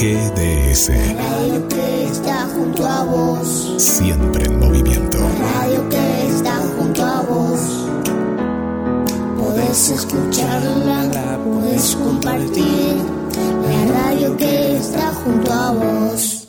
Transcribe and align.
GDS. 0.00 0.88
radio 1.14 1.68
que 1.68 2.04
está 2.04 2.46
junto 2.54 2.86
a 2.86 3.04
vos. 3.04 3.74
Siempre 3.76 4.46
en 4.46 4.58
movimiento. 4.58 5.18
radio 5.18 5.88
que 5.90 6.26
está 6.26 6.56
junto 6.74 7.04
a 7.04 7.20
vos. 7.20 7.60
Podés 9.38 9.90
escucharla, 9.90 11.38
podés 11.44 11.94
compartir. 11.96 12.96
La 13.62 13.92
radio 13.92 14.34
que 14.38 14.76
está 14.78 15.12
junto 15.22 15.52
a 15.52 15.72
vos. 15.72 16.39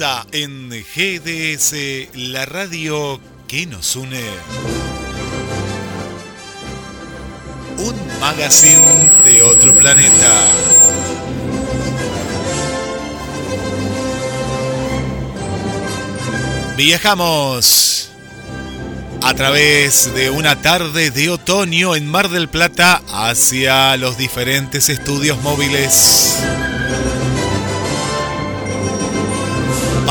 En 0.00 0.70
GDS, 0.70 1.74
la 2.14 2.46
radio 2.46 3.20
que 3.46 3.66
nos 3.66 3.94
une. 3.94 4.24
Un 7.76 8.18
magazine 8.18 9.10
de 9.26 9.42
otro 9.42 9.74
planeta. 9.74 10.46
Viajamos 16.78 18.08
a 19.22 19.34
través 19.34 20.14
de 20.14 20.30
una 20.30 20.62
tarde 20.62 21.10
de 21.10 21.28
otoño 21.28 21.96
en 21.96 22.06
Mar 22.06 22.30
del 22.30 22.48
Plata 22.48 23.02
hacia 23.12 23.94
los 23.98 24.16
diferentes 24.16 24.88
estudios 24.88 25.42
móviles. 25.42 26.38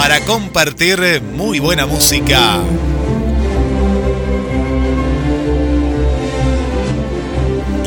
Para 0.01 0.19
compartir 0.21 1.21
muy 1.21 1.59
buena 1.59 1.85
música. 1.85 2.59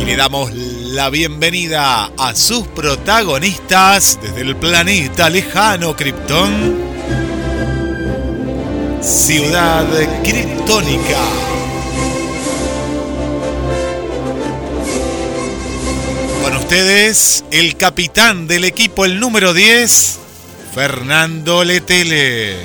Y 0.00 0.04
le 0.04 0.14
damos 0.14 0.52
la 0.54 1.10
bienvenida 1.10 2.12
a 2.16 2.36
sus 2.36 2.68
protagonistas 2.68 4.20
desde 4.22 4.42
el 4.42 4.54
planeta 4.54 5.28
lejano 5.28 5.96
Krypton. 5.96 6.78
Ciudad 9.00 9.84
Kryptónica. 10.22 11.18
Con 16.44 16.56
ustedes, 16.58 17.44
el 17.50 17.76
capitán 17.76 18.46
del 18.46 18.62
equipo, 18.62 19.04
el 19.04 19.18
número 19.18 19.52
10, 19.52 20.20
Fernando 20.74 21.62
Letele. 21.62 22.58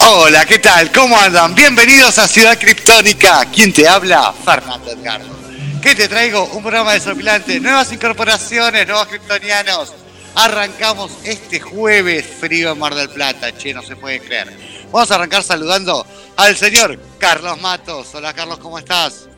Hola, 0.00 0.44
¿qué 0.44 0.58
tal? 0.58 0.92
¿Cómo 0.92 1.18
andan? 1.18 1.54
Bienvenidos 1.54 2.18
a 2.18 2.28
Ciudad 2.28 2.58
Criptónica. 2.58 3.46
¿Quién 3.46 3.72
te 3.72 3.88
habla? 3.88 4.30
Fernando 4.44 4.90
Edgardo. 4.90 5.34
¿Qué 5.80 5.94
te 5.94 6.06
traigo? 6.06 6.44
Un 6.48 6.60
programa 6.60 6.92
desopilante, 6.92 7.58
nuevas 7.60 7.90
incorporaciones, 7.92 8.86
nuevos 8.86 9.06
criptonianos. 9.06 9.94
Arrancamos 10.34 11.12
este 11.24 11.60
jueves 11.60 12.26
frío 12.38 12.72
en 12.72 12.78
Mar 12.78 12.94
del 12.94 13.08
Plata, 13.08 13.56
che, 13.56 13.72
no 13.72 13.80
se 13.80 13.96
puede 13.96 14.20
creer. 14.20 14.52
Vamos 14.92 15.10
a 15.10 15.14
arrancar 15.14 15.42
saludando 15.42 16.06
al 16.36 16.56
señor 16.58 16.98
Carlos 17.18 17.58
Matos. 17.62 18.14
Hola 18.14 18.34
Carlos, 18.34 18.58
¿cómo 18.58 18.78
estás? 18.78 19.28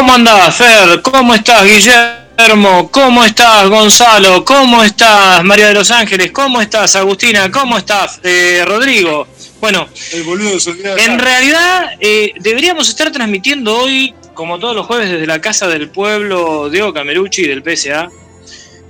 ¿Cómo 0.00 0.14
andás, 0.14 0.56
Fer? 0.56 1.02
¿Cómo 1.02 1.34
estás, 1.34 1.62
Guillermo? 1.62 2.90
¿Cómo 2.90 3.22
estás, 3.22 3.68
Gonzalo? 3.68 4.42
¿Cómo 4.46 4.82
estás, 4.82 5.44
María 5.44 5.68
de 5.68 5.74
los 5.74 5.90
Ángeles? 5.90 6.32
¿Cómo 6.32 6.62
estás, 6.62 6.96
Agustina? 6.96 7.50
¿Cómo 7.50 7.76
estás, 7.76 8.18
eh, 8.22 8.64
Rodrigo? 8.66 9.28
Bueno, 9.60 9.86
El 10.12 10.22
boludo 10.22 10.56
de 10.72 11.04
en 11.04 11.18
realidad 11.18 11.98
eh, 12.00 12.32
deberíamos 12.40 12.88
estar 12.88 13.12
transmitiendo 13.12 13.76
hoy, 13.76 14.14
como 14.32 14.58
todos 14.58 14.74
los 14.74 14.86
jueves, 14.86 15.10
desde 15.10 15.26
la 15.26 15.38
Casa 15.38 15.68
del 15.68 15.90
Pueblo 15.90 16.70
de 16.70 16.90
Camerucci 16.94 17.42
del 17.42 17.62
PSA. 17.62 18.08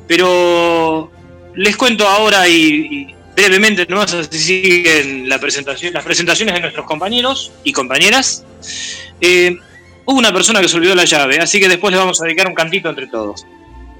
Pero 0.06 1.10
les 1.56 1.77
cuento 1.77 2.06
ahora 2.06 2.47
y, 2.47 2.54
y 2.54 3.15
brevemente 3.34 3.84
nomás 3.88 4.15
así 4.15 4.38
siguen 4.38 5.28
la 5.28 5.41
presentación, 5.41 5.92
las 5.92 6.04
presentaciones 6.04 6.54
de 6.54 6.60
nuestros 6.60 6.87
compañeros 6.87 7.50
y 7.65 7.72
compañeras. 7.72 8.44
Eh, 9.21 9.59
hubo 10.05 10.19
una 10.19 10.33
persona 10.33 10.61
que 10.61 10.69
se 10.69 10.77
olvidó 10.77 10.94
la 10.94 11.05
llave, 11.05 11.38
así 11.38 11.61
que 11.61 11.69
después 11.69 11.93
le 11.93 11.99
vamos 11.99 12.21
a 12.21 12.25
dedicar 12.25 12.47
un 12.47 12.55
cantito 12.55 12.88
entre 12.88 13.06
todos. 13.06 13.47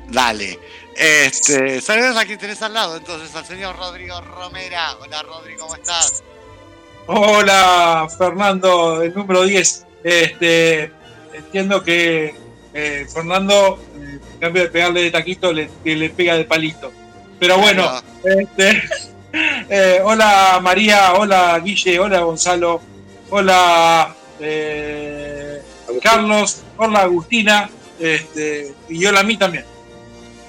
Dale. 0.09 0.59
Este, 0.97 1.81
saludos 1.81 2.17
a 2.17 2.25
quien 2.25 2.39
tenés 2.39 2.61
al 2.63 2.75
lado, 2.75 2.97
entonces, 2.97 3.35
al 3.35 3.47
señor 3.47 3.77
Rodrigo 3.77 4.21
Romera. 4.21 4.97
Hola 5.01 5.23
Rodrigo, 5.23 5.61
¿cómo 5.63 5.75
estás? 5.77 6.23
Hola, 7.07 8.09
Fernando, 8.19 9.03
el 9.03 9.15
número 9.15 9.45
10. 9.45 9.87
Este, 10.03 10.93
entiendo 11.33 11.83
que 11.83 12.35
eh, 12.75 13.07
Fernando, 13.13 13.79
eh, 13.97 14.19
en 14.35 14.41
cambio 14.41 14.63
de 14.63 14.69
pegarle 14.69 15.03
de 15.03 15.11
taquito, 15.11 15.53
le, 15.53 15.71
que 15.83 15.97
le 15.97 16.11
pega 16.11 16.37
de 16.37 16.45
palito. 16.45 16.93
Pero 17.39 17.59
bueno, 17.59 18.03
este, 18.25 18.83
eh, 19.69 20.01
hola 20.05 20.61
María, 20.63 21.15
hola 21.15 21.59
Guille, 21.59 21.99
hola 21.99 22.21
Gonzalo, 22.21 22.81
hola 23.31 24.15
eh, 24.39 25.63
Carlos, 26.03 26.59
hola 26.77 27.01
Agustina, 27.01 27.69
este, 27.99 28.75
y 28.89 29.05
hola 29.07 29.21
a 29.21 29.23
mí 29.25 29.37
también. 29.37 29.65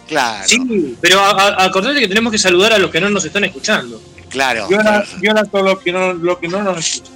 Claro, 0.07 0.47
Sí, 0.47 0.97
pero 0.99 1.19
a- 1.21 1.31
a- 1.31 1.63
acordate 1.65 1.99
que 2.01 2.07
tenemos 2.07 2.31
que 2.31 2.37
saludar 2.37 2.73
a 2.73 2.77
los 2.77 2.91
que 2.91 2.99
no 2.99 3.09
nos 3.09 3.23
están 3.25 3.43
escuchando. 3.45 4.01
claro. 4.29 4.67
Y 4.69 4.73
hola, 4.73 5.05
y 5.21 5.27
hola 5.27 5.41
a 5.41 5.45
todos 5.45 5.65
los 5.65 5.79
que 5.81 5.91
no, 5.91 6.13
los 6.13 6.37
que 6.39 6.47
no 6.47 6.61
nos 6.63 6.77
escuchan. 6.77 7.15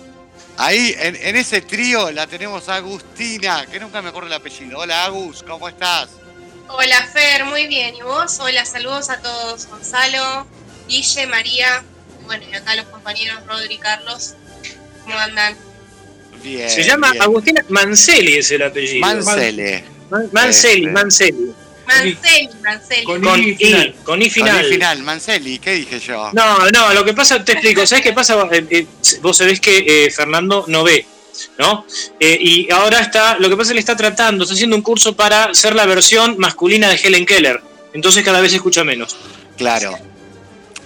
Ahí, 0.57 0.95
en, 0.99 1.17
en 1.17 1.35
ese 1.35 1.59
trío, 1.61 2.11
la 2.11 2.27
tenemos 2.27 2.69
a 2.69 2.75
Agustina, 2.75 3.65
que 3.65 3.79
nunca 3.79 4.01
me 4.01 4.09
acuerdo 4.09 4.27
el 4.27 4.33
apellido. 4.33 4.79
Hola 4.79 5.03
Agus, 5.05 5.43
¿cómo 5.43 5.67
estás? 5.67 6.09
Hola 6.69 7.05
Fer, 7.13 7.43
muy 7.45 7.67
bien. 7.67 7.93
¿Y 7.95 8.01
vos? 8.01 8.39
Hola, 8.39 8.65
saludos 8.65 9.09
a 9.09 9.19
todos. 9.19 9.67
Gonzalo, 9.67 10.47
Guille, 10.87 11.27
María, 11.27 11.83
bueno, 12.25 12.45
y 12.49 12.55
acá 12.55 12.73
los 12.75 12.85
compañeros 12.85 13.45
Rodri 13.45 13.75
y 13.75 13.77
Carlos. 13.77 14.35
¿Cómo 15.03 15.17
andan? 15.17 15.55
Bien. 16.45 16.69
Se 16.69 16.83
llama 16.83 17.11
bien. 17.11 17.23
Agustina 17.23 17.65
Manceli, 17.69 18.35
es 18.35 18.51
el 18.51 18.61
apellido. 18.61 19.01
Mancele. 19.05 19.83
Man- 20.09 20.29
Manceli, 20.31 20.81
Este. 20.85 20.91
Manceli. 20.91 21.55
Manceli, 21.87 22.49
Manceli. 22.63 23.03
Con- 23.03 23.21
Con 23.21 23.39
I 23.43 23.55
final. 23.55 23.95
con 24.03 24.21
I 24.21 24.29
Con 24.31 24.47
final. 24.69 25.03
Manceli, 25.03 25.59
¿qué 25.59 25.73
dije 25.73 25.99
yo? 25.99 26.29
No, 26.33 26.69
no, 26.71 26.93
lo 26.93 27.03
que 27.03 27.13
pasa, 27.13 27.43
te 27.43 27.53
explico, 27.53 27.85
¿sabes 27.85 28.03
qué 28.03 28.13
pasa? 28.13 28.47
Eh, 28.51 28.65
eh, 28.69 28.87
vos 29.21 29.37
sabés 29.37 29.59
que 29.59 30.05
eh, 30.05 30.11
Fernando 30.11 30.65
no 30.67 30.83
ve, 30.83 31.05
¿no? 31.59 31.85
Eh, 32.19 32.37
y 32.39 32.71
ahora 32.71 32.99
está, 33.01 33.37
lo 33.39 33.49
que 33.49 33.55
pasa 33.57 33.63
es 33.63 33.69
que 33.69 33.73
le 33.75 33.79
está 33.81 33.95
tratando, 33.95 34.43
está 34.43 34.53
haciendo 34.53 34.75
un 34.75 34.81
curso 34.81 35.15
para 35.15 35.53
ser 35.53 35.75
la 35.75 35.85
versión 35.85 36.35
masculina 36.37 36.89
de 36.89 36.95
Helen 36.95 37.25
Keller. 37.25 37.61
Entonces 37.93 38.23
cada 38.23 38.41
vez 38.41 38.51
se 38.51 38.57
escucha 38.57 38.83
menos. 38.83 39.15
Claro. 39.57 39.97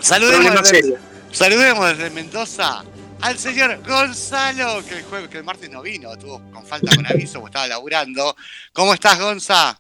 Saludemos 0.01 0.69
desde, 0.69 0.95
saludemos 1.31 1.89
desde 1.89 2.09
Mendoza 2.11 2.83
al 3.21 3.37
señor 3.37 3.81
Gonzalo, 3.85 4.83
que 4.85 4.97
el, 4.97 5.03
jueves, 5.03 5.29
que 5.29 5.37
el 5.37 5.43
martes 5.43 5.69
no 5.69 5.81
vino, 5.81 6.13
estuvo 6.13 6.41
con 6.51 6.65
falta 6.65 6.95
con 6.95 7.05
aviso, 7.05 7.45
estaba 7.45 7.67
laburando. 7.67 8.35
¿Cómo 8.73 8.93
estás, 8.93 9.19
Gonza? 9.19 9.79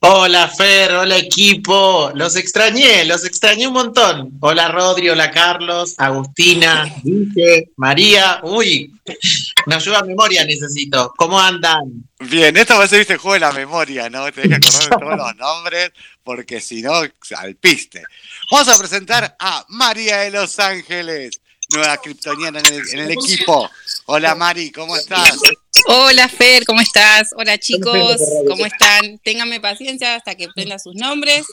Hola 0.00 0.46
Fer, 0.46 0.92
hola 0.92 1.16
equipo, 1.16 2.12
los 2.14 2.36
extrañé, 2.36 3.04
los 3.06 3.24
extrañé 3.24 3.66
un 3.66 3.72
montón. 3.72 4.36
Hola 4.40 4.68
Rodri, 4.68 5.08
hola 5.08 5.30
Carlos, 5.30 5.94
Agustina, 5.96 6.84
Guille, 7.02 7.70
María, 7.76 8.40
uy, 8.42 8.92
una 9.66 9.76
ayuda 9.76 10.00
a 10.00 10.04
memoria 10.04 10.44
necesito. 10.44 11.12
¿Cómo 11.16 11.40
andan? 11.40 12.08
Bien, 12.20 12.56
esto 12.56 12.76
va 12.76 12.84
a 12.84 12.88
ser 12.88 12.98
viste, 12.98 13.14
el 13.14 13.18
juego 13.18 13.34
de 13.34 13.40
la 13.40 13.52
memoria, 13.52 14.10
¿no? 14.10 14.30
Tenés 14.30 14.60
que 14.60 14.68
acordar 14.68 14.90
de 14.90 15.04
todos 15.06 15.16
los 15.16 15.36
nombres, 15.38 15.92
porque 16.22 16.60
si 16.60 16.82
no, 16.82 16.92
al 17.36 17.56
piste. 17.56 18.04
Vamos 18.50 18.68
a 18.68 18.78
presentar 18.78 19.34
a 19.40 19.64
María 19.70 20.18
de 20.18 20.30
Los 20.30 20.58
Ángeles, 20.58 21.40
nueva 21.70 21.96
kryptoniana 21.98 22.60
en 22.60 22.66
el, 22.66 22.88
en 22.92 22.98
el 23.00 23.10
equipo. 23.12 23.70
Hola 24.06 24.34
Mari, 24.34 24.70
¿cómo 24.70 24.96
estás? 24.96 25.38
Hola 25.86 26.28
Fer, 26.28 26.64
¿cómo 26.64 26.80
estás? 26.80 27.30
Hola 27.36 27.58
chicos, 27.58 28.20
¿cómo 28.48 28.66
están? 28.66 29.18
Ténganme 29.18 29.60
paciencia 29.60 30.14
hasta 30.14 30.34
que 30.34 30.48
prenda 30.48 30.78
sus 30.78 30.94
nombres. 30.94 31.46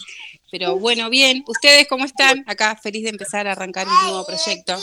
Pero 0.51 0.77
bueno, 0.77 1.09
bien. 1.09 1.43
¿Ustedes 1.47 1.87
cómo 1.87 2.05
están? 2.05 2.43
Acá 2.45 2.75
feliz 2.75 3.03
de 3.03 3.09
empezar 3.09 3.47
a 3.47 3.53
arrancar 3.53 3.87
un 3.87 4.01
nuevo 4.03 4.23
proyecto. 4.23 4.79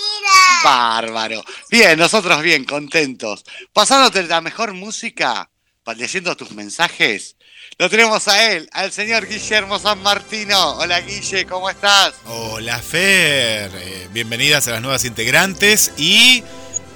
Bárbaro. 0.64 1.44
Bien, 1.70 1.96
nosotros 1.96 2.42
bien, 2.42 2.64
contentos. 2.64 3.44
Pasándote 3.72 4.24
la 4.24 4.40
mejor 4.40 4.74
música, 4.74 5.48
leyendo 5.96 6.36
tus 6.36 6.50
mensajes, 6.52 7.36
lo 7.80 7.88
tenemos 7.88 8.28
a 8.28 8.52
él, 8.52 8.68
al 8.72 8.92
señor 8.92 9.26
Guillermo 9.26 9.78
San 9.78 10.02
Martino. 10.02 10.72
Hola 10.76 11.00
Guille, 11.00 11.46
¿cómo 11.46 11.70
estás? 11.70 12.12
Hola 12.26 12.78
Fer, 12.78 13.70
eh, 13.74 14.06
bienvenidas 14.12 14.68
a 14.68 14.72
las 14.72 14.82
nuevas 14.82 15.06
integrantes 15.06 15.90
y 15.96 16.44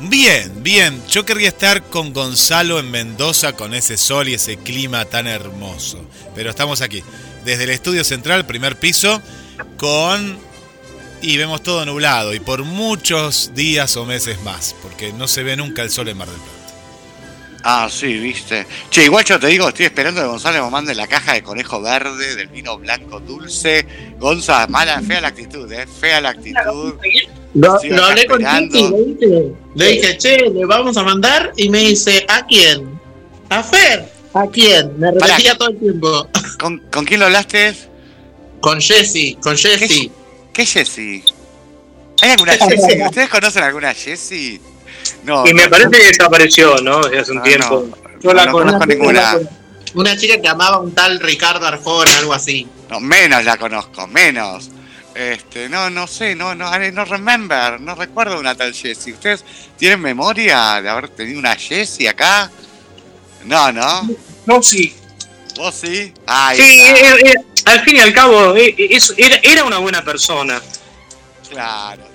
bien, 0.00 0.62
bien, 0.62 1.02
yo 1.08 1.24
querría 1.24 1.48
estar 1.48 1.82
con 1.84 2.12
Gonzalo 2.12 2.78
en 2.78 2.90
Mendoza 2.90 3.54
con 3.54 3.72
ese 3.72 3.96
sol 3.96 4.28
y 4.28 4.34
ese 4.34 4.58
clima 4.58 5.06
tan 5.06 5.26
hermoso, 5.26 6.04
pero 6.34 6.50
estamos 6.50 6.82
aquí, 6.82 7.02
desde 7.46 7.64
el 7.64 7.70
estudio 7.70 8.04
central, 8.04 8.44
primer 8.44 8.76
piso, 8.76 9.22
con... 9.78 10.38
y 11.22 11.38
vemos 11.38 11.62
todo 11.62 11.86
nublado 11.86 12.34
y 12.34 12.40
por 12.40 12.62
muchos 12.62 13.52
días 13.54 13.96
o 13.96 14.04
meses 14.04 14.38
más, 14.42 14.76
porque 14.82 15.14
no 15.14 15.28
se 15.28 15.44
ve 15.44 15.56
nunca 15.56 15.80
el 15.80 15.90
sol 15.90 16.08
en 16.08 16.18
Mar 16.18 16.28
del 16.28 16.36
Plata. 16.36 16.63
Ah, 17.66 17.88
sí, 17.90 18.18
viste. 18.18 18.66
Che, 18.90 19.04
igual 19.04 19.24
yo 19.24 19.40
te 19.40 19.46
digo, 19.46 19.66
estoy 19.68 19.86
esperando 19.86 20.20
que 20.20 20.26
Gonzalo 20.26 20.62
me 20.66 20.70
mande 20.70 20.94
la 20.94 21.06
caja 21.06 21.32
de 21.32 21.42
conejo 21.42 21.80
verde, 21.80 22.36
del 22.36 22.48
vino 22.48 22.76
blanco 22.76 23.20
dulce. 23.20 23.86
Gonza, 24.18 24.66
mala, 24.66 25.00
fea 25.00 25.22
la 25.22 25.28
actitud, 25.28 25.72
¿eh? 25.72 25.86
Fea 25.86 26.20
la 26.20 26.28
actitud. 26.30 26.94
Lo, 27.54 27.78
Sí, 27.78 27.88
lo 27.88 28.04
hablé 28.04 28.26
con. 28.26 28.38
Titi, 28.44 28.82
le 28.90 29.04
dije, 29.04 29.52
le 29.76 29.86
dije, 29.92 30.18
che, 30.18 30.36
le 30.50 30.66
vamos 30.66 30.96
a 30.98 31.04
mandar 31.04 31.52
y 31.56 31.70
me 31.70 31.78
dice, 31.78 32.26
¿a 32.28 32.44
quién? 32.44 33.00
¿A 33.48 33.62
Fer? 33.62 34.12
¿A 34.34 34.46
quién? 34.48 34.98
Me 34.98 35.10
Pará. 35.12 35.36
repetía 35.36 35.56
todo 35.56 35.70
el 35.70 35.78
tiempo. 35.78 36.28
¿Con, 36.58 36.78
con 36.92 37.04
quién 37.06 37.20
lo 37.20 37.26
hablaste? 37.26 37.74
Con 38.60 38.78
Jessy, 38.78 39.36
con 39.36 39.56
Jessy. 39.56 40.12
¿Qué 40.52 40.66
Jessie? 40.66 41.24
¿Hay 42.20 42.30
alguna 42.30 42.52
Jessie? 42.58 43.02
¿Ustedes 43.06 43.28
conocen 43.30 43.62
alguna 43.62 43.94
Jessie? 43.94 44.60
No. 45.24 45.46
Y 45.46 45.54
me 45.54 45.64
no, 45.64 45.70
parece 45.70 45.90
que 45.90 46.06
desapareció, 46.06 46.76
¿no? 46.82 47.02
Desde 47.02 47.20
hace 47.20 47.30
un 47.32 47.38
no, 47.38 47.42
tiempo. 47.42 47.86
no, 47.90 48.20
Yo 48.20 48.32
la 48.34 48.46
no 48.46 48.52
conozco 48.52 48.78
conozco, 48.80 48.86
ninguna. 48.86 49.38
Una 49.94 50.16
chica 50.16 50.40
que 50.40 50.48
amaba 50.48 50.80
un 50.80 50.92
tal 50.94 51.20
Ricardo 51.20 51.66
Arjona, 51.66 52.18
algo 52.18 52.34
así. 52.34 52.66
No, 52.90 52.98
menos 53.00 53.44
la 53.44 53.56
conozco, 53.56 54.06
menos. 54.08 54.70
Este, 55.14 55.68
no, 55.68 55.88
no 55.90 56.08
sé, 56.08 56.34
no, 56.34 56.56
no, 56.56 56.76
no 56.90 57.04
remember, 57.04 57.80
no 57.80 57.94
recuerdo 57.94 58.40
una 58.40 58.56
tal 58.56 58.74
Jessie. 58.74 59.12
¿Ustedes 59.12 59.44
tienen 59.78 60.00
memoria 60.00 60.80
de 60.82 60.88
haber 60.88 61.08
tenido 61.10 61.38
una 61.38 61.54
Jessie 61.54 62.08
acá? 62.08 62.50
No, 63.44 63.70
no. 63.70 64.08
No, 64.46 64.60
sí. 64.62 64.92
¿Vos 65.56 65.72
sí? 65.76 66.12
Ahí 66.26 66.60
Sí, 66.60 66.80
está. 66.80 67.16
eh, 67.16 67.20
eh, 67.26 67.34
al 67.66 67.80
fin 67.84 67.96
y 67.96 68.00
al 68.00 68.12
cabo, 68.12 68.56
eh, 68.56 68.74
eso- 68.90 69.14
era, 69.16 69.36
era 69.42 69.62
una 69.62 69.78
buena 69.78 70.02
persona. 70.02 70.60
Claro, 71.48 72.02
era. 72.02 72.13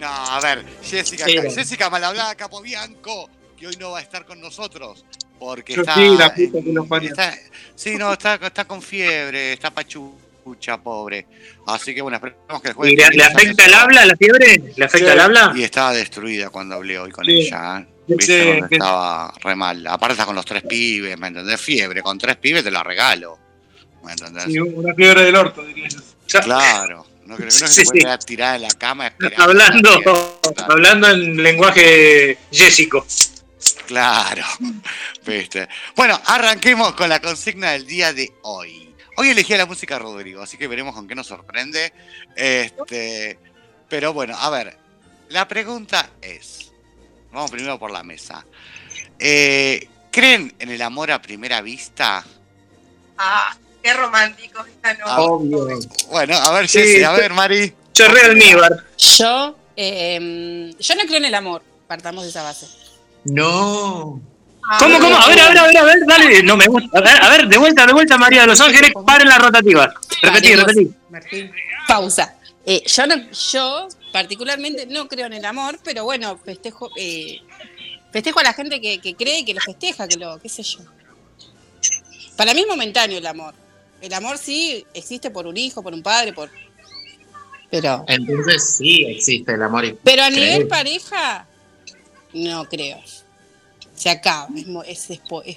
No, 0.00 0.06
a 0.08 0.40
ver, 0.40 0.64
Jessica, 0.82 1.24
Era. 1.26 1.50
Jessica 1.50 1.88
Malhablada 1.90 2.34
Capobianco, 2.34 3.30
que 3.56 3.66
hoy 3.66 3.76
no 3.78 3.92
va 3.92 3.98
a 3.98 4.02
estar 4.02 4.24
con 4.26 4.40
nosotros. 4.40 5.04
Porque 5.38 5.74
Yo 5.74 5.82
está. 5.82 5.94
sí, 5.94 6.08
la 6.16 6.34
puta 6.34 6.58
que 6.62 6.88
parió. 6.88 7.10
está- 7.10 7.34
sí, 7.74 7.96
no, 7.96 8.12
está, 8.12 8.34
está 8.36 8.64
con 8.64 8.80
fiebre, 8.82 9.52
está 9.52 9.70
pachucha, 9.70 10.78
pobre. 10.78 11.26
Así 11.66 11.94
que 11.94 12.02
bueno, 12.02 12.16
esperemos 12.16 12.62
que 12.62 12.68
el 12.68 12.74
jueves 12.74 12.92
¿Y 12.92 13.16
le, 13.16 13.24
afecta 13.24 13.64
el 13.66 13.74
habla, 13.74 14.04
la 14.06 14.16
fiebre? 14.16 14.62
¿Le 14.76 14.84
afecta 14.84 15.06
Sí. 15.08 15.12
el 15.12 15.20
habla? 15.20 15.52
Y 15.56 15.62
estaba 15.64 15.92
destruida 15.92 16.50
cuando 16.50 16.74
hablé 16.76 16.98
hoy 16.98 17.10
con 17.10 17.24
Sí. 17.24 17.32
ella. 17.32 17.80
¿eh? 17.80 17.86
Sí, 18.06 18.14
Viste, 18.16 18.54
sí, 18.54 18.60
estaba 18.70 19.32
re 19.42 19.54
mal. 19.56 19.86
Aparte 19.86 20.12
está 20.12 20.26
con 20.26 20.34
los 20.34 20.44
tres 20.44 20.62
pibes, 20.62 21.18
¿me 21.18 21.28
entendés? 21.28 21.60
Fiebre, 21.60 22.02
con 22.02 22.18
tres 22.18 22.36
pibes 22.36 22.62
te 22.62 22.70
la 22.70 22.82
regalo. 22.82 23.38
¿Me 24.04 24.12
entendés? 24.12 24.44
Sí, 24.44 24.58
una 24.58 24.94
fiebre 24.94 25.22
del 25.24 25.36
orto, 25.36 25.64
diría 25.64 25.88
yo. 25.88 26.40
Claro. 26.42 27.06
No 27.26 27.36
creo, 27.36 27.48
que 27.48 27.52
Sí, 27.52 27.66
se 27.66 27.84
puede 27.84 28.12
sí. 28.12 28.18
tirada 28.26 28.56
en 28.56 28.62
la 28.62 28.70
cama 28.70 29.12
Hablando. 29.38 30.00
Claro. 30.02 30.40
hablando 30.68 31.08
en 31.10 31.42
lenguaje 31.42 32.38
jésico. 32.52 33.06
Claro, 33.86 34.44
viste. 35.26 35.68
Bueno, 35.96 36.20
arranquemos 36.26 36.94
con 36.94 37.08
la 37.08 37.20
consigna 37.20 37.72
del 37.72 37.86
día 37.86 38.12
de 38.12 38.30
hoy. 38.42 38.94
Hoy 39.16 39.30
elegí 39.30 39.54
la 39.56 39.64
música 39.64 39.98
Rodrigo, 39.98 40.42
así 40.42 40.56
que 40.58 40.66
veremos 40.68 40.94
con 40.94 41.06
qué 41.08 41.14
nos 41.14 41.26
sorprende. 41.26 41.92
Este, 42.36 43.38
pero 43.88 44.12
bueno, 44.12 44.36
a 44.38 44.50
ver, 44.50 44.76
la 45.30 45.46
pregunta 45.48 46.10
es, 46.20 46.72
vamos 47.32 47.50
primero 47.50 47.78
por 47.78 47.90
la 47.90 48.02
mesa. 48.02 48.44
Eh, 49.18 49.88
¿Creen 50.10 50.54
en 50.58 50.70
el 50.70 50.82
amor 50.82 51.10
a 51.10 51.22
primera 51.22 51.60
vista? 51.62 52.24
Ah, 53.16 53.56
qué 53.84 53.92
romántico 53.92 54.64
esta 54.64 54.94
noche. 54.94 55.04
Ah, 55.04 55.20
Obvio. 55.22 55.78
Bueno, 56.10 56.34
a 56.36 56.52
ver, 56.52 56.68
Sí, 56.68 56.78
Jessy, 56.78 57.02
a 57.04 57.12
ver, 57.12 57.32
Mari. 57.34 57.74
Chorré 57.92 58.22
almíbar. 58.22 58.72
Yo, 58.96 59.56
eh, 59.76 60.74
yo 60.80 60.94
no 60.94 61.02
creo 61.02 61.18
en 61.18 61.26
el 61.26 61.34
amor. 61.34 61.62
Partamos 61.86 62.24
de 62.24 62.30
esa 62.30 62.42
base. 62.42 62.66
No. 63.24 64.20
Ah, 64.70 64.78
¿Cómo, 64.78 64.98
cómo? 64.98 65.14
A 65.14 65.28
ver, 65.28 65.38
a 65.38 65.48
ver, 65.48 65.58
a 65.58 65.66
ver, 65.66 65.76
a 65.76 65.84
ver, 65.84 65.98
dale. 66.06 66.42
No 66.42 66.56
me 66.56 66.66
gusta. 66.66 66.98
A 66.98 67.02
ver, 67.02 67.22
a 67.22 67.28
ver, 67.28 67.46
de 67.46 67.58
vuelta, 67.58 67.86
de 67.86 67.92
vuelta, 67.92 68.16
María 68.16 68.40
de 68.40 68.46
los 68.46 68.60
Ángeles. 68.60 68.90
Paren 69.06 69.28
la 69.28 69.38
rotativa. 69.38 69.94
Repetí, 70.22 70.54
repetí. 70.56 70.90
Martín. 71.10 71.52
Pausa. 71.86 72.34
Eh, 72.64 72.82
yo, 72.86 73.06
no, 73.06 73.16
yo 73.30 73.88
particularmente 74.10 74.86
no 74.86 75.06
creo 75.08 75.26
en 75.26 75.34
el 75.34 75.44
amor, 75.44 75.78
pero 75.84 76.04
bueno, 76.04 76.38
festejo, 76.42 76.90
eh, 76.96 77.42
festejo 78.10 78.40
a 78.40 78.44
la 78.44 78.54
gente 78.54 78.80
que, 78.80 78.98
que 79.02 79.14
cree 79.14 79.40
y 79.40 79.44
que 79.44 79.52
lo 79.52 79.60
festeja, 79.60 80.08
que 80.08 80.16
lo, 80.16 80.40
qué 80.40 80.48
sé 80.48 80.62
yo. 80.62 80.78
Para 82.34 82.54
mí 82.54 82.62
es 82.62 82.66
momentáneo 82.66 83.18
el 83.18 83.26
amor. 83.26 83.54
El 84.00 84.12
amor 84.12 84.38
sí 84.38 84.84
existe 84.94 85.30
por 85.30 85.46
un 85.46 85.56
hijo, 85.56 85.82
por 85.82 85.94
un 85.94 86.02
padre, 86.02 86.32
por. 86.32 86.50
Pero. 87.70 88.04
Entonces 88.06 88.76
sí 88.76 89.04
existe 89.06 89.54
el 89.54 89.62
amor. 89.62 89.98
Pero 90.04 90.22
a 90.22 90.30
nivel 90.30 90.56
Creo. 90.56 90.68
pareja, 90.68 91.46
no 92.32 92.68
creo. 92.68 93.00
Se 93.94 94.10
acaba, 94.10 94.48
es, 94.86 95.10
es, 95.10 95.20
es 95.46 95.56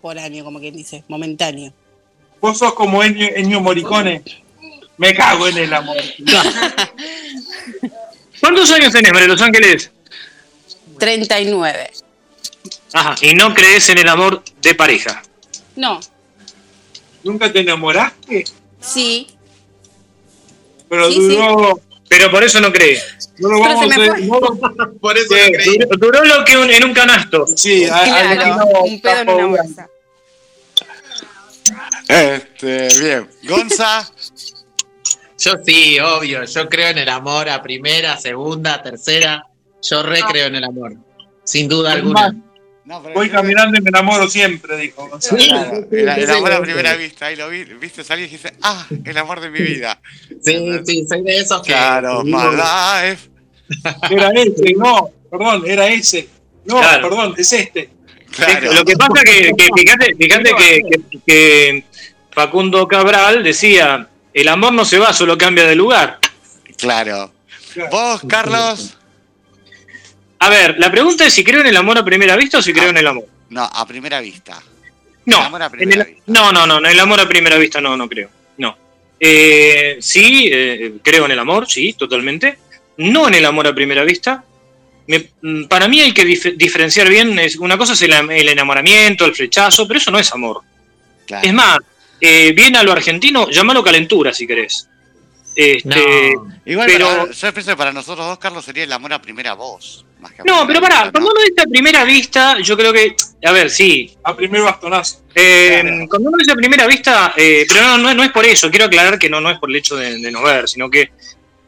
por 0.00 0.18
año, 0.18 0.44
como 0.44 0.60
quien 0.60 0.76
dice, 0.76 1.04
momentáneo. 1.08 1.72
Vos 2.40 2.58
sos 2.58 2.74
como 2.74 3.02
Ennio, 3.02 3.28
Ennio 3.34 3.60
Morricone. 3.60 4.22
Me 4.96 5.14
cago 5.14 5.48
en 5.48 5.58
el 5.58 5.72
amor. 5.72 5.96
¿Cuántos 8.40 8.70
años 8.70 8.92
tenés, 8.92 9.12
María 9.12 9.26
de 9.28 9.32
los 9.32 9.42
Ángeles? 9.42 9.90
39. 10.98 11.90
Ajá, 12.92 13.14
y 13.22 13.34
no 13.34 13.52
crees 13.54 13.88
en 13.88 13.98
el 13.98 14.08
amor 14.08 14.44
de 14.60 14.74
pareja. 14.74 15.22
No, 15.74 16.00
¿Nunca 17.24 17.52
te 17.52 17.60
enamoraste? 17.60 18.44
sí. 18.80 19.28
Pero 20.88 21.08
Sí, 21.08 21.14
sí. 21.14 21.20
duró. 21.36 21.80
Pero 22.08 22.30
por 22.30 22.44
eso 22.44 22.60
no 22.60 22.70
crees. 22.72 23.02
No 23.38 23.48
lo 23.48 23.60
vamos 23.60 23.90
a 23.90 23.94
fue. 23.94 24.20
no, 24.20 24.40
Por 25.00 25.16
eso 25.16 25.34
Sí, 25.34 25.40
no 25.50 25.58
creí. 25.58 25.78
Duró, 25.78 25.96
duró 26.20 26.24
lo 26.24 26.44
que 26.44 26.56
un- 26.56 26.70
en 26.70 26.84
un 26.84 26.92
canasto. 26.94 27.46
Sí, 27.56 27.86
Claro, 27.86 28.84
un 28.84 29.00
pedo 29.00 29.20
en 29.22 29.28
una 29.30 29.46
bolsa. 29.46 29.88
Este, 32.08 32.88
bien. 33.00 33.28
Gonza. 33.44 34.08
Yo 35.38 35.52
sí, 35.66 35.98
obvio. 35.98 36.44
Yo 36.44 36.68
creo 36.68 36.88
en 36.88 36.98
el 36.98 37.08
amor 37.08 37.48
a 37.48 37.62
primera, 37.62 38.16
segunda, 38.18 38.82
tercera. 38.82 39.46
Yo 39.82 40.02
re 40.02 40.20
creo 40.30 40.46
en 40.46 40.56
el 40.56 40.64
amor. 40.64 40.94
Sin 41.44 41.68
duda 41.68 41.92
alguna. 41.92 42.34
Más, 42.84 42.96
No, 42.98 43.02
pero 43.02 43.14
Voy 43.14 43.30
caminando 43.30 43.78
y 43.78 43.80
me 43.82 43.88
enamoro 43.88 44.28
siempre, 44.28 44.76
dijo 44.76 45.08
Gonzalo. 45.08 45.40
Sí. 45.40 45.48
Claro, 45.48 45.86
el, 45.90 46.08
el 46.08 46.26
sí, 46.26 46.32
amor 46.32 46.52
a 46.52 46.56
sí. 46.56 46.62
primera 46.62 46.94
vista, 46.96 47.26
ahí 47.26 47.36
lo 47.36 47.48
vi, 47.48 47.64
viste 47.64 48.04
salir 48.04 48.24
y 48.26 48.28
dijiste, 48.28 48.54
ah, 48.62 48.86
el 49.04 49.18
amor 49.18 49.40
de 49.40 49.50
mi 49.50 49.60
vida. 49.60 50.00
Sí, 50.42 50.70
sí, 50.84 51.06
soy 51.08 51.22
de 51.22 51.36
esos 51.38 51.62
que. 51.62 51.72
Claro, 51.72 52.20
que 52.20 52.26
digo, 52.26 52.38
my 52.38 52.56
life. 52.56 53.28
Era 54.10 54.30
ese, 54.34 54.74
no, 54.76 55.10
perdón, 55.30 55.62
era 55.66 55.86
ese. 55.88 56.28
No, 56.66 56.78
Claro. 56.80 57.08
perdón, 57.08 57.34
es 57.38 57.52
este. 57.52 57.90
Claro. 58.30 58.72
Lo 58.72 58.84
que 58.84 58.96
pasa 58.96 59.22
que, 59.24 59.52
que 59.56 59.68
fíjate, 59.76 60.14
fíjate 60.16 60.50
que, 60.56 60.82
que- 60.90 61.20
que 61.26 61.84
Facundo 62.32 62.88
Cabral 62.88 63.42
decía, 63.44 64.08
el 64.32 64.48
amor 64.48 64.72
no 64.72 64.84
se 64.84 64.98
va, 64.98 65.12
solo 65.12 65.38
cambia 65.38 65.64
de 65.66 65.76
lugar. 65.76 66.18
Claro. 66.76 67.32
Claro. 67.72 67.90
Vos, 67.90 68.22
Carlos. 68.28 68.96
A 70.44 70.48
ver, 70.50 70.76
la 70.78 70.90
pregunta 70.90 71.24
es 71.26 71.32
si 71.32 71.42
creo 71.44 71.60
en 71.60 71.66
el 71.68 71.76
amor 71.76 71.96
a 71.98 72.04
primera 72.04 72.36
vista 72.36 72.58
o 72.58 72.62
si 72.62 72.72
creo 72.72 72.90
en 72.90 72.96
el 72.98 73.06
amor. 73.06 73.24
No, 73.50 73.62
a 73.64 73.86
primera 73.86 74.20
vista. 74.20 74.60
No, 75.26 75.38
El 75.38 75.44
amor 75.46 75.62
a 75.62 75.66
en 75.66 75.72
primera 75.72 76.02
el- 76.02 76.08
vista. 76.08 76.22
no, 76.26 76.52
no, 76.52 76.66
no, 76.66 76.78
en 76.78 76.86
el 76.86 77.00
amor 77.00 77.20
a 77.20 77.28
primera 77.28 77.56
vista 77.56 77.80
no, 77.80 77.96
no 77.96 78.08
creo. 78.08 78.28
No. 78.58 78.76
Eh, 79.18 79.96
sí, 80.00 80.50
eh, 80.52 80.94
creo 81.02 81.24
en 81.24 81.30
el 81.30 81.38
amor, 81.38 81.66
sí, 81.68 81.94
totalmente. 81.94 82.58
No 82.98 83.26
en 83.28 83.34
el 83.34 83.44
amor 83.46 83.66
a 83.68 83.74
primera 83.74 84.04
vista. 84.04 84.44
Me- 85.06 85.30
mm, 85.40 85.64
para 85.64 85.88
mí 85.88 86.00
hay 86.00 86.12
que 86.12 86.24
dif- 86.26 86.56
diferenciar 86.56 87.08
bien. 87.08 87.38
es- 87.38 87.56
una 87.56 87.78
cosa 87.78 87.94
es 87.94 88.02
el, 88.02 88.12
am- 88.12 88.30
el 88.30 88.48
enamoramiento, 88.48 89.24
el 89.24 89.34
flechazo, 89.34 89.86
pero 89.88 89.98
eso 89.98 90.10
no 90.10 90.18
es 90.18 90.30
amor. 90.32 90.60
Claro. 91.26 91.46
Es 91.46 91.54
más, 91.54 91.78
eh, 92.20 92.52
bien 92.54 92.76
a 92.76 92.82
lo 92.82 92.92
argentino, 92.92 93.48
llámalo 93.50 93.82
calentura 93.82 94.32
si 94.34 94.46
querés. 94.46 94.88
Este, 95.56 96.34
Igual 96.66 96.86
pero- 96.86 97.06
para- 97.06 97.32
yo 97.32 97.52
pienso 97.54 97.70
que 97.70 97.76
para 97.76 97.92
nosotros 97.92 98.26
dos, 98.26 98.38
Carlos, 98.38 98.64
sería 98.64 98.84
el 98.84 98.92
amor 98.92 99.12
a 99.12 99.22
primera 99.22 99.54
voz. 99.54 100.04
Más 100.24 100.32
que 100.32 100.40
a 100.40 100.44
No, 100.44 100.66
pero 100.66 100.80
pará, 100.80 101.10
cuando 101.12 101.20
¿no? 101.20 101.26
uno 101.26 101.40
dice 101.48 101.60
a 101.62 101.70
primera 101.70 102.02
vista, 102.04 102.58
yo 102.60 102.76
creo 102.76 102.92
que, 102.92 103.14
a 103.44 103.52
ver, 103.52 103.70
sí. 103.70 104.16
A 104.24 104.34
primer 104.34 104.62
bastonazo. 104.62 105.20
eh, 105.34 105.80
Claro. 105.82 106.06
Cuando 106.08 106.28
uno 106.30 106.38
dice 106.38 106.52
a 106.52 106.56
primera 106.56 106.86
vista, 106.86 107.34
eh, 107.36 107.64
pero 107.68 107.82
no, 107.82 107.98
no, 107.98 108.10
es- 108.10 108.16
no 108.16 108.22
es 108.24 108.30
por 108.32 108.44
eso, 108.46 108.70
quiero 108.70 108.86
aclarar 108.86 109.18
que 109.18 109.28
no, 109.28 109.40
no 109.40 109.50
es 109.50 109.58
por 109.58 109.68
el 109.70 109.76
hecho 109.76 109.96
de, 109.96 110.18
de 110.18 110.30
no 110.32 110.42
ver, 110.42 110.68
sino 110.68 110.88
que 110.90 111.10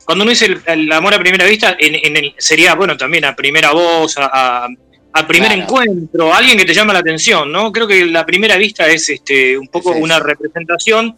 cuando 0.05 0.23
uno 0.23 0.31
dice 0.31 0.47
el, 0.47 0.63
el 0.67 0.93
amor 0.93 1.15
a 1.15 1.19
primera 1.19 1.45
vista, 1.45 1.77
en, 1.79 1.95
en 1.97 2.17
el, 2.17 2.35
sería, 2.39 2.75
bueno, 2.75 2.97
también 2.97 3.25
a 3.25 3.35
primera 3.37 3.73
voz, 3.73 4.17
a, 4.19 4.65
a- 4.65 4.69
a 5.13 5.27
primer 5.27 5.49
Claro. 5.49 5.63
encuentro, 5.63 6.33
a 6.35 6.39
alguien 6.39 6.59
que 6.59 6.65
te 6.67 6.75
llama 6.75 6.93
la 6.93 6.99
atención, 6.99 7.51
¿no? 7.51 7.73
Creo 7.73 7.87
que 7.87 8.05
la 8.07 8.25
primera 8.27 8.57
vista 8.57 8.87
es 8.89 9.09
este, 9.09 9.57
un 9.57 9.69
poco 9.69 9.91
Sí, 9.93 9.97
sí. 9.99 10.03
una 10.03 10.19
representación 10.21 11.17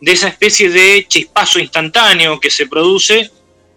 de 0.00 0.12
esa 0.12 0.28
especie 0.28 0.70
de 0.70 1.04
chispazo 1.08 1.58
instantáneo 1.58 2.38
que 2.40 2.50
se 2.50 2.66
produce 2.68 3.30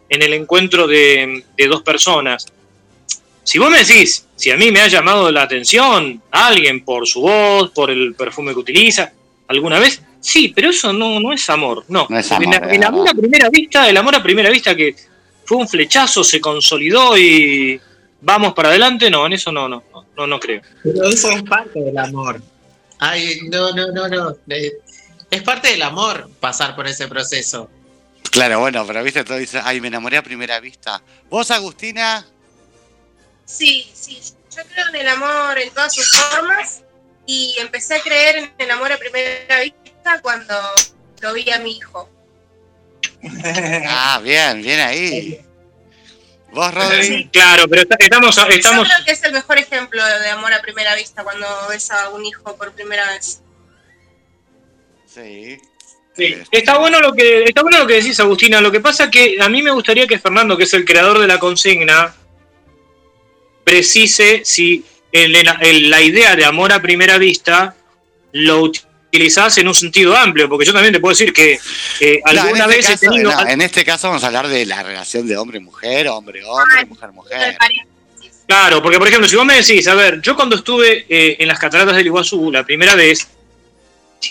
en 0.08 0.22
el 0.22 0.34
encuentro 0.34 0.86
de, 0.88 1.44
de 1.58 1.68
dos 1.68 1.82
personas. 1.82 2.46
Si 3.46 3.58
vos 3.60 3.70
me 3.70 3.78
decís, 3.84 4.26
si 4.36 4.50
a 4.52 4.58
mí 4.58 4.72
me 4.72 4.82
ha 4.82 4.88
llamado 4.88 5.32
la 5.32 5.44
atención 5.44 6.22
alguien 6.32 6.84
por 6.84 7.08
su 7.08 7.22
voz, 7.22 7.72
por 7.72 7.90
el 7.92 8.14
perfume 8.16 8.52
que 8.54 8.60
utiliza, 8.60 9.14
alguna 9.48 9.80
vez, 9.80 10.02
sí, 10.20 10.52
pero 10.54 10.72
eso 10.72 10.92
no, 10.92 11.20
no 11.20 11.32
es 11.32 11.48
amor, 11.50 11.86
no. 11.88 12.08
No 12.10 12.18
es 12.20 12.30
El- 12.32 12.84
amor, 12.84 13.08
el, 13.08 13.18
a 13.18 13.22
primera 13.22 13.50
vista, 13.50 13.88
el 13.88 13.96
amor 13.98 14.16
a 14.16 14.24
primera 14.24 14.50
vista 14.50 14.76
que 14.76 14.96
fue 15.46 15.58
un 15.58 15.68
flechazo, 15.70 16.24
se 16.24 16.42
consolidó 16.42 17.16
y 17.18 17.80
vamos 18.22 18.54
para 18.56 18.70
adelante, 18.70 19.10
no, 19.12 19.26
en 19.28 19.34
eso 19.34 19.52
no, 19.52 19.70
no, 19.70 19.84
no, 19.94 20.06
no, 20.18 20.28
no 20.28 20.40
creo. 20.40 20.62
Pero 20.84 21.04
eso 21.08 21.30
es 21.30 21.44
parte 21.44 21.80
del 21.80 21.98
amor. 21.98 22.42
Ay, 22.98 23.42
no, 23.52 23.72
no, 23.74 23.92
no, 23.92 24.08
no. 24.08 24.36
Eh, 24.50 24.72
Es 25.30 25.44
parte 25.44 25.70
del 25.70 25.84
amor 25.84 26.30
pasar 26.40 26.76
por 26.76 26.88
ese 26.88 27.08
proceso. 27.08 27.70
Claro, 28.32 28.60
bueno, 28.60 28.84
pero 28.88 29.04
viste, 29.04 29.24
todo 29.24 29.38
dice, 29.38 29.60
ay, 29.64 29.80
me 29.82 29.88
enamoré 29.90 30.18
a 30.18 30.24
primera 30.24 30.60
vista. 30.60 31.02
¿Vos, 31.30 31.52
Agustina? 31.52 32.26
Sí, 33.46 33.90
sí, 33.94 34.20
yo 34.56 34.64
creo 34.74 34.88
en 34.90 34.96
el 34.96 35.08
amor 35.08 35.58
en 35.60 35.70
todas 35.72 35.94
sus 35.94 36.10
formas 36.12 36.82
y 37.26 37.56
empecé 37.60 37.96
a 37.96 38.02
creer 38.02 38.38
en 38.38 38.54
el 38.58 38.72
amor 38.72 38.92
a 38.92 38.98
primera 38.98 39.62
vista 39.62 40.22
cuando 40.22 40.56
lo 41.22 41.34
vi 41.34 41.50
a 41.52 41.60
mi 41.60 41.78
hijo. 41.78 42.10
Ah, 43.88 44.20
bien, 44.24 44.62
bien 44.62 44.80
ahí. 44.80 45.42
¿Vos, 46.52 46.74
Rodri? 46.74 47.28
Claro, 47.30 47.68
pero 47.68 47.82
está- 47.82 47.98
estamos, 48.00 48.36
Yo 48.36 48.44
estamos, 48.48 48.88
creo 48.88 49.06
que 49.06 49.12
es 49.12 49.24
el 49.24 49.34
mejor 49.34 49.58
ejemplo 49.58 50.06
de 50.06 50.30
amor 50.30 50.54
a 50.54 50.62
primera 50.62 50.96
vista 50.96 51.24
cuando 51.24 51.48
ves 51.70 51.92
a 51.92 52.10
un 52.10 52.26
hijo 52.26 52.56
por 52.56 52.72
primera 52.74 53.10
vez. 53.12 53.42
Sí. 55.06 55.58
Sí, 56.16 56.34
está 56.50 56.78
bueno 56.78 57.02
lo 57.02 57.12
que 57.14 57.44
está 57.44 57.62
bueno 57.62 57.80
lo 57.80 57.88
que 57.88 57.96
decís 57.96 58.18
Agustina. 58.22 58.62
Lo 58.62 58.72
que 58.72 58.80
pasa 58.80 59.12
que 59.12 59.36
a 59.42 59.50
mí 59.50 59.62
me 59.62 59.72
gustaría 59.72 60.08
que 60.08 60.18
Fernando, 60.18 60.56
que 60.56 60.64
es 60.64 60.74
el 60.74 60.86
creador 60.86 61.20
de 61.20 61.28
la 61.28 61.40
consigna, 61.40 62.16
precise 63.66 64.42
si 64.46 64.86
el- 65.12 65.36
el- 65.36 65.90
la 65.90 66.02
idea 66.02 66.36
de 66.38 66.46
amor 66.46 66.72
a 66.72 66.82
primera 66.82 67.18
vista 67.18 67.76
lo 68.32 68.62
utilizás 68.62 69.58
en 69.58 69.68
un 69.68 69.74
sentido 69.74 70.16
amplio, 70.16 70.48
porque 70.48 70.66
yo 70.66 70.74
también 70.74 70.94
te 70.94 71.00
puedo 71.00 71.12
decir 71.14 71.34
que 71.34 71.60
eh, 72.00 72.22
no, 72.26 72.32
alguna 72.32 72.66
este 72.66 72.76
vez 72.76 72.86
he 72.86 72.92
caso, 72.94 73.00
tenido 73.06 73.32
no, 73.32 73.48
en 73.48 73.62
este 73.62 73.84
caso 73.84 74.08
vamos 74.10 74.24
a 74.24 74.28
hablar 74.28 74.48
de 74.48 74.66
la 74.66 74.84
relación 74.84 75.28
de 75.28 75.36
hombre-mujer, 75.38 76.08
hombre-hombre, 76.08 76.86
mujer-mujer. 76.86 77.58
Claro, 78.48 78.82
porque 78.84 79.00
por 79.00 79.08
ejemplo, 79.08 79.28
si 79.28 79.36
vos 79.36 79.46
me 79.46 79.56
decís, 79.56 79.88
a 79.88 79.96
ver, 79.96 80.22
yo 80.22 80.36
cuando 80.36 80.56
estuve 80.58 81.06
eh, 81.10 81.38
en 81.40 81.48
las 81.48 81.58
cataratas 81.58 81.96
del 81.96 82.06
Iguazú 82.06 82.52
la 82.52 82.64
primera 82.64 82.94
vez, 82.94 83.28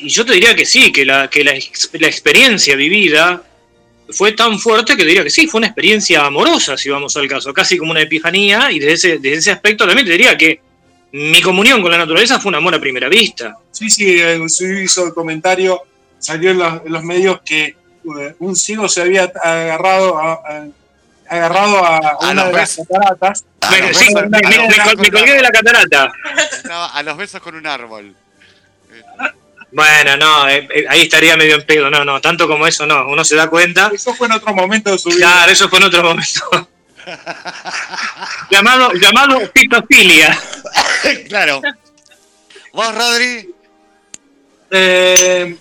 y 0.01 0.09
yo 0.09 0.25
te 0.25 0.35
diría 0.35 0.55
que 0.55 0.65
sí, 0.67 0.93
que 0.93 1.05
la, 1.05 1.29
que 1.29 1.43
la 1.45 1.53
experiencia 2.07 2.77
vivida 2.77 3.43
fue 4.11 4.33
tan 4.33 4.59
fuerte 4.59 4.93
que 4.97 5.03
te 5.03 5.09
diría 5.09 5.25
que 5.25 5.31
sí, 5.31 5.47
fue 5.47 5.59
una 5.59 5.69
experiencia 5.69 6.25
amorosa, 6.27 6.77
si 6.77 6.91
vamos 6.91 7.17
al 7.17 7.27
caso, 7.29 7.53
casi 7.55 7.77
como 7.79 7.91
una 7.93 8.03
epifanía, 8.03 8.71
y 8.71 8.79
desde 8.79 8.93
ese, 8.93 9.09
desde 9.19 9.39
ese 9.39 9.51
aspecto 9.53 9.87
también 9.87 10.07
te 10.07 10.13
diría 10.13 10.37
que 10.37 10.61
mi 11.13 11.41
comunión 11.41 11.81
con 11.81 11.91
la 11.91 11.99
naturaleza 11.99 12.41
fue 12.41 12.49
un 12.51 12.57
amor 12.57 12.75
a 12.75 12.81
primera 12.81 13.09
vista. 13.09 13.57
Sí, 13.71 13.89
sí, 13.89 14.21
eh, 14.21 14.41
sí 14.49 14.65
hizo 14.85 15.07
el 15.07 15.15
comentario, 15.15 15.81
salió 16.19 16.51
en 16.51 16.59
los, 16.59 16.73
en 16.87 16.93
los 16.93 17.03
medios 17.05 17.41
que 17.45 17.65
eh, 17.67 18.35
un 18.41 18.55
ciego 18.57 18.89
se 18.89 19.03
había 19.03 19.25
agarrado 19.43 20.19
a, 20.19 20.33
a- 20.33 20.67
agarrado 21.29 21.85
a, 21.85 21.97
A 22.21 22.31
una 22.31 22.45
los 22.45 22.53
de 22.53 22.59
las 22.59 22.77
cataratas. 22.77 23.45
Me, 23.71 23.95
sí, 23.95 24.07
me- 24.15 25.11
colgué 25.11 25.33
de 25.35 25.41
la 25.43 25.51
catarata. 25.51 26.13
Estaba 26.53 26.87
a 26.89 27.03
los 27.03 27.17
besos 27.17 27.41
con 27.41 27.55
un 27.55 27.67
árbol. 27.67 28.15
Bueno, 29.75 30.17
no, 30.17 30.49
eh, 30.49 30.69
eh, 30.73 30.85
ahí 30.89 31.03
estaría 31.03 31.37
medio 31.37 31.57
en 31.57 31.67
pedo, 31.67 31.91
no, 31.91 32.05
no, 32.05 32.21
tanto 32.21 32.47
como 32.47 32.65
eso 32.67 32.87
no, 32.87 33.09
uno 33.09 33.25
se 33.25 33.35
da 33.35 33.51
cuenta. 33.51 33.91
Eso 33.93 34.15
fue 34.15 34.29
en 34.29 34.35
otro 34.35 34.55
momento 34.55 34.93
de 34.93 34.99
su 34.99 35.09
vida. 35.09 35.27
Claro, 35.27 35.53
eso 35.53 35.69
fue 35.69 35.79
en 35.81 35.85
otro 35.85 36.03
momento. 36.05 36.69
llamado, 38.51 38.93
llamado 38.95 39.51
pitofilia. 39.53 40.39
claro. 41.29 41.61
¿Vos, 42.73 42.95
Rodri? 42.95 43.51
Eh, 44.71 45.57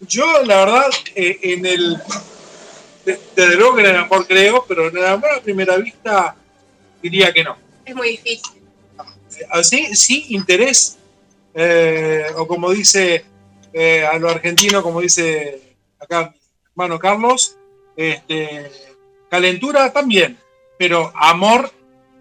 yo, 0.00 0.42
la 0.44 0.56
verdad, 0.64 0.90
eh, 1.14 1.38
en 1.42 1.66
el. 1.66 1.96
de- 3.04 3.20
Desde 3.34 3.56
luego 3.56 3.76
que 3.76 3.82
en 3.82 3.86
el 3.88 3.96
amor 3.96 4.26
creo, 4.26 4.64
pero 4.66 4.88
en 4.88 4.96
el 4.96 5.06
amor 5.06 5.30
a 5.36 5.40
primera 5.42 5.76
vista 5.76 6.34
diría 7.02 7.32
que 7.32 7.44
no. 7.44 7.56
Es 7.84 7.94
muy 7.94 8.10
difícil. 8.12 8.62
Así, 9.50 9.94
sí, 9.94 10.26
interés, 10.30 10.96
eh, 11.58 12.26
o 12.36 12.46
como 12.46 12.70
dice 12.70 13.24
eh, 13.72 14.04
a 14.06 14.18
lo 14.18 14.28
argentino, 14.28 14.82
como 14.82 15.00
dice 15.00 15.76
acá 15.98 16.32
mi 16.34 16.68
hermano 16.70 16.98
Carlos, 16.98 17.56
este, 17.96 18.70
calentura 19.30 19.90
también, 19.92 20.38
pero 20.78 21.10
amor 21.16 21.72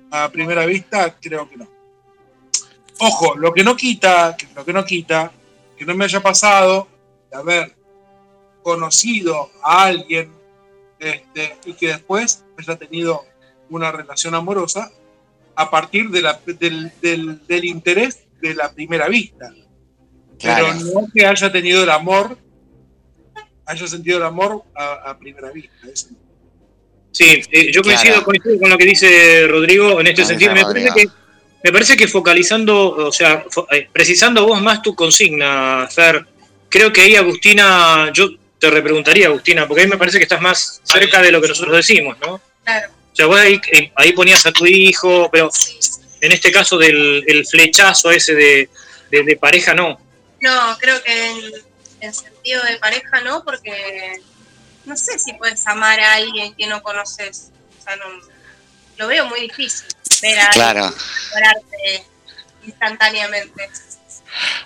a 0.09 0.29
primera 0.29 0.65
vista 0.65 1.15
creo 1.21 1.49
que 1.49 1.57
no. 1.57 1.67
Ojo, 2.99 3.35
lo 3.35 3.53
que 3.53 3.63
no 3.63 3.75
quita, 3.75 4.37
lo 4.55 4.63
que 4.63 4.71
no 4.71 4.85
quita, 4.85 5.31
que 5.77 5.85
no 5.85 5.93
me 5.95 6.05
haya 6.05 6.21
pasado 6.21 6.87
de 7.29 7.37
haber 7.37 7.75
conocido 8.63 9.51
a 9.61 9.83
alguien 9.83 10.31
este, 10.97 11.57
y 11.65 11.73
que 11.73 11.87
después 11.89 12.45
haya 12.57 12.77
tenido 12.77 13.25
una 13.69 13.91
relación 13.91 14.33
amorosa 14.33 14.89
a 15.55 15.69
partir 15.69 16.09
del- 16.09 17.41
del 17.45 17.65
interés 17.65 18.24
de 18.41 18.55
la 18.55 18.71
primera 18.73 19.07
vista. 19.07 19.51
Claro. 20.39 20.67
Pero 20.77 20.93
no 21.01 21.07
que 21.13 21.25
haya 21.25 21.51
tenido 21.51 21.83
el 21.83 21.89
amor, 21.89 22.37
haya 23.65 23.87
sentido 23.87 24.17
el 24.17 24.23
amor 24.23 24.63
a, 24.75 25.09
a 25.11 25.17
primera 25.17 25.49
vista. 25.51 25.73
Sí, 27.11 27.41
eh, 27.51 27.71
yo 27.71 27.81
coincido, 27.81 28.13
Claro. 28.15 28.25
coincido 28.25 28.59
con 28.59 28.69
lo 28.69 28.77
que 28.77 28.85
dice 28.85 29.47
Rodrigo 29.47 29.99
en 30.01 30.07
este 30.07 30.25
sentido. 30.25 30.53
Me 30.53 30.63
parece, 30.63 30.89
que, 30.93 31.05
me 31.63 31.71
parece 31.71 31.95
que 31.97 32.07
focalizando, 32.07 32.89
o 32.89 33.11
sea, 33.11 33.45
fo- 33.45 33.65
eh, 33.71 33.87
precisando 33.91 34.45
vos 34.45 34.61
más 34.61 34.81
tu 34.81 34.93
consigna, 34.93 35.87
Fer, 35.89 36.25
creo 36.69 36.91
que 36.91 37.01
ahí 37.01 37.15
Agustina, 37.15 38.11
yo 38.13 38.29
te 38.59 38.69
repreguntaría, 38.69 39.27
Agustina, 39.27 39.65
porque 39.67 39.83
ahí 39.83 39.87
me 39.87 39.97
parece 39.97 40.17
que 40.17 40.23
estás 40.23 40.41
más 40.41 40.81
cerca 40.83 41.21
de 41.21 41.31
lo 41.31 41.41
que 41.41 41.47
nosotros 41.47 41.77
decimos, 41.77 42.17
¿no? 42.19 42.41
Claro. 42.65 42.89
O 43.13 43.15
sea, 43.15 43.25
vos 43.27 43.39
ahí, 43.39 43.61
eh, 43.71 43.91
ahí 43.95 44.11
ponías 44.11 44.45
a 44.45 44.51
tu 44.51 44.65
hijo, 44.65 45.29
pero. 45.31 45.49
En 46.21 46.31
este 46.31 46.51
caso 46.51 46.77
del 46.77 47.23
el 47.27 47.45
flechazo 47.45 48.11
ese 48.11 48.33
de, 48.33 48.69
de- 49.11 49.23
de 49.23 49.35
pareja, 49.37 49.73
no. 49.73 49.99
No, 50.41 50.77
creo 50.79 51.01
que 51.03 51.27
en, 51.31 51.37
en 52.01 52.13
sentido 52.13 52.63
de 52.63 52.77
pareja 52.77 53.21
no, 53.21 53.43
porque 53.43 54.21
no 54.85 54.95
sé 54.97 55.17
si 55.19 55.33
puedes 55.33 55.65
amar 55.67 55.99
a 55.99 56.13
alguien 56.15 56.53
que 56.55 56.67
no 56.67 56.81
conoces. 56.83 57.49
O 57.79 57.83
sea, 57.83 57.95
no, 57.95 58.05
lo 58.97 59.07
veo 59.07 59.25
muy 59.25 59.41
difícil 59.41 59.87
ver 60.21 60.39
a 60.39 60.49
Claro. 60.51 60.85
alguien 61.33 62.03
instantáneamente. 62.63 63.69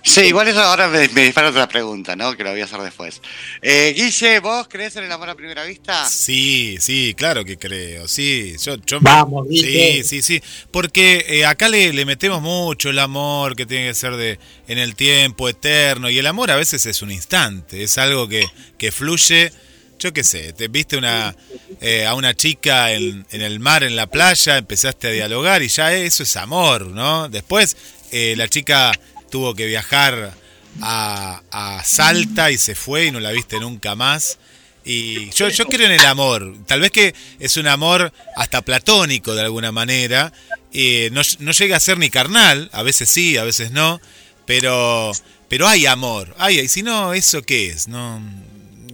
Sí, 0.04 0.22
igual 0.22 0.48
eso 0.48 0.62
ahora 0.62 0.88
me, 0.88 1.08
me 1.10 1.26
dispara 1.26 1.50
otra 1.50 1.68
pregunta, 1.68 2.16
¿no? 2.16 2.36
Que 2.36 2.44
lo 2.44 2.52
voy 2.52 2.62
a 2.62 2.66
hacer 2.66 2.80
después. 2.82 3.22
Eh, 3.62 3.94
Guille, 3.96 4.40
¿vos 4.40 4.68
crees 4.68 4.96
en 4.96 5.04
el 5.04 5.12
amor 5.12 5.30
a 5.30 5.36
primera 5.36 5.64
vista? 5.64 6.06
Sí, 6.08 6.78
sí, 6.80 7.14
claro 7.16 7.46
que 7.46 7.58
creo. 7.58 8.08
Sí, 8.08 8.56
yo, 8.64 8.78
yo 8.86 8.98
Vamos, 9.02 9.48
Sí, 9.50 9.56
Guille. 9.62 10.04
sí, 10.04 10.22
sí. 10.22 10.42
Porque 10.72 11.26
eh, 11.28 11.46
acá 11.46 11.70
le, 11.70 11.94
le 11.94 12.06
metemos 12.06 12.42
mucho 12.42 12.90
el 12.90 13.00
amor 13.00 13.56
que 13.56 13.66
tiene 13.66 13.90
que 13.90 13.94
ser 13.94 14.16
de 14.16 14.40
en 14.68 14.78
el 14.80 14.96
tiempo 14.96 15.48
eterno. 15.50 16.10
Y 16.10 16.18
el 16.18 16.26
amor 16.28 16.50
a 16.52 16.56
veces 16.56 16.86
es 16.86 17.02
un 17.02 17.12
instante, 17.12 17.84
es 17.84 17.98
algo 17.98 18.28
que, 18.28 18.46
que 18.78 18.92
fluye. 18.92 19.52
Yo 20.00 20.14
qué 20.14 20.24
sé, 20.24 20.54
te 20.54 20.70
viste 20.70 20.96
una, 20.96 21.36
eh, 21.82 22.06
a 22.06 22.16
una 22.16 22.34
chica 22.34 22.94
en, 22.94 23.26
en 23.32 23.42
el 23.42 23.60
mar, 23.60 23.84
en 23.84 23.98
la 23.98 24.08
playa, 24.08 24.58
empezaste 24.58 25.10
a 25.10 25.12
dialogar 25.12 25.62
y 25.62 25.68
ya 25.68 25.94
eso 25.94 26.24
es 26.24 26.38
amor, 26.38 26.88
¿no? 26.88 27.28
Después 27.28 27.76
eh, 28.12 28.34
la 28.38 28.48
chica 28.48 28.98
tuvo 29.30 29.56
que 29.56 29.66
viajar 29.66 30.34
a, 30.82 31.42
a 31.52 31.84
Salta 31.84 32.52
y 32.52 32.58
se 32.58 32.76
fue 32.76 33.08
y 33.08 33.12
no 33.12 33.20
la 33.20 33.32
viste 33.32 33.60
nunca 33.60 33.96
más. 33.96 34.38
Y 34.86 35.30
yo, 35.32 35.50
yo 35.50 35.66
creo 35.66 35.86
en 35.86 35.92
el 35.92 36.06
amor. 36.06 36.56
Tal 36.66 36.82
vez 36.82 36.92
que 36.92 37.14
es 37.40 37.58
un 37.58 37.68
amor 37.68 38.12
hasta 38.36 38.62
platónico 38.62 39.36
de 39.36 39.42
alguna 39.42 39.72
manera. 39.72 40.34
Eh, 40.74 41.10
no, 41.12 41.22
no 41.40 41.52
llega 41.52 41.78
a 41.78 41.80
ser 41.80 41.98
ni 41.98 42.10
carnal, 42.10 42.70
a 42.74 42.84
veces 42.84 43.10
sí, 43.10 43.38
a 43.38 43.44
veces 43.44 43.72
no. 43.72 44.02
Pero, 44.46 45.12
pero 45.48 45.68
hay 45.68 45.86
amor. 45.86 46.34
Hay, 46.40 46.60
y 46.60 46.68
si 46.68 46.82
no, 46.82 47.14
¿eso 47.14 47.44
qué 47.44 47.68
es? 47.68 47.88
No, 47.88 48.22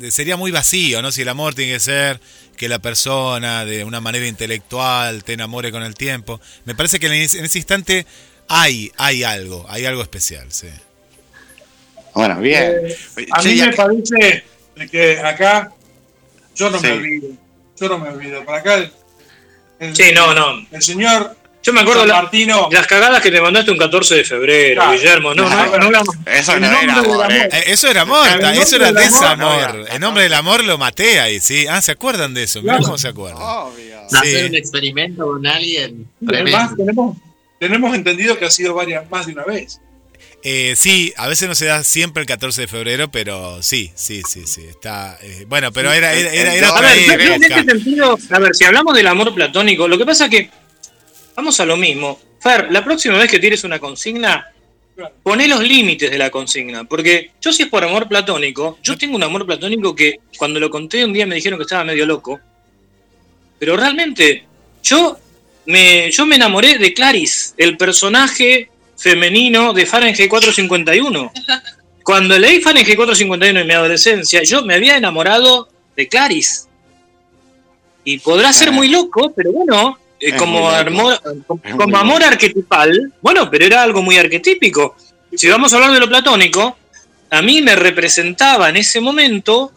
sería 0.10 0.38
muy 0.38 0.52
vacío, 0.52 1.02
¿no? 1.02 1.12
Si 1.12 1.22
el 1.22 1.30
amor 1.30 1.56
tiene 1.56 1.74
que 1.74 1.80
ser 1.80 2.20
que 2.58 2.68
la 2.68 2.80
persona 2.80 3.64
de 3.64 3.84
una 3.84 4.02
manera 4.02 4.28
intelectual 4.28 5.24
te 5.24 5.34
enamore 5.34 5.72
con 5.72 5.84
el 5.84 5.96
tiempo. 5.96 6.42
Me 6.66 6.76
parece 6.76 7.00
que 7.00 7.08
en 7.08 7.14
ese, 7.14 7.40
en 7.40 7.46
ese 7.46 7.60
instante 7.60 8.06
hay, 8.48 8.92
hay 8.98 9.24
algo, 9.24 9.66
hay 9.70 9.86
algo 9.86 10.02
especial, 10.02 10.52
sí. 10.52 10.68
Bueno, 12.14 12.40
bien. 12.40 12.64
Eh, 13.18 13.28
a 13.32 13.42
Che, 13.42 13.50
mí 13.50 13.62
me 13.62 13.74
parece 13.74 14.44
que 14.90 15.20
acá 15.20 15.72
yo 16.56 16.70
no 16.70 16.80
Sí. 16.80 16.88
me 16.88 16.94
olvido. 16.94 17.30
Yo 17.80 17.90
no 17.90 17.98
me 18.00 18.10
olvido. 18.10 18.46
Para 18.46 18.60
acá 18.60 18.76
el, 18.76 18.92
el- 19.80 19.96
Sí, 19.96 20.12
no, 20.14 20.34
no. 20.34 20.66
el 20.72 20.82
señor 20.82 21.36
Yo 21.62 21.74
me 21.74 21.82
acuerdo 21.82 22.06
la- 22.06 22.22
Martino. 22.22 22.70
las 22.72 22.86
cagadas 22.86 23.22
que 23.24 23.32
te 23.32 23.42
mandaste 23.42 23.72
un 23.72 23.78
14 23.80 24.14
de 24.16 24.24
febrero, 24.24 24.84
Claro. 24.84 24.92
Guillermo. 25.00 25.34
No, 25.34 25.50
no, 25.50 25.66
no 25.78 25.86
hablamos. 25.86 26.16
Eso 26.28 26.60
no 26.60 26.70
nombre 26.72 26.84
era 26.84 27.00
amor, 27.00 27.32
eh. 27.34 27.50
Eh, 27.52 27.64
Eso 27.68 27.88
era 27.90 28.02
amor, 28.02 28.28
En 28.28 28.40
ta- 28.40 28.46
nombre 28.46 28.62
eso 28.64 28.76
era 28.76 28.92
desamor. 28.92 29.76
no, 29.80 29.88
En 29.88 30.00
nombre 30.00 30.24
del 30.26 30.34
amor 30.36 30.64
lo 30.64 30.78
maté 30.78 31.20
ahí, 31.20 31.40
sí. 31.40 31.66
Ah, 31.68 31.82
¿se 31.82 31.92
acuerdan 31.94 32.36
de 32.36 32.44
eso? 32.44 32.62
Mirá 32.62 32.74
Claro. 32.76 32.86
cómo 32.86 32.98
se 33.00 33.08
acuerdan. 33.08 33.42
Obvio. 33.42 33.98
Sí. 34.10 34.16
Hacer 34.16 34.46
un 34.46 34.56
experimento 34.56 35.26
con 35.26 35.48
alguien. 35.48 36.08
Además, 36.28 36.72
tenemos, 36.78 37.18
tenemos 37.60 37.96
entendido 37.96 38.38
que 38.38 38.46
ha 38.46 38.52
sido 38.52 38.74
varias, 38.74 39.10
más 39.10 39.26
de 39.26 39.34
una 39.34 39.44
vez. 39.44 39.80
Eh, 40.44 40.76
sí, 40.76 41.12
a 41.18 41.28
veces 41.28 41.48
no 41.48 41.56
se 41.56 41.66
da 41.66 41.84
siempre 41.84 42.22
el 42.22 42.28
14 42.28 42.62
de 42.62 42.68
febrero, 42.68 43.10
pero 43.10 43.64
sí, 43.64 43.92
sí, 43.96 44.22
sí, 44.28 44.46
sí. 44.46 44.62
Está, 44.68 45.18
eh, 45.22 45.46
bueno, 45.48 45.72
pero 45.72 45.92
era, 45.92 46.14
era, 46.14 46.32
era, 46.32 46.54
era 46.54 46.70
A 46.70 46.82
ver, 46.82 47.20
en 47.20 47.44
este 47.44 47.64
sentido, 47.64 48.18
a 48.30 48.40
ver, 48.40 48.56
si 48.56 48.64
hablamos 48.64 48.96
del 48.96 49.08
amor 49.08 49.34
platónico, 49.34 49.88
lo 49.88 49.98
que 49.98 50.06
pasa 50.06 50.30
que 50.30 50.50
vamos 51.36 51.60
a 51.60 51.66
lo 51.66 51.78
mismo. 51.78 52.20
Fer, 52.40 52.72
la 52.72 52.84
próxima 52.84 53.18
vez 53.18 53.32
que 53.32 53.40
tires 53.40 53.64
una 53.64 53.80
consigna, 53.80 54.52
poné 55.24 55.48
los 55.48 55.62
límites 55.62 56.12
de 56.12 56.18
la 56.18 56.30
consigna. 56.30 56.84
Porque 56.84 57.32
yo 57.42 57.52
si 57.52 57.64
es 57.64 57.70
por 57.70 57.84
amor 57.84 58.08
platónico, 58.08 58.78
yo 58.84 58.98
tengo 58.98 59.16
un 59.16 59.24
amor 59.24 59.46
platónico 59.46 59.96
que 59.96 60.20
cuando 60.38 60.60
lo 60.60 60.70
conté 60.70 61.04
un 61.04 61.14
día 61.14 61.26
me 61.26 61.36
dijeron 61.36 61.58
que 61.58 61.64
estaba 61.64 61.84
medio 61.84 62.06
loco. 62.06 62.40
Pero 63.58 63.78
realmente, 63.78 64.46
yo 64.84 65.18
me, 65.66 66.12
yo 66.12 66.26
me 66.26 66.36
enamoré 66.36 66.78
de 66.78 66.94
Clarice, 66.94 67.54
el 67.58 67.78
personaje 67.78 68.70
femenino 68.98 69.74
de 69.74 69.86
Fahrenheit 69.86 70.30
451. 70.30 71.32
Cuando 72.04 72.38
leí 72.38 72.62
Fahrenheit 72.62 72.96
451 72.96 73.60
en 73.60 73.68
mi 73.68 73.74
adolescencia, 73.74 74.44
yo 74.44 74.64
me 74.64 74.76
había 74.76 74.98
enamorado 74.98 75.68
de 75.96 76.08
Clarice. 76.08 76.68
Y 78.04 78.20
podrá 78.20 78.54
ser 78.54 78.70
Ah. 78.70 78.72
muy 78.72 78.90
loco, 78.90 79.34
pero 79.36 79.52
bueno, 79.52 79.98
eh, 80.20 80.36
como, 80.36 80.70
como, 81.78 81.98
amor 81.98 82.24
arquetipal, 82.24 83.14
bueno, 83.22 83.50
pero 83.50 83.66
era 83.66 83.82
algo 83.82 84.02
muy 84.02 84.18
arquetípico. 84.18 84.96
Si 85.36 85.48
vamos 85.50 85.74
a 85.74 85.78
hablar 85.78 85.92
de 85.92 86.00
lo 86.00 86.08
platónico, 86.08 86.78
a 87.32 87.42
mí 87.42 87.62
me 87.62 87.76
representaba 87.76 88.70
en 88.70 88.78
ese 88.78 89.02
momento 89.02 89.72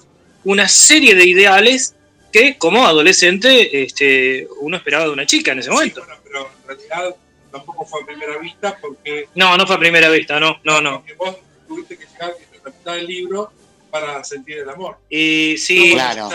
una 0.45 0.69
serie 0.69 1.15
de 1.15 1.25
ideales 1.27 1.95
que 2.33 2.57
como 2.59 2.87
adolescente 2.87 3.83
este, 3.83 4.47
uno 4.61 4.77
esperaba 4.77 5.05
de 5.05 5.11
una 5.11 5.27
chica 5.27 5.53
en 5.53 5.61
ese 5.61 5.71
momento. 5.71 6.01
Sí, 6.03 6.07
bueno, 6.07 6.21
pero 6.25 6.51
en 6.63 6.69
realidad 6.69 7.17
tampoco 7.51 7.87
fue 7.87 8.03
a 8.03 8.07
primera 8.07 8.39
vista 8.39 8.77
porque, 8.81 9.29
No, 9.35 9.57
no 9.57 9.67
fue 9.67 9.77
a 9.77 9.79
primera 9.79 10.09
vista, 10.11 10.39
no, 10.39 10.59
no, 10.65 10.81
no. 10.81 10.99
porque 10.99 11.15
vos 11.15 11.37
tuviste 11.67 11.97
que 11.97 12.07
llegar 12.07 12.31
a 12.33 12.69
la 12.69 12.71
mitad 12.77 12.95
del 12.95 13.07
libro 13.07 13.53
para 13.91 14.23
sentir 14.25 14.59
el 14.59 14.71
amor. 14.71 14.99
Y 15.09 15.57
sí, 15.59 15.93
Claro. 15.93 16.29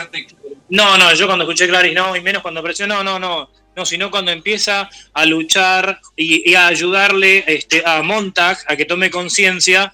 No, 0.70 0.98
no, 0.98 1.14
yo 1.14 1.28
cuando 1.28 1.44
escuché 1.44 1.68
Clarice 1.68 1.94
no, 1.94 2.16
y 2.16 2.22
menos 2.22 2.42
cuando 2.42 2.62
apareció, 2.62 2.88
no, 2.88 3.04
no, 3.04 3.20
no, 3.20 3.50
no, 3.76 3.86
sino 3.86 4.10
cuando 4.10 4.32
empieza 4.32 4.90
a 5.14 5.26
luchar 5.26 6.00
y, 6.16 6.50
y 6.50 6.56
a 6.56 6.68
ayudarle 6.68 7.44
este, 7.48 7.84
a 7.86 8.02
Montag 8.02 8.58
a 8.68 8.76
que 8.76 8.86
tome 8.86 9.12
conciencia 9.12 9.94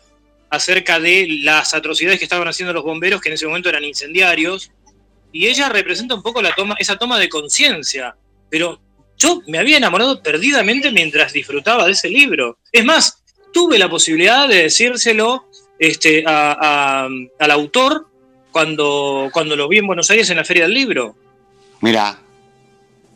acerca 0.50 1.00
de 1.00 1.28
las 1.44 1.74
atrocidades 1.74 2.18
que 2.18 2.26
estaban 2.26 2.48
haciendo 2.48 2.74
los 2.74 2.84
bomberos, 2.84 3.22
que 3.22 3.30
en 3.30 3.36
ese 3.36 3.46
momento 3.46 3.70
eran 3.70 3.84
incendiarios, 3.84 4.72
y 5.32 5.48
ella 5.48 5.70
representa 5.70 6.16
un 6.16 6.22
poco 6.24 6.42
la 6.42 6.54
toma, 6.56 6.76
esa 6.80 6.98
toma 6.98 7.20
de 7.20 7.30
conciencia, 7.30 8.16
pero 8.50 8.80
yo 9.18 9.42
me 9.48 9.60
había 9.60 9.78
enamorado 9.78 10.22
perdidamente 10.24 10.92
mientras 10.92 11.34
disfrutaba 11.34 11.86
de 11.86 11.92
ese 11.92 12.10
libro. 12.10 12.58
Es 12.72 12.86
más, 12.86 13.22
tuve 13.54 13.78
la 13.78 13.90
posibilidad 13.90 14.48
de 14.48 14.64
decírselo 14.64 15.46
este, 15.78 16.24
a- 16.26 16.58
a- 17.06 17.10
al 17.40 17.52
autor 17.52 18.08
cuando, 18.52 19.30
cuando 19.32 19.56
lo 19.56 19.68
vi 19.68 19.78
en 19.80 19.88
Buenos 19.88 20.10
Aires 20.10 20.30
en 20.30 20.38
la 20.38 20.44
Feria 20.46 20.64
del 20.64 20.74
Libro. 20.74 21.16
Mira. 21.82 22.20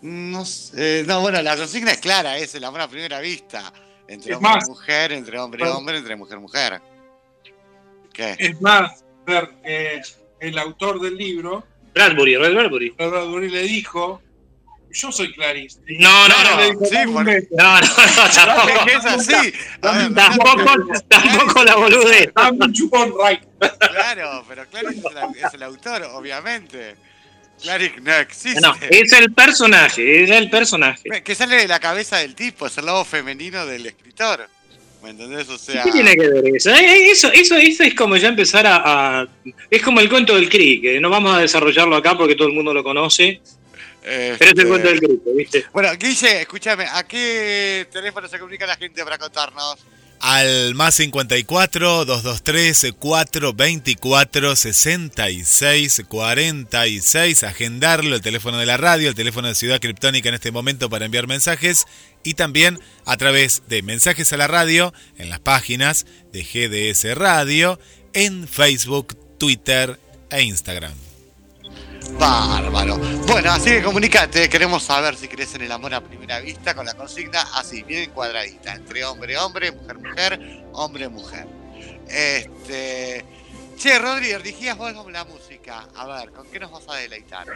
No, 0.01 0.43
sé, 0.45 1.03
no, 1.07 1.21
bueno, 1.21 1.41
la 1.41 1.55
consigna 1.55 1.91
es 1.91 1.99
clara, 1.99 2.37
es 2.37 2.53
el 2.55 2.63
amor 2.65 2.81
a 2.81 2.87
primera 2.89 3.19
vista. 3.21 3.71
Entre 4.07 4.31
Es 4.31 4.37
hombre 4.37 4.51
más- 4.51 4.65
y 4.67 4.69
mujer, 4.69 5.11
entre 5.13 5.39
hombre 5.39 5.63
y 5.65 5.67
hombre, 5.69 5.97
entre 5.97 6.15
mujer 6.17 6.37
y 6.37 6.41
mujer. 6.41 6.81
¿Qué? 8.11 8.35
Es 8.37 8.61
más, 8.61 9.03
ver, 9.25 9.49
eh, 9.63 10.01
el 10.39 10.57
autor 10.59 10.99
del 10.99 11.15
libro, 11.17 11.65
Bradbury, 11.93 12.37
Red 12.37 12.53
Bradbury. 12.53 12.89
Bradbury 12.91 13.49
le 13.49 13.61
dijo, 13.63 14.21
yo 14.91 15.11
soy 15.11 15.33
Clarice. 15.33 15.79
No, 15.99 16.27
no, 16.27 16.35
Le 16.43 16.49
no. 16.55 16.69
dijo, 16.71 16.85
Sí, 16.85 16.93
"Dame 16.95 17.07
un 17.07 17.13
por- 17.13 17.25
beso". 17.25 17.47
No, 17.51 17.63
no, 17.63 17.79
no, 17.81 18.25
Es 18.25 18.35
tampoco, 18.35 18.85
que 18.85 18.93
es 18.93 19.05
así. 19.05 19.53
Ver, 19.81 20.13
tampoco, 20.13 20.63
tampoco 21.07 21.63
la 21.63 21.75
boludez. 21.75 22.31
Claro, 23.91 24.45
pero 24.47 24.65
Clarice 24.69 24.99
es 24.99 25.05
el, 25.05 25.45
es 25.45 25.53
el 25.53 25.63
autor, 25.63 26.03
obviamente. 26.13 26.95
Clarice 27.61 28.01
no 28.01 28.13
existe. 28.15 28.61
No, 28.61 28.75
es 28.89 29.13
el 29.13 29.33
personaje, 29.33 30.23
es 30.23 30.29
el 30.29 30.49
personaje. 30.49 31.23
Que 31.23 31.35
sale 31.35 31.55
de 31.55 31.67
la 31.67 31.79
cabeza 31.79 32.17
del 32.17 32.35
tipo, 32.35 32.67
es 32.67 32.77
el 32.77 32.85
lado 32.85 33.05
femenino 33.05 33.65
del 33.65 33.85
escritor. 33.85 34.49
¿Me 35.03 35.09
entendés? 35.09 35.49
O 35.49 35.57
sea. 35.57 35.83
¿Qué 35.83 35.91
tiene 35.91 36.15
que 36.15 36.27
ver 36.29 36.43
eso? 36.55 36.69
Eh, 36.71 37.11
Eso, 37.11 37.29
eso, 37.31 37.55
eso 37.57 37.83
es 37.83 37.93
como 37.93 38.15
ya 38.17 38.29
empezar 38.29 38.65
a, 38.65 39.19
a- 39.21 39.27
Es 39.69 39.81
como 39.81 39.99
el 39.99 40.09
cuento 40.09 40.35
del 40.35 40.49
CRI, 40.49 40.81
que 40.81 40.99
no 40.99 41.09
vamos 41.09 41.35
a 41.35 41.39
desarrollarlo 41.39 41.95
acá 41.95 42.17
porque 42.17 42.35
todo 42.35 42.47
el 42.47 42.53
mundo 42.53 42.73
lo 42.73 42.83
conoce, 42.83 43.41
pero 44.01 44.33
es 44.35 44.41
el 44.41 44.47
este, 44.47 44.65
cuento 44.67 44.87
del 44.87 44.99
CRI, 44.99 45.19
¿viste? 45.35 45.65
Bueno, 45.73 45.89
Guille, 45.99 46.41
escúchame, 46.41 46.85
¿a 46.89 47.03
qué 47.05 47.85
teléfono 47.91 48.27
se 48.29 48.39
comunica 48.39 48.65
la 48.65 48.77
gente 48.77 49.03
para 49.03 49.17
contarnos? 49.17 49.75
Al 50.23 50.73
más 50.73 50.95
54 50.95 52.05
223 52.05 52.93
424 52.97 54.55
66 54.55 56.01
46. 56.07 57.43
Agendarlo, 57.43 58.15
el 58.15 58.21
teléfono 58.21 58.57
de 58.57 58.65
la 58.65 58.77
radio, 58.77 59.09
el 59.09 59.15
teléfono 59.15 59.49
de 59.49 59.55
Ciudad 59.55 59.81
Criptónica 59.81 60.29
en 60.29 60.35
este 60.35 60.53
momento 60.53 60.89
para 60.89 61.03
enviar 61.03 61.27
mensajes. 61.27 61.87
Y 62.23 62.35
también 62.35 62.79
a 63.03 63.17
través 63.17 63.63
de 63.67 63.81
mensajes 63.81 64.31
a 64.31 64.37
la 64.37 64.47
radio 64.47 64.93
en 65.17 65.29
las 65.29 65.41
páginas 65.41 66.05
de 66.31 66.43
GDS 66.43 67.17
Radio, 67.17 67.77
en 68.13 68.47
Facebook, 68.47 69.17
Twitter 69.37 69.99
e 70.29 70.43
Instagram. 70.43 71.02
Bárbaro. 72.11 72.97
Bueno, 73.27 73.51
así 73.51 73.69
que 73.71 73.81
comunicate, 73.83 74.49
queremos 74.49 74.83
saber 74.83 75.15
si 75.15 75.27
crees 75.27 75.53
en 75.55 75.63
el 75.63 75.71
amor 75.71 75.93
a 75.93 76.01
primera 76.01 76.39
vista 76.39 76.75
con 76.75 76.85
la 76.85 76.93
consigna 76.93 77.41
así, 77.55 77.83
bien 77.83 78.11
cuadradita, 78.11 78.73
entre 78.73 79.03
hombre, 79.05 79.37
hombre, 79.37 79.71
mujer, 79.71 79.97
mujer, 79.99 80.63
hombre, 80.73 81.09
mujer. 81.09 81.47
Este. 82.07 83.25
Che, 83.77 83.99
Rodri, 83.99 84.27
dirigías 84.27 84.77
vos 84.77 84.93
con 84.93 85.11
la 85.11 85.25
música. 85.25 85.87
A 85.95 86.05
ver, 86.07 86.31
¿con 86.31 86.45
qué 86.47 86.59
nos 86.59 86.71
vas 86.71 86.83
a 86.89 86.95
deleitar? 86.95 87.47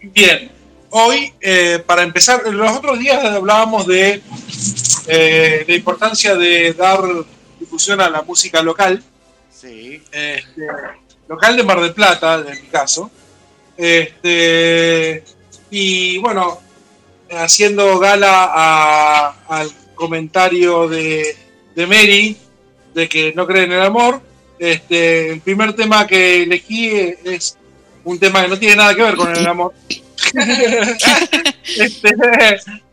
Bien, 0.00 0.50
hoy, 0.90 1.32
eh, 1.40 1.82
para 1.86 2.02
empezar, 2.02 2.42
los 2.46 2.76
otros 2.76 2.98
días 2.98 3.22
hablábamos 3.24 3.86
de 3.86 4.22
eh, 5.06 5.64
la 5.68 5.74
importancia 5.74 6.34
de 6.34 6.72
dar 6.72 7.00
difusión 7.60 8.00
a 8.00 8.08
la 8.10 8.22
música 8.22 8.62
local, 8.62 9.02
Sí. 9.50 10.02
este, 10.10 10.44
local 11.28 11.56
de 11.56 11.62
Mar 11.62 11.80
del 11.80 11.92
Plata, 11.94 12.42
en 12.48 12.62
mi 12.62 12.68
caso. 12.68 13.10
Este, 13.76 15.24
y 15.70 16.18
bueno, 16.18 16.58
haciendo 17.30 17.98
gala 17.98 19.34
al 19.48 19.70
comentario 19.94 20.88
de, 20.88 21.36
de 21.74 21.86
Mary 21.86 22.36
de 22.94 23.08
que 23.08 23.32
no 23.34 23.46
cree 23.46 23.64
en 23.64 23.72
el 23.72 23.82
amor, 23.82 24.20
este, 24.58 25.30
el 25.32 25.40
primer 25.40 25.72
tema 25.74 26.06
que 26.06 26.42
elegí 26.42 26.90
es 27.24 27.56
un 28.04 28.18
tema 28.18 28.42
que 28.42 28.48
no 28.48 28.58
tiene 28.58 28.76
nada 28.76 28.94
que 28.94 29.02
ver 29.02 29.16
con 29.16 29.34
el 29.34 29.46
amor. 29.46 29.72
Este, 31.76 32.10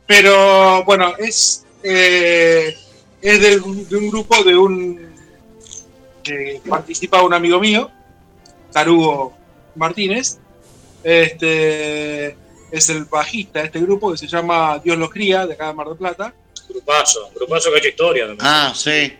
pero 0.08 0.84
bueno, 0.86 1.14
es, 1.18 1.66
eh, 1.84 2.76
es 3.22 3.42
de, 3.42 3.60
un- 3.60 3.88
de 3.90 3.98
un 3.98 4.10
grupo 4.10 4.44
de 4.44 4.56
un 4.56 5.10
que 6.24 6.62
participa 6.68 7.22
un 7.24 7.34
amigo 7.34 7.60
mío, 7.60 7.90
Tarugo 8.72 9.34
Martínez. 9.76 10.38
Este 11.04 12.38
es 12.72 12.90
el 12.90 13.06
bajista 13.06 13.60
de 13.60 13.66
este 13.66 13.80
grupo 13.80 14.12
que 14.12 14.18
se 14.18 14.28
llama 14.28 14.80
Dios 14.84 14.98
los 14.98 15.10
cría, 15.10 15.48
de 15.48 15.54
acá 15.54 15.68
de 15.68 15.74
Mar 15.74 15.88
del 15.88 15.98
Plata. 15.98 16.34
Grupazo, 16.68 17.32
grupazo 17.36 17.70
que 17.70 17.76
ha 17.76 17.80
hecho 17.80 17.90
historia. 17.90 18.28
también. 18.28 18.48
Ah, 18.48 18.74
sí. 18.76 19.14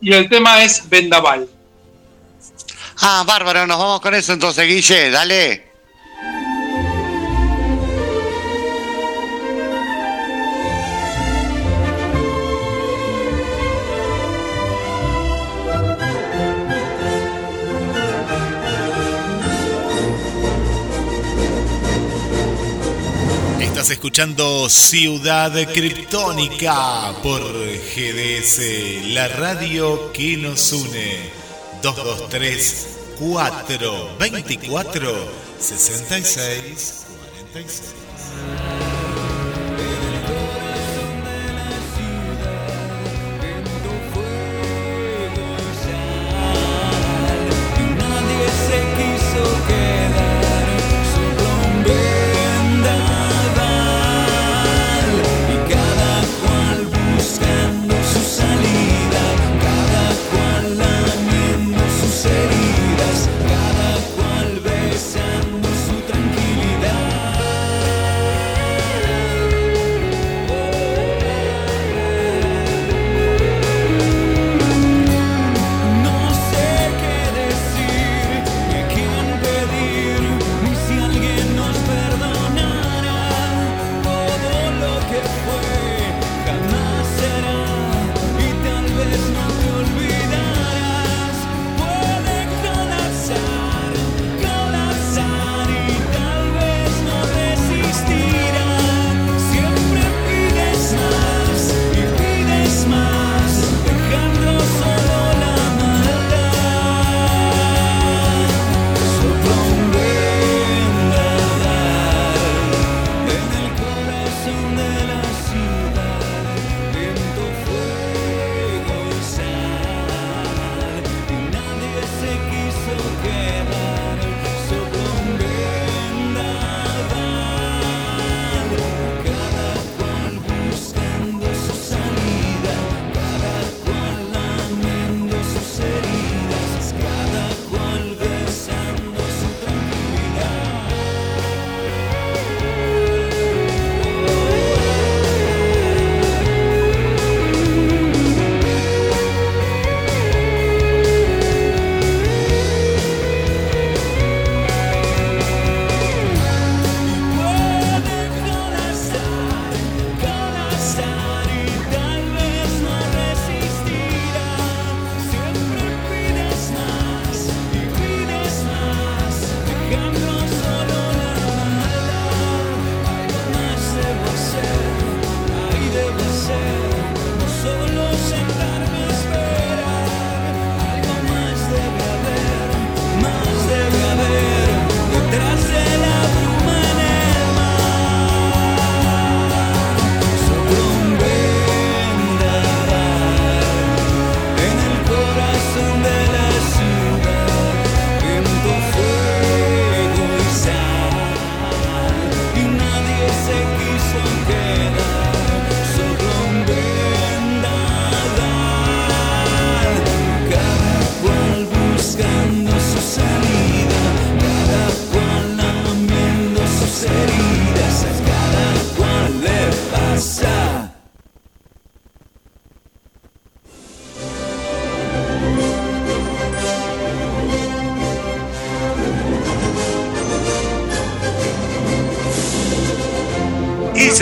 Y 0.00 0.12
el 0.12 0.28
tema 0.28 0.62
es 0.62 0.88
Vendaval. 0.88 1.48
Ah, 3.00 3.24
bárbaro, 3.26 3.66
nos 3.66 3.78
vamos 3.78 4.00
con 4.00 4.14
eso 4.14 4.32
entonces, 4.32 4.66
Guille, 4.66 5.10
dale. 5.10 5.73
Estás 23.84 23.98
escuchando 23.98 24.66
Ciudad 24.70 25.52
Criptónica 25.74 27.12
por 27.22 27.42
GDS, 27.42 28.62
la 29.08 29.28
radio 29.28 30.10
que 30.10 30.38
nos 30.38 30.72
une. 30.72 31.30
223 31.82 32.86
424 33.18 35.28
66 35.58 37.04
46. 37.52 38.93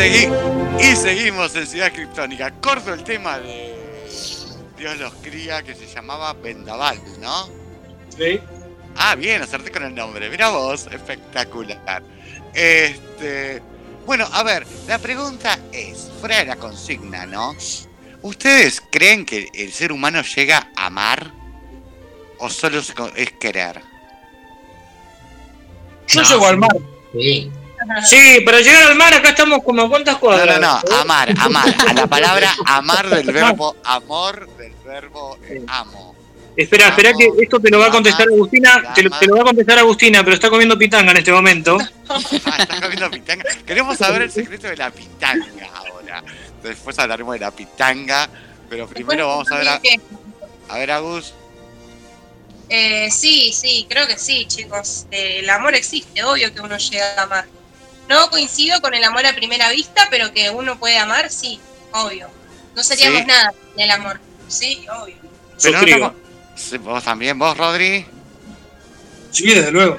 Segui- 0.03 0.81
y 0.81 0.97
seguimos 0.97 1.55
en 1.55 1.67
Ciudad 1.67 1.93
Criptónica. 1.93 2.51
Corto 2.61 2.93
el 2.93 3.05
tema 3.05 3.39
de 3.39 3.73
Dios 4.77 4.99
los 4.99 5.15
cría 5.15 5.63
que 5.63 5.75
se 5.75 5.87
llamaba 5.87 6.33
Vendaval, 6.33 6.99
¿no? 7.21 7.49
Sí. 8.17 8.41
Ah, 8.97 9.15
bien, 9.15 9.41
acerté 9.43 9.71
con 9.71 9.85
el 9.85 9.95
nombre. 9.95 10.29
Mira 10.29 10.51
vos, 10.51 10.89
espectacular. 10.91 12.03
Este. 12.53 13.63
Bueno, 14.05 14.27
a 14.33 14.43
ver, 14.43 14.67
la 14.89 14.99
pregunta 14.99 15.59
es, 15.71 16.11
fuera 16.21 16.39
de 16.39 16.47
la 16.47 16.57
consigna, 16.57 17.25
¿no? 17.25 17.55
¿Ustedes 18.23 18.83
creen 18.91 19.25
que 19.25 19.49
el 19.55 19.73
ser 19.73 19.93
humano 19.93 20.23
llega 20.23 20.71
a 20.77 20.87
amar? 20.87 21.33
¿O 22.39 22.51
solo 22.51 22.81
es 23.15 23.31
querer? 23.39 23.81
Yo 26.09 26.23
llego 26.23 26.47
al 26.47 26.59
mar. 26.59 26.71
Sí. 27.13 27.51
Sí, 28.05 28.41
para 28.45 28.61
llegar 28.61 28.85
al 28.85 28.97
mar 28.97 29.13
acá 29.15 29.31
estamos 29.31 29.63
como 29.63 29.83
a 29.83 29.89
cuántas 29.89 30.15
No, 30.15 30.21
cuadras. 30.21 30.61
no, 30.61 30.81
no, 30.89 30.97
amar, 30.97 31.35
amar. 31.39 31.75
A 31.89 31.93
la 31.93 32.07
palabra 32.07 32.55
amar 32.67 33.09
del 33.09 33.33
verbo 33.33 33.77
amor, 33.85 34.49
del 34.57 34.73
verbo 34.85 35.39
eh, 35.49 35.63
amo. 35.69 36.15
Espera, 36.57 36.89
espera 36.89 37.13
que 37.15 37.31
esto 37.43 37.59
te 37.61 37.71
lo 37.71 37.79
va 37.79 37.87
a 37.87 37.91
contestar 37.91 38.29
Agustina, 38.29 38.93
te 38.95 39.03
lo, 39.03 39.19
te 39.19 39.27
lo 39.27 39.37
va 39.37 39.41
a 39.43 39.45
contestar 39.47 39.79
Agustina, 39.79 40.23
pero 40.23 40.35
está 40.35 40.51
comiendo 40.51 40.77
pitanga 40.77 41.11
en 41.13 41.17
este 41.19 41.33
momento. 41.33 41.79
Ah, 42.45 42.57
está 42.59 42.79
comiendo 42.79 43.11
pitanga. 43.11 43.45
Queremos 43.67 43.97
saber 43.97 44.23
el 44.23 44.31
secreto 44.31 44.67
de 44.67 44.77
la 44.77 44.91
pitanga 44.91 45.47
ahora. 45.75 46.23
Después 46.63 46.99
hablaremos 46.99 47.33
de 47.35 47.41
la 47.41 47.51
pitanga, 47.51 48.29
pero 48.69 48.87
primero 48.87 49.29
vamos 49.29 49.51
a 49.51 49.57
ver 49.57 49.69
a, 49.69 49.81
a 50.69 50.79
ver 50.79 50.91
Agus. 50.91 51.33
Eh, 52.69 53.11
sí, 53.11 53.53
sí, 53.53 53.87
creo 53.89 54.07
que 54.07 54.19
sí, 54.19 54.45
chicos. 54.47 55.07
Eh, 55.11 55.39
el 55.41 55.49
amor 55.51 55.75
existe, 55.75 56.23
obvio 56.23 56.53
que 56.53 56.61
uno 56.61 56.77
llega 56.77 57.15
a 57.19 57.23
amar. 57.23 57.47
No 58.09 58.29
coincido 58.31 58.81
con 58.81 58.95
el 58.95 59.05
amor 59.05 59.25
a 59.27 59.35
primera 59.35 59.71
vista, 59.71 60.07
pero 60.11 60.33
que 60.33 60.51
uno 60.51 60.79
puede 60.79 60.99
amar, 60.99 61.31
sí, 61.31 61.61
obvio. 61.93 62.29
No 62.75 62.83
seríamos 62.83 63.21
Sí. 63.21 63.27
nada 63.27 63.53
sin 63.73 63.81
el 63.81 63.91
amor. 63.91 64.21
Sí, 64.49 64.85
obvio. 65.01 65.17
Pero 65.63 65.81
no 65.81 65.87
Suscribo. 65.87 66.15
vos 66.91 67.05
también, 67.05 67.39
vos 67.39 67.57
Rodri, 67.57 68.05
Sí, 69.31 69.47
desde 69.55 69.71
luego. 69.71 69.99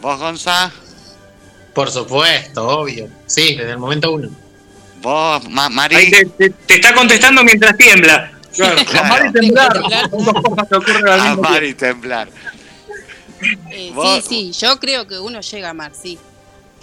vos 0.00 0.18
Gonza, 0.18 0.72
Por 1.74 1.90
supuesto, 1.90 2.66
obvio. 2.66 3.08
Sí, 3.26 3.54
desde 3.54 3.72
el 3.72 3.78
momento 3.78 4.10
uno. 4.12 4.30
vos 5.02 5.48
Ma- 5.50 5.66
Ahí 5.66 5.72
Mari. 5.74 6.10
te, 6.10 6.24
te- 6.24 6.50
te 6.50 6.74
está 6.76 6.94
contestando 6.94 7.44
mientras 7.44 7.76
tiembla. 7.76 8.32
Claro, 8.54 8.76
Claro. 8.90 9.04
amar 9.06 9.26
y 9.26 9.32
temblar. 9.32 9.72
Tiempo. 9.82 11.62
y 11.62 11.74
temblar. 11.74 12.28
Eh, 13.70 13.92
sí, 13.94 14.22
sí, 14.26 14.52
yo 14.52 14.80
creo 14.80 15.06
que 15.06 15.18
uno 15.18 15.40
llega 15.42 15.68
a 15.68 15.70
amar, 15.72 15.92
sí. 15.94 16.18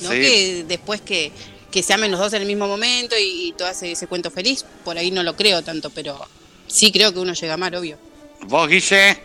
No 0.01 0.09
Sí. 0.11 0.19
que 0.21 0.65
después 0.67 1.01
que, 1.01 1.31
que 1.71 1.83
se 1.83 1.93
amen 1.93 2.11
los 2.11 2.19
dos 2.19 2.33
en 2.33 2.41
el 2.41 2.47
mismo 2.47 2.67
momento 2.67 3.15
y, 3.17 3.47
y 3.49 3.53
todo 3.53 3.67
ese, 3.69 3.91
ese 3.91 4.07
cuento 4.07 4.29
feliz, 4.31 4.65
por 4.83 4.97
ahí 4.97 5.11
no 5.11 5.23
lo 5.23 5.35
creo 5.35 5.61
tanto, 5.63 5.89
pero 5.89 6.19
sí 6.67 6.91
creo 6.91 7.13
que 7.13 7.19
uno 7.19 7.33
llega 7.33 7.53
a 7.53 7.55
amar, 7.55 7.75
obvio. 7.75 7.97
¿Vos, 8.41 8.67
Guille? 8.67 9.17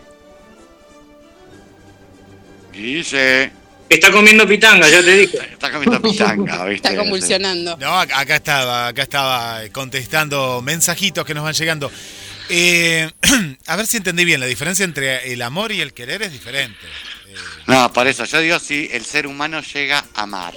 Guille. 2.73 3.51
Está 3.89 4.11
comiendo 4.11 4.47
pitanga, 4.47 4.87
ya 4.87 5.01
te 5.01 5.11
dije. 5.17 5.37
Está 5.51 5.71
comiendo 5.71 5.99
pitanga, 6.01 6.65
¿viste? 6.65 6.87
Está 6.89 6.95
convulsionando. 7.01 7.75
No, 7.77 7.87
ac- 7.87 8.11
acá 8.13 8.35
estaba, 8.35 8.87
acá 8.89 9.01
estaba 9.01 9.61
contestando 9.71 10.61
mensajitos 10.61 11.25
que 11.25 11.33
nos 11.33 11.43
van 11.43 11.53
llegando. 11.55 11.91
Eh, 12.49 13.09
a 13.65 13.75
ver 13.75 13.87
si 13.87 13.97
entendí 13.97 14.25
bien, 14.25 14.39
la 14.39 14.45
diferencia 14.45 14.85
entre 14.85 15.33
el 15.33 15.41
amor 15.41 15.71
y 15.71 15.81
el 15.81 15.93
querer 15.93 16.21
es 16.21 16.31
diferente. 16.31 16.77
No, 17.67 17.91
por 17.93 18.07
eso, 18.07 18.25
yo 18.25 18.39
digo 18.39 18.59
si 18.59 18.89
el 18.91 19.05
ser 19.05 19.27
humano 19.27 19.61
llega 19.61 20.03
a 20.15 20.23
amar. 20.23 20.53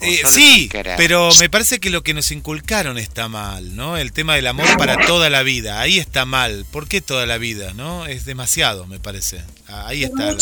Eh, 0.00 0.22
sí, 0.26 0.68
pero 0.96 1.30
me 1.38 1.48
parece 1.48 1.78
que 1.78 1.88
lo 1.90 2.02
que 2.02 2.12
nos 2.12 2.32
inculcaron 2.32 2.98
está 2.98 3.28
mal, 3.28 3.76
¿no? 3.76 3.96
El 3.96 4.12
tema 4.12 4.34
del 4.34 4.48
amor 4.48 4.76
para 4.76 5.06
toda 5.06 5.30
la 5.30 5.44
vida, 5.44 5.80
ahí 5.80 5.98
está 6.00 6.24
mal. 6.24 6.66
¿Por 6.72 6.88
qué 6.88 7.00
toda 7.00 7.26
la 7.26 7.38
vida, 7.38 7.72
no? 7.74 8.06
Es 8.06 8.24
demasiado, 8.24 8.86
me 8.86 8.98
parece. 8.98 9.40
Ah, 9.68 9.86
Ahí 9.86 10.02
está. 10.02 10.32
la- 10.32 10.36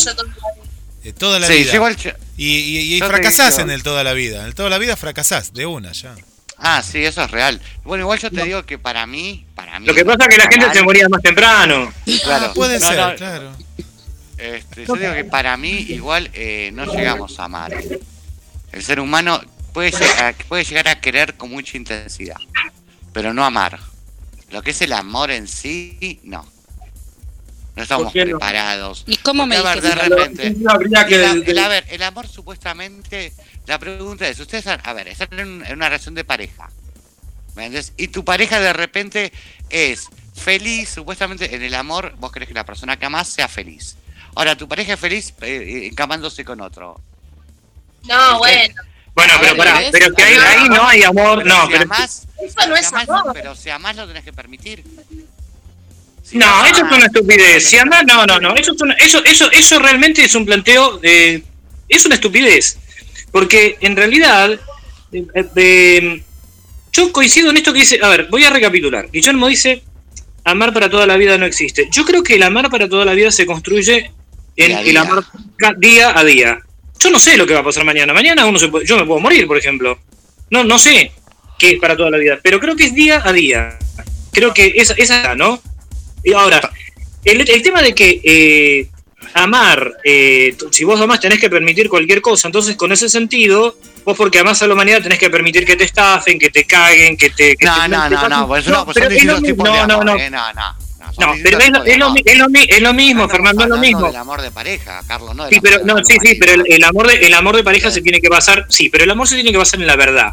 eh, 1.04 1.12
toda 1.12 1.38
la 1.38 1.46
Sí, 1.48 1.52
vida. 1.54 1.74
igual 1.74 1.96
yo- 1.96 2.12
Y, 2.38 2.94
y- 2.96 2.98
fracasás 3.00 3.58
en 3.58 3.70
el 3.70 3.82
toda 3.82 4.02
la 4.04 4.14
vida. 4.14 4.40
En 4.40 4.46
el 4.46 4.54
toda 4.54 4.70
la 4.70 4.78
vida 4.78 4.96
fracasás, 4.96 5.52
de 5.52 5.66
una 5.66 5.92
ya. 5.92 6.14
Ah, 6.56 6.82
sí, 6.82 7.04
eso 7.04 7.22
es 7.22 7.30
real. 7.30 7.60
Bueno, 7.84 8.04
igual 8.04 8.18
yo 8.18 8.30
te 8.30 8.42
digo 8.42 8.64
que 8.64 8.78
para 8.78 9.06
mí, 9.06 9.44
para 9.54 9.78
mí... 9.78 9.86
Lo 9.86 9.94
que 9.94 10.06
pasa 10.06 10.24
es 10.24 10.28
que 10.28 10.36
la 10.38 10.48
gente 10.50 10.72
se 10.72 10.82
moría 10.82 11.06
más 11.10 11.20
temprano. 11.20 11.92
Claro. 12.24 12.46
Ah, 12.46 12.52
puede 12.54 12.80
No, 12.80 12.88
ser, 12.88 12.96
no, 12.98 13.14
claro. 13.14 13.52
Este, 14.38 14.86
yo 14.86 14.94
digo 14.94 15.12
que 15.14 15.24
para 15.24 15.56
mí 15.56 15.70
igual 15.70 16.30
eh, 16.34 16.70
no 16.72 16.84
llegamos 16.86 17.38
a 17.38 17.44
amar. 17.44 17.72
El 18.72 18.82
ser 18.82 19.00
humano 19.00 19.40
puede 19.72 19.90
llegar, 19.90 20.34
puede 20.48 20.64
llegar 20.64 20.88
a 20.88 21.00
querer 21.00 21.36
con 21.36 21.50
mucha 21.50 21.76
intensidad, 21.76 22.36
pero 23.12 23.32
no 23.32 23.44
amar. 23.44 23.78
Lo 24.50 24.62
que 24.62 24.70
es 24.70 24.80
el 24.82 24.92
amor 24.92 25.30
en 25.30 25.48
sí, 25.48 26.20
no. 26.22 26.46
No 27.74 27.82
estamos 27.82 28.12
preparados. 28.12 29.04
¿Y 29.06 29.16
cómo 29.18 29.46
me 29.46 29.60
ver, 29.60 29.82
de 29.82 29.94
repente... 29.94 30.50
No 30.56 30.70
habría 30.70 31.04
que. 31.06 31.16
El, 31.22 31.44
el- 31.46 31.58
a 31.58 31.68
ver, 31.68 31.84
el 31.90 32.02
amor 32.02 32.26
supuestamente, 32.26 33.34
la 33.66 33.78
pregunta 33.78 34.26
es, 34.26 34.40
ustedes, 34.40 34.66
a 34.66 34.92
ver, 34.94 35.08
están 35.08 35.28
en, 35.38 35.62
en 35.66 35.72
una 35.74 35.86
relación 35.90 36.14
de 36.14 36.24
pareja. 36.24 36.70
Y 37.96 38.08
tu 38.08 38.24
pareja 38.24 38.60
de 38.60 38.72
repente 38.72 39.32
es 39.70 40.08
feliz, 40.34 40.90
supuestamente 40.90 41.54
en 41.54 41.62
el 41.62 41.74
amor, 41.74 42.14
vos 42.18 42.30
querés 42.30 42.48
que 42.48 42.54
la 42.54 42.64
persona 42.66 42.98
que 42.98 43.06
amás 43.06 43.28
sea 43.28 43.48
feliz. 43.48 43.96
Ahora, 44.36 44.56
tu 44.56 44.68
pareja 44.68 44.92
es 44.94 45.00
feliz 45.00 45.34
eh, 45.40 45.88
encamándose 45.90 46.44
con 46.44 46.60
otro. 46.60 47.00
No, 48.04 48.38
bueno. 48.38 48.74
Bueno, 49.14 49.32
A 49.32 49.40
pero 49.40 49.54
ver, 49.54 49.56
pará, 49.56 49.80
pero 49.90 50.12
que 50.14 50.22
ahí, 50.22 50.34
ahí 50.36 50.68
no 50.68 50.86
hay 50.86 51.02
amor, 51.02 51.38
Pero 51.42 51.48
no, 51.48 51.66
si 51.66 51.72
pero... 51.72 51.82
amás, 51.84 52.28
Eso 52.38 52.66
no 52.68 52.76
es 52.76 52.86
amás, 52.88 53.08
amor. 53.08 53.30
Pero 53.32 53.56
si 53.56 53.70
amás 53.70 53.96
lo 53.96 54.06
tenés 54.06 54.22
que 54.24 54.32
permitir. 54.34 54.84
Si 56.22 56.36
No, 56.36 56.46
amás, 56.46 56.72
eso 56.72 56.84
es 56.86 56.92
una 56.92 57.06
estupidez. 57.06 57.64
Si 57.66 57.78
andás, 57.78 58.04
no, 58.06 58.26
no, 58.26 58.38
no. 58.38 58.54
Eso, 58.56 58.72
es 58.74 58.82
una- 58.82 58.94
eso, 58.96 59.24
eso, 59.24 59.50
eso 59.50 59.78
realmente 59.78 60.22
es 60.22 60.34
un 60.34 60.44
planteo, 60.44 61.00
eh, 61.02 61.42
es 61.88 62.04
una 62.04 62.16
estupidez. 62.16 62.76
Porque 63.32 63.78
en 63.80 63.96
realidad, 63.96 64.50
eh, 65.12 65.24
eh, 65.56 66.22
yo 66.92 67.10
coincido 67.12 67.48
en 67.48 67.56
esto 67.56 67.72
que 67.72 67.80
dice, 67.80 67.98
a 68.02 68.08
ver, 68.08 68.26
voy 68.30 68.44
a 68.44 68.50
recapitular. 68.50 69.10
Guillermo 69.10 69.48
dice, 69.48 69.82
amar 70.44 70.74
para 70.74 70.90
toda 70.90 71.06
la 71.06 71.16
vida 71.16 71.38
no 71.38 71.46
existe. 71.46 71.88
Yo 71.90 72.04
creo 72.04 72.22
que 72.22 72.34
el 72.34 72.42
amar 72.42 72.68
para 72.70 72.86
toda 72.86 73.06
la 73.06 73.14
vida 73.14 73.30
se 73.30 73.46
construye 73.46 74.12
en 74.56 74.68
Día 74.68 74.80
el 74.80 74.84
día. 74.86 75.04
ca- 75.56 75.74
día 75.76 76.18
a 76.18 76.24
día. 76.24 76.58
Yo 76.98 77.10
no 77.10 77.18
sé 77.18 77.36
lo 77.36 77.46
que 77.46 77.54
va 77.54 77.60
a 77.60 77.64
pasar 77.64 77.84
mañana. 77.84 78.12
Mañana 78.14 78.46
uno 78.46 78.58
se 78.58 78.68
puede- 78.68 78.86
yo 78.86 78.96
me 78.96 79.04
puedo 79.04 79.20
morir, 79.20 79.46
por 79.46 79.58
ejemplo. 79.58 79.98
No, 80.50 80.64
no 80.64 80.78
sé 80.78 81.12
qué 81.58 81.72
es 81.72 81.78
para 81.80 81.96
toda 81.96 82.10
la 82.10 82.18
vida, 82.18 82.38
pero 82.42 82.58
creo 82.60 82.74
que 82.76 82.84
es 82.84 82.94
día 82.94 83.20
a 83.24 83.32
día. 83.32 83.78
Creo 84.32 84.52
que 84.54 84.72
esa, 84.76 84.94
esa 84.94 85.34
¿no? 85.34 85.60
Y 86.24 86.32
ahora, 86.32 86.70
el, 87.24 87.48
el 87.48 87.62
tema 87.62 87.82
de 87.82 87.94
que 87.94 88.20
eh, 88.24 88.88
amar, 89.34 89.92
eh, 90.04 90.56
si 90.70 90.84
vos 90.84 91.00
amás 91.00 91.20
tenés 91.20 91.38
que 91.40 91.50
permitir 91.50 91.88
cualquier 91.88 92.20
cosa, 92.20 92.48
entonces 92.48 92.76
con 92.76 92.92
ese 92.92 93.08
sentido, 93.08 93.76
vos 94.04 94.16
porque 94.16 94.38
amás 94.38 94.62
a 94.62 94.66
la 94.66 94.74
humanidad 94.74 95.02
tenés 95.02 95.18
que 95.18 95.30
permitir 95.30 95.64
que 95.64 95.76
te 95.76 95.84
estafen, 95.84 96.38
que 96.38 96.50
te 96.50 96.64
caguen, 96.64 97.16
que 97.16 97.30
te... 97.30 97.56
que 97.56 97.64
No, 97.66 97.82
te- 97.82 97.88
no, 97.88 98.08
no, 98.10 98.28
no, 98.28 98.48
pues 98.48 98.66
no, 98.66 98.84
pues 98.84 98.94
pero 98.94 99.06
son 99.10 99.16
es 99.16 99.24
lo 99.24 99.34
distintos 99.40 99.42
tipos 99.42 99.64
de 99.64 99.70
no, 99.70 99.86
no, 99.86 99.94
amor, 99.94 100.04
no. 100.06 100.16
eh, 100.18 100.30
no, 100.30 100.52
no. 100.52 100.76
No, 101.18 101.32
pero 101.42 101.58
es, 101.58 101.70
lo- 101.70 101.84
es 101.84 101.96
lo, 101.98 102.14
es 102.24 102.36
lo 102.38 102.48
mi- 102.48 102.66
es 102.68 102.80
lo 102.82 102.92
mismo, 102.92 103.28
Fernando, 103.28 103.62
es 103.62 103.68
lo 103.68 103.78
mismo. 103.78 104.06
del 104.08 104.16
amor 104.16 104.42
de 104.42 104.50
pareja, 104.50 105.02
Carlos, 105.08 105.34
no 105.34 105.48
Sí, 105.48 105.60
pero, 105.62 105.84
no, 105.84 105.96
sí, 106.04 106.16
sí, 106.22 106.34
pero 106.38 106.52
el, 106.54 106.64
el 106.72 106.84
amor 106.84 107.06
de, 107.08 107.14
el 107.26 107.32
amor 107.34 107.56
de 107.56 107.64
pareja 107.64 107.90
se 107.90 108.02
tiene 108.02 108.20
que 108.20 108.28
basar, 108.28 108.66
sí, 108.68 108.88
pero 108.90 109.04
el 109.04 109.10
amor 109.10 109.26
se 109.28 109.34
tiene 109.36 109.50
que 109.52 109.56
basar 109.58 109.80
en 109.80 109.86
la 109.86 109.96
verdad. 109.96 110.32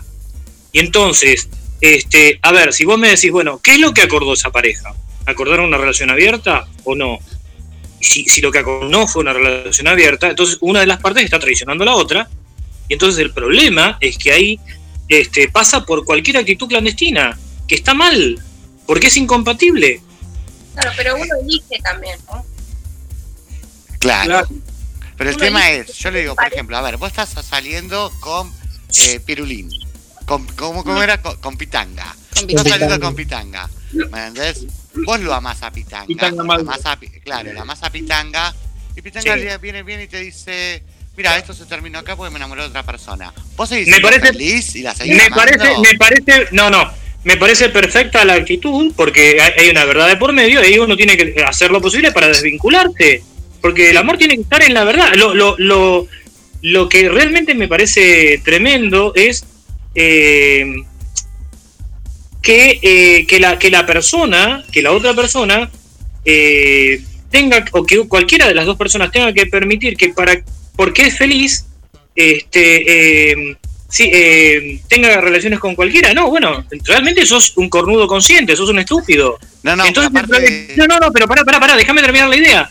Y 0.72 0.80
entonces, 0.80 1.48
este, 1.82 2.40
a 2.42 2.52
ver, 2.52 2.74
si 2.74 2.84
vos 2.86 2.98
me 2.98 3.10
decís, 3.10 3.32
bueno, 3.32 3.60
¿qué 3.64 3.74
es 3.74 3.80
lo 3.80 3.94
que 3.94 4.02
acordó 4.02 4.34
esa 4.34 4.52
pareja? 4.52 4.94
¿Acordaron 5.26 5.66
una 5.68 5.78
relación 5.78 6.10
abierta 6.10 6.66
o 6.84 6.96
no? 6.96 7.20
Si, 8.02 8.26
si 8.26 8.42
lo 8.42 8.52
que 8.52 8.60
acordó 8.60 8.90
no 8.90 9.08
fue 9.08 9.22
una 9.22 9.32
relación 9.34 9.88
abierta, 9.88 10.30
entonces 10.30 10.58
una 10.62 10.82
de 10.82 10.88
las 10.88 11.00
partes 11.00 11.24
está 11.24 11.40
traicionando 11.40 11.84
a 11.84 11.86
la 11.88 11.96
otra, 11.96 12.30
y 12.90 12.94
entonces 12.94 13.22
el 13.22 13.32
problema 13.32 13.98
es 14.02 14.18
que 14.18 14.34
ahí 14.34 14.60
este, 15.08 15.48
pasa 15.48 15.86
por 15.86 16.04
cualquier 16.04 16.38
actitud 16.38 16.68
clandestina, 16.68 17.38
que 17.68 17.76
está 17.76 17.94
mal, 17.94 18.42
porque 18.86 19.08
es 19.08 19.16
incompatible. 19.16 20.02
Claro, 20.74 20.92
pero 20.98 21.16
uno 21.16 21.36
elige 21.42 21.80
también, 21.84 22.20
¿no? 22.32 22.46
Claro. 24.00 24.26
Claro. 24.26 24.48
Pero 25.18 25.30
el 25.30 25.36
Uno 25.36 25.46
tema 25.46 25.70
es, 25.72 25.94
yo 25.98 26.12
le 26.12 26.22
digo, 26.22 26.36
por 26.36 26.46
ejemplo, 26.52 26.76
a 26.76 26.82
ver, 26.82 26.98
vos 26.98 27.10
estás 27.10 27.30
saliendo 27.46 28.12
con 28.20 28.52
eh, 29.00 29.20
Pirulín. 29.20 29.70
Con, 30.26 30.46
¿cómo, 30.56 30.84
cómo 30.84 31.02
era? 31.04 31.22
Con, 31.22 31.36
con 31.38 31.56
Pitanga. 31.58 32.16
Con 32.36 32.50
Estás 32.50 32.68
saliendo 32.68 33.00
con 33.00 33.16
Pitanga. 33.16 33.70
¿Me 33.92 34.02
entendés? 34.28 34.66
Vos 35.06 35.20
lo 35.20 35.34
amás 35.34 35.62
a 35.62 35.72
Pitanga. 35.72 36.08
Pitanga 36.08 36.44
claro, 37.24 37.54
lo 37.54 37.62
amás 37.62 37.84
a 37.84 37.90
Pitanga. 37.92 38.54
Y 38.96 39.02
Pitanga 39.02 39.34
Sí. 39.36 39.40
viene- 39.42 39.58
viene 39.60 39.84
bien 39.84 40.02
y 40.02 40.08
te 40.08 40.18
dice, 40.20 40.84
mira, 41.16 41.38
esto 41.38 41.54
se 41.54 41.66
terminó 41.66 42.00
acá 42.00 42.16
porque 42.16 42.32
me 42.32 42.38
enamoré 42.38 42.64
de 42.64 42.68
otra 42.70 42.84
persona. 42.84 43.34
Vos 43.56 43.70
seguís 43.70 43.88
Me 43.88 44.02
parece- 44.02 44.28
feliz 44.28 44.76
y 44.76 44.82
la 44.82 44.96
seguís 44.96 45.16
Me 45.16 45.24
amando. 45.26 45.36
parece, 45.46 45.78
me 45.80 45.96
parece, 45.98 46.48
no, 46.52 46.70
no, 46.70 46.92
me 47.24 47.38
parece 47.38 47.70
perfecta 47.70 48.26
la 48.26 48.34
actitud 48.34 48.92
porque 48.96 49.40
hay, 49.42 49.70
una 49.70 49.86
verdad 49.86 50.08
de 50.08 50.18
por 50.18 50.34
medio 50.34 50.68
y 50.68 50.78
uno 50.78 50.98
tiene 50.98 51.16
que 51.18 51.44
hacer 51.44 51.72
lo 51.72 51.82
posible 51.82 52.12
para 52.12 52.28
desvincularse, 52.28 53.24
porque 53.62 53.92
el 53.92 53.98
amor 53.98 54.18
tiene 54.18 54.36
que 54.36 54.42
estar 54.42 54.62
en 54.62 54.74
la 54.74 54.84
verdad. 54.84 55.14
Lo, 55.16 55.34
lo, 55.34 55.56
lo, 55.58 56.08
lo 56.62 56.90
que 56.90 57.10
realmente 57.10 57.56
me 57.56 57.68
parece 57.68 58.42
tremendo 58.44 59.14
es 59.16 59.46
eh, 59.96 60.66
que, 62.42 62.80
eh, 62.82 63.26
que, 63.26 63.40
la, 63.40 63.58
que 63.58 63.70
la 63.70 63.86
persona, 63.86 64.64
que 64.72 64.82
la 64.82 64.92
otra 64.92 65.14
persona 65.14 65.72
eh, 66.26 67.02
tenga, 67.32 67.66
o 67.72 67.86
que 67.86 68.06
cualquiera 68.08 68.48
de 68.48 68.54
las 68.54 68.66
dos 68.66 68.78
personas 68.78 69.12
tenga 69.12 69.34
que 69.34 69.46
permitir 69.46 69.96
que 69.96 70.10
para, 70.10 70.44
porque 70.76 71.04
es 71.04 71.18
feliz, 71.18 71.66
este, 72.16 73.32
eh, 73.32 73.58
sí, 73.94 74.10
eh, 74.12 74.82
tenga 74.88 75.22
relaciones 75.22 75.60
con 75.60 75.76
cualquiera. 75.76 76.14
No, 76.16 76.30
bueno, 76.32 76.66
realmente 76.84 77.24
sos 77.28 77.56
un 77.58 77.70
cornudo 77.70 78.08
consciente, 78.08 78.56
sos 78.56 78.70
un 78.70 78.80
estúpido. 78.80 79.38
No, 79.62 79.76
no, 79.76 79.86
Entonces, 79.86 80.10
aparte- 80.12 80.74
no, 80.76 80.88
no, 80.88 80.98
no, 81.00 81.12
pero 81.12 81.28
pará, 81.28 81.44
pará, 81.46 81.60
pará, 81.60 81.76
déjame 81.78 82.02
terminar 82.02 82.28
la 82.28 82.38
idea. 82.38 82.70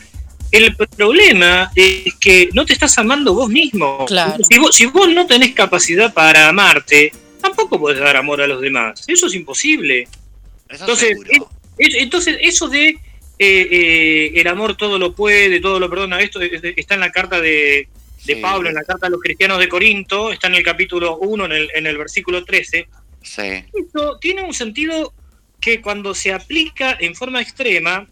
El 0.51 0.75
problema 0.77 1.71
es 1.77 2.13
que 2.21 2.49
no 2.55 2.67
te 2.67 2.73
estás 2.73 2.99
amando 2.99 3.35
vos 3.35 3.49
mismo. 3.49 4.05
Claro. 4.07 4.43
Si 4.51 4.59
vos, 4.59 4.75
si 4.75 4.87
vos 4.87 5.09
no 5.09 5.25
tenés 5.27 5.53
capacidad 5.55 6.13
para 6.13 6.49
amarte, 6.49 7.13
tampoco 7.41 7.79
podés 7.79 8.01
dar 8.01 8.17
amor 8.17 8.43
a 8.43 8.49
los 8.49 8.61
demás. 8.61 9.05
Eso 9.07 9.29
es 9.29 9.35
imposible. 9.35 10.09
Eso 10.69 10.81
Entonces. 10.81 11.17
Es- 11.79 11.95
Entonces, 11.95 12.37
eso 12.41 12.69
de 12.69 12.89
eh, 12.89 13.69
eh, 13.71 14.33
el 14.35 14.47
amor 14.49 14.77
todo 14.77 14.99
lo 14.99 15.15
puede, 15.15 15.59
todo 15.61 15.81
lo 15.81 15.89
perdona, 15.89 16.21
esto 16.21 16.41
es- 16.41 16.53
es- 16.63 16.75
está 16.77 16.95
en 16.95 17.01
la 17.01 17.11
carta 17.11 17.41
de, 17.41 17.89
de 18.25 18.35
Sí. 18.35 18.41
Pablo, 18.41 18.69
en 18.69 18.75
la 18.75 18.85
carta 18.85 19.07
a 19.07 19.11
los 19.11 19.21
cristianos 19.21 19.59
de 19.59 19.69
Corinto, 19.69 20.33
está 20.33 20.47
en 20.47 20.55
el 20.57 20.63
capítulo 20.63 21.17
1, 21.19 21.45
en 21.47 21.53
el, 21.53 21.71
en 21.75 21.87
el 21.87 21.99
versículo 21.99 22.45
13. 22.45 22.89
Sí. 23.23 23.65
Esto 23.73 24.19
tiene 24.21 24.43
un 24.43 24.55
sentido 24.55 25.13
que 25.61 25.81
cuando 25.81 26.15
se 26.15 26.33
aplica 26.33 26.97
en 26.99 27.15
forma 27.15 27.41
extrema, 27.41 28.07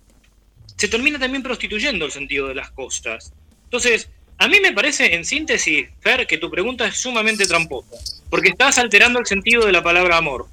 se 0.76 0.88
termina 0.88 1.18
también 1.18 1.42
prostituyendo 1.42 2.06
el 2.06 2.12
sentido 2.12 2.48
de 2.48 2.54
las 2.54 2.70
cosas. 2.70 3.32
Entonces, 3.64 4.08
a 4.38 4.48
mí 4.48 4.58
me 4.60 4.72
parece, 4.72 5.14
en 5.14 5.24
síntesis, 5.24 5.88
Fer, 6.00 6.26
que 6.26 6.38
tu 6.38 6.50
pregunta 6.50 6.86
es 6.86 6.96
sumamente 6.96 7.46
tramposa, 7.46 7.96
porque 8.30 8.48
estás 8.48 8.78
alterando 8.78 9.18
el 9.18 9.26
sentido 9.26 9.66
de 9.66 9.72
la 9.72 9.82
palabra 9.82 10.16
amor. 10.16 10.46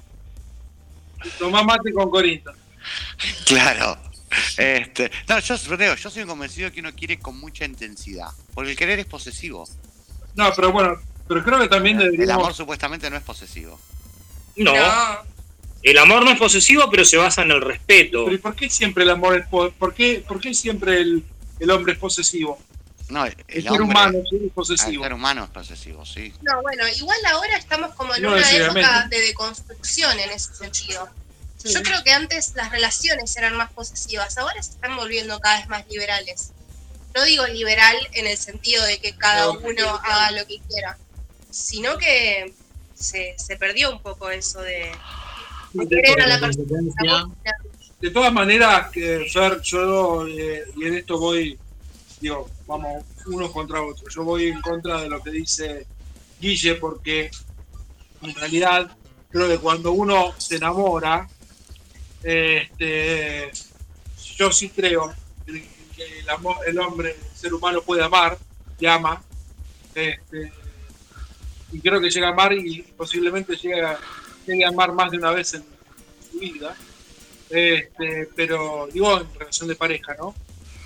Tomás 1.38 1.64
mate 1.64 1.92
con 1.92 2.10
Corinto. 2.10 2.52
Claro. 3.46 3.96
Este, 4.58 5.10
no, 5.28 5.38
yo, 5.38 5.56
Rodrigo, 5.68 5.94
yo 5.94 6.10
soy 6.10 6.24
convencido 6.24 6.70
que 6.72 6.80
uno 6.80 6.92
quiere 6.94 7.18
con 7.18 7.38
mucha 7.38 7.64
intensidad. 7.64 8.28
Porque 8.54 8.72
el 8.72 8.76
querer 8.76 8.98
es 8.98 9.06
posesivo. 9.06 9.68
No, 10.34 10.52
pero 10.54 10.72
bueno, 10.72 10.96
pero 11.26 11.42
creo 11.44 11.58
que 11.60 11.68
también 11.68 11.96
El 11.96 12.02
amor 12.08 12.12
deberíamos. 12.18 12.56
supuestamente 12.56 13.08
no 13.10 13.16
es 13.16 13.22
posesivo. 13.22 13.80
No, 14.56 14.74
No. 14.74 15.18
el 15.82 15.98
amor 15.98 16.24
no 16.24 16.30
es 16.32 16.38
posesivo, 16.38 16.90
pero 16.90 17.04
se 17.04 17.16
basa 17.16 17.42
en 17.42 17.52
el 17.52 17.60
respeto. 17.62 18.24
Pero 18.24 18.34
¿y 18.34 18.38
por 18.38 18.54
qué 18.56 18.68
siempre 18.68 19.04
el 19.04 19.10
amor 19.10 19.38
es 19.38 19.46
po- 19.46 19.70
¿Por 19.70 19.94
qué, 19.94 20.24
por 20.26 20.40
qué 20.40 20.52
siempre 20.54 21.00
el, 21.00 21.24
el 21.60 21.70
hombre 21.70 21.92
es 21.94 21.98
posesivo? 21.98 22.58
No, 23.08 23.24
el, 23.24 23.34
El 23.48 23.62
ser 23.62 23.72
hombre- 23.72 23.84
humano 23.84 24.18
es 24.18 24.32
El 24.40 24.50
posesivo. 24.50 25.02
ser 25.04 25.14
humano 25.14 25.44
es 25.44 25.50
posesivo, 25.50 26.04
sí. 26.04 26.32
No, 26.42 26.60
bueno, 26.62 26.84
igual 26.96 27.18
ahora 27.30 27.56
estamos 27.56 27.94
como 27.94 28.14
en 28.14 28.22
No 28.22 28.32
una 28.32 28.50
época 28.50 29.06
de 29.08 29.20
deconstrucción 29.20 30.18
en 30.20 30.30
ese 30.30 30.54
sentido. 30.54 31.08
Yo 31.64 31.82
creo 31.82 32.04
que 32.04 32.12
antes 32.12 32.54
las 32.54 32.70
relaciones 32.70 33.36
eran 33.36 33.56
más 33.56 33.72
posesivas, 33.72 34.38
ahora 34.38 34.62
se 34.62 34.72
están 34.72 34.96
volviendo 34.96 35.40
cada 35.40 35.58
vez 35.58 35.68
más 35.68 35.86
liberales. 35.88 36.52
No 37.14 37.24
digo 37.24 37.46
liberal 37.46 37.96
en 38.12 38.26
el 38.26 38.36
sentido 38.36 38.84
de 38.84 38.98
que 38.98 39.16
cada 39.16 39.46
No, 39.46 39.58
uno 39.60 39.88
haga 39.88 40.30
lo 40.32 40.46
que 40.46 40.60
quiera, 40.68 40.96
sino 41.50 41.98
que 41.98 42.54
se, 42.94 43.34
se 43.38 43.56
perdió 43.56 43.90
un 43.90 44.00
poco 44.00 44.30
eso 44.30 44.60
de, 44.60 44.92
de 45.72 45.88
querer 45.88 46.20
a 46.20 46.26
la 46.26 46.38
persona. 46.38 47.28
De 48.00 48.10
todas 48.10 48.32
maneras, 48.32 48.90
que, 48.92 49.26
Fer, 49.32 49.60
yo, 49.62 50.26
eh, 50.28 50.64
y 50.76 50.84
en 50.86 50.94
esto 50.94 51.18
voy, 51.18 51.58
digo, 52.20 52.48
vamos 52.66 53.04
unos 53.26 53.50
contra 53.50 53.82
otros. 53.82 54.14
Yo 54.14 54.22
voy 54.22 54.46
en 54.46 54.60
contra 54.60 55.02
de 55.02 55.08
lo 55.08 55.20
que 55.20 55.30
dice 55.30 55.86
Guille, 56.40 56.76
porque 56.76 57.30
en 58.22 58.34
realidad 58.34 58.96
creo 59.30 59.48
que 59.48 59.58
cuando 59.58 59.92
uno 59.92 60.32
se 60.38 60.56
enamora, 60.56 61.28
este, 62.22 63.50
yo 64.36 64.50
sí 64.52 64.68
creo 64.70 65.12
que 65.46 66.20
el, 66.20 66.30
amor, 66.30 66.56
el 66.66 66.78
hombre, 66.78 67.10
el 67.10 67.36
ser 67.38 67.54
humano 67.54 67.82
puede 67.82 68.02
amar 68.02 68.38
y 68.78 68.86
ama. 68.86 69.22
Este, 69.94 70.52
y 71.72 71.80
creo 71.80 72.00
que 72.00 72.10
llega 72.10 72.28
a 72.28 72.32
amar 72.32 72.52
y 72.52 72.82
posiblemente 72.96 73.56
llega, 73.56 73.98
llegue 74.46 74.64
a 74.64 74.68
amar 74.68 74.92
más 74.92 75.10
de 75.10 75.18
una 75.18 75.32
vez 75.32 75.54
en 75.54 75.64
su 76.30 76.38
vida. 76.38 76.76
Este, 77.50 78.28
pero 78.36 78.88
digo 78.92 79.20
en 79.20 79.38
relación 79.38 79.68
de 79.68 79.74
pareja, 79.74 80.14
¿no? 80.18 80.34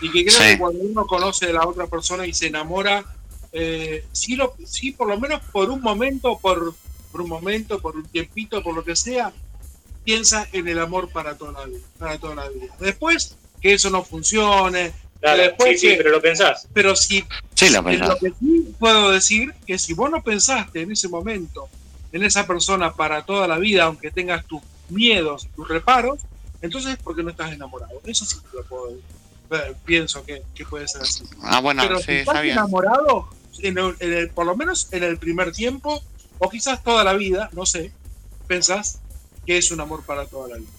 Y 0.01 0.11
que 0.11 0.25
creo 0.25 0.38
Sí. 0.38 0.45
que 0.49 0.59
cuando 0.59 0.81
uno 0.83 1.07
conoce 1.07 1.47
a 1.47 1.53
la 1.53 1.66
otra 1.66 1.87
persona 1.87 2.27
y 2.27 2.33
se 2.33 2.47
enamora, 2.49 3.05
eh, 3.53 4.05
sí, 4.12 4.35
lo, 4.37 4.55
sí, 4.64 4.92
por 4.92 5.09
lo 5.09 5.18
menos 5.21 5.40
por 5.53 5.71
un 5.71 5.81
momento, 5.83 6.38
por, 6.38 6.75
por 7.11 7.21
un 7.21 7.29
momento, 7.29 7.81
por 7.81 7.97
un 7.97 8.05
tiempito, 8.09 8.62
por 8.62 8.75
lo 8.75 8.85
que 8.85 8.97
sea, 8.97 9.33
piensa 10.05 10.47
en 10.53 10.69
el 10.69 10.79
amor 10.79 11.11
para 11.11 11.37
toda 11.37 11.53
la 11.53 11.67
vida. 11.67 11.81
Para 11.99 12.19
toda 12.19 12.35
la 12.37 12.49
vida. 12.49 12.75
Después, 12.81 13.37
que 13.61 13.75
eso 13.75 13.91
no 13.91 14.03
funcione. 14.03 14.93
Claro, 15.21 15.43
después 15.43 15.81
sí, 15.81 15.87
sí, 15.87 15.93
que- 15.93 15.97
pero 15.99 16.11
lo 16.11 16.21
pensás. 16.21 16.67
pero 16.73 16.97
si 16.97 17.25
Sí, 17.55 17.67
en 17.67 17.85
verdad. 17.85 18.09
lo 18.09 18.17
que 18.19 18.31
sí 18.41 18.75
puedo 18.79 19.11
decir 19.12 19.55
que 19.67 19.79
si 19.79 19.93
vos 19.95 20.11
no 20.11 20.21
pensaste 20.23 20.81
en 20.83 20.91
ese 20.91 21.09
momento 21.09 21.69
en 22.11 22.23
esa 22.25 22.47
persona 22.47 22.93
para 22.93 23.25
toda 23.25 23.47
la 23.49 23.57
vida, 23.59 23.85
aunque 23.85 24.11
tengas 24.11 24.45
tus 24.47 24.61
miedos, 24.91 25.49
tus 25.57 25.67
reparos, 25.69 26.19
entonces 26.61 26.93
es 26.93 26.99
porque 26.99 27.23
no 27.23 27.31
estás 27.31 27.53
enamorado. 27.53 28.01
Eso 28.05 28.25
sí 28.27 28.37
te 28.51 28.57
lo 28.59 28.65
puedo 28.65 28.87
decir. 28.88 29.03
Pienso 29.85 30.25
que, 30.25 30.43
que 30.55 30.65
puede 30.67 30.88
ser 30.88 31.03
así. 31.03 31.25
Ah, 31.43 31.61
bueno, 31.61 31.83
Pero 31.83 31.99
sí, 31.99 32.05
si 32.07 32.12
está 32.12 32.33
estás 32.33 32.43
bien. 32.43 32.53
enamorado, 32.59 33.29
en 33.61 33.79
el- 33.79 33.97
en 34.01 34.12
el- 34.15 34.31
por 34.31 34.45
lo 34.47 34.57
menos 34.57 34.88
en 34.93 35.05
el 35.05 35.19
primer 35.19 35.53
tiempo, 35.53 36.03
o 36.38 36.49
quizás 36.51 36.83
toda 36.83 37.05
la 37.05 37.12
vida, 37.15 37.49
no 37.53 37.65
sé, 37.65 37.93
pensás 38.47 38.99
que 39.46 39.59
es 39.59 39.70
un 39.70 39.81
amor 39.81 40.05
para 40.05 40.26
toda 40.26 40.48
la 40.48 40.57
vida. 40.57 40.70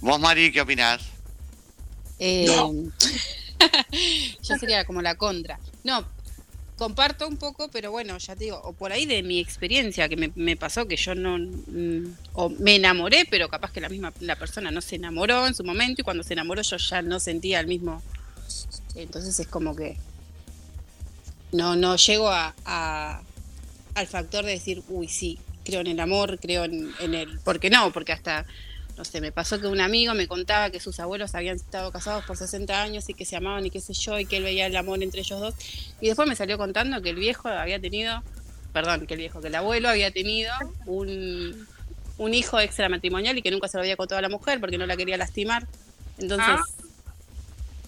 Vos, 0.00 0.20
Mari, 0.20 0.52
¿qué 0.52 0.60
opinás? 0.60 1.02
Eh, 2.18 2.46
yo 4.42 4.56
sería 4.58 4.84
como 4.84 5.02
la 5.02 5.14
contra. 5.16 5.58
No, 5.84 6.04
comparto 6.78 7.26
un 7.28 7.36
poco, 7.36 7.68
pero 7.68 7.90
bueno, 7.90 8.16
ya 8.18 8.34
te 8.36 8.44
digo, 8.44 8.60
o 8.64 8.72
por 8.72 8.92
ahí 8.92 9.06
de 9.06 9.22
mi 9.22 9.38
experiencia 9.40 10.08
que 10.08 10.16
me, 10.16 10.30
me 10.34 10.56
pasó 10.56 10.86
que 10.86 10.96
yo 10.96 11.14
no, 11.14 11.38
mm, 11.38 12.14
o 12.34 12.48
me 12.50 12.76
enamoré, 12.76 13.26
pero 13.30 13.48
capaz 13.48 13.72
que 13.72 13.80
la 13.80 13.88
misma 13.88 14.12
la 14.20 14.36
persona 14.36 14.70
no 14.70 14.80
se 14.80 14.96
enamoró 14.96 15.46
en 15.46 15.54
su 15.54 15.64
momento 15.64 16.00
y 16.00 16.04
cuando 16.04 16.22
se 16.22 16.34
enamoró 16.34 16.62
yo 16.62 16.76
ya 16.76 17.02
no 17.02 17.18
sentía 17.20 17.60
el 17.60 17.66
mismo. 17.66 18.02
Entonces 18.94 19.38
es 19.40 19.46
como 19.46 19.74
que 19.76 19.96
no, 21.52 21.76
no 21.76 21.96
llego 21.96 22.28
a, 22.30 22.54
a- 22.64 23.22
al 23.94 24.06
factor 24.06 24.44
de 24.44 24.52
decir, 24.52 24.82
uy, 24.88 25.08
sí, 25.08 25.38
creo 25.66 25.80
en 25.80 25.88
el 25.88 26.00
amor, 26.00 26.38
creo 26.40 26.64
en, 26.64 26.92
en 27.00 27.14
el... 27.14 27.38
Porque 27.40 27.68
no, 27.68 27.92
porque 27.92 28.12
hasta, 28.12 28.46
no 28.96 29.04
sé, 29.04 29.20
me 29.20 29.32
pasó 29.32 29.60
que 29.60 29.66
un 29.66 29.80
amigo 29.80 30.14
me 30.14 30.26
contaba 30.28 30.70
que 30.70 30.80
sus 30.80 30.98
abuelos 31.00 31.34
habían 31.34 31.56
estado 31.56 31.90
casados 31.92 32.24
por 32.24 32.36
60 32.36 32.80
años 32.82 33.08
y 33.08 33.14
que 33.14 33.24
se 33.24 33.36
amaban 33.36 33.66
y 33.66 33.70
qué 33.70 33.80
sé 33.80 33.92
yo, 33.92 34.18
y 34.18 34.24
que 34.26 34.38
él 34.38 34.44
veía 34.44 34.66
el 34.66 34.76
amor 34.76 35.02
entre 35.02 35.20
ellos 35.20 35.40
dos. 35.40 35.54
Y 36.00 36.06
después 36.06 36.28
me 36.28 36.36
salió 36.36 36.56
contando 36.56 37.02
que 37.02 37.10
el 37.10 37.16
viejo 37.16 37.48
había 37.48 37.80
tenido, 37.80 38.22
perdón, 38.72 39.06
que 39.06 39.14
el 39.14 39.20
viejo, 39.20 39.40
que 39.40 39.48
el 39.48 39.54
abuelo 39.54 39.88
había 39.88 40.10
tenido 40.10 40.52
un, 40.86 41.66
un 42.18 42.34
hijo 42.34 42.58
extramatrimonial 42.60 43.36
y 43.36 43.42
que 43.42 43.50
nunca 43.50 43.68
se 43.68 43.76
lo 43.76 43.82
había 43.82 43.96
contado 43.96 44.20
a 44.20 44.22
la 44.22 44.28
mujer 44.30 44.60
porque 44.60 44.78
no 44.78 44.86
la 44.86 44.96
quería 44.96 45.16
lastimar. 45.16 45.66
Entonces, 46.18 46.60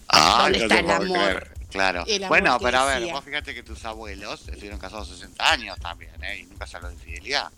Ah, 0.09 0.43
¿Dónde 0.43 0.59
está 0.59 0.79
el 0.79 0.89
amor? 0.89 1.47
Claro. 1.69 2.03
El 2.07 2.23
amor 2.23 2.29
Bueno, 2.39 2.57
pero 2.59 2.79
a 2.79 2.85
ver, 2.85 2.99
decía. 2.99 3.13
vos 3.13 3.23
fíjate 3.23 3.53
que 3.53 3.61
tus 3.63 3.85
abuelos 3.85 4.47
estuvieron 4.47 4.79
casados 4.79 5.07
60 5.09 5.51
años 5.51 5.79
también, 5.79 6.11
¿eh? 6.23 6.39
Y 6.39 6.43
nunca 6.45 6.65
se 6.65 6.77
habló 6.77 6.89
de 6.89 6.95
infidelidad. 6.95 7.49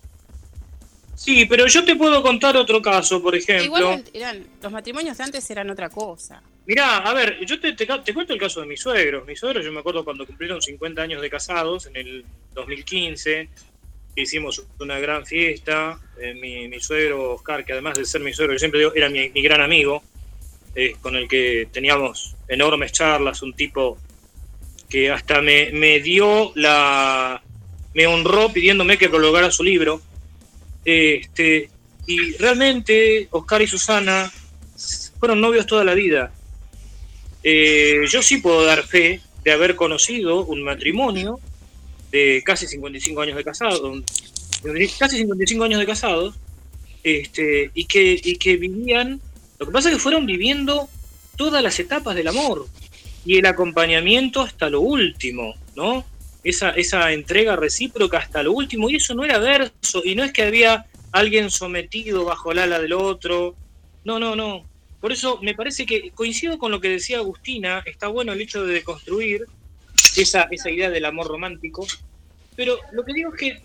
Sí, 1.16 1.46
pero 1.46 1.68
yo 1.68 1.84
te 1.86 1.96
puedo 1.96 2.22
contar 2.22 2.58
otro 2.58 2.82
caso, 2.82 3.22
por 3.22 3.36
ejemplo. 3.36 3.66
igual 3.66 4.04
eran, 4.14 4.46
los 4.62 4.72
matrimonios 4.72 5.18
de 5.18 5.24
antes 5.24 5.50
eran 5.52 5.70
otra 5.70 5.90
cosa. 5.90 6.42
Mirá, 6.66 6.98
a 6.98 7.14
ver, 7.14 7.44
yo 7.46 7.60
te, 7.60 7.74
te, 7.74 7.86
te 7.86 8.14
cuento 8.14 8.34
el 8.34 8.40
caso 8.40 8.62
de 8.62 8.68
mis 8.68 8.80
suegros. 8.80 9.26
Mis 9.28 9.40
suegros, 9.40 9.64
yo 9.66 9.72
me 9.72 9.80
acuerdo 9.80 10.04
cuando 10.04 10.26
cumplieron 10.26 10.62
50 10.62 11.02
años 11.02 11.22
de 11.22 11.30
casados, 11.30 11.88
en 11.88 11.96
el 11.98 12.26
2015, 12.54 13.50
hicimos 14.16 14.64
una 14.80 15.00
gran 15.00 15.26
fiesta. 15.26 16.00
Eh, 16.20 16.34
mi, 16.34 16.68
mi 16.68 16.80
suegro 16.80 17.34
Oscar, 17.34 17.66
que 17.66 17.74
además 17.74 17.98
de 17.98 18.06
ser 18.06 18.22
mi 18.22 18.34
suegro, 18.34 18.54
yo 18.54 18.60
siempre 18.60 18.80
digo, 18.80 18.94
era 18.96 19.10
mi, 19.10 19.30
mi 19.30 19.42
gran 19.42 19.62
amigo, 19.62 20.04
eh, 20.76 20.96
con 21.02 21.16
el 21.16 21.28
que 21.28 21.68
teníamos 21.72 22.36
enormes 22.48 22.92
charlas, 22.92 23.42
un 23.42 23.54
tipo 23.54 23.98
que 24.90 25.10
hasta 25.10 25.42
me, 25.42 25.72
me 25.72 26.00
dio 26.00 26.52
la... 26.56 27.42
me 27.94 28.08
honró 28.08 28.52
pidiéndome 28.52 28.98
que 28.98 29.10
prologara 29.10 29.50
su 29.52 29.64
libro. 29.64 30.02
Este, 30.84 31.70
y 32.08 32.34
realmente 32.34 33.28
Oscar 33.32 33.62
y 33.62 33.68
Susana 33.68 34.32
fueron 35.20 35.42
novios 35.42 35.66
toda 35.66 35.84
la 35.84 35.94
vida. 35.94 36.32
Eh, 37.44 38.02
yo 38.10 38.22
sí 38.22 38.38
puedo 38.38 38.64
dar 38.64 38.84
fe 38.84 39.22
de 39.44 39.52
haber 39.52 39.76
conocido 39.76 40.46
un 40.46 40.64
matrimonio 40.64 41.40
de 42.12 42.42
casi 42.46 42.68
55 42.68 43.22
años 43.22 43.38
de 43.38 43.44
casado, 43.44 43.94
casi 45.00 45.18
55 45.18 45.64
años 45.64 45.80
de 45.80 45.86
casados, 45.86 46.36
este, 47.04 47.72
y 47.74 47.86
que, 47.86 48.20
y 48.24 48.36
que 48.36 48.58
vivían, 48.58 49.22
lo 49.58 49.66
que 49.66 49.72
pasa 49.72 49.90
es 49.90 49.96
que 49.96 50.02
fueron 50.02 50.26
viviendo 50.26 50.90
todas 51.36 51.64
las 51.64 51.80
etapas 51.80 52.16
del 52.16 52.28
amor 52.28 52.68
y 53.26 53.38
el 53.38 53.46
acompañamiento 53.46 54.42
hasta 54.42 54.70
lo 54.70 54.82
último, 54.82 55.56
¿no? 55.76 56.06
Esa, 56.44 56.72
esa 56.72 57.12
entrega 57.12 57.56
recíproca 57.56 58.18
hasta 58.18 58.44
lo 58.44 58.54
último, 58.54 58.90
y 58.90 58.96
eso 58.96 59.14
no 59.14 59.24
era 59.24 59.38
verso, 59.38 60.02
y 60.04 60.16
no 60.16 60.24
es 60.24 60.32
que 60.34 60.44
había 60.44 60.86
alguien 61.12 61.52
sometido 61.52 62.26
bajo 62.26 62.52
el 62.52 62.60
ala 62.60 62.80
del 62.80 62.94
otro, 62.94 63.56
no, 64.04 64.20
no, 64.20 64.36
no. 64.36 64.66
Por 65.00 65.12
eso 65.12 65.40
me 65.42 65.56
parece 65.56 65.86
que 65.86 66.12
coincido 66.12 66.58
con 66.58 66.72
lo 66.72 66.80
que 66.80 66.90
decía 66.90 67.18
Agustina, 67.18 67.84
está 67.86 68.08
bueno 68.08 68.34
el 68.34 68.42
hecho 68.42 68.66
de 68.66 68.74
deconstruir 68.74 69.46
esa, 70.16 70.48
esa 70.52 70.70
idea 70.70 70.90
del 70.90 71.06
amor 71.06 71.28
romántico, 71.28 71.86
pero 72.56 72.78
lo 72.92 73.04
que 73.04 73.14
digo 73.14 73.34
es 73.34 73.40
que 73.40 73.62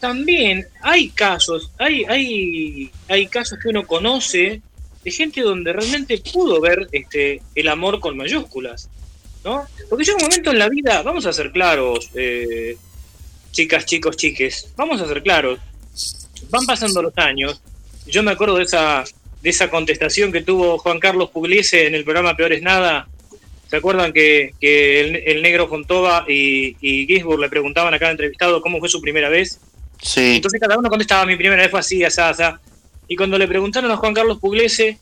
también 0.00 0.66
hay 0.80 1.10
casos, 1.10 1.70
hay, 1.78 2.04
hay, 2.04 2.90
hay 3.08 3.26
casos 3.28 3.58
que 3.62 3.68
uno 3.68 3.86
conoce 3.86 4.60
de 5.04 5.10
gente 5.10 5.42
donde 5.42 5.72
realmente 5.72 6.18
pudo 6.18 6.60
ver 6.60 6.88
este, 6.90 7.40
el 7.54 7.68
amor 7.68 8.00
con 8.00 8.16
mayúsculas, 8.16 8.90
¿no? 9.44 9.66
Porque 9.88 10.04
llega 10.04 10.16
un 10.16 10.22
momento 10.22 10.50
en 10.50 10.58
la 10.58 10.68
vida, 10.68 11.02
vamos 11.02 11.26
a 11.26 11.32
ser 11.32 11.52
claros, 11.52 12.10
eh, 12.14 12.76
chicas, 13.50 13.84
chicos, 13.86 14.16
chiques, 14.16 14.72
vamos 14.76 15.00
a 15.00 15.06
ser 15.06 15.22
claros, 15.22 15.58
van 16.50 16.66
pasando 16.66 17.02
los 17.02 17.16
años, 17.18 17.60
yo 18.06 18.22
me 18.22 18.32
acuerdo 18.32 18.56
de 18.56 18.64
esa, 18.64 19.04
de 19.42 19.50
esa 19.50 19.70
contestación 19.70 20.32
que 20.32 20.42
tuvo 20.42 20.78
Juan 20.78 20.98
Carlos 20.98 21.30
Pugliese 21.30 21.86
en 21.86 21.94
el 21.94 22.04
programa 22.04 22.36
Peor 22.36 22.52
es 22.52 22.62
Nada, 22.62 23.08
¿Se 23.72 23.78
acuerdan 23.78 24.12
que, 24.12 24.52
que 24.60 25.00
el, 25.00 25.16
el 25.16 25.42
negro 25.42 25.66
Fontova 25.66 26.26
y, 26.28 26.76
y 26.82 27.06
Gisburg 27.06 27.40
le 27.40 27.48
preguntaban 27.48 27.94
a 27.94 27.98
cada 27.98 28.10
entrevistado 28.10 28.60
cómo 28.60 28.78
fue 28.80 28.90
su 28.90 29.00
primera 29.00 29.30
vez? 29.30 29.58
Sí. 30.02 30.36
Entonces 30.36 30.60
cada 30.60 30.76
uno 30.76 30.90
contestaba, 30.90 31.24
mi 31.24 31.36
primera 31.36 31.62
vez 31.62 31.70
fue 31.70 31.80
así, 31.80 32.04
asá, 32.04 32.28
asá. 32.28 32.60
Y 33.08 33.16
cuando 33.16 33.38
le 33.38 33.48
preguntaron 33.48 33.90
a 33.90 33.96
Juan 33.96 34.12
Carlos 34.12 34.40
Pugliese, 34.40 34.98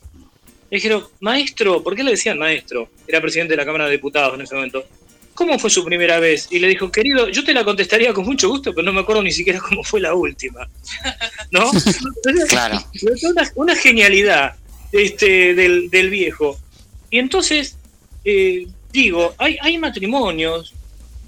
le 0.71 0.77
dijeron, 0.77 1.03
maestro, 1.19 1.83
¿por 1.83 1.95
qué 1.95 2.03
le 2.03 2.11
decían 2.11 2.39
maestro? 2.39 2.89
Era 3.05 3.19
presidente 3.19 3.51
de 3.53 3.57
la 3.57 3.65
Cámara 3.65 3.85
de 3.85 3.91
Diputados 3.91 4.35
en 4.35 4.41
ese 4.41 4.55
momento. 4.55 4.85
¿Cómo 5.33 5.59
fue 5.59 5.69
su 5.69 5.83
primera 5.83 6.19
vez? 6.19 6.47
Y 6.49 6.59
le 6.59 6.69
dijo, 6.69 6.89
querido, 6.89 7.27
yo 7.27 7.43
te 7.43 7.53
la 7.53 7.65
contestaría 7.65 8.13
con 8.13 8.25
mucho 8.25 8.47
gusto, 8.47 8.73
pero 8.73 8.85
no 8.85 8.93
me 8.93 9.01
acuerdo 9.01 9.21
ni 9.21 9.33
siquiera 9.33 9.59
cómo 9.69 9.83
fue 9.83 9.99
la 9.99 10.13
última. 10.13 10.69
¿No? 11.51 11.69
Entonces, 11.73 12.47
Claro. 12.47 12.79
una, 13.23 13.51
una 13.55 13.75
genialidad 13.75 14.55
este, 14.93 15.53
del, 15.55 15.89
del 15.89 16.09
viejo. 16.09 16.57
Y 17.09 17.19
entonces, 17.19 17.75
eh, 18.23 18.65
digo, 18.93 19.35
hay, 19.37 19.57
hay 19.61 19.77
matrimonios 19.77 20.73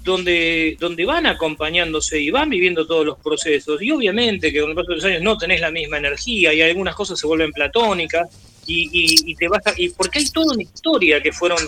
donde, 0.02 0.76
donde 0.80 1.04
van 1.04 1.26
acompañándose 1.26 2.18
y 2.18 2.30
van 2.30 2.48
viviendo 2.48 2.86
todos 2.86 3.04
los 3.04 3.18
procesos. 3.18 3.82
Y 3.82 3.90
obviamente 3.90 4.50
que 4.52 4.60
con 4.62 4.70
el 4.70 4.76
paso 4.76 4.88
de 4.88 4.94
los 4.96 5.04
años 5.04 5.22
no 5.22 5.36
tenés 5.36 5.60
la 5.60 5.70
misma 5.70 5.98
energía 5.98 6.54
y 6.54 6.62
algunas 6.62 6.94
cosas 6.94 7.18
se 7.20 7.26
vuelven 7.26 7.52
platónicas 7.52 8.28
y, 8.66 9.30
y- 9.30 9.34
te 9.34 9.48
vas 9.48 9.66
a- 9.66 9.74
y 9.76 9.88
porque 9.90 10.18
hay 10.20 10.28
toda 10.30 10.54
una 10.54 10.62
historia 10.62 11.22
que 11.22 11.32
fueron, 11.32 11.58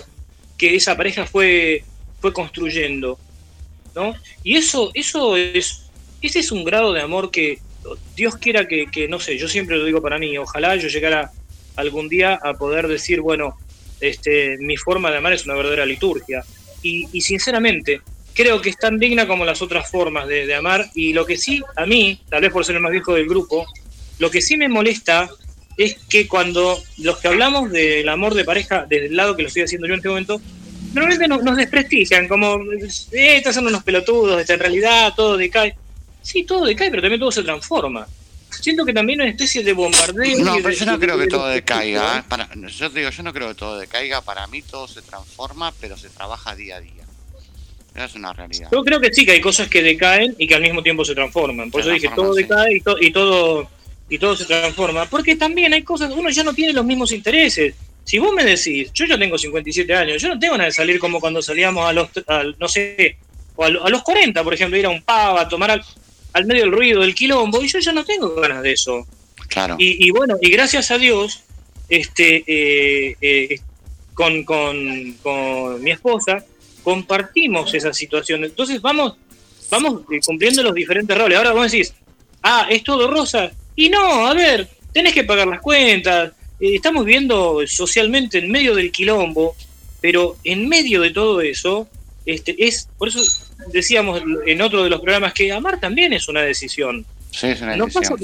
que 0.57 0.75
esa 0.75 0.95
pareja 0.97 1.25
fue, 1.25 1.83
fue 2.21 2.33
construyendo, 2.33 3.17
¿no? 3.95 4.15
Y 4.43 4.55
eso, 4.57 4.91
eso 4.93 5.35
es, 5.37 5.83
ese 6.21 6.39
es 6.39 6.51
un 6.51 6.63
grado 6.63 6.93
de 6.93 7.01
amor 7.01 7.31
que 7.31 7.59
Dios 8.15 8.35
quiera 8.37 8.67
que, 8.67 8.87
que, 8.91 9.07
no 9.07 9.19
sé, 9.19 9.37
yo 9.37 9.47
siempre 9.47 9.77
lo 9.77 9.85
digo 9.85 10.01
para 10.01 10.17
mí, 10.19 10.37
ojalá 10.37 10.75
yo 10.75 10.87
llegara 10.87 11.31
algún 11.75 12.09
día 12.09 12.39
a 12.43 12.53
poder 12.55 12.87
decir, 12.87 13.21
bueno, 13.21 13.55
este, 14.01 14.57
mi 14.59 14.77
forma 14.77 15.09
de 15.11 15.17
amar 15.17 15.33
es 15.33 15.45
una 15.45 15.55
verdadera 15.55 15.85
liturgia. 15.85 16.43
Y, 16.81 17.07
y 17.11 17.21
sinceramente, 17.21 18.01
creo 18.33 18.61
que 18.61 18.69
es 18.69 18.77
tan 18.77 18.99
digna 18.99 19.27
como 19.27 19.45
las 19.45 19.61
otras 19.61 19.89
formas 19.89 20.27
de, 20.27 20.45
de 20.45 20.55
amar. 20.55 20.89
Y 20.95 21.13
lo 21.13 21.25
que 21.25 21.37
sí, 21.37 21.61
a 21.75 21.85
mí, 21.85 22.19
tal 22.29 22.41
vez 22.41 22.51
por 22.51 22.65
ser 22.65 22.75
el 22.75 22.81
más 22.81 22.91
viejo 22.91 23.13
del 23.13 23.27
grupo, 23.27 23.65
lo 24.19 24.29
que 24.29 24.41
sí 24.41 24.57
me 24.57 24.67
molesta 24.69 25.29
es 25.77 25.95
que 26.09 26.27
cuando 26.27 26.81
los 26.97 27.17
que 27.19 27.27
hablamos 27.27 27.71
del 27.71 28.09
amor 28.09 28.33
de 28.33 28.43
pareja, 28.43 28.85
desde 28.89 29.05
el 29.07 29.15
lado 29.15 29.35
que 29.35 29.43
lo 29.43 29.47
estoy 29.47 29.63
haciendo 29.63 29.87
yo 29.87 29.93
en 29.93 29.99
este 29.99 30.09
momento, 30.09 30.41
normalmente 30.93 31.27
no- 31.27 31.37
nos 31.41 31.55
desprestigian, 31.55 32.27
como, 32.27 32.55
eh, 33.11 33.37
estos 33.37 33.53
son 33.55 33.67
unos 33.67 33.83
pelotudos, 33.83 34.49
en 34.49 34.59
realidad 34.59 35.13
todo 35.15 35.37
decae. 35.37 35.75
Sí, 36.21 36.43
todo 36.43 36.65
decae, 36.65 36.89
pero 36.89 37.01
también 37.01 37.19
todo 37.19 37.31
se 37.31 37.43
transforma. 37.43 38.07
Siento 38.49 38.85
que 38.85 38.93
también 38.93 39.21
una 39.21 39.29
especie 39.29 39.63
de 39.63 39.73
bombardeo. 39.73 40.43
No, 40.43 40.55
pero 40.55 40.69
de- 40.69 40.75
yo 40.75 40.85
no 40.85 40.97
de- 40.97 41.05
creo 41.05 41.17
que 41.19 41.27
todo 41.27 41.47
de- 41.47 41.55
decaiga. 41.55 42.19
¿eh? 42.19 42.23
Para- 42.27 42.49
yo 42.55 42.89
te 42.89 42.99
digo, 42.99 43.11
yo 43.11 43.23
no 43.23 43.31
creo 43.33 43.49
que 43.49 43.53
todo 43.55 43.77
decaiga. 43.77 44.21
Para 44.21 44.47
mí 44.47 44.61
todo 44.63 44.87
se 44.87 45.01
transforma, 45.01 45.71
pero 45.79 45.95
se 45.97 46.09
trabaja 46.09 46.55
día 46.55 46.77
a 46.77 46.81
día. 46.81 46.91
Esa 47.93 48.05
es 48.05 48.15
una 48.15 48.31
realidad. 48.33 48.69
Yo 48.71 48.83
creo 48.83 48.99
que 48.99 49.13
sí, 49.13 49.25
que 49.25 49.31
hay 49.33 49.41
cosas 49.41 49.67
que 49.67 49.81
decaen 49.83 50.35
y 50.37 50.47
que 50.47 50.55
al 50.55 50.61
mismo 50.61 50.81
tiempo 50.81 51.03
se 51.05 51.13
transforman. 51.15 51.69
Por 51.71 51.81
Se 51.83 51.89
eso 51.89 51.93
dije, 51.95 52.09
todo 52.15 52.33
decae 52.33 52.77
y, 52.77 52.81
to- 52.81 52.97
y 53.01 53.11
todo 53.11 53.69
y 54.09 54.17
todo 54.19 54.35
se 54.35 54.45
transforma. 54.45 55.05
Porque 55.05 55.35
también 55.35 55.73
hay 55.73 55.83
cosas, 55.83 56.11
uno 56.15 56.29
ya 56.29 56.43
no 56.43 56.53
tiene 56.53 56.73
los 56.73 56.85
mismos 56.85 57.11
intereses. 57.11 57.75
Si 58.03 58.19
vos 58.19 58.33
me 58.33 58.43
decís, 58.45 58.89
yo 58.93 59.05
ya 59.05 59.17
tengo 59.19 59.37
57 59.37 59.93
años, 59.93 60.21
yo 60.21 60.29
no 60.29 60.39
tengo 60.39 60.53
ganas 60.53 60.67
de 60.67 60.71
salir 60.73 60.97
como 60.99 61.19
cuando 61.19 61.41
salíamos 61.41 61.85
a 61.89 61.91
los, 61.93 62.09
al- 62.27 62.55
no 62.57 62.67
sé, 62.69 63.17
o 63.55 63.65
a, 63.65 63.69
lo- 63.69 63.85
a 63.85 63.89
los 63.89 64.01
40, 64.03 64.43
por 64.43 64.53
ejemplo, 64.53 64.77
ir 64.77 64.85
a 64.85 64.89
un 64.89 65.01
pub, 65.01 65.37
a 65.37 65.47
tomar 65.49 65.71
al, 65.71 65.83
al 66.33 66.45
medio 66.45 66.61
del 66.61 66.71
ruido, 66.71 67.01
del 67.01 67.13
quilombo, 67.13 67.61
y 67.61 67.67
yo 67.67 67.79
ya 67.79 67.91
no 67.91 68.05
tengo 68.05 68.33
ganas 68.35 68.63
de 68.63 68.71
eso. 68.71 69.05
Claro. 69.49 69.75
Y, 69.77 70.07
y 70.07 70.11
bueno, 70.11 70.37
y 70.41 70.49
gracias 70.51 70.89
a 70.91 70.97
Dios, 70.97 71.41
este, 71.89 72.43
eh, 72.47 73.15
eh, 73.19 73.59
con, 74.13 74.43
con, 74.45 75.13
con 75.21 75.81
mi 75.83 75.91
esposa, 75.91 76.43
compartimos 76.83 77.73
esa 77.73 77.93
situación. 77.93 78.45
Entonces 78.45 78.81
vamos, 78.81 79.15
vamos 79.69 80.03
eh, 80.11 80.19
cumpliendo 80.25 80.63
los 80.63 80.73
diferentes 80.73 81.17
roles. 81.17 81.37
Ahora 81.37 81.51
vos 81.51 81.69
decís, 81.69 81.93
ah, 82.43 82.67
es 82.69 82.83
todo 82.83 83.11
rosa. 83.11 83.51
Y 83.77 83.89
no, 83.89 84.27
a 84.27 84.33
ver, 84.33 84.67
tenés 84.91 85.13
que 85.13 85.23
pagar 85.23 85.47
las 85.47 85.61
cuentas. 85.61 86.33
eh, 86.59 86.75
estamos 86.75 87.05
viviendo 87.05 87.61
socialmente 87.67 88.39
en 88.39 88.51
medio 88.51 88.75
del 88.75 88.91
quilombo, 88.91 89.55
pero 90.01 90.35
en 90.43 90.67
medio 90.67 90.99
de 91.01 91.11
todo 91.11 91.39
eso, 91.39 91.87
este, 92.25 92.55
es, 92.57 92.89
por 92.97 93.07
eso 93.07 93.21
decíamos 93.71 94.21
en 94.45 94.61
otro 94.61 94.83
de 94.83 94.89
los 94.89 94.99
programas 94.99 95.33
que 95.33 95.51
amar 95.51 95.79
también 95.79 96.11
es 96.11 96.27
una 96.27 96.41
decisión 96.41 97.05
Sí, 97.31 97.47
es 97.47 97.61
una 97.61 97.75
no 97.75 97.87
pasa, 97.87 98.15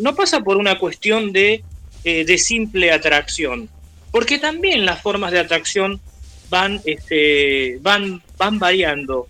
no 0.00 0.14
pasa 0.14 0.40
por 0.40 0.56
una 0.56 0.78
cuestión 0.78 1.32
de, 1.32 1.62
eh, 2.04 2.24
de 2.24 2.38
simple 2.38 2.90
atracción, 2.90 3.68
porque 4.10 4.38
también 4.38 4.86
las 4.86 5.02
formas 5.02 5.30
de 5.30 5.40
atracción 5.40 6.00
van, 6.48 6.80
este, 6.84 7.78
van, 7.82 8.22
van 8.38 8.58
variando. 8.58 9.28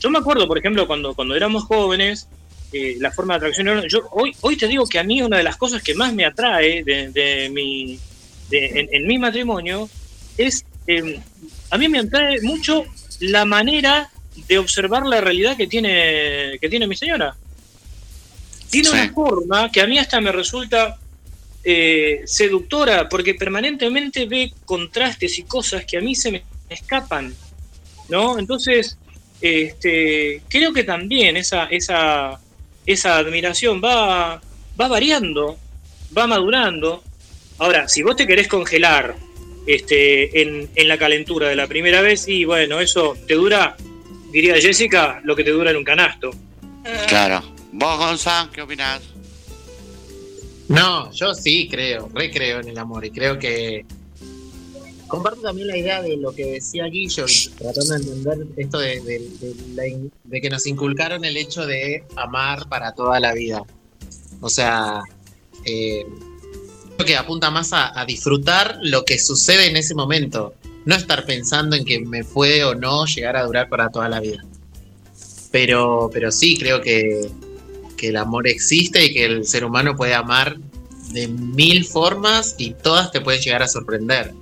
Yo 0.00 0.10
me 0.10 0.18
acuerdo, 0.18 0.48
por 0.48 0.58
ejemplo, 0.58 0.86
cuando, 0.86 1.14
cuando 1.14 1.34
éramos 1.34 1.64
jóvenes, 1.64 2.26
eh, 2.72 2.96
la 2.98 3.10
forma 3.10 3.34
de 3.34 3.46
atracción 3.48 3.82
yo 3.88 4.08
hoy, 4.12 4.34
hoy 4.42 4.56
te 4.56 4.68
digo 4.68 4.86
que 4.86 4.98
a 4.98 5.04
mí 5.04 5.20
una 5.22 5.36
de 5.38 5.42
las 5.42 5.56
cosas 5.56 5.82
que 5.82 5.94
más 5.94 6.12
me 6.14 6.24
atrae 6.24 6.82
de, 6.84 7.10
de 7.10 7.48
mi, 7.50 7.98
de- 8.48 8.66
en, 8.80 8.88
en 8.92 9.06
mi 9.06 9.18
matrimonio 9.18 9.88
es, 10.36 10.64
eh, 10.86 11.20
a 11.70 11.78
mí 11.78 11.88
me 11.88 11.98
atrae 12.00 12.40
mucho 12.42 12.84
la 13.20 13.44
manera 13.44 14.10
de 14.48 14.58
observar 14.58 15.04
la 15.06 15.20
realidad 15.20 15.56
que 15.56 15.66
tiene, 15.66 16.56
que 16.60 16.68
tiene 16.68 16.86
mi 16.86 16.96
señora 16.96 17.36
tiene 18.70 18.88
Sí. 18.88 18.94
una 18.94 19.12
forma 19.12 19.70
que 19.72 19.80
a 19.80 19.86
mí 19.88 19.98
hasta 19.98 20.20
me 20.20 20.30
resulta 20.30 20.96
eh, 21.64 22.22
seductora, 22.24 23.08
porque 23.08 23.34
permanentemente 23.34 24.26
ve 24.26 24.52
contrastes 24.64 25.38
y 25.40 25.42
cosas 25.42 25.84
que 25.84 25.98
a 25.98 26.00
mí 26.00 26.14
se 26.14 26.30
me 26.30 26.44
escapan, 26.68 27.34
¿no? 28.08 28.38
Entonces, 28.38 28.96
este, 29.40 30.40
creo 30.48 30.72
que 30.72 30.84
también 30.84 31.36
esa, 31.36 31.64
esa, 31.64 32.40
esa 32.92 33.16
admiración 33.16 33.80
va, 33.82 34.40
va 34.80 34.88
variando, 34.88 35.58
va 36.16 36.26
madurando. 36.26 37.02
Ahora, 37.58 37.88
si 37.88 38.02
vos 38.02 38.16
te 38.16 38.26
querés 38.26 38.48
congelar 38.48 39.16
este, 39.66 40.42
en, 40.42 40.70
en 40.74 40.88
la 40.88 40.98
calentura 40.98 41.48
de 41.48 41.56
la 41.56 41.66
primera 41.66 42.00
vez, 42.00 42.26
y 42.28 42.44
bueno, 42.44 42.80
eso 42.80 43.16
te 43.26 43.34
dura, 43.34 43.76
diría 44.32 44.54
Jessica, 44.60 45.20
lo 45.24 45.36
que 45.36 45.44
te 45.44 45.50
dura 45.50 45.70
en 45.70 45.76
un 45.76 45.84
canasto. 45.84 46.30
Claro. 47.06 47.42
¿Vos, 47.72 47.98
Gonza, 47.98 48.48
qué 48.52 48.62
opinás? 48.62 49.02
No, 50.68 51.12
yo 51.12 51.34
sí 51.34 51.68
creo, 51.68 52.08
re 52.14 52.30
creo 52.30 52.60
en 52.60 52.68
el 52.68 52.78
amor 52.78 53.04
y 53.04 53.10
creo 53.10 53.38
que 53.38 53.84
comparto 55.10 55.42
también 55.42 55.68
la 55.68 55.76
idea 55.76 56.00
de 56.00 56.16
lo 56.16 56.32
que 56.32 56.46
decía 56.46 56.86
Guillo, 56.86 57.26
tratando 57.58 57.94
de 57.94 57.96
entender 57.96 58.46
esto 58.56 58.78
de, 58.78 60.40
que 60.40 60.50
nos 60.50 60.66
inculcaron 60.66 61.24
el 61.26 61.36
hecho 61.36 61.66
de 61.66 62.04
amar 62.16 62.66
para 62.70 62.92
toda 62.92 63.20
la 63.20 63.34
vida. 63.34 63.62
O 64.40 64.48
sea, 64.48 65.02
eh, 65.66 66.06
creo 66.96 67.06
que 67.06 67.16
apunta 67.16 67.50
más 67.50 67.70
a, 67.72 68.02
disfrutar 68.06 68.78
lo 68.82 69.04
que 69.04 69.18
sucede 69.18 69.66
en 69.66 69.76
ese 69.76 69.94
momento, 69.94 70.54
no 70.86 70.94
estar 70.94 71.26
pensando 71.26 71.76
en 71.76 71.84
que 71.84 72.00
me 72.00 72.24
puede 72.24 72.64
o 72.64 72.74
no 72.74 73.04
llegar 73.04 73.36
a 73.36 73.44
durar 73.44 73.68
para 73.68 73.90
toda 73.90 74.08
la 74.08 74.20
vida. 74.20 74.42
Pero, 75.50 76.08
pero 76.10 76.32
sí 76.32 76.56
creo 76.56 76.80
que 76.80 77.30
el 78.00 78.16
amor 78.16 78.48
existe 78.48 79.04
y 79.04 79.12
que 79.12 79.26
el 79.26 79.44
ser 79.44 79.62
humano 79.66 79.94
puede 79.94 80.14
amar 80.14 80.56
de 81.12 81.28
mil 81.28 81.84
formas 81.84 82.54
y 82.56 82.72
todas 82.72 83.10
te 83.10 83.20
pueden 83.20 83.42
llegar 83.42 83.62
a 83.62 83.68
sorprender. 83.68 84.32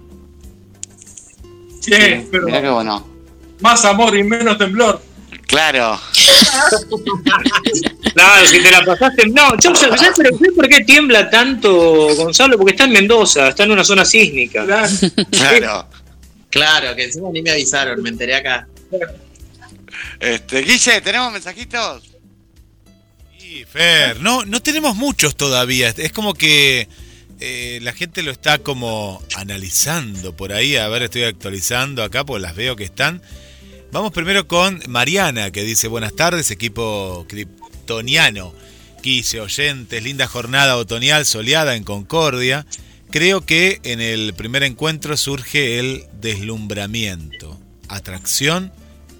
Sí, 1.80 2.26
pero 2.30 2.46
Mirá 2.46 2.62
qué 2.62 2.68
bueno. 2.70 3.06
más 3.60 3.84
amor 3.84 4.16
y 4.16 4.22
menos 4.24 4.56
temblor. 4.58 5.02
Claro. 5.46 5.98
Claro, 8.14 8.46
si 8.48 8.60
te 8.62 8.70
la 8.70 8.84
pasaste. 8.84 9.28
No, 9.28 9.56
yo, 9.60 9.74
¿sabes, 9.74 10.00
sabes 10.00 10.16
por- 10.16 10.26
sabes 10.38 10.52
por 10.54 10.68
qué 10.68 10.80
tiembla 10.80 11.30
tanto 11.30 12.14
Gonzalo? 12.16 12.56
Porque 12.58 12.72
está 12.72 12.84
en 12.84 12.92
Mendoza, 12.92 13.48
está 13.48 13.64
en 13.64 13.70
una 13.72 13.84
zona 13.84 14.04
sísmica. 14.04 14.64
Claro. 14.64 14.88
Claro. 15.30 15.88
Claro, 16.50 16.96
que 16.96 17.04
encima 17.04 17.28
ni 17.30 17.42
me 17.42 17.50
avisaron, 17.50 18.02
me 18.02 18.08
enteré 18.08 18.34
acá. 18.34 18.66
Este, 20.18 20.62
Guille, 20.62 21.02
¿tenemos 21.02 21.30
mensajitos? 21.30 22.04
Sí, 23.38 23.66
Fer, 23.70 24.18
no, 24.20 24.46
no 24.46 24.60
tenemos 24.62 24.96
muchos 24.96 25.36
todavía. 25.36 25.90
Es 25.94 26.10
como 26.10 26.32
que 26.32 26.88
eh, 27.40 27.78
la 27.82 27.92
gente 27.92 28.22
lo 28.22 28.30
está 28.30 28.58
como 28.58 29.22
analizando 29.36 30.36
por 30.36 30.52
ahí. 30.52 30.76
A 30.76 30.88
ver, 30.88 31.02
estoy 31.02 31.24
actualizando 31.24 32.02
acá 32.02 32.24
porque 32.24 32.42
las 32.42 32.56
veo 32.56 32.76
que 32.76 32.84
están. 32.84 33.22
Vamos 33.92 34.12
primero 34.12 34.46
con 34.46 34.82
Mariana, 34.88 35.50
que 35.50 35.62
dice 35.62 35.88
buenas 35.88 36.14
tardes, 36.14 36.50
equipo 36.50 37.24
kryptoniano. 37.28 38.52
Quise 39.02 39.40
oyentes, 39.40 40.02
linda 40.02 40.26
jornada 40.26 40.76
otoñal 40.76 41.24
soleada 41.24 41.76
en 41.76 41.84
Concordia. 41.84 42.66
Creo 43.10 43.46
que 43.46 43.80
en 43.84 44.00
el 44.00 44.34
primer 44.34 44.64
encuentro 44.64 45.16
surge 45.16 45.78
el 45.78 46.04
deslumbramiento, 46.20 47.58
atracción 47.88 48.72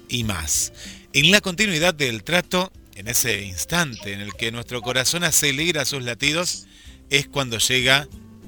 y 0.07 0.23
más. 0.23 0.73
En 1.13 1.31
la 1.31 1.41
continuidad 1.41 1.95
del 1.95 2.23
trato, 2.23 2.71
en 2.95 3.07
ese 3.07 3.43
instante 3.43 4.13
en 4.13 4.19
el 4.19 4.33
que 4.35 4.51
nuestro 4.51 4.81
corazón 4.81 5.23
acelera 5.23 5.85
sus 5.85 6.03
latidos, 6.03 6.67
es 7.09 7.27
cuando 7.27 7.57
llega 7.57 8.07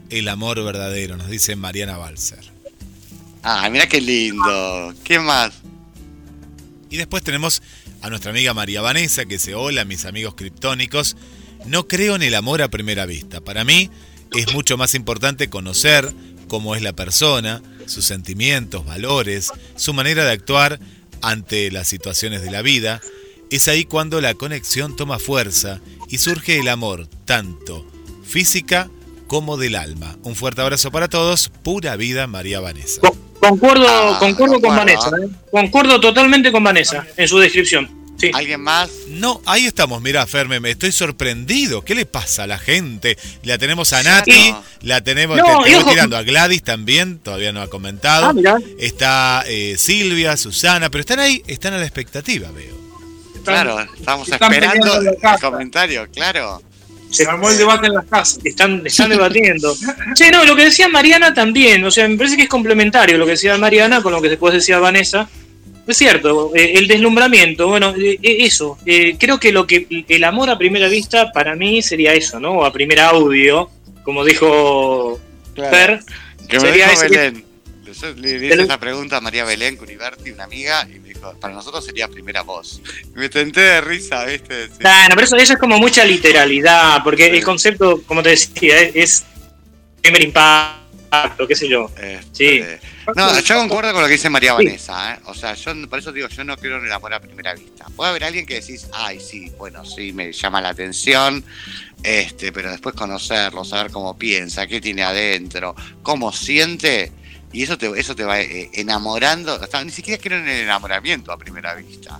el 0.09 0.27
amor 0.27 0.63
verdadero, 0.63 1.17
nos 1.17 1.29
dice 1.29 1.55
Mariana 1.55 1.97
Balser. 1.97 2.43
Ah, 3.43 3.69
mira 3.69 3.87
qué 3.87 4.01
lindo. 4.01 4.93
¿Qué 5.03 5.19
más? 5.19 5.53
Y 6.89 6.97
después 6.97 7.23
tenemos 7.23 7.63
a 8.01 8.09
nuestra 8.09 8.31
amiga 8.31 8.53
María 8.53 8.81
Vanessa 8.81 9.25
que 9.25 9.35
dice, 9.35 9.55
hola 9.55 9.85
mis 9.85 10.05
amigos 10.05 10.35
criptónicos, 10.35 11.15
no 11.65 11.87
creo 11.87 12.15
en 12.15 12.23
el 12.23 12.35
amor 12.35 12.61
a 12.61 12.69
primera 12.69 13.05
vista. 13.05 13.41
Para 13.41 13.63
mí 13.63 13.89
es 14.35 14.53
mucho 14.53 14.77
más 14.77 14.93
importante 14.95 15.49
conocer 15.49 16.13
cómo 16.47 16.75
es 16.75 16.81
la 16.81 16.93
persona, 16.93 17.61
sus 17.85 18.05
sentimientos, 18.05 18.85
valores, 18.85 19.51
su 19.75 19.93
manera 19.93 20.25
de 20.25 20.31
actuar 20.31 20.79
ante 21.21 21.71
las 21.71 21.87
situaciones 21.87 22.41
de 22.41 22.51
la 22.51 22.61
vida. 22.61 23.01
Es 23.49 23.67
ahí 23.67 23.85
cuando 23.85 24.21
la 24.21 24.33
conexión 24.33 24.95
toma 24.95 25.19
fuerza 25.19 25.79
y 26.09 26.17
surge 26.17 26.59
el 26.59 26.67
amor, 26.67 27.07
tanto 27.25 27.90
física 28.31 28.89
como 29.27 29.57
del 29.57 29.75
alma. 29.75 30.17
Un 30.23 30.35
fuerte 30.35 30.61
abrazo 30.61 30.91
para 30.91 31.07
todos, 31.09 31.49
pura 31.63 31.95
vida 31.95 32.27
María 32.27 32.59
Vanessa. 32.59 33.01
Co- 33.01 33.17
Concuerdo, 33.39 33.87
Ah, 33.89 34.17
concuerdo 34.19 34.61
con. 34.61 34.75
Vanessa, 34.75 35.09
¿eh? 35.19 35.27
concuerdo 35.49 35.99
totalmente 35.99 36.51
con 36.51 36.63
Vanessa 36.63 37.05
en 37.17 37.27
su 37.27 37.39
descripción. 37.39 37.89
¿Alguien 38.33 38.61
más? 38.61 38.91
No, 39.07 39.41
ahí 39.47 39.65
estamos, 39.65 39.99
mirá, 39.99 40.27
Ferme, 40.27 40.59
me 40.59 40.69
estoy 40.69 40.91
sorprendido. 40.91 41.83
¿Qué 41.83 41.95
le 41.95 42.05
pasa 42.05 42.43
a 42.43 42.47
la 42.47 42.59
gente? 42.59 43.17
La 43.41 43.57
tenemos 43.57 43.93
a 43.93 44.03
Nati, 44.03 44.51
No. 44.51 44.63
la 44.83 45.01
tenemos, 45.01 45.37
No, 45.37 45.43
te, 45.43 45.51
te 45.63 45.69
y 45.71 45.73
voy 45.73 45.81
ojo- 45.81 45.89
tirando 45.89 46.17
a 46.17 46.21
Gladys 46.21 46.61
también, 46.61 47.17
todavía 47.17 47.51
no 47.51 47.63
ha 47.63 47.67
comentado. 47.67 48.31
Ah. 48.47 48.57
Está 48.77 49.43
eh, 49.47 49.73
Silvia, 49.79 50.37
Susana, 50.37 50.91
pero 50.91 50.99
están 50.99 51.17
ahí, 51.19 51.41
están 51.47 51.73
a 51.73 51.79
la 51.79 51.85
expectativa, 51.85 52.51
veo. 52.51 52.79
Claro, 53.43 53.79
estamos 53.97 54.29
esperando 54.29 55.01
el 55.01 55.17
comentario, 55.41 56.07
claro. 56.13 56.61
Se 57.11 57.25
armó 57.25 57.49
el 57.49 57.57
debate 57.57 57.87
en 57.87 57.93
las 57.93 58.05
casas. 58.05 58.39
Están, 58.43 58.81
están 58.85 59.09
debatiendo. 59.09 59.75
Sí, 60.15 60.25
no, 60.31 60.45
lo 60.45 60.55
que 60.55 60.65
decía 60.65 60.87
Mariana 60.87 61.33
también, 61.33 61.83
o 61.83 61.91
sea, 61.91 62.07
me 62.07 62.17
parece 62.17 62.37
que 62.37 62.43
es 62.43 62.49
complementario 62.49 63.17
lo 63.17 63.25
que 63.25 63.31
decía 63.31 63.57
Mariana 63.57 64.01
con 64.01 64.13
lo 64.13 64.21
que 64.21 64.29
después 64.29 64.53
decía 64.53 64.79
Vanessa. 64.79 65.29
Es 65.87 65.97
cierto, 65.97 66.51
eh, 66.55 66.73
el 66.75 66.87
deslumbramiento, 66.87 67.67
bueno, 67.67 67.93
eh, 67.97 68.17
eh, 68.21 68.37
eso, 68.41 68.77
eh, 68.85 69.15
creo 69.19 69.39
que 69.39 69.51
lo 69.51 69.65
que 69.67 69.87
el 70.07 70.23
amor 70.23 70.49
a 70.49 70.57
primera 70.57 70.87
vista 70.87 71.31
para 71.31 71.55
mí 71.55 71.81
sería 71.81 72.13
eso, 72.13 72.39
¿no? 72.39 72.51
O 72.59 72.65
a 72.65 72.71
primer 72.71 72.99
audio, 73.01 73.69
como 74.03 74.23
dijo 74.23 75.19
Fer, 75.55 75.99
Que 76.47 76.59
me 76.59 76.67
Sería 76.67 76.89
dijo 76.89 77.01
ese- 77.03 77.09
Belén. 77.09 77.45
Yo 78.01 78.07
le, 78.13 78.21
le 78.21 78.37
hice 78.37 78.49
Pero- 78.49 78.63
esa 78.63 78.79
pregunta 78.79 79.17
a 79.17 79.21
María 79.21 79.43
Belén 79.45 79.77
Cuniverti, 79.77 80.31
una 80.31 80.45
amiga, 80.45 80.87
y 80.89 80.99
me 80.99 81.09
dijo, 81.09 81.33
para 81.39 81.53
nosotros 81.53 81.85
sería 81.85 82.07
primera 82.07 82.41
voz. 82.41 82.81
Y 83.13 83.17
me 83.19 83.29
tenté 83.29 83.61
de 83.61 83.81
risa, 83.81 84.25
¿viste? 84.25 84.67
Sí. 84.67 84.73
Bueno, 84.81 85.09
pero 85.15 85.21
eso, 85.23 85.35
eso 85.35 85.53
es 85.53 85.59
como 85.59 85.77
mucha 85.77 86.03
literalidad, 86.05 87.03
porque 87.03 87.25
Sí. 87.29 87.37
el 87.37 87.43
concepto, 87.43 88.01
como 88.03 88.23
te 88.23 88.29
decía, 88.29 88.79
es, 88.81 88.95
es 88.95 89.23
primer 90.01 90.23
impacto, 90.23 91.47
qué 91.47 91.55
sé 91.55 91.67
yo. 91.67 91.91
Sí. 92.31 92.45
Este, 92.59 92.79
No, 93.15 93.39
yo 93.39 93.55
concuerdo 93.57 93.91
con 93.93 94.01
lo 94.01 94.07
que 94.07 94.13
dice 94.13 94.29
María 94.29 94.55
Sí. 94.57 94.65
Vanessa, 94.65 95.13
¿eh? 95.15 95.19
O 95.25 95.33
sea, 95.33 95.53
yo 95.55 95.73
por 95.89 95.99
eso 95.99 96.11
digo, 96.11 96.27
yo 96.29 96.43
no 96.43 96.53
en 96.53 96.85
el 96.85 96.91
amor 96.91 97.13
a 97.13 97.19
primera 97.19 97.53
vista. 97.53 97.85
Puede 97.95 98.09
haber 98.11 98.23
alguien 98.23 98.45
que 98.45 98.55
decís, 98.55 98.87
ay, 98.93 99.19
sí, 99.19 99.51
bueno, 99.57 99.83
sí, 99.85 100.13
me 100.13 100.31
llama 100.31 100.61
la 100.61 100.69
atención, 100.69 101.43
este, 102.03 102.51
pero 102.51 102.71
después 102.71 102.95
conocerlo, 102.95 103.63
saber 103.65 103.91
cómo 103.91 104.17
piensa, 104.17 104.65
qué 104.67 104.79
tiene 104.81 105.03
adentro, 105.03 105.75
cómo 106.01 106.31
siente, 106.31 107.11
y 107.53 107.63
eso 107.63 107.77
te, 107.77 107.87
eso 107.99 108.15
te 108.15 108.23
va 108.23 108.39
eh, 108.39 108.69
enamorando. 108.73 109.59
Sea, 109.67 109.83
ni 109.83 109.91
siquiera 109.91 110.21
creo 110.21 110.39
en 110.39 110.47
el 110.47 110.61
enamoramiento 110.61 111.31
a 111.31 111.37
primera 111.37 111.73
vista. 111.75 112.19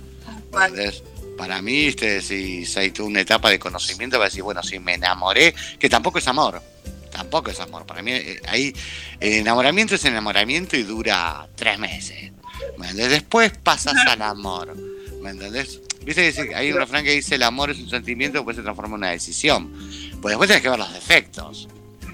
¿entendés? 0.52 1.02
Para 1.36 1.62
mí, 1.62 1.86
este, 1.86 2.20
si, 2.20 2.64
hay 2.76 2.90
toda 2.90 3.08
una 3.08 3.20
etapa 3.20 3.50
de 3.50 3.58
conocimiento, 3.58 4.18
va 4.18 4.26
a 4.26 4.28
decir, 4.28 4.42
bueno, 4.42 4.62
si 4.62 4.78
me 4.78 4.94
enamoré, 4.94 5.54
que 5.78 5.88
tampoco 5.88 6.18
es 6.18 6.28
amor. 6.28 6.62
Tampoco 7.10 7.50
es 7.50 7.60
amor. 7.60 7.86
Para 7.86 8.02
mí, 8.02 8.12
eh, 8.12 8.40
ahí, 8.48 8.74
el 9.20 9.34
enamoramiento 9.34 9.94
es 9.94 10.04
enamoramiento 10.04 10.76
y 10.76 10.82
dura 10.82 11.48
tres 11.54 11.78
meses. 11.78 12.32
¿Me? 12.78 12.92
Después 12.92 13.52
pasas 13.62 13.94
al 14.06 14.22
amor. 14.22 14.76
¿Me 15.20 15.30
entendés? 15.30 15.80
Viste 16.04 16.32
que 16.32 16.54
hay 16.54 16.72
un 16.72 16.78
refrán 16.78 17.04
que 17.04 17.12
dice: 17.12 17.36
el 17.36 17.42
amor 17.42 17.70
es 17.70 17.78
un 17.78 17.88
sentimiento 17.88 18.34
que 18.34 18.38
después 18.38 18.56
se 18.56 18.62
transforma 18.62 18.96
en 18.96 19.02
una 19.02 19.10
decisión. 19.10 19.72
Pues 20.20 20.32
después 20.32 20.48
tenés 20.48 20.62
que 20.62 20.68
ver 20.68 20.78
los 20.78 20.92
defectos. 20.92 21.68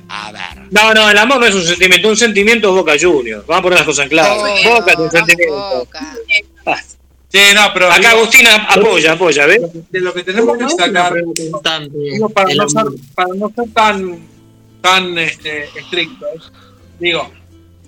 A 0.09 0.33
ver. 0.33 0.71
No, 0.71 0.95
no, 0.95 1.11
el 1.11 1.19
amor 1.19 1.41
no 1.41 1.47
es 1.47 1.55
un 1.55 1.65
sentimiento, 1.65 2.09
un 2.09 2.17
sentimiento 2.17 2.69
es 2.69 2.75
Boca 2.75 2.95
Juniors. 2.99 3.47
Vamos 3.47 3.61
a 3.61 3.63
poner 3.63 3.79
las 3.79 3.87
cosas 3.87 4.05
en 4.05 4.09
claro. 4.11 4.41
Obvio, 4.41 4.75
Boca 4.75 4.93
es 4.93 4.99
un 4.99 5.11
sentimiento. 5.11 5.79
Boca. 5.79 6.17
Sí, 7.31 7.41
no, 7.55 7.61
pero 7.75 7.89
Acá 7.89 7.99
digo, 7.99 8.11
Agustina 8.13 8.55
apoya, 8.71 9.13
apoya, 9.13 9.47
¿ves? 9.47 9.61
de 9.91 10.01
lo 10.01 10.15
que 10.15 10.23
tenemos 10.23 10.57
que 10.57 10.69
sacar, 10.71 11.13
para, 12.33 12.55
no 12.55 12.69
ser, 12.71 12.85
para 13.15 13.35
no 13.35 13.53
ser 13.55 13.71
tan, 13.75 14.19
tan 14.81 15.19
este, 15.19 15.65
estrictos, 15.79 16.51
digo, 16.99 17.31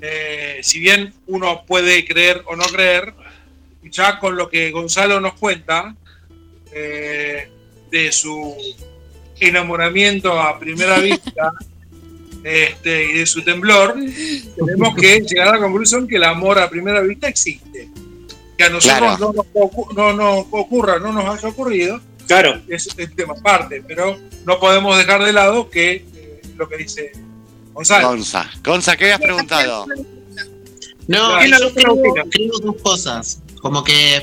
eh, 0.02 0.60
si 0.62 0.78
bien 0.78 1.14
uno 1.26 1.64
puede 1.66 2.04
creer 2.04 2.42
o 2.46 2.54
no 2.54 2.64
creer, 2.64 3.14
ya 3.84 4.18
con 4.18 4.36
lo 4.36 4.50
que 4.50 4.70
Gonzalo 4.72 5.20
nos 5.20 5.34
cuenta 5.34 5.94
eh, 6.72 7.48
de 7.90 8.12
su 8.12 8.54
enamoramiento 9.40 10.38
a 10.38 10.58
primera 10.58 10.98
vista 11.00 11.50
este, 12.44 13.04
y 13.06 13.12
de 13.18 13.26
su 13.26 13.42
temblor, 13.42 13.94
tenemos 14.56 14.94
que 14.94 15.20
llegar 15.20 15.48
a 15.48 15.52
la 15.52 15.58
conclusión 15.60 16.06
que 16.08 16.16
el 16.16 16.24
amor 16.24 16.58
a 16.58 16.68
primera 16.70 17.00
vista 17.00 17.28
existe. 17.28 17.88
Que 18.56 18.64
a 18.64 18.68
nosotros 18.70 19.16
Claro. 19.16 19.32
no, 19.94 20.12
nos 20.12 20.16
no 20.16 20.38
ocurra, 20.58 20.98
no 20.98 21.12
nos 21.12 21.24
haya 21.38 21.48
ocurrido, 21.48 22.00
Claro. 22.26 22.60
es 22.68 22.88
el 22.96 23.14
tema 23.14 23.34
aparte, 23.38 23.82
pero 23.86 24.18
no 24.44 24.60
podemos 24.60 24.96
dejar 24.98 25.24
de 25.24 25.32
lado 25.32 25.68
que 25.70 26.04
eh, 26.14 26.42
lo 26.56 26.68
que 26.68 26.76
dice 26.76 27.12
Gonzalo. 27.72 28.08
Gonza. 28.08 28.50
Gonza, 28.62 28.96
¿qué 28.96 29.04
habías 29.04 29.20
preguntado? 29.20 29.86
No, 31.08 31.38
¿Quién 31.38 31.50
yo 31.50 31.58
la 31.58 31.70
creo, 31.72 31.96
creo 32.30 32.58
dos 32.62 32.76
cosas. 32.82 33.40
Como 33.60 33.82
que 33.82 34.16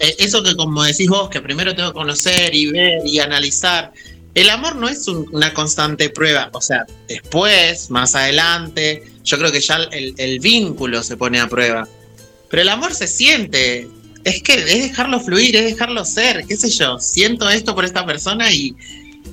eh, 0.00 0.16
eso 0.18 0.42
que 0.42 0.54
como 0.56 0.82
decís 0.84 1.08
vos, 1.08 1.28
que 1.28 1.40
primero 1.40 1.74
tengo 1.74 1.90
que 1.90 1.94
conocer 1.94 2.54
y 2.54 2.70
ver 2.70 3.00
y 3.04 3.18
analizar. 3.18 3.92
El 4.34 4.50
amor 4.50 4.76
no 4.76 4.88
es 4.88 5.08
un- 5.08 5.26
una 5.32 5.52
constante 5.54 6.10
prueba. 6.10 6.50
O 6.52 6.60
sea, 6.60 6.86
después, 7.08 7.90
más 7.90 8.14
adelante, 8.14 9.02
yo 9.24 9.38
creo 9.38 9.50
que 9.52 9.60
ya 9.60 9.76
el, 9.92 10.14
el 10.16 10.38
vínculo 10.40 11.02
se 11.02 11.16
pone 11.16 11.40
a 11.40 11.48
prueba. 11.48 11.88
Pero 12.48 12.62
el 12.62 12.68
amor 12.68 12.94
se 12.94 13.06
siente. 13.08 13.88
Es 14.24 14.42
que 14.42 14.54
es 14.54 14.64
dejarlo 14.88 15.20
fluir, 15.20 15.56
es 15.56 15.64
dejarlo 15.64 16.04
ser, 16.04 16.44
qué 16.46 16.56
sé 16.56 16.70
yo. 16.70 16.98
Siento 17.00 17.48
esto 17.50 17.74
por 17.74 17.84
esta 17.84 18.04
persona 18.06 18.52
y, 18.52 18.74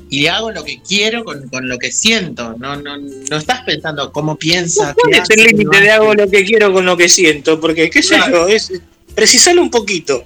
y 0.10 0.28
hago 0.28 0.52
lo 0.52 0.64
que 0.64 0.80
quiero 0.88 1.24
con, 1.24 1.48
con 1.50 1.68
lo 1.68 1.78
que 1.78 1.92
siento. 1.92 2.56
No, 2.58 2.76
no, 2.78 2.98
no 2.98 3.38
estás 3.38 3.62
pensando 3.64 4.12
cómo 4.12 4.36
piensa. 4.38 4.94
¿Cuál 4.94 5.12
qué 5.14 5.18
es 5.20 5.30
el 5.30 5.46
límite 5.48 5.78
no 5.78 5.84
de 5.84 5.92
hago 5.92 6.14
lo 6.14 6.30
que 6.30 6.46
quiero 6.46 6.72
con 6.74 6.86
lo 6.86 6.96
que 6.98 7.10
siento? 7.10 7.60
Porque, 7.60 7.90
qué 7.90 8.02
sé 8.02 8.16
yo, 8.30 8.48
es 8.48 8.72
precisarlo 9.14 9.62
un 9.62 9.72
poquito. 9.72 10.24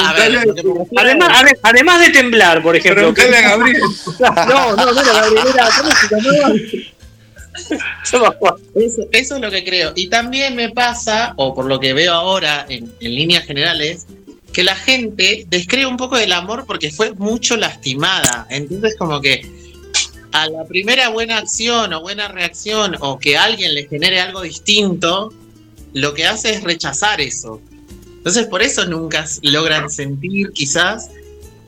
A 0.00 0.12
ver, 0.14 0.54
Además, 0.96 1.44
además 1.62 2.00
de 2.00 2.10
temblar, 2.10 2.62
por 2.62 2.74
ejemplo. 2.74 3.14
Preguntale 3.14 3.36
a 3.36 3.50
Gabriel. 3.50 3.82
No, 4.48 4.76
no, 4.76 4.92
no 4.92 5.00
era 5.00 5.12
Gabriel, 5.12 5.46
era 5.54 5.68
eso 9.12 9.34
es 9.36 9.40
lo 9.40 9.50
que 9.50 9.64
creo. 9.64 9.92
Y 9.94 10.08
también 10.08 10.54
me 10.56 10.70
pasa, 10.70 11.32
o 11.36 11.54
por 11.54 11.64
lo 11.64 11.80
que 11.80 11.94
veo 11.94 12.12
ahora 12.12 12.66
en, 12.68 12.92
en 13.00 13.14
líneas 13.14 13.44
generales, 13.44 14.06
que 14.52 14.64
la 14.64 14.74
gente 14.74 15.46
descree 15.48 15.86
un 15.86 15.96
poco 15.96 16.16
del 16.16 16.32
amor 16.32 16.64
porque 16.66 16.90
fue 16.90 17.12
mucho 17.12 17.56
lastimada. 17.56 18.46
Entonces 18.50 18.96
como 18.96 19.20
que 19.20 19.46
a 20.32 20.48
la 20.48 20.64
primera 20.64 21.08
buena 21.08 21.38
acción 21.38 21.92
o 21.92 22.00
buena 22.00 22.28
reacción 22.28 22.96
o 23.00 23.18
que 23.18 23.36
alguien 23.36 23.74
le 23.74 23.86
genere 23.86 24.20
algo 24.20 24.42
distinto, 24.42 25.32
lo 25.92 26.14
que 26.14 26.26
hace 26.26 26.50
es 26.50 26.62
rechazar 26.62 27.20
eso. 27.20 27.60
Entonces 28.26 28.46
por 28.48 28.60
eso 28.60 28.84
nunca 28.86 29.24
logran 29.42 29.88
sentir 29.88 30.50
quizás 30.50 31.10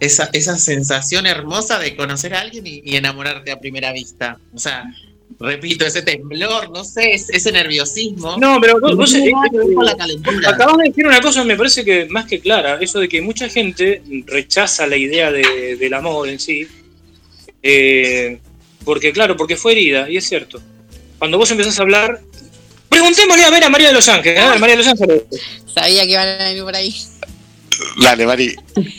esa, 0.01 0.29
esa 0.33 0.59
sensación 0.59 1.25
hermosa 1.25 1.79
de 1.79 1.95
conocer 1.95 2.35
a 2.35 2.41
alguien 2.41 2.67
y, 2.67 2.83
y 2.85 2.97
enamorarte 2.97 3.53
a 3.53 3.61
primera 3.61 3.93
vista. 3.93 4.41
O 4.53 4.59
sea, 4.59 4.83
repito, 5.39 5.87
ese 5.87 6.03
temblor, 6.03 6.71
no 6.71 6.83
sé, 6.83 7.13
es- 7.15 7.31
ese 7.31 7.53
nerviosismo. 7.53 8.39
No, 8.39 8.59
pero 8.61 8.81
vos, 8.81 8.97
vos, 8.97 9.15
eh, 9.15 9.31
la 9.85 9.97
calentura. 9.97 10.51
acabas 10.51 10.79
de 10.79 10.89
decir 10.89 11.07
una 11.07 11.21
cosa, 11.21 11.45
me 11.45 11.57
parece 11.57 11.85
que 11.85 12.07
más 12.07 12.27
que 12.27 12.41
clara, 12.41 12.79
eso 12.81 12.99
de 12.99 13.09
que 13.09 13.23
mucha 13.23 13.49
gente 13.49 14.03
rechaza 14.27 14.85
la 14.89 14.97
idea 14.97 15.31
de- 15.31 15.77
del 15.77 15.95
amor 15.95 16.29
en 16.29 16.41
sí, 16.41 16.67
eh, 17.63 18.41
porque 18.85 19.13
claro, 19.13 19.37
porque 19.37 19.55
fue 19.57 19.73
herida, 19.73 20.11
y 20.11 20.17
es 20.17 20.29
cierto. 20.29 20.61
Cuando 21.21 21.39
vos 21.39 21.49
empezás 21.53 21.79
a 21.79 21.83
hablar, 21.83 22.21
preguntémosle 22.99 23.45
a 23.45 23.51
ver 23.51 23.65
a 23.65 23.69
María 23.71 23.89
de 23.89 23.95
los 23.95 24.09
Ángeles, 24.09 24.41
a 24.41 24.51
ver, 24.51 24.59
María 24.59 24.77
de 24.77 24.83
los 24.83 24.93
Ángeles, 24.93 25.23
Sabía 25.73 26.05
que 26.05 26.11
iban 26.13 26.29
a 26.29 26.37
venir 26.45 26.63
por 26.65 26.75
ahí. 26.75 26.95
Dale, 28.03 28.27
Mari. 28.27 28.57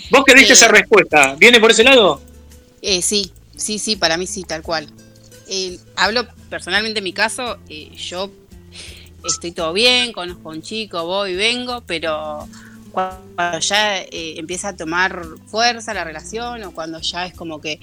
vos 0.09 0.23
que 0.25 0.33
diste 0.35 0.53
Eh. 0.53 0.55
esa 0.55 0.67
respuesta, 0.69 1.35
¿viene 1.37 1.59
por 1.59 1.71
ese 1.71 1.83
lado? 1.83 2.21
Eh, 2.81 3.01
sí, 3.01 3.31
sí, 3.57 3.77
sí, 3.79 3.95
para 3.97 4.15
mí 4.17 4.25
sí, 4.25 4.43
tal 4.43 4.61
cual. 4.61 4.87
Eh, 5.49 5.77
hablo 5.95 6.27
personalmente 6.49 6.99
en 6.99 7.03
mi 7.03 7.11
caso, 7.13 7.57
eh, 7.67 7.89
yo 7.97 8.31
estoy 9.25 9.51
todo 9.51 9.73
bien, 9.73 10.13
conozco 10.13 10.49
a 10.49 10.53
un 10.53 10.61
chico, 10.61 11.03
voy, 11.05 11.35
vengo, 11.35 11.83
pero 11.85 12.47
cuando 12.91 13.59
ya 13.59 13.99
eh, 13.99 14.35
empieza 14.37 14.69
a 14.69 14.75
tomar 14.75 15.23
fuerza 15.47 15.93
la 15.93 16.03
relación 16.03 16.63
o 16.63 16.71
cuando 16.71 16.99
ya 17.01 17.25
es 17.25 17.33
como 17.33 17.61
que 17.61 17.79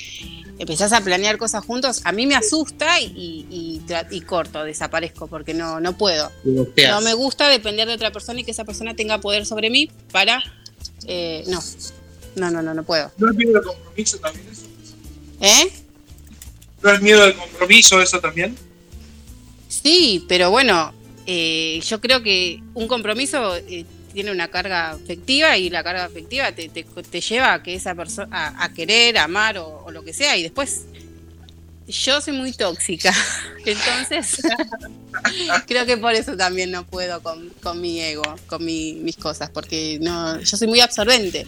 empezás 0.59 0.93
a 0.93 1.01
planear 1.03 1.39
cosas 1.39 1.65
juntos, 1.65 2.01
a 2.05 2.13
mí 2.13 2.27
me 2.27 2.35
asusta 2.35 3.01
y, 3.01 3.81
y, 4.11 4.21
corto, 4.23 4.65
desaparezco 4.65 5.27
porque 5.27 5.55
no, 5.55 5.81
no 5.81 5.97
puedo. 5.97 6.31
No 6.45 7.01
me 7.01 7.15
gusta 7.15 7.49
depender 7.49 7.87
de 7.89 7.95
otra 7.95 8.13
persona 8.13 8.41
y 8.41 8.45
que 8.45 8.51
esa 8.51 8.65
persona 8.65 8.95
tenga 8.95 9.21
poder 9.21 9.47
sobre 9.47 9.71
mí 9.71 9.91
para... 10.13 10.43
eh, 11.07 11.45
no, 11.47 11.61
no, 12.37 12.51
no, 12.51 12.63
no, 12.63 12.75
no 12.75 12.85
puedo. 12.85 13.11
¿No 13.19 13.31
es 13.31 13.37
miedo 13.37 13.53
del 13.53 13.63
compromiso 13.63 14.19
también 14.19 14.47
eso? 14.51 14.67
¿Eh? 15.41 15.73
¿No 16.83 16.93
es 16.93 17.03
miedo 17.03 17.23
del 17.23 17.35
compromiso 17.35 18.01
eso 18.01 18.21
también? 18.21 18.57
Sí, 19.69 20.25
pero 20.29 20.51
bueno, 20.51 20.93
eh, 21.27 21.81
yo 21.85 22.01
creo 22.01 22.23
que 22.23 22.63
un 22.75 22.89
compromiso 22.89 23.57
eh, 23.57 23.85
tiene 24.17 24.33
una 24.33 24.49
carga 24.49 24.91
afectiva 24.93 25.59
y 25.59 25.69
la 25.69 25.85
carga 25.85 26.05
afectiva 26.07 26.51
te, 26.53 26.69
te- 26.71 26.85
te 26.85 27.21
lleva 27.21 27.53
a 27.53 27.63
que 27.63 27.75
esa 27.75 27.95
persona 27.95 28.29
a, 28.33 28.65
a 28.65 28.73
querer, 28.73 29.19
amar 29.19 29.59
o, 29.59 29.85
o 29.85 29.91
lo 29.91 30.03
que 30.03 30.15
sea 30.15 30.37
y 30.39 30.43
después 30.43 30.87
yo 31.87 32.21
soy 32.23 32.33
muy 32.33 32.53
tóxica, 32.53 33.13
entonces 33.67 34.41
Creo 35.67 35.85
que 35.87 35.97
por 35.99 36.15
eso 36.15 36.37
también 36.37 36.71
no 36.71 36.85
puedo 36.87 37.23
con, 37.23 37.51
con 37.63 37.81
mi 37.81 38.01
ego, 38.01 38.23
con 38.47 38.65
mi- 38.65 38.95
mis 38.95 39.17
cosas, 39.17 39.51
porque 39.51 39.99
no, 40.01 40.41
yo 40.41 40.57
soy 40.57 40.69
muy 40.69 40.81
absorbente. 40.81 41.47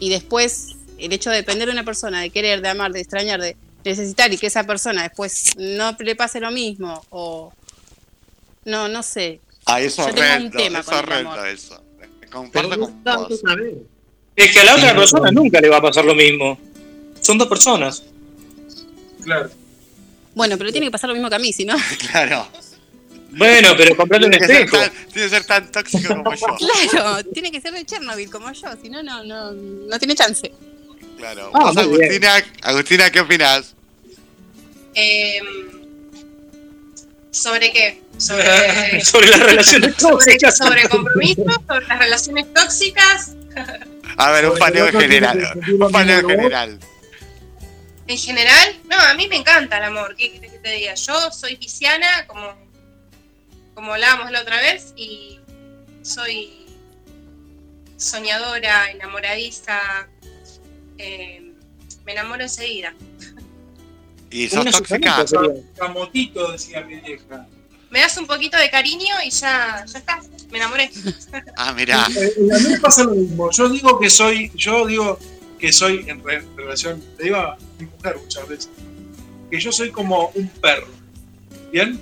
Y 0.00 0.10
después, 0.10 0.68
el 0.98 1.12
hecho 1.12 1.30
de 1.30 1.36
depender 1.36 1.66
de 1.68 1.72
una 1.72 1.84
persona, 1.84 2.20
de 2.20 2.30
querer, 2.30 2.60
de 2.62 2.68
amar, 2.68 2.92
de 2.92 3.00
extrañar, 3.00 3.40
de 3.40 3.56
necesitar 3.84 4.32
y 4.32 4.38
que 4.38 4.46
esa 4.48 4.64
persona 4.64 5.02
después 5.02 5.52
no 5.56 5.96
le 5.98 6.14
pase 6.16 6.40
lo 6.40 6.50
mismo, 6.50 7.04
o 7.10 7.52
no, 8.64 8.88
no 8.88 9.02
sé. 9.02 9.40
Ay, 9.64 9.86
es 9.86 9.96
Yo 9.96 10.04
tengo 10.06 10.18
un 10.18 10.24
horrendo, 10.26 10.58
tema 10.58 10.78
es 10.80 10.84
con 10.86 10.94
el 10.94 11.00
horrendo 11.04 11.30
amor. 11.32 11.46
eso. 11.48 11.82
Con 12.36 12.50
vos. 12.52 12.90
Es 14.36 14.52
que 14.52 14.60
a 14.60 14.64
la 14.64 14.74
otra 14.76 14.94
persona 14.94 15.30
nunca 15.30 15.60
le 15.60 15.68
va 15.68 15.78
a 15.78 15.82
pasar 15.82 16.04
lo 16.04 16.14
mismo. 16.14 16.58
Son 17.20 17.38
dos 17.38 17.48
personas. 17.48 18.02
Claro. 19.22 19.50
Bueno, 20.34 20.58
pero 20.58 20.70
tiene 20.70 20.88
que 20.88 20.90
pasar 20.90 21.08
lo 21.08 21.14
mismo 21.14 21.30
que 21.30 21.36
a 21.36 21.38
mí, 21.38 21.52
si 21.52 21.64
no. 21.64 21.74
Claro. 22.10 22.46
Bueno, 23.30 23.70
pero 23.76 23.96
comprate 23.96 24.24
un 24.26 24.30
Tiene 24.30 24.46
que, 24.46 24.52
ser 24.52 24.62
espejo. 24.64 24.82
tan, 24.82 24.92
tiene 25.12 25.28
que 25.28 25.28
ser 25.28 25.44
tan 25.44 25.72
tóxico 25.72 26.08
como 26.16 26.34
yo. 26.34 26.46
Claro, 26.90 27.24
tiene 27.32 27.50
que 27.50 27.60
ser 27.60 27.72
de 27.72 27.84
Chernobyl 27.84 28.30
como 28.30 28.50
yo, 28.52 28.68
si 28.80 28.88
no, 28.88 29.02
no, 29.02 29.24
no, 29.24 29.52
no 29.52 29.98
tiene 29.98 30.14
chance. 30.14 30.52
Claro. 31.18 31.50
Ah. 31.54 31.72
Agustina, 31.76 32.44
Agustina, 32.62 33.10
¿qué 33.10 33.20
opinás? 33.20 33.74
Eh, 34.94 35.40
¿Sobre 37.36 37.70
qué? 37.72 38.02
Sobre, 38.18 39.04
Sobre 39.04 39.28
las 39.28 39.40
relaciones 39.40 39.94
sobre, 39.96 40.12
tóxicas. 40.14 40.56
sobre 40.56 40.88
compromiso, 40.88 41.44
sobre 41.68 41.86
las 41.86 41.98
relaciones 41.98 42.54
tóxicas. 42.54 43.32
A 44.18 44.30
ver, 44.30 44.46
un 44.46 44.52
Sobre 44.52 44.60
paneo 44.60 44.88
tiene 44.88 45.04
general. 45.04 45.60
Un 45.78 45.92
paneo 45.92 46.26
general. 46.26 46.80
En 48.06 48.16
general, 48.18 48.76
no, 48.88 48.96
a 48.96 49.14
mí 49.14 49.28
me 49.28 49.36
encanta 49.36 49.76
el 49.78 49.84
amor. 49.84 50.14
¿Qué 50.16 50.32
querés 50.32 50.52
que 50.52 50.58
te 50.60 50.70
diga? 50.70 50.94
Yo 50.94 51.30
soy 51.32 51.56
pisciana, 51.56 52.26
como, 52.26 52.54
como 53.74 53.92
hablábamos 53.92 54.30
la 54.30 54.40
otra 54.40 54.58
vez, 54.60 54.94
y 54.96 55.38
soy 56.02 56.66
soñadora, 57.98 58.90
enamoradiza. 58.92 60.08
eh, 60.98 61.52
me 62.06 62.12
enamoro 62.12 62.42
enseguida. 62.44 62.94
¿Y 64.30 64.48
sos 64.48 64.60
una 64.62 64.70
tóxica? 64.72 65.24
Camotito, 65.78 66.52
decía 66.52 66.80
mi 66.82 66.96
vieja. 66.96 67.46
Me 67.90 68.00
das 68.00 68.16
un 68.18 68.26
poquito 68.26 68.56
de 68.58 68.68
cariño 68.70 69.14
y 69.24 69.30
ya, 69.30 69.84
ya 69.86 69.98
está. 69.98 70.20
Me 70.50 70.58
enamoré. 70.58 70.90
Ah, 71.56 71.72
mirá. 71.72 72.06
Eh, 72.16 72.32
a 72.54 72.58
mí 72.58 72.68
me 72.70 72.80
pasa 72.80 73.04
lo 73.04 73.12
mismo. 73.14 73.50
Yo 73.50 73.68
digo 73.68 73.98
que 73.98 74.10
soy, 74.10 74.50
yo 74.54 74.86
digo 74.86 75.18
que 75.58 75.72
soy 75.72 76.04
en 76.08 76.22
re- 76.22 76.44
relación, 76.56 77.02
le 77.18 77.24
digo 77.24 77.36
a 77.36 77.56
mi 77.78 77.86
mujer 77.86 78.16
muchas 78.22 78.46
veces, 78.48 78.70
que 79.50 79.58
yo 79.60 79.72
soy 79.72 79.90
como 79.90 80.28
un 80.34 80.48
perro. 80.48 80.88
¿Bien? 81.72 81.98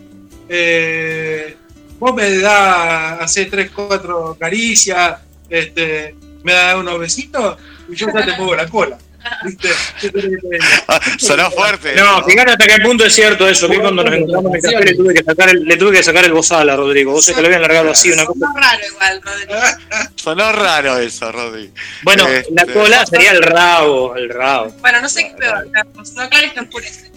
Eh, 0.49 1.57
vos 1.99 2.15
me 2.15 2.39
das, 2.39 3.21
hace 3.21 3.45
tres, 3.47 3.71
cuatro 3.71 4.37
caricias, 4.39 5.21
este, 5.49 6.15
me 6.43 6.53
das 6.53 6.77
unos 6.77 6.99
besitos 6.99 7.57
y 7.89 7.95
yo 7.95 8.07
ya 8.13 8.25
te 8.25 8.33
muevo 8.37 8.55
la 8.57 8.69
cola. 8.69 8.99
¿Viste? 9.45 9.69
¿Qué 10.01 10.11
querés 10.13 10.31
que 10.41 10.49
diga? 10.51 11.01
Sonó 11.19 11.51
fuerte. 11.51 11.95
No, 11.95 12.19
eso. 12.19 12.25
fíjate 12.27 12.51
hasta 12.53 12.67
qué 12.67 12.79
punto 12.83 13.05
es 13.05 13.15
cierto 13.15 13.49
eso. 13.49 13.69
Que 13.69 13.79
cuando 13.79 14.03
nos 14.05 14.15
encontramos 14.15 14.51
en 14.53 14.57
el 14.57 14.63
café 14.73 14.85
le 14.85 14.95
tuve 14.95 15.15
que 15.15 15.23
sacar 15.25 15.49
el, 15.51 15.65
le 15.65 15.77
tuve 15.77 15.93
que 15.97 16.03
sacar 16.03 16.25
el 16.25 16.33
bozal 16.33 16.71
a 16.71 16.77
Rodrigo. 16.77 17.13
Vos 17.13 17.25
se 17.25 17.35
te 17.35 17.41
lo 17.41 17.47
habían 17.47 17.63
largado 17.63 17.91
así, 17.91 18.11
una 18.11 18.25
cosa. 18.25 18.39
No 18.41 18.61
raro 18.61 18.81
igual, 18.87 19.23
Rodrigo. 19.23 19.55
Sonó 20.17 20.53
raro 20.53 20.99
eso, 20.99 21.31
Rodri. 21.33 21.71
Bueno, 22.03 22.27
Este- 22.29 22.53
la 22.55 22.67
cola 22.67 23.07
sería 23.07 23.33
el 23.33 23.43
rabo, 23.43 24.17
el 24.17 24.29
rabo. 24.29 24.71
Bueno, 24.81 25.01
no 25.01 25.09
sé 25.09 25.23
qué 25.23 25.29
es 25.29 25.35
peor, 25.35 25.71
Carlos. 25.73 26.13
No 26.13 26.23
aclares 26.23 26.53
que 26.53 26.61
oscurece. 26.61 27.11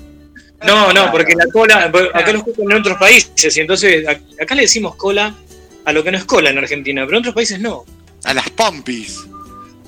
No, 0.65 0.91
no, 0.91 1.11
porque 1.11 1.35
la 1.35 1.45
cola, 1.53 1.83
acá 2.13 2.31
lo 2.31 2.39
escuchan 2.39 2.65
en 2.71 2.77
otros 2.77 2.97
países, 2.97 3.55
y 3.55 3.59
entonces 3.61 4.05
acá 4.41 4.55
le 4.55 4.63
decimos 4.63 4.95
cola 4.95 5.35
a 5.85 5.93
lo 5.93 6.03
que 6.03 6.11
no 6.11 6.17
es 6.17 6.25
cola 6.25 6.49
en 6.49 6.57
Argentina, 6.57 7.05
pero 7.05 7.17
en 7.17 7.21
otros 7.21 7.35
países 7.35 7.59
no. 7.59 7.85
A 8.23 8.33
las 8.33 8.49
pompis. 8.49 9.19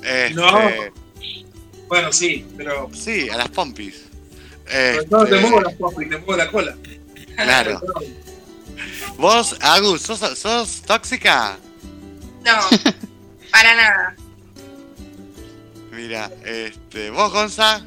Este, 0.02 0.30
No. 0.34 0.70
Bueno, 1.90 2.12
sí, 2.12 2.46
pero 2.56 2.88
Sí, 2.94 3.28
a 3.28 3.36
las 3.36 3.48
pompis. 3.48 4.04
sobre 4.64 5.04
todo 5.06 5.26
te 5.26 5.34
Este, 5.34 5.48
muevo 5.48 5.60
la 5.60 5.70
popa 5.70 6.04
y 6.04 6.08
te 6.08 6.16
muevo 6.18 6.36
la 6.36 6.50
cola. 6.50 6.76
Claro. 7.36 7.80
Vos, 9.18 9.56
Agus, 9.60 10.00
¿sos, 10.02 10.20
sos 10.38 10.82
tóxica? 10.82 11.58
No, 12.44 12.52
para 13.50 13.74
nada. 13.74 14.16
Mira, 15.92 16.30
este, 16.46 17.10
vos, 17.10 17.30
Gonza. 17.32 17.84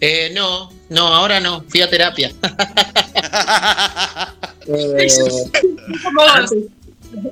Eh, 0.00 0.30
no, 0.34 0.70
no, 0.90 1.06
ahora 1.06 1.40
no, 1.40 1.64
fui 1.68 1.80
a 1.80 1.88
terapia. 1.88 2.32
Eh, 4.72 5.08
antes, 6.34 6.54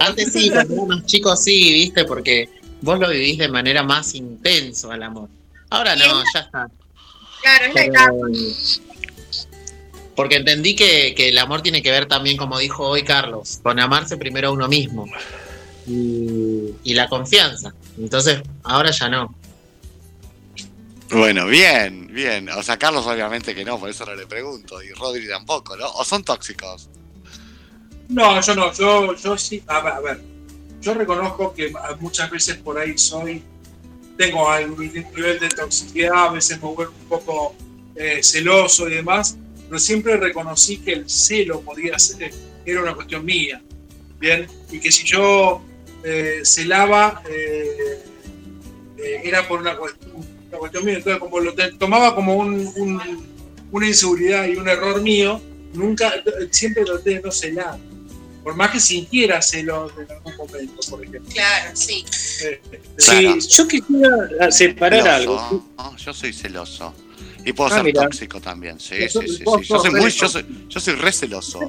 antes 0.01 0.33
sí, 0.33 0.51
cuando 0.51 0.75
era 0.75 0.85
más 0.87 1.07
chico 1.07 1.37
sí, 1.37 1.73
viste, 1.73 2.05
porque 2.05 2.49
vos 2.83 2.99
lo 2.99 3.09
vivís 3.09 3.39
de 3.39 3.49
manera 3.49 3.83
más 3.83 4.15
intenso 4.15 4.91
al 4.91 5.03
amor. 5.03 5.29
Ahora 5.71 5.97
no, 5.97 6.23
ya 6.35 6.41
está. 6.41 6.69
Claro, 7.43 7.65
es 7.67 7.75
la 7.75 7.85
etapa. 7.85 8.15
porque 10.17 10.37
entendí 10.37 10.75
que, 10.75 11.15
que 11.15 11.29
el 11.29 11.39
amor 11.39 11.63
tiene 11.63 11.83
que 11.83 11.91
ver 11.91 12.07
también, 12.07 12.37
como 12.37 12.59
dijo 12.59 12.87
hoy 12.87 13.05
Carlos, 13.05 13.61
con 13.63 13.79
amarse 13.79 14.17
primero 14.17 14.49
a 14.49 14.53
uno 14.53 14.69
mismo. 14.69 15.07
Y, 15.87 16.75
y 16.85 16.95
la 16.95 17.09
confianza. 17.09 17.73
Entonces, 17.97 18.43
ahora 18.63 18.91
ya 18.91 19.09
no. 19.09 19.35
Bueno, 21.11 21.47
bien, 21.47 22.09
bien. 22.13 22.49
O 22.51 22.63
sea, 22.63 22.77
Carlos 22.77 23.07
obviamente 23.07 23.55
que 23.55 23.65
no, 23.65 23.79
por 23.79 23.89
eso 23.89 24.05
no 24.05 24.15
le 24.15 24.27
pregunto. 24.27 24.83
Y 24.83 24.93
Rodri 24.93 25.27
tampoco, 25.27 25.77
¿no? 25.77 25.89
¿O 25.93 26.05
son 26.05 26.23
tóxicos? 26.23 26.89
No, 28.09 28.41
yo 28.41 28.55
no, 28.55 28.73
yo, 28.73 29.15
yo 29.15 29.39
sí, 29.39 29.63
a 29.67 29.81
ver, 29.81 29.93
a 29.93 30.01
ver, 30.01 30.21
yo 30.81 30.95
reconozco 30.95 31.53
que 31.55 31.73
muchas 32.01 32.31
veces 32.31 32.57
por 32.57 32.79
ahí 32.79 32.97
soy, 32.97 33.43
tengo 34.17 34.49
algún 34.49 34.93
nivel 34.93 35.39
de 35.39 35.49
toxicidad, 35.49 36.29
a 36.29 36.33
veces 36.33 36.61
me 36.63 36.69
vuelvo 36.69 36.93
un 37.03 37.09
poco 37.09 37.55
eh, 37.97 38.21
celoso 38.23 38.89
y 38.89 38.95
demás, 38.95 39.37
pero 39.69 39.79
siempre 39.79 40.17
reconocí 40.17 40.79
que 40.79 40.93
el 40.93 41.11
celo 41.11 41.61
podía 41.61 41.99
ser, 41.99 42.33
era 42.65 42.83
una 42.83 42.95
cuestión 42.95 43.25
mía, 43.25 43.63
¿bien? 44.19 44.47
Y 44.71 44.81
que 44.81 44.91
si 44.91 45.05
yo 45.05 45.63
eh, 46.05 46.41
celaba, 46.45 47.23
eh, 47.29 48.03
era 49.25 49.47
por 49.47 49.61
una 49.61 49.77
cuestión, 49.77 50.85
mía, 50.85 50.95
entonces 50.97 51.19
como 51.21 51.41
lo 51.41 51.55
tomaba 51.79 52.15
como 52.15 52.35
un- 52.37 53.27
una 53.71 53.87
inseguridad 53.87 54.47
y 54.47 54.57
un 54.57 54.69
error 54.69 55.01
mío, 55.03 55.41
nunca, 55.75 56.13
siempre 56.51 56.85
traté 56.85 57.11
de 57.11 57.21
no 57.21 57.31
celar 57.31 57.79
por 58.43 58.55
más 58.57 58.71
que 58.71 58.81
sintiera 58.81 59.41
celos 59.43 59.93
en 59.99 60.11
algún 60.11 60.37
momento, 60.37 60.81
por 60.91 61.05
ejemplo. 61.05 61.31
Claro, 61.33 61.71
sí. 61.75 62.05
Eh, 62.45 62.61
Claro. 62.97 63.41
Sí, 63.41 63.49
yo 63.49 63.69
quisiera 63.69 64.51
separar 64.51 65.07
algo. 65.09 65.65
No, 65.77 65.97
yo 65.97 66.13
soy 66.13 66.33
celoso. 66.33 66.95
Y 67.45 67.53
puedo 67.53 67.73
Ah, 67.75 67.83
ser 67.83 67.93
tóxico 67.95 68.41
también. 68.41 68.79
Sí, 68.79 68.97
sí, 69.09 69.21
sí. 69.27 69.45
Yo 69.45 69.79
soy 69.79 69.91
muy, 69.93 70.11
yo 70.11 70.29
soy, 70.29 70.45
yo 70.69 70.81
soy 70.81 70.95
re 70.97 71.13
celoso. 71.13 71.61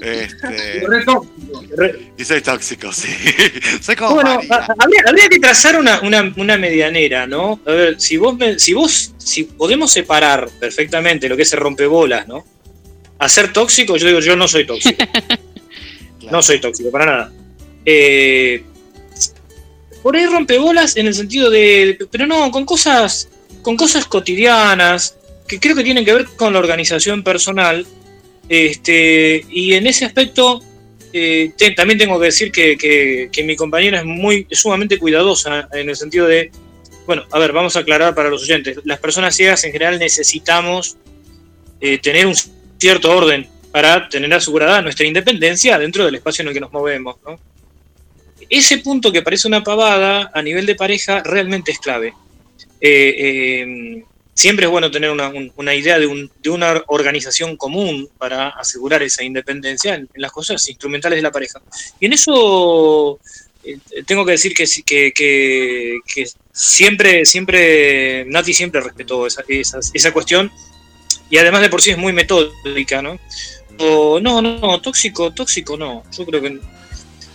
Este, 0.00 0.80
re 0.88 1.04
tóxico. 1.04 1.64
Re- 1.76 2.12
y 2.16 2.24
soy 2.24 2.40
tóxico, 2.40 2.92
sí. 2.92 3.08
Soy 3.82 3.94
como 3.94 4.14
Bueno, 4.16 4.40
habría 5.06 5.28
que 5.28 5.38
trazar 5.38 5.78
una, 5.78 6.00
una, 6.00 6.32
una 6.36 6.56
medianera, 6.56 7.26
¿no? 7.26 7.60
A 7.66 7.70
ver, 7.70 8.00
si 8.00 8.16
vos, 8.16 8.36
me- 8.36 8.58
si 8.58 8.72
vos, 8.72 9.12
si 9.18 9.44
podemos 9.44 9.92
separar 9.92 10.48
perfectamente 10.58 11.28
lo 11.28 11.36
que 11.36 11.42
es 11.42 11.52
el 11.52 11.60
rompebolas, 11.60 12.26
¿no? 12.26 12.44
A 13.20 13.28
ser 13.28 13.52
tóxico, 13.52 13.96
yo 13.96 14.06
digo, 14.08 14.20
yo 14.20 14.34
no 14.34 14.48
soy 14.48 14.66
tóxico. 14.66 15.04
No 16.30 16.42
soy 16.42 16.60
tóxico, 16.60 16.90
para 16.90 17.06
nada. 17.06 17.32
Eh, 17.84 18.62
por 20.02 20.14
ahí 20.16 20.26
rompebolas 20.26 20.96
en 20.96 21.06
el 21.06 21.14
sentido 21.14 21.50
de. 21.50 21.98
Pero 22.10 22.26
no, 22.26 22.50
con 22.50 22.64
cosas. 22.64 23.28
Con 23.62 23.76
cosas 23.76 24.04
cotidianas. 24.06 25.16
Que 25.46 25.58
creo 25.58 25.74
que 25.74 25.84
tienen 25.84 26.04
que 26.04 26.12
ver 26.14 26.26
con 26.36 26.52
la 26.52 26.58
organización 26.58 27.22
personal. 27.22 27.86
Este. 28.48 29.44
Y 29.50 29.74
en 29.74 29.86
ese 29.86 30.04
aspecto. 30.04 30.62
eh, 31.12 31.52
también 31.74 31.98
tengo 31.98 32.18
que 32.20 32.26
decir 32.26 32.52
que, 32.52 32.76
que- 32.76 33.30
que 33.32 33.42
mi 33.42 33.56
compañera 33.56 33.98
es 34.00 34.04
muy 34.04 34.46
es 34.50 34.58
sumamente 34.60 34.98
cuidadosa 34.98 35.68
en 35.72 35.88
el 35.88 35.96
sentido 35.96 36.26
de. 36.26 36.50
Bueno, 37.06 37.24
a 37.30 37.38
ver, 37.38 37.52
vamos 37.52 37.74
a 37.76 37.80
aclarar 37.80 38.14
para 38.14 38.28
los 38.28 38.42
oyentes. 38.42 38.76
Las 38.84 38.98
personas 38.98 39.34
ciegas 39.34 39.64
en 39.64 39.72
general 39.72 39.98
necesitamos 39.98 40.96
eh, 41.80 41.96
tener 41.98 42.26
un 42.26 42.34
cierto 42.78 43.10
orden 43.16 43.48
para 43.72 44.08
tener 44.08 44.32
asegurada 44.32 44.80
nuestra 44.82 45.06
independencia 45.06 45.78
dentro 45.78 46.04
del 46.04 46.14
espacio 46.16 46.42
en 46.42 46.48
el 46.48 46.54
que 46.54 46.60
nos 46.60 46.72
movemos. 46.72 47.16
¿no? 47.26 47.38
Ese 48.48 48.78
punto 48.78 49.12
que 49.12 49.22
parece 49.22 49.46
una 49.48 49.62
pavada 49.62 50.30
a 50.32 50.42
nivel 50.42 50.64
de 50.66 50.74
pareja 50.74 51.22
realmente 51.22 51.72
es 51.72 51.78
clave. 51.78 52.14
Eh, 52.80 53.14
eh, 53.18 54.04
siempre 54.32 54.66
es 54.66 54.70
bueno 54.70 54.90
tener 54.90 55.10
una, 55.10 55.28
un- 55.28 55.52
una 55.56 55.74
idea 55.74 55.98
de, 55.98 56.06
un- 56.06 56.30
de 56.42 56.50
una 56.50 56.82
organización 56.86 57.56
común 57.56 58.08
para 58.18 58.48
asegurar 58.50 59.02
esa 59.02 59.22
independencia 59.24 59.94
en, 59.94 60.08
en 60.14 60.22
las 60.22 60.32
cosas 60.32 60.66
instrumentales 60.68 61.16
de 61.18 61.22
la 61.22 61.32
pareja. 61.32 61.60
Y 62.00 62.06
en 62.06 62.12
eso 62.14 63.18
eh, 63.64 63.76
tengo 64.06 64.24
que 64.24 64.32
decir 64.32 64.54
que, 64.54 64.64
que, 64.86 65.12
que- 65.12 65.98
que 66.06 66.26
siempre, 66.52 67.24
siempre, 67.26 68.24
Nati 68.26 68.54
siempre 68.54 68.80
respetó 68.80 69.26
esa, 69.26 69.42
esa, 69.48 69.80
esa 69.92 70.12
cuestión 70.12 70.50
y 71.30 71.36
además 71.36 71.60
de 71.60 71.68
por 71.68 71.82
sí 71.82 71.90
es 71.90 71.98
muy 71.98 72.12
metódica, 72.14 73.02
¿no? 73.02 73.18
No, 73.78 74.42
no, 74.42 74.80
tóxico, 74.80 75.30
tóxico 75.32 75.76
no. 75.76 76.02
Yo 76.16 76.26
creo 76.26 76.40
que. 76.42 76.58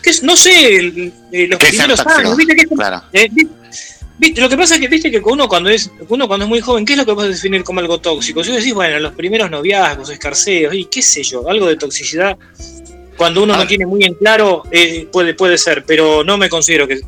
que 0.01 0.09
es- 0.09 0.23
no 0.23 0.35
sé, 0.35 0.75
el- 0.75 1.13
eh, 1.31 1.47
los 1.47 1.59
¿Qué 1.59 1.67
es 1.67 1.75
ser 1.77 1.85
primeros 1.87 2.05
años, 2.05 2.35
¿viste? 2.37 2.55
Que 2.55 2.67
Claro. 2.67 3.01
eh, 3.13 3.29
viste, 4.19 4.41
lo 4.41 4.49
que 4.49 4.57
pasa 4.57 4.75
es 4.75 4.81
que 4.81 4.87
viste 4.87 5.09
que 5.11 5.19
uno 5.19 5.47
cuando 5.47 5.69
es 5.69 5.89
uno 6.09 6.27
cuando 6.27 6.45
es 6.45 6.49
muy 6.49 6.59
joven, 6.59 6.85
¿qué 6.85 6.93
es 6.93 6.99
lo 6.99 7.05
que 7.05 7.13
puedes 7.13 7.35
definir 7.35 7.63
como 7.63 7.79
algo 7.79 7.99
tóxico? 7.99 8.43
Si 8.43 8.49
vos 8.51 8.57
decís, 8.59 8.73
bueno, 8.73 8.99
los 8.99 9.13
primeros 9.13 9.49
noviazgos, 9.49 10.09
escarceos, 10.09 10.73
y 10.73 10.85
qué 10.85 11.01
sé 11.01 11.23
yo, 11.23 11.47
algo 11.49 11.67
de 11.67 11.77
toxicidad, 11.77 12.37
cuando 13.17 13.43
uno 13.43 13.53
A 13.53 13.57
no 13.57 13.67
tiene 13.67 13.85
muy 13.85 14.03
en 14.03 14.15
claro, 14.15 14.63
eh, 14.71 15.07
puede, 15.11 15.33
puede 15.35 15.57
ser, 15.57 15.83
pero 15.85 16.23
no 16.23 16.37
me 16.37 16.49
considero 16.49 16.87
que 16.87 16.99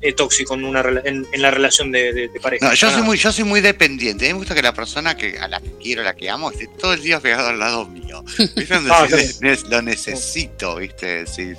es 0.00 0.14
tóxico 0.14 0.54
en, 0.54 0.64
una, 0.64 0.80
en, 1.04 1.26
en 1.32 1.42
la 1.42 1.50
relación 1.50 1.90
de, 1.90 2.12
de- 2.12 2.28
de 2.28 2.40
pareja. 2.40 2.66
No, 2.66 2.72
yo 2.74 2.86
soy 2.88 2.96
nada. 2.96 3.02
muy, 3.04 3.16
yo 3.16 3.32
soy 3.32 3.44
muy 3.44 3.60
dependiente. 3.60 4.26
A 4.26 4.28
mí 4.28 4.34
me 4.34 4.38
gusta 4.40 4.54
que 4.54 4.62
la 4.62 4.74
persona 4.74 5.16
que, 5.16 5.38
a 5.38 5.48
la 5.48 5.60
que 5.60 5.72
quiero, 5.82 6.02
a 6.02 6.04
la 6.04 6.14
que 6.14 6.28
amo, 6.28 6.50
esté 6.50 6.66
todo 6.68 6.92
el 6.92 7.02
día 7.02 7.18
pegado 7.20 7.48
al 7.48 7.58
lado 7.58 7.86
mío. 7.86 8.22
¿Viste? 8.38 8.66
Donde 8.74 8.90
Ah, 8.92 9.06
decís, 9.10 9.40
"Ne- 9.40 9.58
lo 9.68 9.82
necesito, 9.82 10.76
¿viste? 10.76 11.24
Decís, 11.24 11.56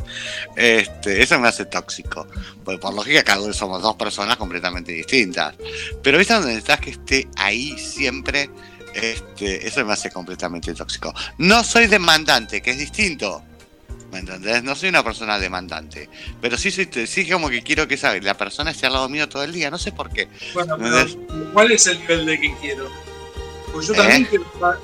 este, 0.55 1.21
eso 1.23 1.39
me 1.39 1.47
hace 1.47 1.65
tóxico. 1.65 2.27
Porque 2.63 2.79
por 2.79 2.93
lógica, 2.93 3.23
cada 3.23 3.41
uno 3.41 3.53
somos 3.53 3.81
dos 3.81 3.95
personas 3.95 4.37
completamente 4.37 4.91
distintas. 4.91 5.55
Pero 6.03 6.17
¿viste 6.17 6.33
donde 6.33 6.49
necesitas 6.49 6.79
que 6.79 6.89
esté 6.91 7.27
ahí 7.37 7.77
siempre? 7.77 8.49
Este, 8.93 9.67
eso 9.67 9.85
me 9.85 9.93
hace 9.93 10.09
completamente 10.09 10.73
tóxico. 10.73 11.13
No 11.37 11.63
soy 11.63 11.87
demandante, 11.87 12.61
que 12.61 12.71
es 12.71 12.77
distinto. 12.79 13.43
¿Me 14.11 14.19
entendés? 14.19 14.63
No 14.63 14.75
soy 14.75 14.89
una 14.89 15.03
persona 15.03 15.37
demandante. 15.39 16.09
Pero 16.41 16.57
sí, 16.57 16.71
soy, 16.71 16.89
sí 17.07 17.29
como 17.29 17.49
que 17.49 17.61
quiero 17.61 17.87
que 17.87 17.95
esa, 17.95 18.17
la 18.19 18.37
persona 18.37 18.71
esté 18.71 18.87
al 18.87 18.93
lado 18.93 19.09
mío 19.09 19.27
todo 19.27 19.43
el 19.43 19.51
día. 19.51 19.69
No 19.69 19.77
sé 19.77 19.91
por 19.91 20.09
qué. 20.11 20.29
Bueno, 20.53 20.77
¿Me 20.77 20.89
pero 20.89 21.51
¿cuál 21.53 21.71
es 21.71 21.87
el 21.87 21.99
nivel 21.99 22.25
de 22.25 22.39
que 22.39 22.55
quiero? 22.61 22.89
Pues 23.73 23.87
yo 23.87 23.93
¿Eh? 23.93 23.97
también 23.97 24.25
quiero 24.25 24.45
estar, 24.45 24.77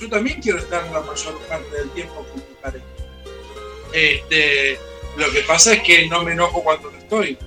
yo 0.00 0.08
también 0.08 0.40
quiero 0.40 0.58
estar 0.58 0.82
la 0.90 1.00
mayor 1.00 1.38
parte 1.48 1.76
del 1.76 1.90
tiempo 1.90 2.14
con 2.14 2.36
mi 2.36 2.54
pareja. 2.60 2.84
Este, 3.92 4.78
lo 5.16 5.30
que 5.30 5.40
pasa 5.42 5.74
es 5.74 5.82
que 5.82 6.08
no 6.08 6.22
me 6.22 6.32
enojo 6.32 6.62
cuando 6.62 6.90
no 6.90 6.98
estoy. 6.98 7.38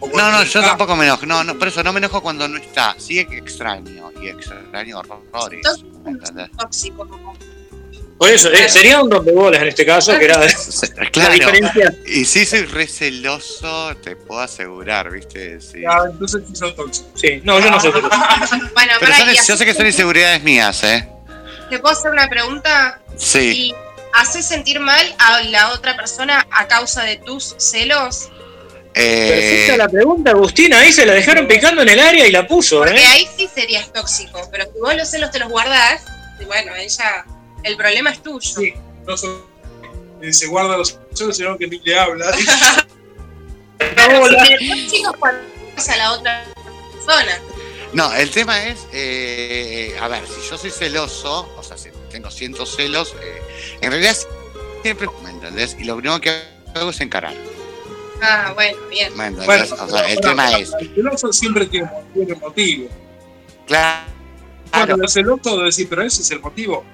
No, 0.00 0.30
no, 0.30 0.44
yo 0.44 0.60
tampoco 0.60 0.94
me 0.94 1.06
enojo. 1.06 1.26
No, 1.26 1.42
no, 1.42 1.58
por 1.58 1.68
eso 1.68 1.82
no 1.82 1.92
me 1.92 1.98
enojo 1.98 2.22
cuando 2.22 2.46
no 2.46 2.56
está. 2.58 2.94
Sí 2.98 3.18
extraño. 3.18 4.12
Y 4.20 4.28
extraño 4.28 4.98
horrores. 4.98 5.60
Tóxico. 6.56 7.08
Por 8.18 8.30
eso, 8.30 8.50
eh, 8.52 8.68
sería 8.68 9.00
un 9.00 9.10
rompebolas 9.10 9.62
en 9.62 9.68
este 9.68 9.86
caso, 9.86 10.18
que 10.18 10.24
era 10.24 10.38
la 10.96 11.10
Claro. 11.10 11.32
diferencia. 11.34 11.94
Y 12.06 12.24
sí 12.24 12.44
soy 12.44 12.62
receloso, 12.64 13.94
te 14.02 14.16
puedo 14.16 14.40
asegurar, 14.40 15.10
¿viste? 15.10 15.60
Sí. 15.60 15.84
Ah, 15.88 16.02
entonces 16.10 16.42
sí 16.48 16.56
son 16.56 16.74
tóxicos. 16.74 17.10
Sí, 17.14 17.40
no, 17.44 17.60
yo 17.60 17.70
no 17.70 17.78
soy 17.80 17.92
celoso. 17.92 18.10
Bueno, 18.74 18.92
Pero 19.00 19.12
pará, 19.12 19.16
son- 19.34 19.46
yo 19.46 19.56
sé 19.56 19.64
que 19.64 19.74
son 19.74 19.86
inseguridades 19.86 20.42
mías, 20.42 20.82
¿eh? 20.84 21.08
¿Te 21.70 21.78
puedo 21.78 21.96
hacer 21.96 22.10
una 22.10 22.28
pregunta? 22.28 23.00
Sí. 23.16 23.38
¿Y 23.68 23.74
haces 24.14 24.46
sentir 24.46 24.80
mal 24.80 25.14
a 25.18 25.40
la 25.42 25.70
otra 25.72 25.96
persona 25.96 26.46
a 26.50 26.66
causa 26.66 27.02
de 27.04 27.16
tus 27.18 27.54
celos? 27.58 28.30
Perfecta 28.94 29.74
Eh, 29.74 29.76
la 29.76 29.88
pregunta, 29.88 30.30
Agustina, 30.32 30.80
ahí 30.80 30.92
se 30.92 31.06
la 31.06 31.12
dejaron 31.12 31.46
picando 31.46 31.82
en 31.82 31.88
el 31.90 32.00
área 32.00 32.26
y 32.26 32.32
la 32.32 32.46
puso, 32.48 32.78
Porque 32.78 32.94
¿eh? 32.96 33.06
ahí 33.06 33.28
sí 33.36 33.48
serías 33.54 33.92
tóxico, 33.92 34.48
pero 34.50 34.64
si 34.64 34.80
vos 34.80 34.96
los 34.96 35.08
celos 35.08 35.30
te 35.30 35.38
los 35.38 35.48
guardás, 35.50 36.02
y 36.40 36.44
bueno, 36.46 36.74
ella, 36.74 37.24
el 37.64 37.76
problema 37.76 38.10
es 38.10 38.22
tuyo. 38.22 38.40
Sí, 38.40 38.74
no 39.06 39.16
son, 39.16 39.42
eh, 40.22 40.32
se 40.32 40.46
guarda 40.46 40.76
los 40.76 40.98
celos, 41.14 41.36
sino 41.36 41.56
que 41.58 41.66
ni 41.66 41.78
le 41.80 41.98
habla. 41.98 42.26
Si 43.78 45.02
cuando 45.18 45.40
a 45.92 45.96
la 45.96 46.12
otra 46.12 46.44
persona. 46.92 47.38
no, 47.92 48.12
el 48.14 48.30
tema 48.30 48.64
es, 48.66 48.86
eh, 48.92 49.96
a 50.00 50.08
ver, 50.08 50.24
si 50.26 50.48
yo 50.50 50.58
soy 50.58 50.70
celoso, 50.70 51.48
o 51.56 51.62
sea, 51.62 51.76
si 51.78 51.90
tengo 52.10 52.30
cientos 52.30 52.74
celos, 52.76 53.14
eh, 53.22 53.42
en 53.80 53.90
realidad 53.90 54.16
siempre, 54.82 55.08
¿me 55.22 55.30
entendés? 55.30 55.76
Y 55.78 55.84
lo 55.84 55.96
primero 55.96 56.20
que 56.20 56.42
hago 56.74 56.90
es 56.90 57.00
encarar, 57.00 57.34
Ah, 58.20 58.50
bueno, 58.54 58.76
bien. 58.90 59.16
¿me 59.16 59.26
entendés? 59.26 59.46
Bueno, 59.70 59.84
o 59.84 59.88
sea, 59.88 60.08
el 60.08 60.16
pero- 60.18 60.30
tema 60.30 60.46
pero 60.50 60.58
es, 60.62 60.72
El 60.80 60.94
celoso 60.94 61.32
siempre 61.32 61.66
tiene, 61.66 61.88
tiene 62.14 62.34
motivo. 62.34 62.88
claro, 63.66 64.06
Cuando 64.72 65.04
el 65.04 65.08
celoso 65.08 65.58
decir, 65.62 65.86
pero 65.88 66.02
ese 66.02 66.22
es 66.22 66.30
el 66.32 66.40
motivo. 66.40 66.84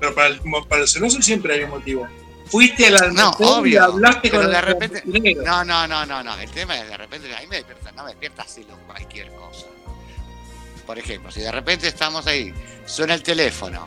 Pero 0.00 0.14
para 0.14 0.28
el, 0.28 0.40
para 0.68 0.82
el 0.82 0.88
celoso 0.88 1.20
siempre 1.22 1.54
hay 1.54 1.62
un 1.64 1.70
motivo. 1.70 2.08
Fuiste 2.46 2.86
al 2.86 2.96
almacén 2.96 3.14
No, 3.16 3.36
y 3.38 3.44
obvio, 3.60 3.84
hablaste 3.84 4.30
con 4.30 4.50
de 4.50 4.56
el 4.56 4.62
repente- 4.62 5.02
cocinero. 5.02 5.42
No, 5.42 5.64
no, 5.64 5.86
no, 5.86 6.06
no, 6.06 6.22
no. 6.22 6.38
El 6.38 6.50
tema 6.50 6.78
es 6.78 6.88
de 6.88 6.96
repente, 6.96 7.34
a 7.36 7.40
mí 7.40 7.46
me 7.46 7.56
despierta, 7.56 7.92
no 7.92 8.04
me 8.04 8.10
despierta 8.10 8.44
celo 8.44 8.76
cualquier 8.86 9.28
cosa. 9.32 9.66
Por 10.86 10.98
ejemplo, 10.98 11.30
si 11.30 11.40
de 11.40 11.52
repente 11.52 11.88
estamos 11.88 12.26
ahí, 12.26 12.54
suena 12.86 13.12
el 13.14 13.22
teléfono 13.22 13.86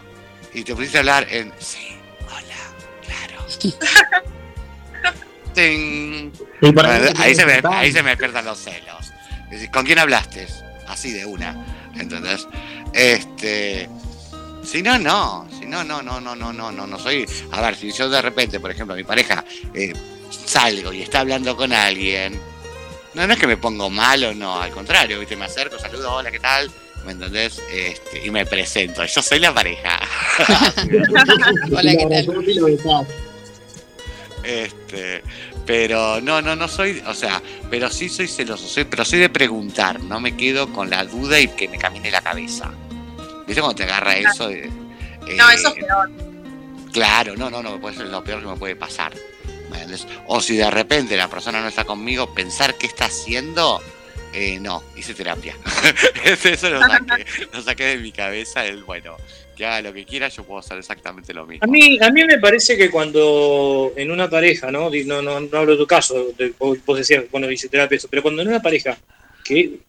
y 0.54 0.64
te 0.64 0.76
pusiste 0.76 0.98
a 0.98 1.00
hablar 1.00 1.26
en 1.32 1.52
sí, 1.58 1.98
hola, 2.28 2.76
claro. 3.04 3.46
Ting. 5.56 6.32
Ahí, 6.62 7.14
ahí, 7.18 7.36
se 7.36 7.46
me, 7.46 7.62
ahí 7.74 7.92
se 7.92 8.04
me 8.04 8.12
despiertan 8.12 8.46
los 8.46 8.60
celos. 8.60 9.12
Es 9.46 9.52
decir, 9.52 9.72
¿Con 9.72 9.86
quién 9.86 10.00
hablaste? 10.00 10.48
Así 10.88 11.12
de 11.12 11.26
una. 11.26 11.66
¿Entendés? 11.96 12.48
Este. 12.94 13.90
Si 14.72 14.82
no, 14.82 14.98
no. 14.98 15.46
Si 15.60 15.66
no, 15.66 15.84
no, 15.84 16.02
no, 16.02 16.22
no, 16.22 16.34
no, 16.34 16.54
no, 16.54 16.72
no, 16.72 16.88
no 16.88 16.98
soy. 16.98 17.28
A 17.52 17.60
ver, 17.60 17.76
si 17.76 17.92
yo 17.92 18.08
de 18.10 18.22
repente, 18.22 18.58
por 18.62 18.72
ejemplo, 18.72 18.96
mi 18.96 19.04
pareja 19.04 19.44
eh, 19.74 19.92
salgo 20.30 20.94
y 20.94 21.02
está 21.02 21.20
hablando 21.20 21.58
con 21.58 21.74
alguien. 21.74 22.40
No, 23.14 23.28
no 23.28 23.34
es 23.34 23.40
que 23.40 23.48
me 23.48 23.58
pongo 23.58 23.90
mal 23.90 24.24
o 24.24 24.34
no, 24.34 24.62
al 24.62 24.72
contrario, 24.72 25.20
¿viste? 25.20 25.36
Me 25.36 25.44
acerco, 25.44 25.78
saludo, 25.78 26.14
hola, 26.14 26.32
¿qué 26.32 26.40
tal? 26.40 26.72
¿Me 27.06 27.12
entendés? 27.12 27.62
Este, 27.70 28.26
y 28.26 28.32
me 28.32 28.46
presento. 28.46 29.04
Yo 29.04 29.22
soy 29.22 29.40
la 29.40 29.54
pareja. 29.54 30.00
Hola, 31.76 31.92
¿qué 31.92 32.06
tal? 32.06 33.08
Este, 34.44 35.22
pero 35.66 36.22
no, 36.22 36.42
no, 36.42 36.56
no 36.56 36.70
soy, 36.70 37.04
o 37.06 37.14
sea, 37.14 37.42
pero 37.70 37.90
sí 37.90 38.08
soy 38.08 38.30
celoso, 38.30 38.66
soy, 38.70 38.86
pero 38.86 39.04
soy 39.04 39.20
de 39.20 39.30
preguntar, 39.30 40.00
no 40.00 40.22
me 40.22 40.38
quedo 40.38 40.72
con 40.72 40.90
la 40.90 41.04
duda 41.04 41.42
y 41.42 41.50
que 41.50 41.68
me 41.68 41.78
camine 41.78 42.10
la 42.10 42.22
cabeza. 42.22 42.72
¿Viste 43.46 43.62
cuando 43.62 43.76
te 43.76 43.84
agarra 43.84 44.18
eso? 44.18 44.50
No, 44.50 44.56
eh, 44.56 44.70
eso 45.54 45.68
es 45.70 45.74
peor. 45.86 46.10
Claro, 46.92 47.36
no, 47.36 47.50
no, 47.50 47.64
no, 47.64 47.80
puede 47.80 47.96
ser 47.96 48.08
lo 48.08 48.24
peor 48.24 48.42
que 48.42 48.48
me 48.48 48.56
puede 48.58 48.76
pasar. 48.76 49.14
O 50.28 50.42
si 50.42 50.58
de 50.58 50.70
repente 50.70 51.16
la 51.16 51.30
persona 51.30 51.62
no 51.62 51.68
está 51.68 51.86
conmigo, 51.86 52.34
pensar 52.34 52.76
qué 52.76 52.88
está 52.88 53.06
haciendo, 53.06 53.82
eh, 54.34 54.60
no, 54.60 54.84
hice 54.96 55.14
terapia. 55.14 55.56
Eso 56.26 56.70
lo 56.70 56.82
saqué, 56.82 57.26
lo 57.54 57.62
saqué 57.62 57.84
de 57.86 57.98
mi 57.98 58.12
cabeza, 58.12 58.66
el 58.66 58.84
bueno, 58.84 59.16
que 59.56 59.66
haga 59.66 59.82
lo 59.82 59.94
que 59.94 60.06
quiera, 60.06 60.28
yo 60.28 60.44
puedo 60.44 60.60
hacer 60.60 60.78
exactamente 60.78 61.34
lo 61.34 61.46
mismo. 61.46 61.64
A 61.64 61.68
mí, 61.68 61.98
a 62.02 62.10
mí 62.12 62.26
me 62.26 62.38
parece 62.40 62.78
que 62.78 62.90
cuando 62.90 63.94
en 63.96 64.12
una 64.12 64.30
pareja, 64.30 64.72
¿no? 64.72 64.90
No, 65.06 65.22
no, 65.22 65.40
no 65.40 65.58
hablo 65.58 65.74
de 65.74 65.78
tu 65.78 65.88
caso, 65.88 66.32
de- 66.38 66.54
vos 66.60 66.98
decías, 66.98 67.24
bueno, 67.32 67.48
dice 67.48 67.70
terapia, 67.70 67.96
eso, 67.96 68.08
pero 68.10 68.22
cuando 68.22 68.42
en 68.42 68.50
una 68.50 68.62
pareja 68.62 68.98
que 69.44 69.80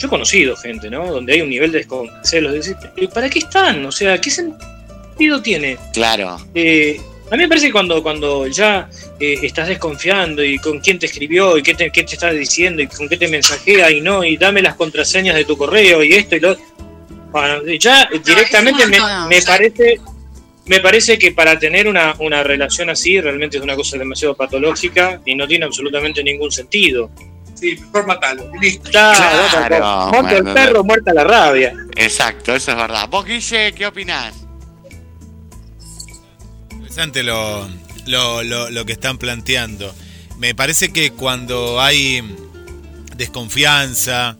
yo 0.00 0.06
he 0.06 0.10
conocido 0.10 0.56
gente, 0.56 0.88
¿no? 0.88 1.06
Donde 1.12 1.34
hay 1.34 1.42
un 1.42 1.50
nivel 1.50 1.70
de 1.70 1.86
descon- 1.86 2.10
celos, 2.24 2.52
de 2.52 2.58
decir, 2.58 2.76
"¿Pero 2.94 3.10
¿para 3.10 3.28
qué 3.28 3.40
están? 3.40 3.84
O 3.84 3.92
sea, 3.92 4.18
¿qué 4.18 4.30
sentido 4.30 5.42
tiene? 5.42 5.76
Claro, 5.92 6.38
Eh, 6.54 6.98
a 7.30 7.36
mí 7.36 7.42
me 7.42 7.48
parece 7.48 7.66
que 7.66 7.72
cuando, 7.72 8.02
cuando 8.02 8.46
ya 8.46 8.88
eh, 9.20 9.38
estás 9.42 9.68
desconfiando 9.68 10.42
y 10.42 10.58
con 10.58 10.80
quién 10.80 10.98
te 10.98 11.06
escribió 11.06 11.56
y 11.58 11.62
qué 11.62 11.74
te, 11.74 11.90
qué 11.90 12.02
te 12.02 12.14
está 12.14 12.30
diciendo 12.32 12.82
y 12.82 12.86
con 12.88 13.08
qué 13.08 13.16
te 13.16 13.28
mensajea 13.28 13.90
y 13.90 14.00
no, 14.00 14.24
y 14.24 14.36
dame 14.36 14.62
las 14.62 14.74
contraseñas 14.74 15.36
de 15.36 15.44
tu 15.44 15.56
correo 15.56 16.02
y 16.02 16.14
esto 16.14 16.34
y 16.36 16.40
lo 16.40 16.56
bueno, 17.30 17.62
ya 17.78 18.08
directamente 18.24 18.86
me, 18.86 18.98
me 19.28 19.42
parece 19.42 20.00
me 20.66 20.80
parece 20.80 21.18
que 21.18 21.32
para 21.32 21.58
tener 21.58 21.86
una, 21.88 22.14
una 22.18 22.42
relación 22.42 22.90
así 22.90 23.20
realmente 23.20 23.56
es 23.58 23.62
una 23.62 23.76
cosa 23.76 23.98
demasiado 23.98 24.34
patológica 24.34 25.20
y 25.24 25.34
no 25.34 25.46
tiene 25.46 25.64
absolutamente 25.66 26.22
ningún 26.24 26.50
sentido. 26.52 27.10
Sí, 27.60 27.76
mejor 27.78 28.06
matalo. 28.06 28.50
Listo. 28.60 28.90
Claro, 28.90 29.18
Claro, 29.68 30.08
muerto 30.12 30.36
el 30.36 30.54
perro, 30.54 30.84
muerta 30.84 31.12
la 31.12 31.24
rabia. 31.24 31.74
exacto, 31.96 32.54
eso 32.54 32.70
es 32.70 32.76
verdad. 32.76 33.08
Vos, 33.08 33.26
Guille, 33.26 33.72
¿qué 33.74 33.86
opinás? 33.86 34.34
Interesante 36.70 37.22
lo, 37.22 37.68
lo, 38.06 38.42
lo- 38.42 38.70
lo 38.70 38.84
que 38.84 38.92
están 38.92 39.18
planteando. 39.18 39.94
Me 40.38 40.54
parece 40.54 40.92
que 40.92 41.12
cuando 41.12 41.80
hay 41.80 42.24
desconfianza, 43.16 44.36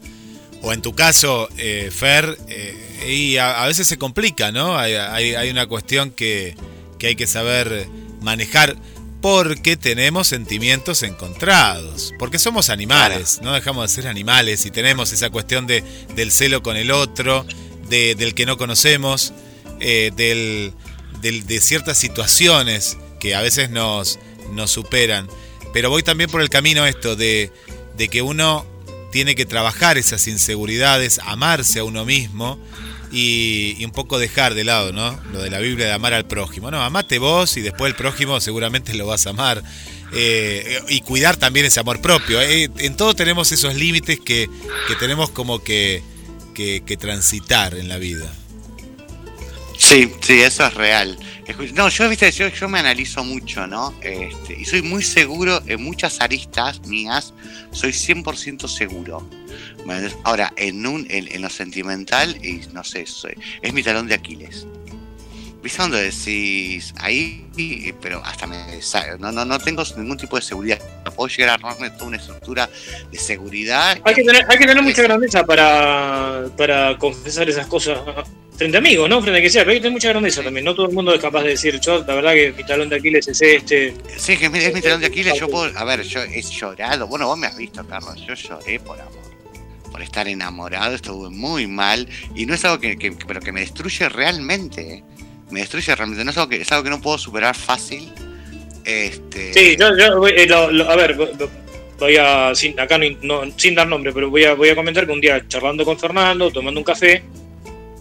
o 0.63 0.73
en 0.73 0.83
tu 0.83 0.95
caso, 0.95 1.49
eh, 1.59 1.91
Fer, 1.95 2.39
eh, 2.49 3.07
y 3.09 3.37
a, 3.37 3.63
a 3.63 3.67
veces 3.67 3.87
se 3.87 3.99
complica, 3.99 4.51
¿no? 4.53 4.79
Hay, 4.79 4.95
hay- 4.95 5.35
hay 5.35 5.51
una 5.51 5.67
cuestión 5.67 6.11
que, 6.11 6.57
que 6.99 7.09
hay 7.09 7.17
que 7.17 7.27
saber 7.27 7.87
manejar 8.23 8.77
porque 9.21 9.77
tenemos 9.77 10.29
sentimientos 10.29 11.03
encontrados, 11.03 12.15
porque 12.19 12.39
somos 12.39 12.71
animales, 12.71 13.41
no 13.43 13.53
dejamos 13.53 13.89
de 13.91 13.95
ser 13.95 14.09
animales 14.09 14.65
y 14.67 14.71
tenemos 14.71 15.13
esa 15.13 15.31
cuestión 15.31 15.67
de, 15.67 15.83
del 16.15 16.31
celo 16.33 16.63
con 16.63 16.77
el 16.77 16.91
otro, 16.91 17.45
de- 17.89 18.15
del 18.15 18.35
que 18.35 18.47
no 18.47 18.57
conocemos, 18.57 19.33
eh, 19.81 20.11
del, 20.17 20.73
del- 21.21 21.47
de 21.47 21.61
ciertas 21.61 21.99
situaciones 21.99 22.97
que 23.19 23.35
a 23.35 23.43
veces 23.43 23.69
nos, 23.71 24.19
nos 24.53 24.71
superan. 24.71 25.29
Pero 25.75 25.91
voy 25.91 26.03
también 26.03 26.31
por 26.31 26.41
el 26.41 26.49
camino 26.49 26.87
esto 26.87 27.15
de, 27.15 27.53
de 27.97 28.09
que 28.09 28.23
uno 28.23 28.65
tiene 29.13 29.35
que 29.35 29.45
trabajar 29.45 29.99
esas 29.99 30.27
inseguridades, 30.29 31.21
amarse 31.25 31.81
a 31.81 31.85
uno 31.85 32.05
mismo 32.07 32.59
y, 33.13 33.85
un 33.85 33.91
poco 33.91 34.19
dejar 34.19 34.55
de 34.55 34.65
lado, 34.65 34.93
¿no? 34.93 35.19
Lo 35.33 35.43
de 35.43 35.51
la 35.51 35.59
Biblia 35.59 35.87
de 35.87 35.93
amar 35.93 36.15
al 36.15 36.27
prójimo. 36.27 36.71
No, 36.71 36.83
amate 36.83 37.19
vos 37.19 37.57
y 37.57 37.61
después 37.61 37.91
el 37.91 37.97
prójimo 37.97 38.41
seguramente 38.41 38.95
lo 38.95 39.07
vas 39.07 39.27
a 39.27 39.31
amar. 39.31 39.63
Eh, 40.13 40.81
y 40.89 41.03
cuidar 41.03 41.37
también 41.37 41.67
ese 41.67 41.81
amor 41.81 42.01
propio. 42.01 42.41
Eh, 42.41 42.69
en 42.79 42.97
todo 42.97 43.15
tenemos 43.15 43.53
esos 43.53 43.75
límites 43.75 44.19
que, 44.21 44.49
que 44.89 44.95
tenemos 44.97 45.31
como 45.31 45.63
que, 45.63 46.03
que, 46.55 46.83
que 46.85 46.97
transitar 46.97 47.75
en 47.75 47.89
la 47.89 47.99
vida. 47.99 48.33
Sí, 49.79 50.13
sí, 50.21 50.41
eso 50.43 50.67
es 50.67 50.75
real. 50.75 51.19
No, 51.75 51.89
yo, 51.89 52.09
viste, 52.09 52.31
yo, 52.33 52.49
yo 52.49 52.69
me 52.69 52.79
analizo 52.79 53.25
mucho, 53.25 53.67
¿no? 53.67 53.95
Este, 54.03 54.61
y 54.61 54.65
soy 54.65 54.83
muy 54.83 55.03
seguro 55.03 55.63
en 55.67 55.83
muchas 55.83 56.21
aristas 56.21 56.81
mías, 56.87 57.33
soy 57.73 57.91
100% 57.91 58.69
seguro. 58.69 59.29
Ahora, 60.25 60.53
en, 60.57 60.87
un, 60.87 61.07
en, 61.11 61.43
lo 61.43 61.51
sentimental, 61.51 62.37
y 62.45 62.61
no 62.73 62.85
sé, 62.85 63.05
es 63.63 63.73
mi 63.73 63.83
talón 63.83 64.07
de 64.07 64.15
Aquiles. 64.15 64.67
¿Viste 65.63 65.77
cuando 65.77 65.99
decís 65.99 66.95
ahí? 66.99 67.45
y- 67.57 67.93
Pero 68.01 68.23
hasta 68.25 68.47
me. 68.47 68.57
No, 69.19 69.31
no, 69.31 69.45
no 69.45 69.59
tengo 69.59 69.83
ningún 69.99 70.17
tipo 70.17 70.37
de 70.37 70.43
seguridad. 70.43 70.79
Puedo 71.15 71.29
llegar 71.29 71.51
a 71.51 71.55
armarme 71.55 71.91
toda 71.91 72.07
una 72.07 72.17
estructura 72.17 72.69
de 73.13 73.19
seguridad. 73.19 73.99
Hay 74.05 74.15
que 74.15 74.23
tener, 74.25 74.45
hay 74.49 74.59
que 74.59 74.67
tener 74.67 74.83
mucha 74.83 75.03
grandeza 75.03 75.45
para, 75.45 76.45
para 76.57 76.97
confesar 76.97 77.49
esas 77.51 77.67
cosas 77.67 77.99
frente 78.57 78.77
a 78.77 78.81
amigos, 78.81 79.09
¿no? 79.09 79.21
Frente 79.21 79.39
a 79.41 79.43
que 79.43 79.51
sea, 79.51 79.63
pero 79.63 79.73
hay 79.73 79.77
que 79.79 79.83
tener 79.83 79.93
mucha 79.93 80.09
grandeza 80.09 80.43
también. 80.43 80.65
No 80.65 80.75
todo 80.75 80.87
el 80.87 80.93
mundo 80.95 81.15
es 81.15 81.21
capaz 81.21 81.43
de 81.43 81.51
decir, 81.51 81.79
yo, 81.81 81.99
la 82.07 82.15
verdad 82.15 82.33
que 82.33 82.53
mi 82.57 82.65
talón 82.65 82.89
de 82.89 82.97
Aquiles 82.97 83.29
es 83.29 83.43
este. 83.43 83.95
Sí, 84.17 84.37
que 84.39 84.47
es 84.47 84.51
mi- 84.51 84.59
es 84.61 84.73
mi 84.73 84.81
talón 84.81 85.01
de 85.01 85.07
Aquiles. 85.09 85.39
Yo 85.39 85.49
puedo. 85.49 85.77
A 85.79 85.85
ver, 85.85 86.03
yo 86.03 86.23
he 86.23 86.41
llorado. 86.41 87.07
Bueno, 87.07 87.27
vos 87.27 87.37
me 87.39 87.47
has 87.47 87.57
visto, 87.57 87.87
Carlos. 87.87 88.17
Yo 88.27 88.33
lloré 88.35 88.81
por 88.81 88.99
amor. 88.99 89.21
Por 89.93 90.01
estar 90.03 90.27
enamorado. 90.29 90.95
Estuve 90.95 91.29
muy 91.31 91.67
mal. 91.67 92.09
Y 92.35 92.47
no 92.47 92.55
es 92.55 92.65
algo 92.65 92.79
que. 92.81 92.97
que- 92.97 93.13
pero 93.13 93.41
que 93.41 93.53
me 93.53 93.61
destruye 93.61 94.09
realmente. 94.09 95.05
Me 95.51 95.61
destruye 95.61 95.95
realmente. 95.95 96.25
No 96.25 96.31
es 96.31 96.37
algo 96.39 96.49
que, 96.49 96.61
es 96.63 96.73
algo 96.73 96.85
que 96.85 96.91
no 96.91 97.01
puedo 97.01 97.19
superar 97.19 97.57
fácil. 97.57 98.11
Este. 98.85 99.53
Sí, 99.53 99.77
yo, 99.79 99.97
yo 99.97 100.27
eh, 100.29 100.49
a 100.53 100.97
ver, 100.97 101.17
vo- 101.17 101.33
vo- 101.37 101.49
voy 101.99 102.17
a, 102.17 102.55
sin, 102.55 102.79
acá 102.81 102.99
no, 103.23 103.43
sin 103.57 103.75
dar 103.75 103.87
nombre, 103.87 104.13
pero 104.13 104.31
voy 104.31 104.45
a, 104.45 104.55
voy 104.55 104.71
a 104.71 104.75
comentar 104.75 105.07
que 105.07 105.13
un 105.13 105.21
día 105.21 105.45
charlando 105.49 105.85
con 105.85 105.99
Fernando, 105.99 106.51
tomando 106.51 106.81
un 106.81 106.85
café, 106.85 107.23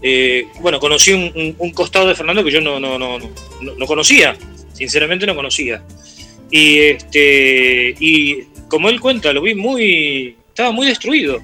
eh, 0.02 0.46
bueno, 0.62 0.80
conocí 0.80 1.12
un, 1.12 1.72
costado 1.74 2.08
de 2.08 2.16
Fernando 2.16 2.44
que 2.44 2.52
yo 2.52 2.62
no, 2.62 2.80
no, 2.80 2.98
no, 2.98 3.20
no, 3.20 3.30
no 3.78 3.86
conocía, 3.86 4.38
sinceramente 4.74 5.26
no 5.26 5.36
conocía. 5.36 5.84
Y, 6.50 6.80
este, 6.80 7.96
y 8.00 8.44
como 8.70 8.90
él 8.90 9.00
cuenta, 9.02 9.34
lo 9.34 9.42
vi 9.42 9.54
muy, 9.54 10.38
estaba 10.48 10.72
muy 10.72 10.88
destruido. 10.88 11.40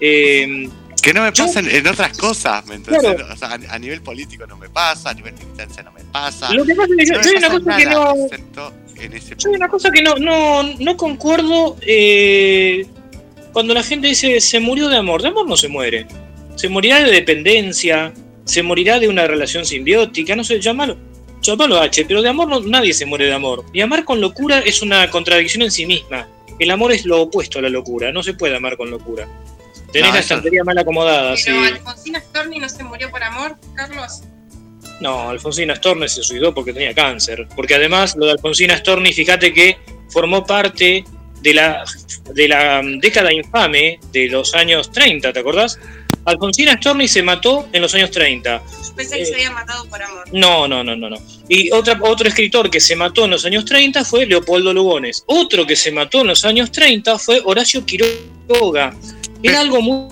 Eh, 0.00 0.68
Que 1.02 1.14
no 1.14 1.22
me 1.22 1.32
pasa 1.32 1.60
en, 1.60 1.70
en 1.70 1.86
otras 1.86 2.16
cosas, 2.18 2.66
¿me? 2.66 2.80
Claro. 2.82 3.26
O 3.32 3.36
sea, 3.36 3.48
a, 3.50 3.74
a 3.74 3.78
nivel 3.78 4.00
político 4.02 4.46
no 4.46 4.56
me 4.56 4.68
pasa, 4.68 5.10
a 5.10 5.14
nivel 5.14 5.34
militancia 5.34 5.82
no 5.82 5.92
me 5.92 6.02
pasa. 6.04 6.52
Lo 6.52 6.64
que 6.64 6.74
pasa 6.74 6.88
es 6.96 6.96
que 6.98 7.06
yo- 7.06 7.18
me 7.18 7.22
yo 7.24 7.30
hay 7.30 7.36
una 7.36 7.48
cosa 7.50 7.76
que 7.76 7.86
no- 7.86 8.24
excepto 8.24 8.72
en 8.96 9.12
ese 9.12 9.34
Yo 9.36 9.48
hay 9.50 9.54
una 9.56 9.68
cosa 9.68 9.90
que 9.90 10.02
no, 10.02 10.16
no, 10.16 10.62
no 10.62 10.96
concuerdo 10.96 11.76
eh, 11.82 12.86
cuando 13.52 13.74
la 13.74 13.82
gente 13.82 14.08
dice 14.08 14.40
se 14.40 14.60
murió 14.60 14.88
de 14.88 14.96
amor. 14.96 15.22
De 15.22 15.28
amor 15.28 15.46
no 15.48 15.56
se 15.56 15.68
muere. 15.68 16.06
Se 16.56 16.68
morirá 16.68 17.00
de 17.04 17.10
dependencia, 17.12 18.12
se 18.44 18.62
morirá 18.62 18.98
de 18.98 19.08
una 19.08 19.26
relación 19.26 19.64
simbiótica, 19.64 20.34
no 20.34 20.42
sé, 20.42 20.58
llámalo, 20.60 20.96
llámalo 21.40 21.80
H, 21.80 22.04
pero 22.06 22.20
de 22.22 22.28
amor 22.30 22.48
no- 22.48 22.60
nadie 22.60 22.92
se 22.92 23.06
muere 23.06 23.26
de 23.26 23.34
amor. 23.34 23.64
Y 23.72 23.80
amar 23.80 24.04
con 24.04 24.20
locura 24.20 24.58
es 24.60 24.82
una 24.82 25.08
contradicción 25.10 25.62
en 25.62 25.70
sí 25.70 25.86
misma. 25.86 26.26
El 26.58 26.72
amor 26.72 26.90
es 26.90 27.04
lo 27.06 27.20
opuesto 27.22 27.60
a 27.60 27.62
la 27.62 27.68
locura, 27.68 28.10
no 28.10 28.24
se 28.24 28.34
puede 28.34 28.56
amar 28.56 28.76
con 28.76 28.90
locura. 28.90 29.28
Tenés 29.92 30.08
No, 30.08 30.14
la 30.14 30.20
estantería 30.20 30.64
mal 30.64 30.78
acomodada, 30.78 31.36
sí. 31.36 31.44
Pero 31.46 31.64
Alfonsina 31.64 32.20
Storni 32.20 32.58
no 32.58 32.68
se 32.68 32.84
murió 32.84 33.10
por 33.10 33.22
amor, 33.22 33.56
Carlos. 33.74 34.22
No, 35.00 35.30
Alfonsina 35.30 35.76
Storni 35.76 36.08
se 36.08 36.22
suicidó 36.22 36.52
porque 36.54 36.72
tenía 36.72 36.94
cáncer. 36.94 37.46
Porque 37.54 37.74
además 37.74 38.16
lo 38.16 38.26
de 38.26 38.32
Alfonsina 38.32 38.76
Storni, 38.76 39.12
fíjate 39.12 39.52
que 39.52 39.78
formó 40.10 40.44
parte 40.44 41.04
de 41.40 41.54
la, 41.54 41.84
de 42.34 42.48
la 42.48 42.82
mm, 42.82 42.98
década 42.98 43.32
infame 43.32 44.00
de 44.12 44.28
los 44.28 44.54
años 44.54 44.90
30, 44.92 45.32
¿te 45.32 45.40
acordás? 45.40 45.78
Alfonsina 46.28 46.74
Storni 46.76 47.08
se 47.08 47.22
mató 47.22 47.68
en 47.72 47.80
los 47.80 47.94
años 47.94 48.10
30. 48.10 48.62
Yo 48.86 48.94
pensé 48.94 49.18
que 49.18 49.26
se 49.26 49.34
había 49.34 49.50
matado 49.50 49.88
por 49.88 50.02
amor. 50.02 50.24
No, 50.32 50.68
no, 50.68 50.84
no, 50.84 50.94
no, 50.94 51.08
no. 51.08 51.16
Y 51.48 51.70
otra, 51.70 51.98
otro 52.02 52.28
escritor 52.28 52.70
que 52.70 52.80
se 52.80 52.94
mató 52.96 53.24
en 53.24 53.30
los 53.30 53.44
años 53.46 53.64
30 53.64 54.04
fue 54.04 54.26
Leopoldo 54.26 54.74
Lugones. 54.74 55.24
Otro 55.26 55.66
que 55.66 55.74
se 55.74 55.90
mató 55.90 56.20
en 56.20 56.28
los 56.28 56.44
años 56.44 56.70
30 56.70 57.18
fue 57.18 57.40
Horacio 57.44 57.84
Quiroga. 57.86 58.94
Era 59.42 59.60
algo 59.60 59.80
muy... 59.80 60.08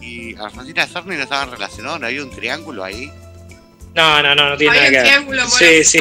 Y 0.00 0.34
Argentina 0.34 0.84
y 0.84 0.92
Sarni 0.92 1.16
no 1.16 1.22
estaban 1.22 1.50
relacionados, 1.50 2.00
no 2.00 2.06
había 2.06 2.22
un 2.22 2.30
triángulo 2.30 2.82
ahí. 2.82 3.10
No, 3.94 4.22
no, 4.22 4.34
no, 4.34 4.50
no 4.50 4.56
tiene 4.56 4.72
un 4.72 4.76
nada 4.76 4.90
que 4.90 4.96
ver. 4.96 5.04
triángulo 5.04 5.48
Sí, 5.48 5.84
sí. 5.84 6.00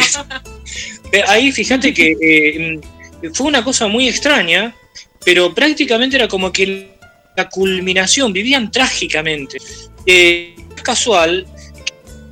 Ahí 1.27 1.51
fíjate 1.51 1.93
que 1.93 2.15
eh, 2.19 2.79
mm, 3.21 3.33
fue 3.33 3.47
una 3.47 3.63
cosa 3.63 3.87
muy 3.87 4.09
extraña, 4.09 4.75
pero 5.23 5.53
prácticamente 5.53 6.15
era 6.15 6.27
como 6.27 6.51
que 6.51 6.92
la 7.35 7.49
culminación, 7.49 8.33
vivían 8.33 8.71
trágicamente. 8.71 9.57
Eh, 10.05 10.55
es 10.75 10.81
casual 10.81 11.45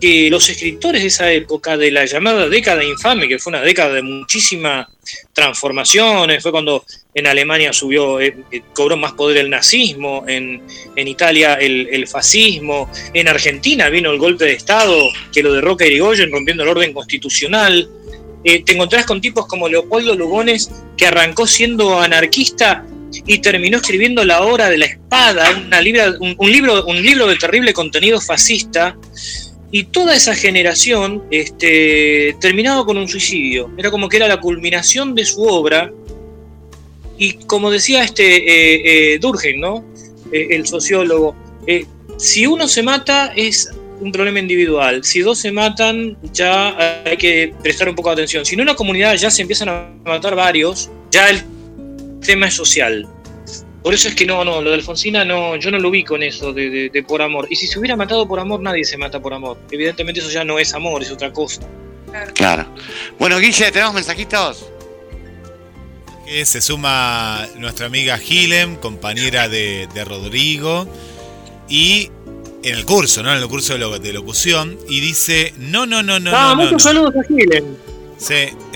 que 0.02 0.32
los 0.32 0.50
escritores 0.50 1.04
de 1.04 1.08
esa 1.10 1.32
época, 1.32 1.78
de 1.78 1.92
la 1.92 2.06
llamada 2.06 2.50
década 2.50 2.84
infame, 2.84 3.28
que 3.28 3.38
fue 3.38 3.52
una 3.52 3.62
década 3.62 3.94
de 3.94 4.02
muchísimas 4.02 4.88
transformaciones, 5.32 6.42
fue 6.42 6.52
cuando 6.52 6.84
en 7.14 7.28
Alemania 7.28 7.72
subió, 7.72 8.20
eh, 8.20 8.36
eh, 8.52 8.62
cobró 8.74 8.98
más 8.98 9.14
poder 9.14 9.38
el 9.38 9.50
nazismo, 9.52 10.26
en, 10.28 10.64
en 10.96 11.08
Italia 11.08 11.54
el, 11.54 12.08
fascismo, 12.08 12.90
en 13.14 13.28
Argentina 13.28 13.90
vino 13.90 14.10
el 14.12 14.18
golpe 14.18 14.46
de 14.46 14.54
Estado 14.54 14.98
que 15.32 15.44
lo 15.44 15.54
derroca 15.54 15.86
Irigoyen 15.86 16.32
rompiendo 16.32 16.64
el 16.64 16.70
orden 16.70 16.94
constitucional. 16.94 17.88
Eh, 18.44 18.64
te 18.64 18.74
encontrás 18.74 19.06
con 19.06 19.22
tipos 19.22 19.46
como 19.46 19.70
Leopoldo 19.70 20.16
Lugones, 20.16 20.72
que 20.98 21.06
arrancó 21.06 21.46
siendo 21.46 22.00
anarquista 22.00 22.84
y 23.26 23.40
terminó 23.40 23.78
escribiendo 23.78 24.24
La 24.24 24.42
Hora 24.42 24.70
de 24.70 24.78
la 24.78 24.86
Espada, 24.86 25.64
una 25.68 25.82
libra- 25.82 26.14
un, 26.20 26.36
un 26.38 26.52
libro, 26.52 26.86
un 26.86 27.02
libro 27.02 27.28
de 27.28 27.36
terrible 27.36 27.74
contenido 27.74 28.20
fascista. 28.22 28.98
Y 29.74 29.86
toda 29.86 30.14
esa 30.16 30.36
generación 30.36 31.24
este, 31.32 32.36
terminaba 32.42 32.86
con 32.86 32.98
un 32.98 33.08
suicidio. 33.08 33.72
Era 33.78 33.90
como 33.90 34.10
que 34.10 34.18
era 34.18 34.28
la 34.28 34.42
culminación 34.42 35.16
de 35.16 35.24
su 35.24 35.44
obra. 35.44 35.90
Y 37.18 37.34
como 37.46 37.72
decía 37.72 38.04
este 38.04 38.36
eh, 38.36 39.16
eh, 39.16 39.20
¿no? 39.58 39.86
Eh, 40.34 40.48
el 40.52 40.68
sociólogo, 40.68 41.36
eh, 41.68 41.86
si 42.18 42.48
uno 42.48 42.68
se 42.68 42.84
mata 42.84 43.32
es 43.36 43.70
un 44.02 44.12
problema 44.12 44.40
individual. 44.40 45.04
Si 45.04 45.20
dos 45.22 45.40
se 45.40 45.52
matan, 45.52 46.18
ya 46.34 47.04
hay 47.06 47.16
que 47.16 47.54
prestar 47.64 47.88
un 47.88 47.96
poco 47.96 48.10
de 48.10 48.14
atención. 48.14 48.46
Si 48.46 48.56
en 48.56 48.62
una 48.62 48.76
comunidad 48.76 49.16
ya 49.16 49.30
se 49.30 49.44
empiezan 49.44 49.70
a 49.70 49.90
matar 50.04 50.36
varios, 50.36 50.90
ya 51.12 51.30
el 51.30 51.44
tema 52.22 52.48
es 52.48 52.54
social. 52.56 53.08
Por 53.84 53.94
eso 53.96 54.10
es 54.10 54.16
que 54.16 54.26
no, 54.28 54.46
no, 54.46 54.62
lo 54.62 54.70
de 54.70 54.76
Alfonsina 54.76 55.26
no, 55.26 55.56
yo 55.56 55.72
no 55.72 55.80
lo 55.80 55.90
ubico 55.90 56.16
en 56.16 56.24
eso 56.24 56.54
de, 56.54 56.70
de- 56.70 56.90
de 56.90 57.04
por 57.04 57.22
amor. 57.22 57.48
Y 57.50 57.56
si 57.56 57.66
se 57.68 57.80
hubiera 57.80 57.96
matado 57.96 58.28
por 58.28 58.40
amor, 58.40 58.62
nadie 58.62 58.84
se 58.86 58.96
mata 58.98 59.20
por 59.20 59.34
amor. 59.34 59.58
Evidentemente 59.72 60.20
eso 60.22 60.30
ya 60.30 60.44
no 60.44 60.60
es 60.60 60.74
amor, 60.76 61.02
es 61.02 61.12
otra 61.12 61.34
cosa. 61.34 61.62
Claro. 62.36 62.68
Bueno, 63.18 63.40
Guille, 63.40 63.72
¿tenemos 63.72 63.94
mensajitos? 63.96 64.68
Que 66.28 66.46
se 66.46 66.62
suma 66.62 67.48
nuestra 67.58 67.88
amiga 67.88 68.18
Gilem, 68.18 68.76
compañera 68.76 69.50
de, 69.50 69.88
de 69.94 70.06
Rodrigo, 70.06 70.88
y 71.68 72.10
en 72.64 72.76
el 72.76 72.86
curso, 72.86 73.24
¿no? 73.24 73.32
En 73.36 73.42
el 73.42 73.48
curso 73.48 73.74
de, 73.74 73.80
lo- 73.80 73.98
de 73.98 74.14
locución, 74.14 74.78
y 74.88 75.00
dice, 75.00 75.54
no, 75.58 75.86
no, 75.88 76.04
no, 76.04 76.20
no, 76.20 76.32
ah, 76.34 76.50
no, 76.56 76.58
muchos 76.64 76.74
no. 76.74 76.80
saludos 76.80 77.14
a 77.16 77.24
Gilen. 77.28 77.78
Sí, 78.22 78.36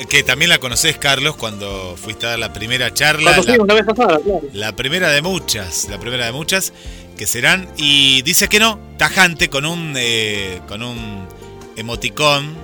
que 0.09 0.23
también 0.23 0.49
la 0.49 0.57
conoces, 0.57 0.97
Carlos, 0.97 1.35
cuando 1.35 1.95
fuiste 2.01 2.25
a 2.25 2.29
dar 2.31 2.39
la 2.39 2.51
primera 2.51 2.91
charla. 2.93 3.29
La- 3.31 3.43
fuimos 3.43 3.67
la 3.67 3.73
vez 3.75 3.85
pasada, 3.85 4.19
claro. 4.23 4.41
La 4.53 4.75
primera 4.75 5.11
de 5.11 5.21
muchas, 5.21 5.87
la 5.89 5.99
primera 5.99 6.25
de 6.25 6.31
muchas 6.31 6.73
que 7.15 7.27
serán. 7.27 7.69
Y 7.77 8.23
dice 8.23 8.47
que 8.47 8.59
no, 8.59 8.79
tajante, 8.97 9.47
con 9.49 9.65
un, 9.65 9.93
eh, 9.97 10.61
con 10.67 10.81
un 10.81 11.27
emoticón, 11.75 12.55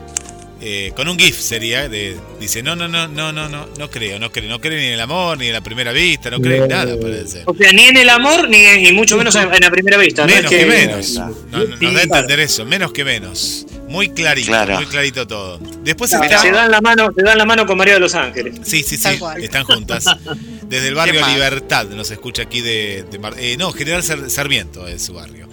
eh, 0.60 0.92
con 0.96 1.08
un 1.08 1.20
GIF 1.20 1.40
sería. 1.40 1.88
De, 1.88 2.18
dice, 2.40 2.64
no, 2.64 2.76
no, 2.76 2.88
no, 2.88 3.08
no, 3.08 3.32
no, 3.32 3.48
no, 3.48 3.68
no 3.78 3.90
creo, 3.92 4.18
no 4.18 4.32
creo, 4.32 4.50
no 4.50 4.60
cree 4.60 4.80
ni 4.80 4.88
en 4.88 4.94
el 4.94 5.02
amor, 5.02 5.38
ni 5.38 5.48
en 5.48 5.54
la 5.54 5.62
primera 5.62 5.92
vista, 5.92 6.32
no 6.32 6.40
cree 6.40 6.58
en 6.64 6.68
nada, 6.68 6.96
parece. 7.00 7.44
O 7.46 7.54
sea, 7.56 7.72
ni 7.74 7.84
en 7.84 7.98
el 7.98 8.10
amor, 8.10 8.50
ni, 8.50 8.58
ni 8.82 8.92
mucho 8.92 9.18
menos 9.18 9.36
en, 9.36 9.44
en 9.54 9.60
la 9.62 9.70
primera 9.70 9.98
vista. 9.98 10.26
¿no? 10.26 10.34
Menos 10.34 10.50
que 10.50 10.66
menos. 10.66 11.14
No, 11.14 11.30
no, 11.52 11.60
nos 11.80 11.94
da 11.94 12.00
a 12.00 12.04
entender 12.04 12.40
eso, 12.40 12.66
menos 12.66 12.92
que 12.92 13.04
menos. 13.06 13.66
Muy 13.92 14.10
clarito, 14.10 14.48
Claro. 14.48 14.76
muy 14.76 14.86
clarito 14.86 15.28
todo. 15.28 15.60
Después 15.84 16.10
claro. 16.12 16.26
está. 16.26 16.40
Se 16.40 16.52
dan 16.52 16.72
la 16.72 16.80
mano, 16.82 17.12
se 17.16 17.22
dan 17.24 17.38
la 17.38 17.46
mano 17.46 17.66
con 17.66 17.78
María 17.78 17.96
de 17.96 18.00
los 18.00 18.16
Ángeles. 18.16 18.56
Sí, 18.64 18.84
sí, 18.84 18.98
sí, 18.98 19.20
están 19.42 19.64
juntas. 19.66 20.06
Desde 20.68 20.88
el 20.88 20.96
barrio. 20.96 21.28
Libertad 21.28 21.88
nos 21.88 22.10
escucha 22.12 22.44
aquí 22.44 22.62
de... 22.62 23.04
de 23.12 23.20
Mar- 23.20 23.36
eh, 23.38 23.58
no, 23.58 23.72
General 23.74 24.02
Sar- 24.04 24.30
Sarmiento 24.30 24.88
es 24.88 25.02
su 25.04 25.14
barrio. 25.14 25.50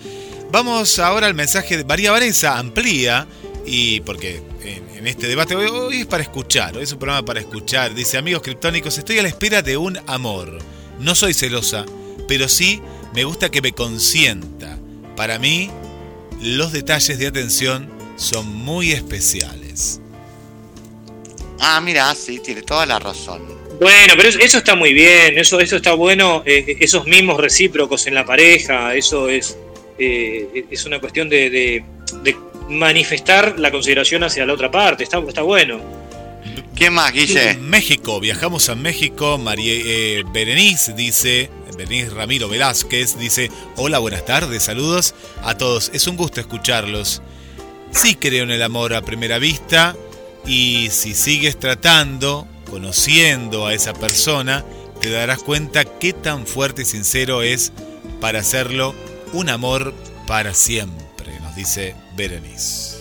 Vamos 0.52 0.98
ahora 1.00 1.26
al 1.26 1.34
mensaje 1.34 1.76
de 1.76 1.84
María 1.84 2.12
Vanessa, 2.12 2.56
amplía, 2.58 3.26
y 3.66 4.00
porque 4.02 4.40
en, 4.62 4.96
en 4.98 5.06
este 5.08 5.26
debate 5.26 5.56
hoy, 5.56 5.66
hoy 5.66 6.00
es 6.02 6.06
para 6.06 6.22
escuchar, 6.22 6.76
hoy 6.76 6.84
es 6.84 6.92
un 6.92 6.98
programa 7.00 7.24
para 7.26 7.40
escuchar. 7.40 7.94
Dice, 7.94 8.16
amigos 8.16 8.42
criptónicos, 8.42 8.96
estoy 8.96 9.18
a 9.18 9.22
la 9.22 9.28
espera 9.28 9.60
de 9.62 9.76
un 9.76 9.98
amor. 10.06 10.58
No 11.00 11.14
soy 11.16 11.34
celosa, 11.34 11.84
pero 12.28 12.48
sí 12.48 12.80
Me 13.14 13.24
gusta 13.24 13.50
que 13.50 13.60
me 13.62 13.72
consienta. 13.72 14.78
Para 15.16 15.38
mí, 15.40 15.70
los 16.40 16.70
detalles 16.72 17.18
de 17.18 17.26
atención 17.26 17.90
son 18.18 18.46
muy 18.54 18.92
especiales. 18.92 20.00
Ah, 21.60 21.80
mira, 21.80 22.14
sí, 22.14 22.38
tiene 22.40 22.60
toda 22.62 22.84
la 22.84 22.98
razón. 22.98 23.42
Bueno, 23.80 24.14
pero 24.16 24.28
eso, 24.28 24.38
eso 24.40 24.58
está 24.58 24.74
muy 24.74 24.92
bien, 24.92 25.38
eso, 25.38 25.58
eso 25.60 25.76
está 25.76 25.92
bueno, 25.94 26.42
eh, 26.44 26.76
esos 26.80 27.06
mismos 27.06 27.40
recíprocos 27.40 28.06
en 28.06 28.14
la 28.14 28.24
pareja, 28.24 28.94
eso 28.94 29.28
es, 29.28 29.56
eh, 29.98 30.64
es 30.70 30.84
una 30.84 31.00
cuestión 31.00 31.28
de, 31.28 31.48
de- 31.48 31.84
de 32.22 32.36
manifestar 32.68 33.58
la 33.58 33.70
consideración 33.70 34.24
hacia 34.24 34.44
la 34.44 34.52
otra 34.52 34.70
parte, 34.70 35.04
está, 35.04 35.18
está 35.26 35.42
bueno. 35.42 35.80
¿Quién 36.74 36.92
más, 36.92 37.12
Guille? 37.12 37.54
México, 37.56 38.20
viajamos 38.20 38.68
a 38.68 38.74
México. 38.76 39.36
María 39.38 39.72
eh, 39.74 40.22
Berenice 40.32 40.92
dice, 40.92 41.50
Berenice 41.76 42.10
Ramiro 42.10 42.48
Velázquez 42.48 43.18
dice, 43.18 43.50
hola, 43.76 43.98
buenas 43.98 44.24
tardes, 44.24 44.62
saludos 44.62 45.14
a 45.42 45.56
todos. 45.56 45.90
Es 45.92 46.06
un 46.06 46.16
gusto 46.16 46.40
escucharlos. 46.40 47.20
Sí 47.92 48.14
creo 48.14 48.44
en 48.44 48.50
el 48.50 48.62
amor 48.62 48.94
a 48.94 49.02
primera 49.02 49.38
vista 49.38 49.96
y 50.46 50.88
si 50.90 51.14
sigues 51.14 51.58
tratando, 51.58 52.46
conociendo 52.70 53.66
a 53.66 53.74
esa 53.74 53.92
persona, 53.92 54.64
te 55.00 55.10
darás 55.10 55.42
cuenta 55.42 55.84
qué 55.84 56.12
tan 56.12 56.46
fuerte 56.46 56.82
y 56.82 56.84
sincero 56.84 57.42
es 57.42 57.72
para 58.20 58.40
hacerlo 58.40 58.94
un 59.32 59.48
amor 59.48 59.94
para 60.26 60.54
siempre, 60.54 61.38
nos 61.40 61.54
dice 61.54 61.94
Berenice. 62.16 62.98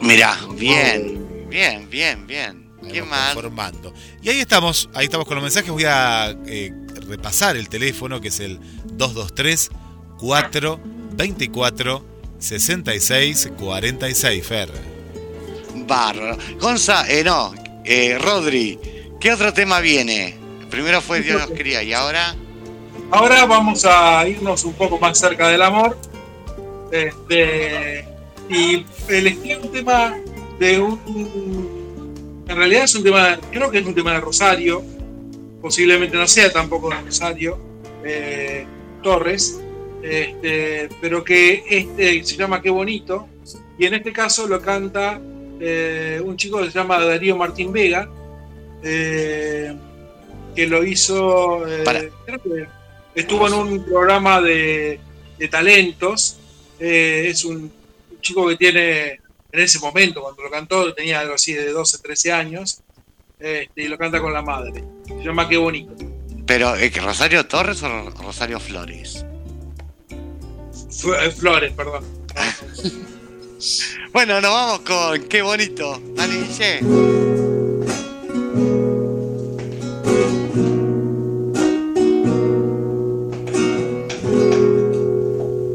Mira, 0.00 0.38
bien, 0.54 1.48
bien, 1.48 1.88
bien, 1.90 2.26
bien. 2.26 2.68
Ahí 2.82 2.92
¿Quién 2.92 3.04
vamos 3.04 3.18
más? 3.18 3.34
Conformando. 3.34 3.92
Y 4.22 4.28
ahí 4.28 4.40
estamos, 4.40 4.88
ahí 4.94 5.06
estamos 5.06 5.26
con 5.26 5.34
los 5.34 5.42
mensajes. 5.42 5.70
Voy 5.70 5.84
a 5.84 6.30
eh, 6.46 6.72
repasar 7.08 7.56
el 7.56 7.68
teléfono 7.68 8.20
que 8.20 8.28
es 8.28 8.40
el 8.40 8.60
223 8.84 9.70
424 10.18 12.17
66 12.38 13.50
46, 13.58 14.46
Fer. 14.46 14.70
Bárbaro. 15.86 16.36
Gonza, 16.60 17.08
eh, 17.08 17.24
no, 17.24 17.54
eh, 17.84 18.18
Rodri, 18.18 18.78
¿qué 19.20 19.32
otro 19.32 19.52
tema 19.52 19.80
viene? 19.80 20.36
Primero 20.70 21.00
fue 21.00 21.20
Dios 21.20 21.40
nos 21.40 21.50
quería 21.56 21.82
y 21.82 21.92
ahora. 21.92 22.36
Ahora 23.10 23.46
vamos 23.46 23.84
a 23.86 24.26
irnos 24.28 24.64
un 24.64 24.74
poco 24.74 24.98
más 24.98 25.18
cerca 25.18 25.48
del 25.48 25.62
amor. 25.62 25.96
Este, 26.92 28.06
y 28.48 28.84
elegí 29.08 29.54
un 29.54 29.72
tema 29.72 30.16
de 30.58 30.78
un. 30.78 32.44
En 32.46 32.56
realidad 32.56 32.84
es 32.84 32.94
un 32.94 33.02
tema, 33.02 33.38
creo 33.50 33.70
que 33.70 33.78
es 33.78 33.86
un 33.86 33.94
tema 33.94 34.12
de 34.12 34.20
Rosario. 34.20 34.84
Posiblemente 35.60 36.16
no 36.16 36.26
sea 36.26 36.52
tampoco 36.52 36.90
de 36.90 37.00
Rosario 37.00 37.58
eh, 38.04 38.66
Torres. 39.02 39.58
Este, 40.02 40.88
pero 41.00 41.24
que 41.24 41.64
este 41.68 42.24
se 42.24 42.36
llama 42.36 42.62
Qué 42.62 42.70
bonito. 42.70 43.28
Y 43.78 43.86
en 43.86 43.94
este 43.94 44.12
caso 44.12 44.46
lo 44.46 44.60
canta 44.60 45.20
eh, 45.60 46.20
un 46.24 46.36
chico 46.36 46.58
que 46.58 46.70
se 46.70 46.78
llama 46.78 47.04
Darío 47.04 47.36
Martín 47.36 47.72
Vega. 47.72 48.08
eh, 48.82 49.74
que 50.54 50.66
lo 50.66 50.84
hizo. 50.84 51.66
eh, 51.68 52.10
creo 52.26 52.42
que 52.42 52.66
estuvo 53.14 53.46
en 53.48 53.54
un 53.54 53.84
programa 53.84 54.40
de, 54.40 54.98
de 55.38 55.48
talentos. 55.48 56.38
es 56.78 57.44
un, 57.44 57.70
chico 58.20 58.48
que 58.48 58.56
tiene, 58.56 59.10
en 59.52 59.60
ese 59.60 59.78
momento, 59.78 60.20
cuando 60.22 60.42
lo 60.42 60.50
cantó, 60.50 60.92
tenía 60.92 61.20
algo 61.20 61.34
así 61.34 61.52
de 61.54 61.70
12, 61.70 61.98
13 61.98 62.32
años. 62.32 62.80
este, 63.38 63.82
y 63.82 63.88
lo 63.88 63.96
canta 63.96 64.20
con 64.20 64.32
la 64.32 64.42
madre. 64.42 64.82
Se 65.06 65.24
llama 65.24 65.48
Qué 65.48 65.56
bonito. 65.56 65.94
Pero, 66.46 66.74
¿Rosario 67.02 67.46
Torres 67.46 67.82
o 67.82 67.88
Ro- 67.88 68.10
Rosario 68.22 68.58
Flores? 68.58 69.24
Eh, 71.04 71.30
Flores, 71.30 71.72
perdón. 71.72 72.04
Bueno, 74.12 74.40
nos 74.40 74.50
vamos 74.50 74.80
con 74.80 75.22
Qué 75.28 75.42
bonito. 75.42 76.00
Dale, 76.14 76.34
Guille. 76.34 76.78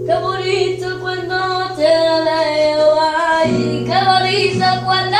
Qué 0.06 0.16
bonito 0.22 1.00
cuando 1.02 1.76
te 1.76 1.84
veo 1.84 3.00
ay, 3.02 3.86
qué 3.86 4.00
bonito 4.06 4.66
cuando 4.86 5.13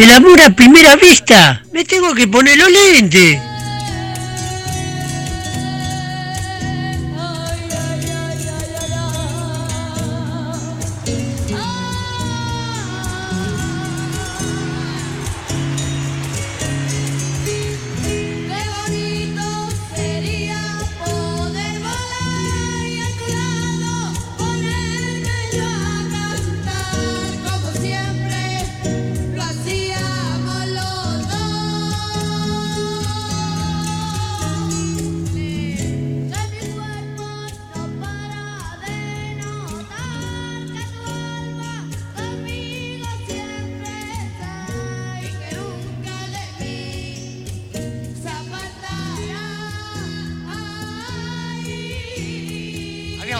El 0.00 0.10
amor 0.12 0.40
a 0.40 0.48
primera 0.48 0.96
vista. 0.96 1.62
Me 1.72 1.84
tengo 1.84 2.14
que 2.14 2.26
poner 2.26 2.56
los 2.56 2.70
lentes. 2.70 3.38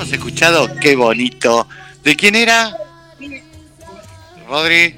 Habíamos 0.00 0.18
escuchado 0.18 0.76
qué 0.80 0.96
bonito. 0.96 1.68
¿De 2.02 2.16
quién 2.16 2.34
era? 2.34 2.74
Rodri. 4.48 4.94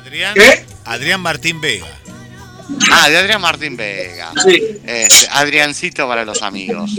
Adrián, 0.00 0.32
¿Qué? 0.32 0.64
Adrián 0.86 1.20
Martín 1.20 1.60
Vega. 1.60 1.86
Ah, 2.90 3.10
de 3.10 3.18
Adrián 3.18 3.42
Martín 3.42 3.76
Vega. 3.76 4.32
Sí. 4.42 4.58
Este, 4.86 5.28
Adriancito 5.30 6.08
para 6.08 6.24
los 6.24 6.40
amigos. 6.40 6.92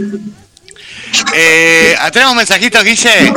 Eh, 1.33 1.95
¿Tenemos 2.13 2.35
mensajitos, 2.35 2.83
Guille? 2.83 3.33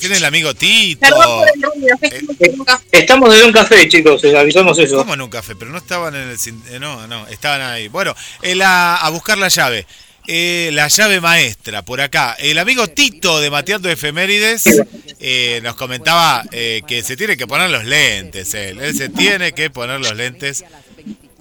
Tiene 0.00 0.16
el 0.16 0.24
amigo 0.24 0.52
Tito. 0.54 0.98
Perdón 1.00 1.38
por 1.38 1.48
el 1.54 1.62
ruido, 1.62 1.94
es 2.00 2.10
que 2.10 2.16
estoy 2.16 2.48
en 2.48 2.58
un 2.58 2.64
café. 2.64 2.84
Estamos 2.90 3.88
chicos, 3.88 4.24
eh, 4.24 4.36
avisamos 4.36 4.76
eso. 4.76 4.96
¿Cómo 4.96 5.14
en 5.14 5.20
un 5.22 5.30
café? 5.30 5.54
Pero 5.54 5.70
no 5.70 5.78
estaban 5.78 6.16
en 6.16 6.30
el... 6.30 6.36
eh, 6.36 6.80
No, 6.80 7.06
no, 7.06 7.28
estaban 7.28 7.60
ahí. 7.60 7.86
Bueno, 7.86 8.12
el 8.42 8.60
a, 8.60 8.96
a 8.96 9.08
buscar 9.10 9.38
la 9.38 9.46
llave. 9.46 9.86
Eh, 10.30 10.68
la 10.74 10.88
llave 10.88 11.22
maestra, 11.22 11.80
por 11.82 12.02
acá. 12.02 12.36
El 12.38 12.58
amigo 12.58 12.86
Tito 12.86 13.40
de 13.40 13.50
Mateando 13.50 13.88
Efemérides 13.88 14.62
eh, 15.20 15.58
nos 15.62 15.74
comentaba 15.74 16.44
eh, 16.52 16.82
que 16.86 17.02
se 17.02 17.16
tiene 17.16 17.38
que 17.38 17.46
poner 17.46 17.70
los 17.70 17.86
lentes. 17.86 18.52
Él, 18.52 18.78
él 18.78 18.94
se 18.94 19.08
tiene 19.08 19.52
que 19.52 19.70
poner 19.70 20.00
los 20.00 20.14
lentes 20.14 20.66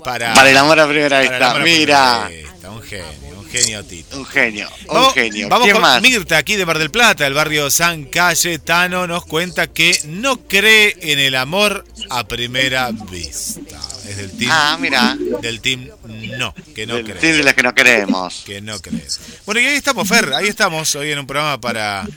para... 0.06 0.34
Para 0.34 0.50
el 0.50 0.56
amor 0.56 0.80
a 0.80 0.88
primera 0.88 1.20
vista. 1.20 1.38
Mira. 1.60 1.64
primera 1.64 2.28
vista. 2.30 2.72
Un 2.72 2.82
genio, 2.82 3.40
un 3.40 3.46
genio 3.50 3.84
Tito. 3.84 4.18
Un 4.20 4.26
genio, 4.26 4.70
un 4.88 4.94
Vamos, 4.96 5.14
genio. 5.14 5.50
vamos 5.50 5.66
¿Quién 5.66 5.74
con 5.74 5.82
más? 5.82 6.02
Mirta, 6.02 6.38
aquí 6.38 6.56
de 6.56 6.66
Mar 6.66 6.78
del 6.78 6.90
Plata, 6.90 7.28
el 7.28 7.34
barrio 7.34 7.70
San 7.70 8.06
Cayetano, 8.06 9.06
nos 9.06 9.26
cuenta 9.26 9.68
que 9.68 10.00
no 10.06 10.38
cree 10.48 10.96
en 11.02 11.20
el 11.20 11.36
amor 11.36 11.86
a 12.10 12.26
primera 12.26 12.92
vista. 13.12 13.82
Es 14.08 14.18
del 14.18 14.32
team, 14.38 14.52
Ah, 14.54 14.78
mira. 14.80 15.18
del 15.42 15.60
team 15.60 15.90
no, 16.38 16.54
que 16.74 16.86
no 16.88 16.96
Del 16.96 17.06
team 17.06 17.38
de 17.38 17.44
las 17.44 17.54
que 17.54 17.64
no 17.64 17.74
queremos. 17.76 18.44
Que 18.46 18.62
no 18.62 18.80
crees. 18.80 19.20
Bueno, 19.46 19.60
y 19.62 19.66
ahí 19.66 19.76
estamos, 19.76 20.08
Fer, 20.08 20.34
ahí 20.34 20.48
estamos 20.48 20.96
hoy 20.96 21.12
en 21.12 21.20
un 21.20 21.28
programa 21.28 21.60
para, 21.60 22.08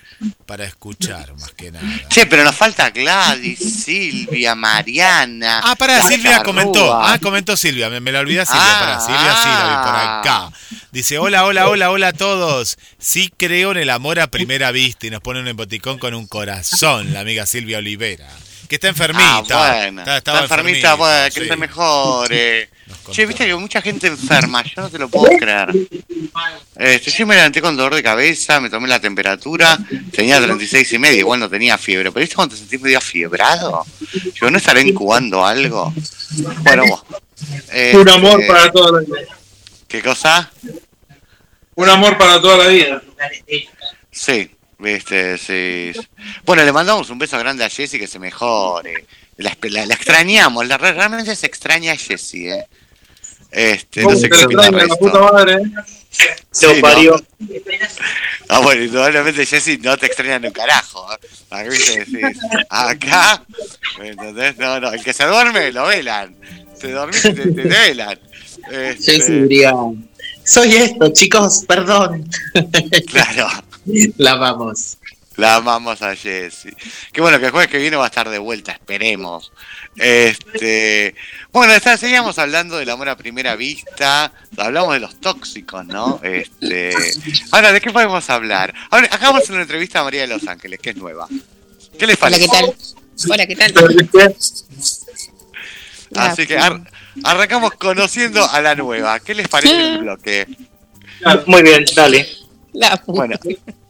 para 0.46 0.64
escuchar, 0.64 1.34
más 1.36 1.50
que 1.52 1.72
nada. 1.72 1.84
Che, 2.08 2.26
pero 2.26 2.44
nos 2.44 2.54
falta 2.54 2.90
Gladys, 2.90 3.58
Silvia, 3.84 4.54
Mariana. 4.54 5.60
Ah, 5.64 5.74
pará, 5.76 6.06
Silvia 6.06 6.42
comentó. 6.42 6.94
Ah, 6.94 7.18
comentó 7.20 7.56
Silvia, 7.56 7.90
me, 7.90 8.00
me 8.00 8.12
la 8.12 8.20
olvidé 8.20 8.44
Silvia. 8.46 8.62
Ah. 8.62 8.80
pará, 8.80 9.00
Silvia 9.00 9.42
sí 9.42 9.48
la 9.48 9.64
vi 9.64 9.84
por 9.84 9.96
acá. 9.96 10.56
Dice, 10.92 11.18
hola, 11.18 11.44
hola, 11.44 11.68
hola, 11.68 11.90
hola 11.90 12.08
a 12.08 12.12
todos. 12.12 12.78
Sí 12.98 13.32
creo 13.36 13.72
en 13.72 13.78
el 13.78 13.90
amor 13.90 14.20
a 14.20 14.28
primera 14.28 14.70
vista 14.72 15.06
y 15.06 15.10
nos 15.10 15.20
pone 15.20 15.40
un 15.40 15.48
emoticón 15.48 15.98
con 15.98 16.14
un 16.14 16.26
corazón, 16.26 17.12
la 17.12 17.20
amiga 17.20 17.46
Silvia 17.46 17.78
Olivera. 17.78 18.28
Que 18.70 18.76
está 18.76 18.86
enfermita. 18.86 19.24
Ah, 19.26 19.42
bueno. 19.42 20.02
Está, 20.02 20.42
enfermita, 20.42 20.94
bueno, 20.94 21.34
que 21.34 21.40
sí. 21.40 21.48
se 21.48 21.56
mejore. 21.56 22.70
Che, 23.10 23.26
viste 23.26 23.46
que 23.46 23.54
mucha 23.56 23.82
gente 23.82 24.06
enferma, 24.06 24.62
yo 24.62 24.82
no 24.82 24.90
te 24.90 24.98
lo 24.98 25.08
puedo 25.08 25.36
creer. 25.36 25.70
Este, 26.76 27.10
yo 27.10 27.26
me 27.26 27.34
levanté 27.34 27.60
con 27.60 27.76
dolor 27.76 27.94
de 27.94 28.02
cabeza, 28.02 28.60
me 28.60 28.70
tomé 28.70 28.86
la 28.86 29.00
temperatura, 29.00 29.76
tenía 30.12 30.40
36 30.40 30.92
y 30.92 30.98
medio, 30.98 31.18
igual 31.18 31.40
no 31.40 31.48
tenía 31.48 31.78
fiebre. 31.78 32.12
Pero 32.12 32.20
¿viste 32.20 32.36
cuando 32.36 32.54
te 32.54 32.60
sentís 32.60 32.80
medio 32.80 32.98
afiebrado? 32.98 33.84
Yo 34.34 34.50
no 34.50 34.58
estaré 34.58 34.82
incubando 34.82 35.44
algo. 35.44 35.92
Bueno, 36.62 36.84
vos. 36.86 37.02
Un 37.94 38.08
amor 38.08 38.40
Este, 38.40 38.52
para 38.52 38.70
toda 38.70 39.00
la 39.00 39.06
vida. 39.06 39.36
¿Qué 39.88 40.02
cosa? 40.02 40.50
Un 41.74 41.88
amor 41.88 42.16
para 42.18 42.40
toda 42.40 42.58
la 42.58 42.66
vida. 42.68 43.02
Sí, 44.12 44.50
viste, 44.80 45.38
sí. 45.38 45.92
Bueno, 46.44 46.64
le 46.64 46.72
mandamos 46.72 47.10
un 47.10 47.18
beso 47.18 47.38
grande 47.38 47.64
a 47.64 47.70
Jessie 47.70 47.98
que 47.98 48.06
se 48.06 48.18
mejore. 48.18 49.06
La, 49.36 49.56
la- 49.62 49.86
la 49.86 49.94
extrañamos, 49.94 50.66
la, 50.66 50.76
realmente 50.78 51.34
se 51.36 51.46
extraña 51.46 51.92
a 51.92 51.96
Jessie, 51.96 52.52
¿eh? 52.52 52.66
Este, 53.52 54.02
no 54.02 54.08
¿Cómo 54.10 54.20
sé 54.20 54.28
qué 54.30 54.36
la 54.36 54.44
opina 54.44 54.62
el 54.62 54.68
extraña 54.68 54.86
la 54.86 54.94
resto. 54.94 54.98
puta 54.98 55.32
madre? 55.32 55.52
eh? 55.54 55.70
Sí, 56.52 56.66
Lo 56.66 56.74
¿no? 56.74 56.80
parió. 56.80 57.24
Ah, 58.48 58.58
bueno, 58.60 58.82
indudablemente 58.82 59.46
Jessie 59.46 59.78
no 59.78 59.96
te 59.96 60.06
extraña 60.06 60.38
ni 60.38 60.48
un 60.48 60.52
carajo. 60.52 61.06
¿eh? 61.12 61.16
Acá, 61.50 61.68
viste, 61.68 62.04
decís, 62.04 62.38
acá, 62.68 63.44
¿entendés? 64.02 64.56
No, 64.58 64.78
no, 64.80 64.92
el 64.92 65.02
que 65.02 65.12
se 65.12 65.24
duerme 65.24 65.72
lo 65.72 65.86
velan. 65.86 66.36
Te 66.80 66.90
dormís 66.92 67.24
y 67.24 67.32
te, 67.34 67.50
te 67.52 67.62
velan. 67.64 68.18
Este, 68.70 69.12
Jessy 69.18 69.32
diría, 69.42 69.72
soy 70.44 70.76
esto, 70.76 71.12
chicos, 71.12 71.64
perdón. 71.66 72.28
claro, 73.06 73.48
La 74.18 74.34
vamos. 74.36 74.98
la 75.36 75.56
amamos 75.56 76.02
a 76.02 76.14
Jessie. 76.14 76.74
Qué 77.12 77.20
bueno 77.22 77.38
que 77.40 77.46
el 77.46 77.50
jueves 77.52 77.70
que 77.70 77.78
viene 77.78 77.96
va 77.96 78.04
a 78.04 78.08
estar 78.08 78.28
de 78.28 78.38
vuelta, 78.38 78.72
esperemos. 78.72 79.52
Este, 79.96 81.14
bueno, 81.52 81.72
está- 81.72 81.96
seguíamos 81.96 82.38
hablando 82.38 82.76
del 82.76 82.90
amor 82.90 83.08
a 83.08 83.16
primera 83.16 83.56
vista, 83.56 84.32
hablamos 84.58 84.92
de 84.94 85.00
los 85.00 85.18
tóxicos, 85.20 85.86
¿no? 85.86 86.20
Este, 86.22 86.94
ahora, 87.52 87.72
¿de 87.72 87.80
qué 87.80 87.90
podemos 87.90 88.28
hablar? 88.28 88.74
Ahora, 88.90 89.08
acabamos 89.10 89.48
una 89.50 89.62
entrevista 89.62 90.00
a 90.00 90.04
María 90.04 90.20
de 90.22 90.26
Los 90.26 90.46
Ángeles, 90.46 90.78
que 90.80 90.90
es 90.90 90.96
nueva. 90.96 91.26
¿Qué 91.98 92.06
les 92.06 92.16
Hola, 92.22 92.36
parece? 92.36 92.40
¿qué 92.40 92.48
tal? 92.48 92.74
Hola, 93.30 93.46
¿qué 93.46 93.56
tal? 93.56 93.74
Así 96.16 96.46
que 96.46 96.58
ar- 96.58 96.82
arrancamos 97.24 97.72
conociendo 97.72 98.44
a 98.50 98.60
la 98.60 98.74
nueva. 98.74 99.20
¿Qué 99.20 99.34
les 99.34 99.48
parece 99.48 99.92
el 99.94 99.98
bloque? 99.98 100.46
Muy 101.46 101.62
bien, 101.62 101.84
dale. 101.94 102.28
La 102.72 102.96
puta. 102.96 103.12
Bueno, 103.12 103.36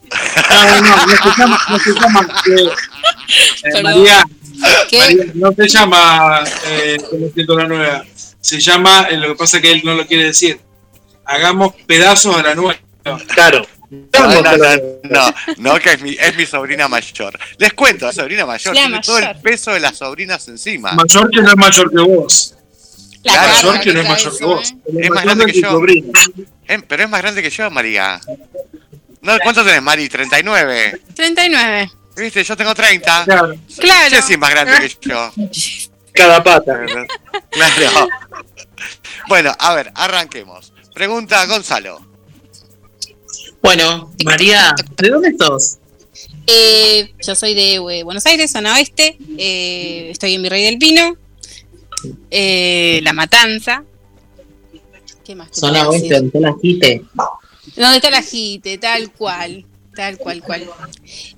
No, 0.49 0.81
no, 0.81 0.95
no 1.05 1.07
se 1.07 1.37
llama, 1.37 1.59
no 1.69 1.79
se 1.79 1.93
llama, 1.93 2.41
eh, 2.47 2.69
eh. 3.63 3.83
María, 3.83 4.23
¿Qué? 4.89 4.99
María, 4.99 5.25
no 5.35 5.51
se 5.53 5.67
llama 5.67 6.43
eh, 6.67 6.97
la 7.35 7.67
Nueva. 7.67 8.05
Se 8.41 8.59
llama, 8.59 9.07
eh, 9.09 9.17
lo 9.17 9.29
que 9.29 9.35
pasa 9.35 9.57
es 9.57 9.63
que 9.63 9.71
él 9.71 9.81
no 9.83 9.93
lo 9.93 10.05
quiere 10.05 10.25
decir. 10.25 10.59
Hagamos 11.25 11.73
pedazos 11.85 12.35
a 12.35 12.41
la 12.41 12.55
nueva. 12.55 12.77
Claro. 13.33 13.65
no, 13.89 14.41
no, 14.41 14.41
no, 14.41 14.57
no, 15.03 15.33
no, 15.57 15.79
que 15.79 15.93
es 15.93 16.01
mi, 16.01 16.11
es 16.19 16.35
mi 16.35 16.45
sobrina 16.45 16.87
mayor. 16.87 17.39
Les 17.57 17.73
cuento, 17.73 18.07
la 18.07 18.13
sobrina 18.13 18.45
mayor 18.45 18.75
La 18.75 18.81
tiene 18.81 18.99
todo 19.01 19.19
el 19.19 19.35
peso 19.41 19.71
de 19.71 19.79
las 19.79 19.97
sobrinas 19.97 20.47
encima. 20.47 20.91
Mayor 20.93 21.29
que 21.29 21.41
no 21.41 21.49
es 21.49 21.57
mayor 21.57 21.89
que 21.89 22.01
vos. 22.01 22.55
La 23.23 23.33
Claro, 23.33 23.79
que 23.81 23.93
no 23.93 24.01
es 24.01 24.07
mayor 24.09 24.37
que 24.37 24.45
vos. 24.45 24.73
Es 24.99 25.09
más 25.09 25.23
grande 25.23 25.45
que 25.45 25.61
yo. 25.61 25.81
Eh, 26.67 26.79
pero 26.87 27.03
es 27.03 27.09
más 27.09 27.21
grande 27.21 27.43
que 27.43 27.49
yo, 27.49 27.69
María. 27.69 28.19
No, 29.21 29.37
¿Cuánto 29.43 29.63
tenés, 29.63 29.81
Mari? 29.81 30.09
39. 30.09 31.01
39. 31.15 31.91
¿Viste? 32.17 32.43
Yo 32.43 32.57
tengo 32.57 32.73
30. 32.73 33.25
Claro. 33.25 33.53
Claro. 33.77 34.15
Jessy 34.15 34.33
es 34.33 34.39
más 34.39 34.49
grande 34.49 34.73
que 34.79 35.09
yo. 35.09 35.31
Cada 36.13 36.43
pata. 36.43 36.79
Claro. 37.51 38.07
Bueno, 39.27 39.53
a 39.57 39.75
ver, 39.75 39.91
arranquemos. 39.95 40.73
Pregunta 40.93 41.45
Gonzalo. 41.45 42.05
Bueno, 43.61 44.11
María, 44.25 44.73
¿de 44.97 45.09
dónde 45.09 45.35
sos? 45.39 45.77
Eh, 46.47 47.13
yo 47.25 47.35
soy 47.35 47.53
de 47.53 47.75
eh, 47.75 48.03
Buenos 48.03 48.25
Aires, 48.25 48.51
zona 48.51 48.73
oeste. 48.73 49.17
Eh, 49.37 50.09
estoy 50.09 50.33
en 50.33 50.41
Virrey 50.41 50.63
del 50.65 50.77
Pino. 50.79 51.15
Eh, 52.29 52.99
la 53.03 53.13
Matanza. 53.13 53.83
¿Qué 55.23 55.35
más? 55.35 55.51
te 55.51 55.59
Zona 55.59 55.79
puedo 55.85 55.89
oeste, 55.91 56.07
decir? 56.09 56.21
donde 56.31 56.37
está 56.37 56.49
la 56.51 56.55
quite. 56.61 57.01
¿Dónde 57.75 57.95
está 57.97 58.09
la 58.09 58.21
Jite? 58.23 58.77
Tal 58.77 59.11
cual. 59.11 59.65
Tal 59.95 60.17
cual, 60.17 60.41
cual. 60.41 60.67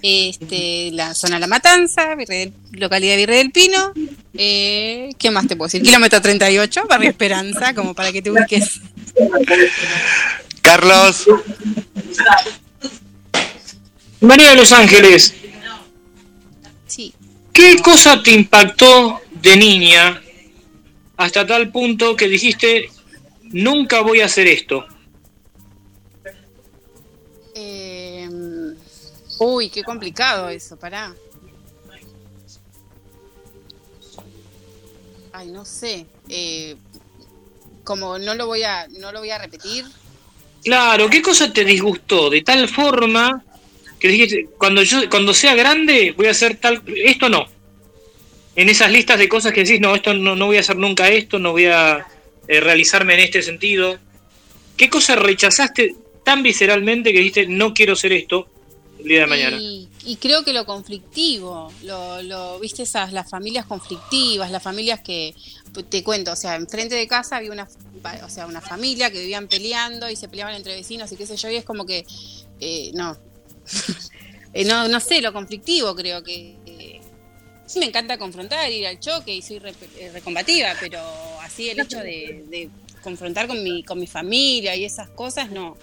Este, 0.02 0.91
la 0.94 1.14
zona 1.15 1.40
La 1.40 1.48
Matanza, 1.48 2.14
Virrey 2.15 2.45
del- 2.45 2.53
localidad 2.80 3.18
Virrey 3.18 3.38
del 3.40 3.52
Pino. 3.52 3.94
Eh, 4.35 5.10
¿Qué 5.18 5.31
más 5.31 5.48
te 5.48 5.56
puedo 5.56 5.68
decir? 5.68 5.81
Kilómetro 5.81 6.22
38, 6.22 6.84
Barrio 6.88 7.10
Esperanza, 7.10 7.73
como 7.73 7.94
para 7.94 8.11
que 8.11 8.22
te 8.22 8.31
ubiques. 8.31 8.80
Carlos. 10.61 11.26
María 14.22 14.52
de 14.52 14.56
Los 14.56 14.72
Ángeles, 14.72 15.34
Sí. 16.88 17.14
¿qué 17.52 17.77
cosa 17.80 18.22
te 18.23 18.31
impactó 18.31 19.19
de 19.41 19.57
niña 19.57 20.22
hasta 21.24 21.48
tal 21.48 21.72
punto 21.72 22.16
que 22.16 22.28
dijiste, 22.28 22.90
nunca 23.44 24.02
voy 24.02 24.20
a 24.20 24.26
hacer 24.26 24.48
esto? 24.48 24.86
Eh, 27.56 28.30
uy, 29.40 29.70
qué 29.70 29.84
complicado 29.84 30.50
eso, 30.50 30.78
pará. 30.78 31.16
Ay, 35.32 35.48
no 35.48 35.64
sé. 35.64 36.06
Eh, 36.28 36.76
como 37.84 38.20
no 38.20 38.36
lo 38.36 38.48
voy 38.48 38.64
a, 38.64 38.88
no 38.90 39.12
lo 39.12 39.20
voy 39.20 39.32
a 39.32 39.38
repetir. 39.38 39.86
Claro, 40.64 41.10
¿qué 41.10 41.22
cosa 41.22 41.52
te 41.52 41.64
disgustó 41.64 42.30
de 42.30 42.41
tal 42.41 42.68
forma 42.68 43.44
que 44.00 44.08
dijiste, 44.10 44.50
cuando 44.58 44.84
yo, 44.84 45.10
cuando 45.10 45.34
sea 45.34 45.56
grande 45.56 46.14
voy 46.16 46.28
a 46.28 46.32
hacer 46.32 46.58
tal, 46.58 46.84
esto 46.88 47.30
no? 47.30 47.53
En 48.56 48.70
esas 48.70 48.92
listas 48.92 49.18
de 49.18 49.28
cosas 49.28 49.52
que 49.52 49.64
decís, 49.64 49.80
no, 49.80 49.96
esto 49.96 50.14
no, 50.14 50.36
no 50.36 50.46
voy 50.48 50.58
a 50.58 50.60
hacer 50.60 50.78
nunca 50.78 51.10
esto, 51.10 51.40
no 51.40 51.52
voy 51.52 51.66
a 51.66 52.06
eh, 52.48 52.60
realizarme 52.60 53.16
en 53.16 53.22
este 53.22 53.42
sentido. 53.42 53.98
¿Qué 54.78 54.90
cosa 54.90 55.16
rechazaste 55.16 55.96
tan 56.24 56.44
visceralmente 56.44 57.12
que 57.12 57.20
dijiste, 57.20 57.48
no 57.48 57.74
quiero 57.74 57.94
hacer 57.94 58.14
esto 58.14 58.48
el 59.00 59.06
día 59.06 59.22
de 59.22 59.28
mañana? 59.28 59.58
Y, 59.60 59.90
creo 60.18 60.44
que 60.44 60.54
lo 60.54 60.66
conflictivo, 60.66 61.72
lo, 61.84 62.22
lo 62.22 62.60
viste 62.60 62.84
esas 62.84 63.14
las 63.14 63.30
familias 63.30 63.66
conflictivas, 63.66 64.52
las 64.52 64.62
familias 64.62 65.00
que 65.02 65.34
te 65.90 66.04
cuento, 66.04 66.34
o 66.34 66.36
sea, 66.36 66.56
enfrente 66.56 66.96
de 66.96 67.08
casa 67.08 67.38
había 67.38 67.52
una 67.52 67.68
o 68.24 68.30
sea, 68.30 68.46
una 68.46 68.62
familia 68.62 69.12
que 69.12 69.20
vivían 69.20 69.48
peleando 69.48 70.10
y 70.10 70.16
se 70.16 70.28
peleaban 70.28 70.56
entre 70.56 70.76
vecinos 70.76 71.12
y 71.12 71.16
qué 71.16 71.26
sé 71.26 71.38
yo, 71.38 71.50
y 71.50 71.56
es 71.56 71.66
como 71.66 71.86
que 71.86 72.06
eh, 72.60 72.92
no. 72.94 73.18
Eh, 74.56 74.66
no 74.66 74.88
no 74.88 75.00
sé, 75.00 75.20
lo 75.20 75.34
conflictivo 75.34 75.96
creo 75.96 76.24
que 76.24 76.56
sí 77.65 77.80
me 77.80 77.85
encanta 77.85 78.18
confrontar, 78.18 78.72
ir 78.72 78.85
al 78.88 78.99
choque 78.99 79.34
y 79.34 79.41
soy 79.41 79.60
re- 79.60 79.73
eh, 79.98 80.11
recombativa, 80.14 80.73
pero 80.80 80.99
así 81.41 81.69
el 81.69 81.80
hecho 81.80 81.99
de, 81.99 82.44
de 82.48 82.69
confrontar 83.02 83.48
con 83.48 83.61
mi 83.64 83.84
con 83.84 83.99
mi 83.99 84.07
familia 84.07 84.76
y 84.76 84.85
esas 84.85 85.10
cosas 85.10 85.49
no. 85.52 85.77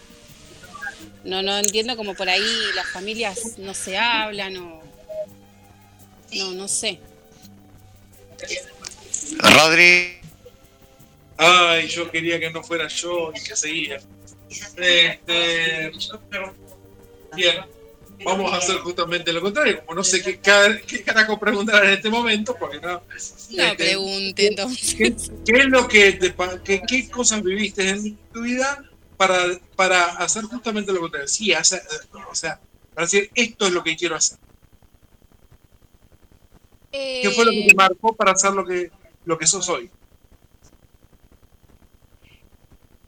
No, 1.24 1.42
no 1.42 1.58
entiendo 1.58 1.96
como 1.96 2.14
por 2.14 2.28
ahí 2.30 2.46
las 2.74 2.86
familias 2.90 3.58
no 3.58 3.74
se 3.74 3.96
hablan 3.98 4.56
o. 4.56 4.80
No, 6.32 6.52
no 6.52 6.68
sé. 6.68 6.98
Rodri, 9.38 10.16
Ay, 11.36 11.88
yo 11.88 12.10
quería 12.10 12.38
que 12.38 12.50
no 12.50 12.62
fuera 12.62 12.86
yo 12.88 13.32
y 13.34 13.42
que 13.42 13.56
seguía. 13.56 13.98
Este, 14.48 15.90
bien, 17.34 17.56
vamos 18.24 18.52
a 18.52 18.56
hacer 18.56 18.76
justamente 18.78 19.32
lo 19.32 19.40
contrario. 19.40 19.82
Como 19.84 19.96
no 19.96 20.04
sé 20.04 20.22
qué, 20.22 20.38
ca- 20.38 20.80
qué 20.86 21.02
carajo 21.02 21.38
preguntar 21.38 21.84
en 21.84 21.90
este 21.92 22.10
momento, 22.10 22.56
porque 22.58 22.80
no. 22.80 22.88
No 22.92 23.02
Este, 23.64 23.76
pregunte 23.76 24.46
entonces. 24.46 24.94
¿Qué, 24.94 25.14
qué 25.44 25.58
es 25.60 25.66
lo 25.66 25.88
que 25.88 26.12
te 26.12 26.34
qué, 26.64 26.82
qué 26.86 27.08
cosas 27.10 27.42
viviste 27.42 27.88
en 27.88 28.16
tu 28.32 28.42
vida 28.42 28.84
para, 29.16 29.58
para 29.76 30.04
hacer 30.18 30.44
justamente 30.44 30.92
lo 30.92 31.00
contrario? 31.00 31.28
Sí, 31.28 31.52
hacer, 31.52 31.82
o 32.30 32.34
sea, 32.34 32.60
para 32.94 33.06
decir 33.06 33.30
esto 33.34 33.66
es 33.66 33.72
lo 33.72 33.82
que 33.82 33.96
quiero 33.96 34.16
hacer. 34.16 34.38
¿Qué 36.92 37.30
fue 37.34 37.44
lo 37.44 37.52
que 37.52 37.66
te 37.68 37.74
marcó 37.74 38.14
para 38.16 38.32
hacer 38.32 38.52
lo 38.52 38.64
que, 38.66 38.90
lo 39.24 39.38
que 39.38 39.46
sos 39.46 39.68
hoy? 39.68 39.90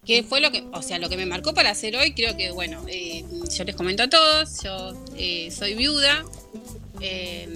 ¿Qué 0.05 0.25
fue 0.25 0.41
lo 0.41 0.51
que, 0.51 0.65
o 0.73 0.83
sea, 0.83 0.99
lo 0.99 1.09
que 1.09 1.17
me 1.17 1.27
marcó 1.27 1.55
para 1.55 1.71
hacer 1.71 1.95
hoy? 1.97 2.13
Creo 2.13 2.37
que, 2.37 2.51
bueno, 2.51 2.85
eh, 2.89 3.25
yo 3.57 3.63
les 3.63 3.77
comento 3.77 4.03
a 4.03 4.11
todos, 4.11 4.61
yo 4.65 4.95
eh, 5.17 5.51
soy 5.57 5.75
viuda. 5.75 6.25
eh, 7.01 7.49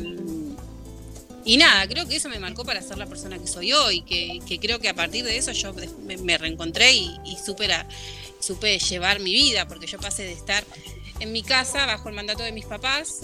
y 1.44 1.56
nada, 1.58 1.86
creo 1.86 2.08
que 2.08 2.16
eso 2.16 2.28
me 2.28 2.40
marcó 2.40 2.64
para 2.64 2.82
ser 2.82 2.98
la 2.98 3.06
persona 3.06 3.38
que 3.38 3.46
soy 3.46 3.72
hoy, 3.72 4.02
que, 4.02 4.40
que 4.48 4.58
creo 4.58 4.80
que 4.80 4.88
a 4.88 4.94
partir 4.94 5.24
de 5.24 5.36
eso 5.36 5.52
yo 5.52 5.72
me, 6.02 6.38
reencontré 6.38 6.92
y, 6.92 7.16
y 7.24 7.36
supe, 7.36 7.68
supe 8.40 8.78
llevar 8.80 9.20
mi 9.20 9.32
vida, 9.32 9.68
porque 9.68 9.86
yo 9.86 9.98
pasé 9.98 10.24
de 10.24 10.32
estar 10.32 10.64
en 11.20 11.30
mi 11.30 11.44
casa 11.44 11.86
bajo 11.86 12.08
el 12.08 12.16
mandato 12.16 12.42
de 12.42 12.50
mis 12.50 12.66
papás, 12.66 13.20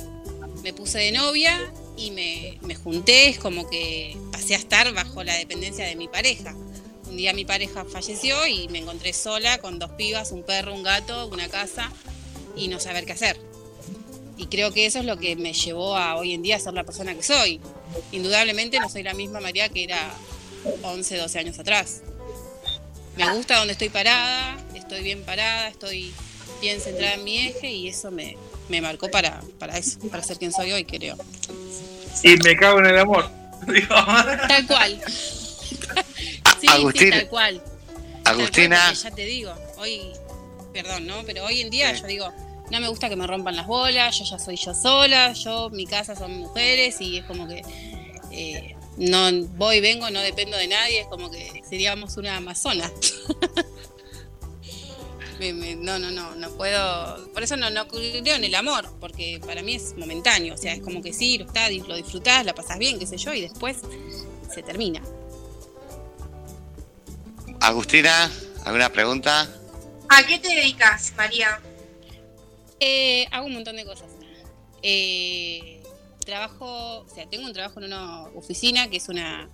me 0.62 0.72
puse 0.72 0.98
de 0.98 1.10
novia 1.10 1.72
y 1.96 2.12
me, 2.12 2.58
me 2.62 2.76
junté, 2.76 3.28
es 3.28 3.38
como 3.38 3.68
que 3.68 4.16
pasé 4.30 4.54
a 4.54 4.58
estar 4.58 4.92
bajo 4.94 5.24
la 5.24 5.34
dependencia 5.36 5.84
de 5.84 5.96
mi 5.96 6.06
pareja. 6.06 6.54
Un 7.12 7.18
día 7.18 7.34
mi 7.34 7.44
pareja 7.44 7.84
falleció 7.84 8.46
y 8.46 8.68
me 8.68 8.78
encontré 8.78 9.12
sola 9.12 9.58
con 9.58 9.78
dos 9.78 9.90
pibas, 9.90 10.32
un 10.32 10.42
perro, 10.42 10.72
un 10.72 10.82
gato, 10.82 11.26
una 11.26 11.46
casa 11.46 11.92
y 12.56 12.68
no 12.68 12.80
saber 12.80 13.04
qué 13.04 13.12
hacer. 13.12 13.36
Y 14.38 14.46
creo 14.46 14.72
que 14.72 14.86
eso 14.86 15.00
es 15.00 15.04
lo 15.04 15.18
que 15.18 15.36
me 15.36 15.52
llevó 15.52 15.94
a 15.94 16.16
hoy 16.16 16.32
en 16.32 16.42
día 16.42 16.56
a 16.56 16.58
ser 16.58 16.72
la 16.72 16.84
persona 16.84 17.14
que 17.14 17.22
soy. 17.22 17.60
Indudablemente 18.12 18.80
no 18.80 18.88
soy 18.88 19.02
la 19.02 19.12
misma 19.12 19.40
María 19.40 19.68
que 19.68 19.84
era 19.84 20.10
11, 20.84 21.18
12 21.18 21.38
años 21.38 21.58
atrás. 21.58 22.00
Me 23.18 23.30
gusta 23.34 23.58
donde 23.58 23.72
estoy 23.74 23.90
parada, 23.90 24.56
estoy 24.74 25.02
bien 25.02 25.22
parada, 25.22 25.68
estoy 25.68 26.14
bien 26.62 26.80
centrada 26.80 27.12
en 27.12 27.24
mi 27.24 27.36
eje 27.40 27.70
y 27.70 27.88
eso 27.88 28.10
me, 28.10 28.38
me 28.70 28.80
marcó 28.80 29.10
para, 29.10 29.42
para 29.58 29.76
eso, 29.76 29.98
para 30.08 30.22
ser 30.22 30.38
quien 30.38 30.50
soy 30.50 30.72
hoy, 30.72 30.86
creo. 30.86 31.18
Y 32.22 32.36
me 32.38 32.56
cago 32.56 32.78
en 32.78 32.86
el 32.86 32.98
amor. 32.98 33.30
Tal 34.48 34.66
cual. 34.66 34.98
Sí, 36.62 36.68
Agustín. 36.68 37.02
sí, 37.04 37.10
tal 37.10 37.28
cual. 37.28 37.62
Agustina, 38.24 38.76
Tal 38.76 38.84
cual, 38.86 38.94
porque 38.94 39.10
ya 39.10 39.10
te 39.16 39.24
digo, 39.24 39.54
hoy, 39.78 40.00
perdón, 40.72 41.06
¿no? 41.08 41.22
Pero 41.26 41.44
hoy 41.44 41.60
en 41.60 41.70
día 41.70 41.92
yo 41.92 42.06
digo, 42.06 42.32
no 42.70 42.80
me 42.80 42.88
gusta 42.88 43.08
que 43.08 43.16
me 43.16 43.26
rompan 43.26 43.56
las 43.56 43.66
bolas, 43.66 44.16
yo 44.18 44.24
ya 44.24 44.38
soy 44.38 44.56
yo 44.56 44.72
sola, 44.74 45.32
yo, 45.32 45.70
mi 45.70 45.86
casa 45.86 46.14
son 46.14 46.38
mujeres 46.38 47.00
y 47.00 47.18
es 47.18 47.24
como 47.24 47.48
que 47.48 47.62
eh, 48.30 48.76
no 48.96 49.28
voy, 49.56 49.80
vengo, 49.80 50.08
no 50.10 50.20
dependo 50.20 50.56
de 50.56 50.68
nadie, 50.68 51.00
es 51.00 51.06
como 51.08 51.30
que 51.32 51.62
seríamos 51.68 52.16
una 52.16 52.36
amazona. 52.36 52.90
Me- 55.40 55.52
me- 55.52 55.74
no, 55.74 55.98
no, 55.98 56.12
no, 56.12 56.36
no 56.36 56.50
puedo, 56.52 57.28
por 57.32 57.42
eso 57.42 57.56
no, 57.56 57.68
no 57.70 57.88
creo 57.88 58.36
en 58.36 58.44
el 58.44 58.54
amor, 58.54 58.88
porque 59.00 59.40
para 59.44 59.60
mí 59.62 59.74
es 59.74 59.96
momentáneo, 59.96 60.54
o 60.54 60.56
sea, 60.56 60.72
es 60.74 60.80
como 60.82 61.02
que 61.02 61.12
sí, 61.12 61.38
lo, 61.38 61.46
está, 61.46 61.68
lo 61.68 61.96
disfrutás, 61.96 62.44
la 62.44 62.54
pasás 62.54 62.78
bien, 62.78 62.96
qué 63.00 63.06
sé 63.06 63.16
yo, 63.16 63.34
y 63.34 63.40
después 63.40 63.78
se 64.54 64.62
termina. 64.62 65.02
Agustina, 67.62 68.28
¿alguna 68.64 68.92
pregunta? 68.92 69.48
¿A 70.08 70.26
qué 70.26 70.40
te 70.40 70.48
dedicas, 70.48 71.12
María? 71.16 71.60
Eh, 72.80 73.24
hago 73.30 73.46
un 73.46 73.54
montón 73.54 73.76
de 73.76 73.84
cosas. 73.84 74.10
Eh, 74.82 75.80
trabajo, 76.26 77.02
o 77.02 77.08
sea, 77.08 77.28
tengo 77.30 77.46
un 77.46 77.52
trabajo 77.52 77.78
en 77.78 77.86
una 77.86 78.24
oficina 78.34 78.88
que 78.88 78.96
es 78.96 79.08
una 79.08 79.48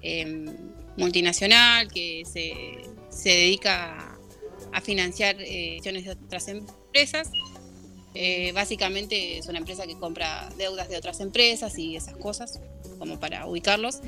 eh, 0.00 0.46
multinacional 0.96 1.90
que 1.90 2.22
se, 2.24 2.54
se 3.10 3.30
dedica 3.30 4.16
a 4.72 4.80
financiar 4.80 5.34
eh, 5.40 5.78
acciones 5.78 6.04
de 6.04 6.12
otras 6.12 6.46
empresas. 6.46 7.32
Eh, 8.14 8.52
básicamente 8.52 9.38
es 9.38 9.48
una 9.48 9.58
empresa 9.58 9.88
que 9.88 9.98
compra 9.98 10.50
deudas 10.56 10.88
de 10.88 10.96
otras 10.96 11.18
empresas 11.18 11.76
y 11.78 11.96
esas 11.96 12.16
cosas, 12.16 12.60
como 13.00 13.18
para 13.18 13.46
ubicarlos. 13.46 14.02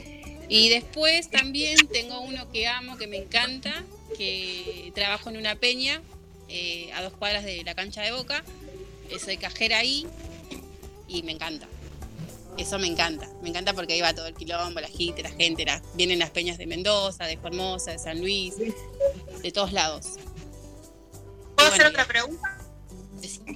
Y 0.54 0.68
después 0.68 1.30
también 1.30 1.76
tengo 1.88 2.20
uno 2.20 2.50
que 2.52 2.66
amo, 2.68 2.98
que 2.98 3.06
me 3.06 3.16
encanta, 3.16 3.84
que 4.18 4.92
trabajo 4.94 5.30
en 5.30 5.38
una 5.38 5.56
peña 5.56 6.02
eh, 6.48 6.90
a 6.92 7.02
dos 7.02 7.14
cuadras 7.14 7.42
de 7.44 7.64
la 7.64 7.74
cancha 7.74 8.02
de 8.02 8.12
Boca. 8.12 8.44
Soy 9.24 9.38
cajera 9.38 9.78
ahí 9.78 10.06
y 11.08 11.22
me 11.22 11.32
encanta. 11.32 11.66
Eso 12.58 12.78
me 12.78 12.86
encanta. 12.86 13.30
Me 13.42 13.48
encanta 13.48 13.72
porque 13.72 13.94
ahí 13.94 14.02
va 14.02 14.14
todo 14.14 14.26
el 14.26 14.34
quilombo, 14.34 14.78
la 14.80 14.88
gente, 14.88 15.22
la 15.22 15.30
gente. 15.30 15.64
la- 15.64 15.82
vienen 15.94 16.18
las 16.18 16.28
peñas 16.30 16.58
de 16.58 16.66
Mendoza, 16.66 17.24
de 17.24 17.38
Formosa, 17.38 17.92
de 17.92 17.98
San 17.98 18.20
Luis, 18.20 18.54
de 18.58 19.52
todos 19.52 19.72
lados. 19.72 20.06
¿Puedo 21.56 21.70
hacer 21.70 21.86
otra 21.86 22.04
pregunta? 22.06 22.58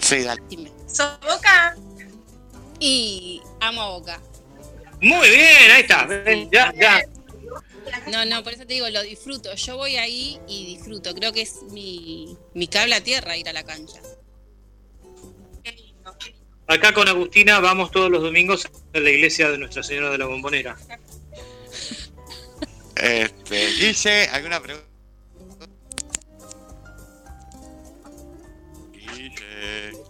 Sí, 0.01 0.21
dale. 0.23 0.41
Dime. 0.49 0.73
¿Sos 0.89 1.21
Boca? 1.21 1.77
Y 2.81 3.43
amo 3.61 3.83
a 3.83 3.89
Boca. 3.91 4.23
Muy 5.07 5.29
bien, 5.29 5.71
ahí 5.71 5.83
está. 5.83 6.09
Ya, 6.51 6.75
ya. 6.75 7.01
No, 8.11 8.25
no, 8.25 8.43
por 8.43 8.53
eso 8.53 8.67
te 8.67 8.75
digo, 8.75 8.91
lo 8.91 9.03
disfruto. 9.05 9.55
Yo 9.55 9.77
voy 9.77 9.97
ahí 9.97 10.41
y 10.49 10.75
disfruto. 10.75 11.15
Creo 11.15 11.33
que 11.33 11.43
es 11.43 11.63
mi, 11.71 12.37
mi 12.55 12.67
cable 12.67 12.97
a 12.97 13.01
tierra 13.01 13.37
ir 13.37 13.49
a 13.49 13.53
la 13.53 13.63
cancha. 13.63 14.01
Acá 16.67 16.93
con 16.93 17.07
Agustina 17.07 17.61
vamos 17.61 17.93
todos 17.93 18.11
los 18.11 18.21
domingos 18.21 18.67
a 18.93 18.99
la 18.99 19.11
iglesia 19.11 19.49
de 19.49 19.59
Nuestra 19.59 19.85
Señora 19.85 20.11
de 20.11 20.19
la 20.19 20.27
Bombonera. 20.27 20.77
Este, 22.97 23.67
Guille, 23.79 24.29
¿alguna 24.31 24.61
pregunta? 24.61 24.89
Guille. 28.93 30.06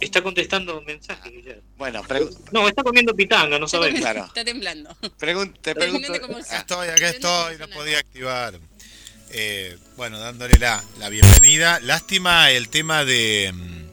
Está 0.00 0.22
contestando 0.22 0.80
mensajes, 0.82 1.30
Guillermo. 1.32 1.62
Bueno, 1.76 2.02
pregu- 2.04 2.34
No, 2.52 2.68
está 2.68 2.82
comiendo 2.82 3.14
pitanga, 3.14 3.58
no 3.58 3.68
sabés. 3.68 3.94
Claro. 4.00 4.24
Está 4.26 4.44
temblando. 4.44 4.96
pregun- 5.18 5.54
te 5.60 5.74
pregunto. 5.74 6.12
Estoy, 6.56 6.88
acá 6.88 7.10
estoy, 7.10 7.58
no 7.58 7.68
podía 7.68 7.98
activar. 7.98 8.58
Eh, 9.32 9.76
bueno, 9.96 10.18
dándole 10.18 10.58
la, 10.58 10.82
la 10.98 11.08
bienvenida. 11.08 11.78
Lástima 11.80 12.50
el 12.50 12.68
tema 12.68 13.04
de, 13.04 13.52
mm, 13.54 13.84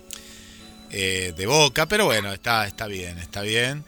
eh, 0.91 1.33
de 1.35 1.45
Boca, 1.45 1.85
pero 1.87 2.05
bueno, 2.05 2.31
está, 2.33 2.65
está 2.65 2.87
bien, 2.87 3.17
está 3.19 3.41
bien. 3.41 3.83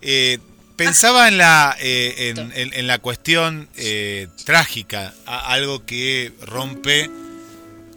Eh, 0.00 0.38
pensaba 0.76 1.28
en 1.28 1.38
la, 1.38 1.76
eh, 1.80 2.32
en, 2.36 2.52
en- 2.52 2.72
en 2.74 2.86
la 2.86 2.98
cuestión 2.98 3.68
eh, 3.76 4.28
trágica, 4.44 5.12
a- 5.26 5.52
algo 5.52 5.84
que 5.84 6.32
rompe 6.40 7.10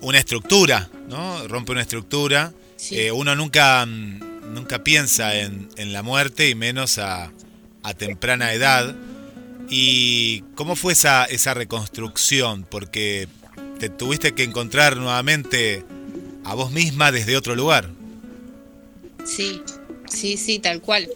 una 0.01 0.19
estructura, 0.19 0.89
¿no? 1.07 1.47
Rompe 1.47 1.71
una 1.71 1.81
estructura. 1.81 2.51
Sí. 2.81 2.97
Eh, 2.99 3.11
uno 3.11 3.35
nunca, 3.35 3.85
mm, 3.85 4.53
nunca 4.55 4.83
piensa 4.83 5.37
en, 5.37 5.69
en 5.77 5.93
la 5.93 6.01
muerte 6.01 6.49
y 6.49 6.55
menos 6.55 6.97
a, 6.97 7.31
a 7.83 7.93
temprana 7.93 8.53
edad. 8.53 8.95
¿Y 9.69 10.41
cómo 10.55 10.75
fue 10.75 10.93
esa, 10.93 11.25
esa 11.25 11.53
reconstrucción? 11.53 12.65
Porque 12.67 13.27
te 13.79 13.89
tuviste 13.89 14.33
que 14.33 14.41
encontrar 14.43 14.97
nuevamente 14.97 15.85
a 16.43 16.55
vos 16.55 16.71
misma 16.71 17.11
desde 17.11 17.37
otro 17.37 17.55
lugar. 17.55 17.91
Sí, 19.25 19.61
sí, 20.09 20.37
sí, 20.37 20.57
tal 20.57 20.81
cual. 20.81 21.07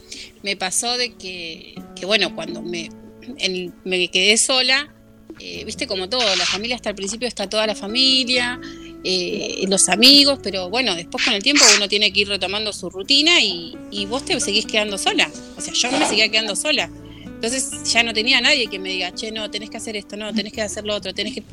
Me 0.44 0.56
pasó 0.56 0.98
de 0.98 1.14
que, 1.16 1.82
que 1.96 2.06
bueno, 2.06 2.36
cuando 2.36 2.62
me, 2.62 2.92
en- 3.40 3.74
me 3.84 4.08
quedé 4.10 4.38
sola, 4.38 4.94
eh, 5.40 5.66
viste 5.66 5.88
como 5.88 6.08
todo, 6.10 6.24
la 6.36 6.46
familia 6.46 6.76
hasta 6.76 6.90
el 6.92 6.96
principio 6.96 7.28
está 7.28 7.50
toda 7.50 7.66
la 7.66 7.76
familia, 7.76 8.62
eh, 9.08 9.66
los 9.68 9.88
amigos, 9.88 10.40
pero 10.42 10.70
bueno, 10.70 10.96
después 10.96 11.24
con 11.24 11.36
el 11.36 11.44
tiempo 11.44 11.64
uno 11.76 11.88
tiene 11.88 12.12
que 12.12 12.22
ir 12.22 12.28
retomando 12.28 12.74
su 12.74 12.90
rutina 12.90 13.40
y, 13.40 13.78
y 13.92 14.08
vos 14.08 14.26
te 14.26 14.40
seguís 14.40 14.66
quedando 14.66 14.98
sola. 14.98 15.30
O 15.56 15.62
sea, 15.62 15.74
yo 15.74 15.92
me 15.92 16.08
seguía 16.08 16.28
quedando 16.30 16.56
sola. 16.56 16.90
Entonces 17.24 17.94
ya 17.94 18.02
no 18.02 18.14
tenía 18.14 18.42
nadie 18.42 18.68
que 18.68 18.80
me 18.80 18.90
diga, 18.90 19.14
che, 19.14 19.32
no, 19.32 19.52
tenés 19.52 19.70
que 19.70 19.78
hacer 19.78 19.96
esto, 19.96 20.18
no, 20.18 20.34
tenés 20.34 20.52
que 20.52 20.62
hacer 20.62 20.86
lo 20.86 20.96
otro, 20.96 21.14
tenés 21.14 21.36
que... 21.36 21.44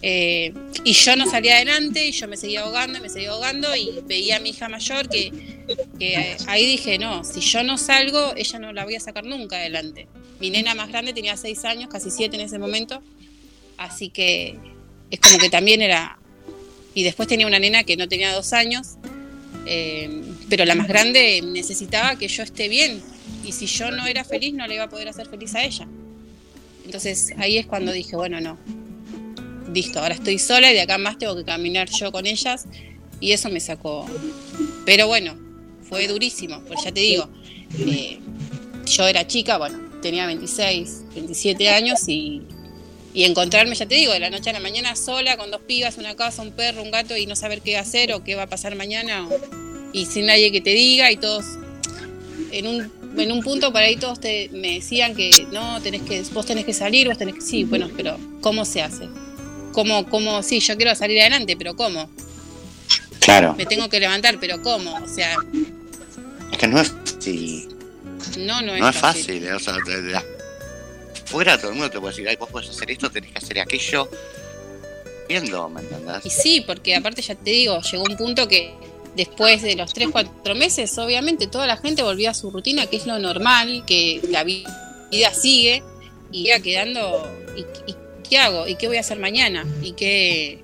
Eh, 0.00 0.54
y 0.84 0.92
yo 0.92 1.16
no 1.16 1.28
salía 1.28 1.56
adelante 1.56 2.06
y 2.06 2.12
yo 2.12 2.28
me 2.28 2.36
seguía 2.36 2.60
ahogando 2.62 2.98
y 2.98 3.00
me 3.02 3.08
seguía 3.10 3.30
ahogando 3.30 3.74
y 3.76 4.00
veía 4.04 4.36
a 4.36 4.40
mi 4.40 4.50
hija 4.50 4.68
mayor 4.68 5.08
que, 5.08 5.32
que 5.98 6.36
ahí 6.46 6.64
dije, 6.64 6.98
no, 6.98 7.24
si 7.24 7.40
yo 7.40 7.62
no 7.62 7.76
salgo, 7.76 8.34
ella 8.36 8.58
no 8.58 8.72
la 8.72 8.84
voy 8.84 8.94
a 8.94 9.00
sacar 9.00 9.24
nunca 9.24 9.56
adelante. 9.56 10.06
Mi 10.40 10.48
nena 10.48 10.74
más 10.74 10.88
grande 10.88 11.12
tenía 11.12 11.36
seis 11.36 11.64
años, 11.64 11.90
casi 11.90 12.10
siete 12.10 12.36
en 12.36 12.42
ese 12.42 12.58
momento, 12.58 13.02
así 13.76 14.08
que 14.08 14.56
es 15.10 15.20
como 15.20 15.38
que 15.38 15.50
también 15.50 15.82
era... 15.82 16.18
Y 16.96 17.02
después 17.02 17.28
tenía 17.28 17.46
una 17.46 17.58
nena 17.58 17.84
que 17.84 17.94
no 17.98 18.08
tenía 18.08 18.32
dos 18.32 18.54
años, 18.54 18.96
eh, 19.66 20.22
pero 20.48 20.64
la 20.64 20.74
más 20.74 20.88
grande 20.88 21.42
necesitaba 21.42 22.16
que 22.16 22.26
yo 22.26 22.42
esté 22.42 22.68
bien 22.68 23.02
y 23.44 23.52
si 23.52 23.66
yo 23.66 23.90
no 23.90 24.06
era 24.06 24.24
feliz 24.24 24.54
no 24.54 24.66
le 24.66 24.76
iba 24.76 24.84
a 24.84 24.88
poder 24.88 25.06
hacer 25.06 25.28
feliz 25.28 25.54
a 25.54 25.62
ella. 25.62 25.86
Entonces 26.86 27.34
ahí 27.36 27.58
es 27.58 27.66
cuando 27.66 27.92
dije, 27.92 28.16
bueno, 28.16 28.40
no, 28.40 28.56
listo, 29.74 30.00
ahora 30.00 30.14
estoy 30.14 30.38
sola 30.38 30.70
y 30.70 30.74
de 30.74 30.80
acá 30.80 30.96
más 30.96 31.18
tengo 31.18 31.36
que 31.36 31.44
caminar 31.44 31.90
yo 31.90 32.10
con 32.10 32.24
ellas 32.24 32.64
y 33.20 33.32
eso 33.32 33.50
me 33.50 33.60
sacó. 33.60 34.06
Pero 34.86 35.06
bueno, 35.06 35.36
fue 35.82 36.08
durísimo, 36.08 36.62
pues 36.62 36.82
ya 36.82 36.92
te 36.92 37.00
digo, 37.00 37.28
eh, 37.78 38.20
yo 38.86 39.06
era 39.06 39.26
chica, 39.26 39.58
bueno, 39.58 39.78
tenía 40.00 40.24
26, 40.24 41.02
27 41.14 41.68
años 41.68 42.08
y, 42.08 42.40
y 43.16 43.24
encontrarme, 43.24 43.74
ya 43.74 43.86
te 43.86 43.94
digo, 43.94 44.12
de 44.12 44.20
la 44.20 44.28
noche 44.28 44.50
a 44.50 44.52
la 44.52 44.60
mañana 44.60 44.94
sola, 44.94 45.38
con 45.38 45.50
dos 45.50 45.62
pibas, 45.62 45.96
una 45.96 46.14
casa, 46.14 46.42
un 46.42 46.52
perro, 46.52 46.82
un 46.82 46.90
gato 46.90 47.16
y 47.16 47.24
no 47.24 47.34
saber 47.34 47.62
qué 47.62 47.78
hacer 47.78 48.12
o 48.12 48.22
qué 48.22 48.34
va 48.34 48.42
a 48.42 48.46
pasar 48.46 48.76
mañana 48.76 49.26
o- 49.26 49.40
y 49.94 50.04
sin 50.04 50.26
nadie 50.26 50.52
que 50.52 50.60
te 50.60 50.70
diga 50.74 51.10
y 51.10 51.16
todos 51.16 51.46
en 52.52 52.66
un, 52.66 52.92
en 53.18 53.32
un 53.32 53.42
punto 53.42 53.72
por 53.72 53.80
ahí 53.80 53.96
todos 53.96 54.20
te, 54.20 54.50
me 54.52 54.74
decían 54.74 55.14
que 55.16 55.30
no, 55.50 55.80
tenés 55.80 56.02
que, 56.02 56.20
vos 56.34 56.44
tenés 56.44 56.66
que 56.66 56.74
salir, 56.74 57.08
vos 57.08 57.16
tenés 57.16 57.36
que, 57.36 57.40
sí, 57.40 57.64
bueno, 57.64 57.88
pero 57.96 58.18
¿cómo 58.42 58.66
se 58.66 58.82
hace? 58.82 59.08
¿Cómo, 59.72 60.06
cómo, 60.10 60.42
sí, 60.42 60.60
yo 60.60 60.76
quiero 60.76 60.94
salir 60.94 61.18
adelante, 61.20 61.56
pero 61.56 61.74
¿cómo? 61.74 62.10
Claro. 63.20 63.54
Me 63.56 63.64
tengo 63.64 63.88
que 63.88 63.98
levantar, 63.98 64.38
pero 64.38 64.60
¿cómo? 64.60 64.94
O 65.02 65.08
sea, 65.08 65.34
Es 66.52 66.58
que 66.58 66.66
no 66.68 66.78
es 66.82 66.90
fácil. 66.90 67.68
no, 68.40 68.60
no 68.60 68.74
es, 68.74 68.80
No 68.80 68.88
es 68.90 68.96
fácil. 68.96 69.42
eh, 69.46 69.54
O 69.54 69.58
sea, 69.58 69.74
fuera 71.26 71.58
todo 71.58 71.68
el 71.70 71.74
mundo 71.76 71.90
te 71.90 72.00
puede 72.00 72.12
decir, 72.12 72.28
ay, 72.28 72.36
vos 72.36 72.48
podés 72.50 72.70
hacer 72.70 72.90
esto, 72.90 73.10
tenés 73.10 73.32
que 73.32 73.38
hacer 73.38 73.58
aquello. 73.60 74.08
Viendo, 75.28 75.68
¿me 75.68 75.80
entendés? 75.80 76.24
Y 76.24 76.30
sí, 76.30 76.60
porque 76.66 76.94
aparte 76.94 77.20
ya 77.20 77.34
te 77.34 77.50
digo, 77.50 77.80
llegó 77.82 78.04
un 78.04 78.16
punto 78.16 78.46
que 78.46 78.72
después 79.16 79.60
de 79.62 79.74
los 79.74 79.92
3, 79.92 80.08
4 80.12 80.54
meses, 80.54 80.96
obviamente 80.98 81.46
toda 81.48 81.66
la 81.66 81.76
gente 81.76 82.02
volvió 82.02 82.30
a 82.30 82.34
su 82.34 82.50
rutina, 82.50 82.86
que 82.86 82.96
es 82.96 83.06
lo 83.06 83.18
normal, 83.18 83.84
que 83.86 84.20
la 84.30 84.44
vi- 84.44 84.64
vida 85.10 85.34
sigue, 85.34 85.82
y 86.30 86.48
iba 86.48 86.60
quedando, 86.60 87.28
¿y, 87.56 87.60
y 87.90 87.96
qué 88.28 88.38
hago? 88.38 88.68
¿Y 88.68 88.76
qué 88.76 88.86
voy 88.86 88.98
a 88.98 89.00
hacer 89.00 89.18
mañana? 89.18 89.66
¿Y 89.82 89.92
qué? 89.92 90.62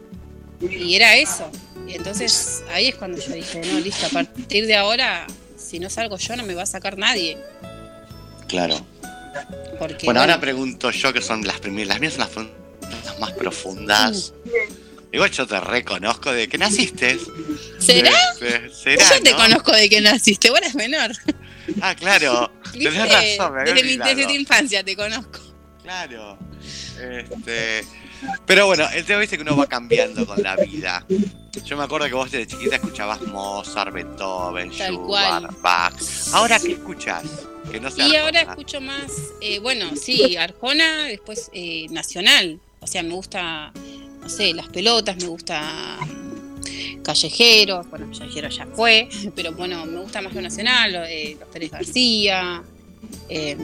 Y 0.61 0.95
era 0.95 1.17
eso. 1.17 1.51
Y 1.89 1.95
entonces 1.95 2.63
ahí 2.73 2.89
es 2.89 2.95
cuando 2.95 3.21
yo 3.21 3.33
dije, 3.33 3.63
no, 3.67 3.81
listo, 3.81 4.07
a 4.07 4.11
partir 4.11 4.67
de 4.69 4.77
ahora, 4.77 5.27
si 5.57 5.81
no 5.81 5.91
salgo 5.91 6.19
yo, 6.19 6.37
no 6.37 6.45
me 6.45 6.55
va 6.55 6.63
a 6.63 6.67
sacar 6.67 6.97
nadie. 6.99 7.37
Claro. 8.47 8.77
Porque, 9.79 10.05
Bueno, 10.07 10.21
ahora 10.21 10.41
pregunto 10.41 10.91
yo 10.91 11.13
que 11.13 11.21
son 11.23 11.47
las 11.47 11.59
primeras, 11.61 11.89
las 11.89 12.01
mías 12.01 12.15
son 12.33 12.51
las 13.05 13.19
más 13.19 13.33
profundas. 13.33 14.33
Igual 15.13 15.31
yo 15.31 15.47
te 15.47 15.61
reconozco 15.61 16.33
de 16.33 16.49
que 16.49 16.57
naciste. 16.59 17.19
¿Será? 17.79 18.13
¿Será? 18.73 19.05
yo 19.17 19.23
te 19.23 19.31
no? 19.33 19.37
conozco 19.37 19.73
de 19.73 19.89
que 19.89 20.01
naciste, 20.01 20.49
vos 20.51 20.59
eres 20.61 20.75
menor. 20.75 21.11
Ah, 21.81 21.95
claro. 21.95 22.51
¿Viste? 22.73 22.91
Tenés 22.91 23.13
razón, 23.39 23.55
me 23.55 23.61
había 23.61 23.75
desde, 23.75 23.89
mi- 23.89 23.97
desde 24.05 24.25
tu 24.27 24.33
infancia 24.33 24.83
te 24.85 24.97
conozco. 24.97 25.41
Claro. 25.83 26.39
Este, 26.99 27.85
pero 28.47 28.67
bueno, 28.67 28.87
el 28.95 29.05
tema 29.05 29.21
viste 29.21 29.37
que 29.37 29.43
uno 29.43 29.57
va 29.57 29.67
cambiando 29.67 30.27
con 30.27 30.43
la 30.43 30.57
vida. 30.57 31.05
Yo 31.65 31.77
me 31.77 31.85
acuerdo 31.85 32.07
que 32.07 32.15
vos 32.15 32.31
desde 32.31 32.47
chiquita 32.47 32.77
escuchabas 32.77 33.21
Mozart, 33.23 33.93
Beethoven, 33.93 34.71
Tal 34.71 34.95
Schubert, 34.95 35.07
cual. 35.07 35.49
Bach. 35.61 35.95
Ahora, 36.33 36.59
¿qué 36.59 36.73
escuchás? 36.73 37.25
Que 37.71 37.79
no 37.79 37.91
sea 37.91 38.09
Y 38.09 38.17
ahora 38.17 38.41
escucho 38.43 38.81
más, 38.81 39.13
eh, 39.41 39.59
bueno, 39.59 39.91
sí, 39.97 40.37
Arjona, 40.37 41.05
después 41.05 41.51
eh, 41.53 41.87
Nacional. 41.91 42.59
O 42.81 42.87
sea, 42.87 43.03
me 43.03 43.15
gusta, 43.15 43.73
no 44.21 44.29
sé, 44.29 44.53
las 44.55 44.69
pelotas, 44.69 45.17
me 45.19 45.27
gusta 45.29 45.99
mm, 46.01 47.03
Callejeros, 47.03 47.89
bueno, 47.91 48.11
Callejeros 48.19 48.57
ya 48.57 48.67
fue, 48.67 49.09
pero 49.37 49.53
bueno, 49.53 49.85
me 49.87 50.01
gusta 50.01 50.21
más 50.23 50.35
lo 50.35 50.41
Nacional, 50.41 50.93
lo, 50.93 51.05
eh, 51.05 51.37
los 51.39 51.49
Pérez 51.51 51.71
García. 51.71 52.63
eh, 53.29 53.57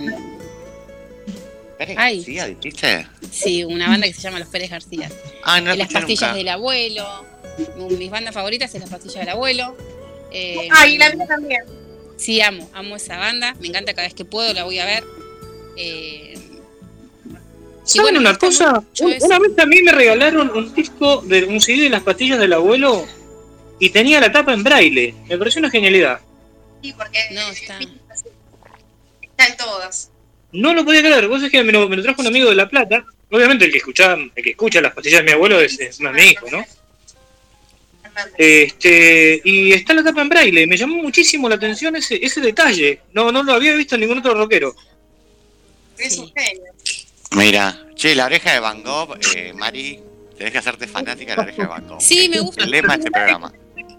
Pérez 1.79 1.97
Ay. 1.99 2.17
García, 2.19 2.47
dijiste? 2.47 3.07
sí, 3.31 3.65
una 3.65 3.89
banda 3.89 4.07
que 4.07 4.13
se 4.15 4.21
llama 4.23 4.39
Los 4.41 4.49
Pérez 4.49 4.71
García. 4.71 5.11
Ah, 5.45 5.61
no 5.61 5.71
la 5.71 5.77
las 5.77 5.93
pastillas 5.93 6.23
nunca. 6.31 6.35
del 6.35 6.49
abuelo. 6.49 7.07
Mis 7.99 8.11
bandas 8.11 8.35
favoritas 8.35 8.75
es 8.75 8.81
las 8.81 8.91
pastillas 8.91 9.21
del 9.21 9.29
abuelo. 9.31 9.77
Eh, 10.33 10.69
Ah, 10.73 10.87
y 10.87 10.99
la 10.99 11.11
mía 11.13 11.27
también. 11.27 11.63
Sí, 12.17 12.41
amo, 12.41 12.69
amo 12.75 12.97
esa 12.97 13.17
banda. 13.17 13.55
Me 13.61 13.69
encanta 13.69 13.95
cada 13.95 14.07
vez 14.09 14.15
que 14.15 14.25
puedo, 14.25 14.53
la 14.53 14.65
voy 14.65 14.79
a 14.81 14.85
ver. 14.87 15.05
Eh, 15.77 16.35
¿Saben 17.85 18.03
bueno, 18.15 18.21
una 18.21 18.37
cosa? 18.37 18.83
Un-. 19.01 19.15
Una 19.23 19.39
vez 19.39 19.59
a 19.59 19.67
mí 19.67 19.83
me 19.83 19.93
regalaron 19.93 20.51
un 20.51 20.75
disco 20.75 21.23
de 21.23 21.45
un 21.45 21.61
CD 21.61 21.85
de 21.85 21.91
las 21.91 22.03
pastillas 22.03 22.39
del 22.39 22.53
abuelo 22.53 23.07
y 23.79 23.91
tenía 23.91 24.21
la 24.21 24.31
tapa 24.33 24.53
en 24.53 24.63
braille. 24.65 25.15
Me 25.29 25.39
pareció 25.39 25.61
una 25.61 25.71
genialidad. 25.71 26.21
Sí, 26.83 26.93
porque 26.93 27.19
No, 27.33 27.49
está. 27.49 27.79
está 29.23 29.47
en 29.47 29.57
todas. 29.57 30.11
No 30.53 30.75
lo 30.75 30.85
podía 30.85 31.01
creer. 31.01 31.29
Vos 31.29 31.43
es 31.43 31.51
que 31.51 31.63
me 31.63 31.73
lo, 31.73 31.89
me 31.89 31.97
lo 31.97 32.03
trajo 32.03 32.21
un 32.23 32.29
amigo 32.29 32.49
de 32.49 32.57
La 32.57 32.69
Plata. 32.69 33.05
Obviamente 33.31 33.67
el 33.67 33.73
que 33.73 33.79
escucha, 33.79 34.15
el 34.15 34.43
que 34.43 34.51
escucha 34.51 34.81
las 34.81 34.95
pastillas 34.95 35.21
de 35.21 35.27
mi 35.27 35.33
abuelo 35.33 35.61
es, 35.61 35.79
es 35.79 36.01
más 36.01 36.15
mi 36.15 36.23
hijo, 36.23 36.47
¿no? 36.51 36.65
Este, 38.37 39.41
y 39.45 39.73
está 39.73 39.95
la 39.95 40.03
tapa 40.03 40.23
en 40.23 40.29
braille. 40.29 40.67
Me 40.67 40.77
llamó 40.77 40.97
muchísimo 41.03 41.49
la 41.49 41.55
atención 41.55 41.95
ese, 41.97 42.19
ese 42.25 42.41
detalle. 42.41 43.01
No, 43.13 43.31
no 43.31 43.43
lo 43.43 43.53
había 43.53 43.75
visto 43.75 43.95
en 43.95 44.01
ningún 44.03 44.19
otro 44.19 44.35
rockero. 44.35 44.75
Es 45.99 46.17
un 46.19 46.33
genio. 46.33 46.73
Mira, 47.33 47.87
che, 47.95 48.15
la 48.15 48.27
oreja 48.27 48.53
de 48.53 48.61
Van 48.61 48.83
Gogh, 48.83 49.19
eh, 49.37 49.53
Mari, 49.53 50.01
tenés 50.37 50.53
que 50.53 50.59
hacerte 50.59 50.87
fanática 50.87 51.33
de 51.33 51.37
la 51.37 51.43
oreja 51.43 51.63
de 51.63 51.69
Van 51.69 51.87
Gogh. 51.87 52.01
Sí, 52.01 52.29
me 52.29 52.41
gusta. 52.41 52.65
El 52.65 52.71
lema 52.71 52.95
de 52.95 53.01
este 53.01 53.11
programa. 53.11 53.53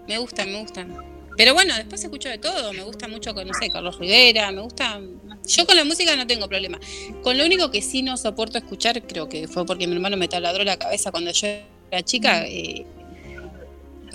Me 0.08 0.18
gustan, 0.18 0.50
me 0.50 0.60
gustan. 0.60 1.09
Pero 1.40 1.54
bueno, 1.54 1.74
después 1.74 2.04
escucho 2.04 2.28
de 2.28 2.36
todo. 2.36 2.70
Me 2.74 2.82
gusta 2.82 3.08
mucho, 3.08 3.32
con, 3.32 3.48
no 3.48 3.54
sé, 3.54 3.70
Carlos 3.70 3.98
Rivera. 3.98 4.52
Me 4.52 4.60
gusta. 4.60 5.00
Yo 5.46 5.64
con 5.64 5.74
la 5.74 5.84
música 5.84 6.14
no 6.14 6.26
tengo 6.26 6.46
problema. 6.50 6.78
Con 7.22 7.38
lo 7.38 7.46
único 7.46 7.70
que 7.70 7.80
sí 7.80 8.02
no 8.02 8.18
soporto 8.18 8.58
escuchar, 8.58 9.00
creo 9.06 9.26
que 9.26 9.48
fue 9.48 9.64
porque 9.64 9.86
mi 9.86 9.94
hermano 9.94 10.18
me 10.18 10.28
taladró 10.28 10.64
la 10.64 10.78
cabeza 10.78 11.10
cuando 11.10 11.30
yo 11.30 11.48
era 11.90 12.02
chica. 12.02 12.46
eh, 12.46 12.84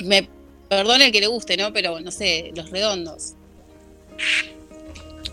me 0.04 0.30
perdone 0.70 1.08
el 1.08 1.12
que 1.12 1.20
le 1.20 1.26
guste, 1.26 1.58
¿no? 1.58 1.74
Pero 1.74 2.00
no 2.00 2.12
sé, 2.12 2.52
los 2.56 2.70
redondos. 2.70 3.34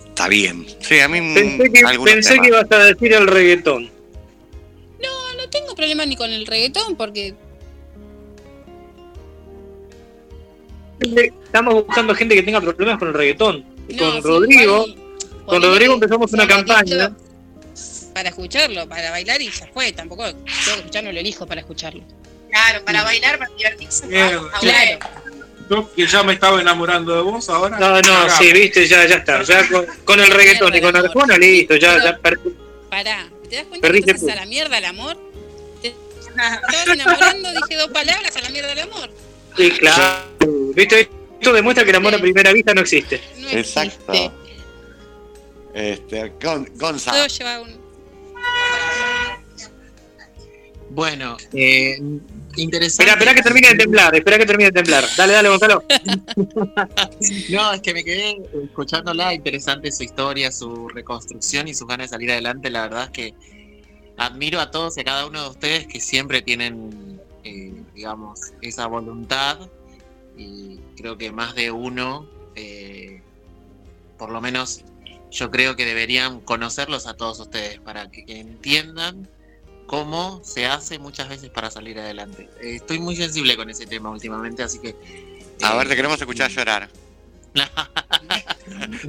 Está 0.09 0.28
bien. 0.28 0.64
Sí, 0.81 0.98
a 0.98 1.09
mí 1.09 1.20
Pensé 1.35 1.70
que, 1.70 1.98
pensé 2.06 2.39
que 2.40 2.48
ibas 2.48 2.73
a 2.73 2.85
decir 2.85 3.12
el 3.12 3.27
reggaetón. 3.27 3.90
No, 4.98 5.35
no 5.36 5.51
tengo 5.51 5.74
problema 5.74 6.06
ni 6.06 6.16
con 6.16 6.32
el 6.32 6.47
reggaetón 6.47 6.97
porque 6.97 7.35
Estamos 11.02 11.74
buscando 11.74 12.14
gente 12.14 12.34
que 12.34 12.42
tenga 12.42 12.60
problemas 12.60 12.98
con 12.98 13.08
el 13.08 13.14
reggaetón. 13.14 13.64
No, 13.88 13.98
con 13.98 14.12
sí, 14.14 14.20
Rodrigo, 14.28 14.86
igual, 14.86 14.96
con 15.46 15.62
Rodrigo 15.62 15.94
empezamos 15.94 16.32
una 16.32 16.46
campaña. 16.46 17.12
Para 18.14 18.28
escucharlo, 18.28 18.88
para 18.88 19.10
bailar 19.10 19.40
y 19.40 19.50
ya 19.50 19.66
fue. 19.72 19.92
Tampoco 19.92 20.24
tengo 20.26 20.44
que 20.44 20.72
escucharlo, 20.80 21.12
lo 21.12 21.18
elijo 21.20 21.46
para 21.46 21.60
escucharlo. 21.60 22.02
Claro, 22.50 22.84
para 22.84 23.02
bailar, 23.02 23.38
para 23.38 23.50
divertirse. 23.56 24.06
Bien. 24.06 24.36
vamos, 24.36 24.50
a 24.54 24.58
Claro. 24.60 24.98
ver. 24.98 24.98
Yo 25.70 25.92
que 25.94 26.06
ya 26.06 26.22
me 26.22 26.34
estaba 26.34 26.60
enamorando 26.60 27.14
de 27.14 27.22
vos 27.22 27.48
ahora. 27.48 27.78
No, 27.78 28.00
no, 28.02 28.30
sí, 28.36 28.52
viste, 28.52 28.86
ya, 28.86 29.06
ya 29.06 29.16
está. 29.16 29.42
Ya 29.42 29.66
con, 29.68 29.86
con 30.04 30.20
el 30.20 30.26
reggaetón 30.30 30.74
y 30.74 30.80
con 30.80 30.94
Arjona, 30.94 31.38
listo, 31.38 31.76
ya, 31.76 32.02
ya. 32.02 32.18
per- 32.18 32.38
Pará, 32.90 33.26
¿te 33.48 33.56
das 33.56 33.64
cuenta 33.66 33.86
Perdiste 33.86 34.14
que 34.14 34.32
a 34.32 34.34
la 34.34 34.44
mierda 34.44 34.76
el 34.76 34.84
amor? 34.84 35.16
Te 35.80 35.94
enamorando, 36.92 37.48
dije 37.52 37.76
dos 37.76 37.88
palabras, 37.90 38.36
a 38.36 38.40
la 38.42 38.50
mierda 38.50 38.72
el 38.72 38.80
amor. 38.80 39.08
Sí, 39.56 39.70
claro. 39.72 40.24
Viste, 40.74 41.08
esto 41.38 41.52
demuestra 41.52 41.84
que 41.84 41.90
el 41.90 41.96
amor 41.96 42.14
a 42.14 42.18
primera 42.18 42.52
vista 42.52 42.72
no 42.74 42.80
existe. 42.82 43.20
No 43.38 43.48
Exacto. 43.50 44.12
existe. 44.12 44.32
Este, 45.74 46.32
Gon- 46.40 46.70
Gonza. 46.76 47.12
Todo 47.12 47.26
lleva 47.26 47.60
un... 47.60 47.82
Bueno, 50.90 51.38
eh, 51.54 51.96
interesante. 52.56 53.10
Espera, 53.10 53.12
espera 53.12 53.34
que 53.34 53.42
termine 53.42 53.68
de 53.70 53.74
temblar, 53.76 54.14
espera 54.14 54.36
que 54.38 54.44
termine 54.44 54.70
de 54.70 54.82
temblar. 54.82 55.04
Dale, 55.16 55.32
dale, 55.32 55.48
Gonzalo. 55.48 55.84
No, 57.48 57.72
es 57.72 57.80
que 57.80 57.94
me 57.94 58.04
quedé 58.04 58.36
escuchándola, 58.64 59.32
interesante 59.32 59.90
su 59.90 60.02
historia, 60.02 60.52
su 60.52 60.88
reconstrucción 60.88 61.66
y 61.68 61.74
sus 61.74 61.86
ganas 61.88 62.10
de 62.10 62.14
salir 62.16 62.30
adelante. 62.30 62.68
La 62.68 62.82
verdad 62.82 63.04
es 63.04 63.10
que 63.10 63.34
admiro 64.18 64.60
a 64.60 64.70
todos 64.70 64.98
y 64.98 65.00
a 65.00 65.04
cada 65.04 65.26
uno 65.26 65.42
de 65.44 65.48
ustedes 65.48 65.86
que 65.86 65.98
siempre 65.98 66.42
tienen, 66.42 67.18
eh, 67.44 67.72
digamos, 67.94 68.52
esa 68.60 68.86
voluntad 68.86 69.59
y 70.36 70.78
creo 70.97 71.19
que 71.19 71.31
más 71.32 71.55
de 71.55 71.70
uno, 71.70 72.27
eh, 72.55 73.20
por 74.19 74.31
lo 74.31 74.40
menos 74.40 74.82
yo 75.31 75.51
creo 75.51 75.77
que 75.77 75.85
deberían 75.85 76.40
conocerlos 76.40 77.06
a 77.06 77.14
todos 77.14 77.40
ustedes 77.40 77.81
para 77.81 78.10
que, 78.10 78.24
entiendan 78.28 79.28
cómo 79.86 80.40
se 80.44 80.66
hace 80.66 80.98
muchas 80.98 81.28
veces 81.28 81.51
para 81.51 81.70
salir 81.70 81.98
adelante. 81.98 82.48
Eh, 82.60 82.77
estoy 82.77 82.98
muy 82.98 83.16
sensible 83.16 83.56
con 83.56 83.69
ese 83.70 83.86
tema 83.86 84.10
últimamente, 84.10 84.62
así 84.62 84.78
que... 84.78 84.97
A 85.62 85.74
eh, 85.74 85.78
ver, 85.78 85.89
te 85.89 85.97
queremos 85.97 86.20
escuchar 86.20 86.51
llorar. 86.51 86.89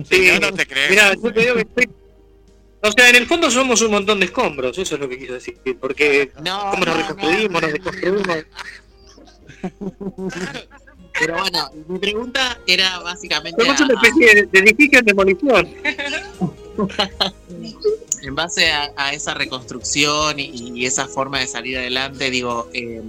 Sí, 0.10 0.16
Si 0.16 0.40
no, 0.40 0.50
no 0.50 0.54
te 0.54 0.66
creemos. 0.66 0.90
Mira, 0.90 1.14
yo 1.14 1.34
te 1.34 1.40
digo 1.40 1.56
que 1.56 1.62
estoy. 1.62 1.90
O 2.86 2.92
sea, 2.92 3.10
en 3.10 3.16
el 3.16 3.26
fondo 3.28 3.50
somos 3.50 3.82
un 3.82 3.92
montón 3.92 4.20
de 4.20 4.26
escombros, 4.26 4.78
eso 4.78 4.96
es 4.96 5.02
lo 5.02 5.08
que 5.08 5.18
quiso 5.18 5.34
decir. 5.34 5.58
Porque 5.80 6.32
No, 6.44 6.70
cómo 6.72 6.86
nos 6.86 6.96
no, 6.98 7.02
reconstruimos, 7.02 7.62
nos 7.62 7.72
desconstruimos. 7.72 8.38
Pero 11.20 11.38
bueno, 11.38 11.70
mi 11.88 12.00
pregunta 12.00 12.60
era 12.68 13.00
básicamente 13.00 13.64
Somos 13.64 13.80
a- 13.80 13.84
una 13.86 13.94
especie 13.94 14.36
de, 14.36 14.46
de 14.52 14.60
edificio 14.60 15.00
en 15.00 15.06
demolición. 15.06 15.70
en 18.24 18.36
base 18.36 18.70
a, 18.72 18.92
a 18.98 19.14
esa 19.14 19.34
reconstrucción 19.34 20.40
y, 20.40 20.72
y 20.76 20.86
esa 20.86 21.08
forma 21.08 21.40
de 21.40 21.48
salir 21.48 21.78
adelante, 21.78 22.30
digo, 22.32 22.70
eh, 22.74 23.02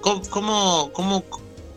¿cómo, 0.00 0.22
cómo, 0.30 0.90
cómo- 0.92 1.24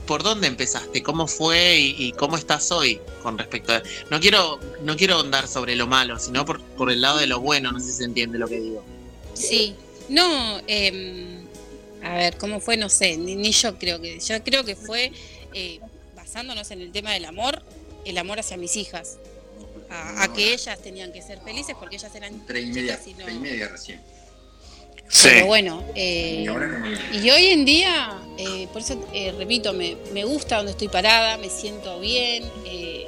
por 0.08 0.24
dónde 0.24 0.48
empezaste? 0.48 1.04
¿Cómo 1.04 1.28
fue 1.28 1.78
y, 1.78 1.96
y 2.08 2.12
cómo 2.14 2.36
estás 2.38 2.72
hoy 2.72 3.00
con 3.22 3.38
respecto 3.38 3.74
a... 3.74 3.84
No 4.10 4.20
quiero, 4.20 4.60
no 4.82 4.96
quiero 4.98 5.16
ahondar 5.18 5.48
sobre 5.48 5.76
lo 5.76 5.86
malo, 5.86 6.18
sino 6.18 6.44
por, 6.46 6.60
por 6.62 6.90
el 6.90 7.02
lado 7.02 7.20
de 7.20 7.28
lo 7.28 7.40
bueno, 7.40 7.72
no 7.72 7.80
sé 7.80 7.86
si 7.88 7.92
se 8.00 8.04
entiende 8.06 8.40
lo 8.40 8.48
que 8.48 8.60
digo. 8.60 8.84
Sí, 9.36 9.76
no, 10.10 10.60
eh, 10.68 11.38
a 12.04 12.16
ver, 12.16 12.38
¿cómo 12.38 12.60
fue? 12.60 12.78
No 12.78 12.90
sé, 12.90 13.18
ni, 13.18 13.36
ni 13.36 13.52
yo 13.52 13.78
creo 13.78 14.02
que, 14.02 14.20
yo 14.20 14.44
creo 14.44 14.64
que 14.64 14.76
fue 14.76 15.12
eh, 15.54 15.80
basándonos 16.16 16.72
en 16.72 16.82
el 16.82 16.92
tema 16.92 17.12
del 17.12 17.26
amor, 17.26 17.62
el 18.06 18.18
amor 18.18 18.40
hacia 18.40 18.58
mis 18.58 18.76
hijas, 18.78 19.18
a, 19.90 20.24
a 20.24 20.34
que 20.34 20.54
ellas 20.54 20.80
tenían 20.82 21.12
que 21.14 21.22
ser 21.22 21.40
felices 21.42 21.76
porque 21.80 21.98
ellas 21.98 22.14
eran 22.16 22.46
Tres 22.48 22.64
y 22.66 22.68
media, 22.72 23.00
chicas 23.04 23.08
y 23.08 23.14
no- 23.14 23.26
tres 23.26 23.36
y 23.36 23.40
media 23.40 23.68
recién. 23.68 24.02
Sí. 25.10 25.30
Pero 25.32 25.46
bueno, 25.48 25.84
eh, 25.96 26.46
Y 27.14 27.30
hoy 27.30 27.46
en 27.48 27.66
día, 27.66 28.18
eh, 28.38 28.68
por 28.74 28.82
eso 28.82 29.08
eh, 29.14 29.34
repito, 29.38 29.74
me, 29.74 29.96
me 30.14 30.24
gusta 30.26 30.58
donde 30.58 30.72
estoy 30.72 30.90
parada, 30.90 31.38
me 31.38 31.50
siento 31.50 32.00
bien. 32.00 32.44
Eh, 32.66 33.08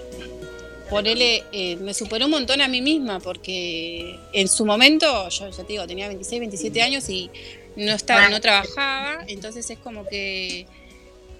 ponele, 0.89 1.43
eh, 1.51 1.75
me 1.77 1.93
superó 1.93 2.25
un 2.25 2.31
montón 2.31 2.61
a 2.61 2.67
mí 2.67 2.81
misma 2.81 3.19
porque 3.19 4.17
en 4.33 4.47
su 4.47 4.65
momento, 4.65 5.29
yo 5.29 5.49
ya 5.49 5.63
te 5.63 5.73
digo, 5.73 5.85
tenía 5.85 6.07
26, 6.07 6.39
27 6.39 6.81
años 6.81 7.07
y 7.09 7.29
no 7.75 7.91
estaba, 7.91 8.27
no 8.29 8.41
trabajaba, 8.41 9.23
entonces 9.27 9.69
es 9.69 9.77
como 9.77 10.05
que 10.07 10.65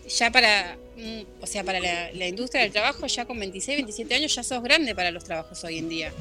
ya 0.07 0.31
para, 0.31 0.77
mm, 0.97 1.21
o 1.41 1.47
sea, 1.47 1.63
para 1.63 1.79
la, 1.79 2.11
la 2.13 2.27
industria 2.27 2.61
del 2.61 2.71
trabajo, 2.71 3.07
ya 3.07 3.25
con 3.25 3.39
26, 3.39 3.77
27 3.77 4.13
años 4.15 4.35
ya 4.35 4.43
sos 4.43 4.61
grande 4.61 4.93
para 4.93 5.09
los 5.11 5.23
trabajos 5.23 5.63
hoy 5.63 5.79
en 5.79 5.89
día. 5.89 6.13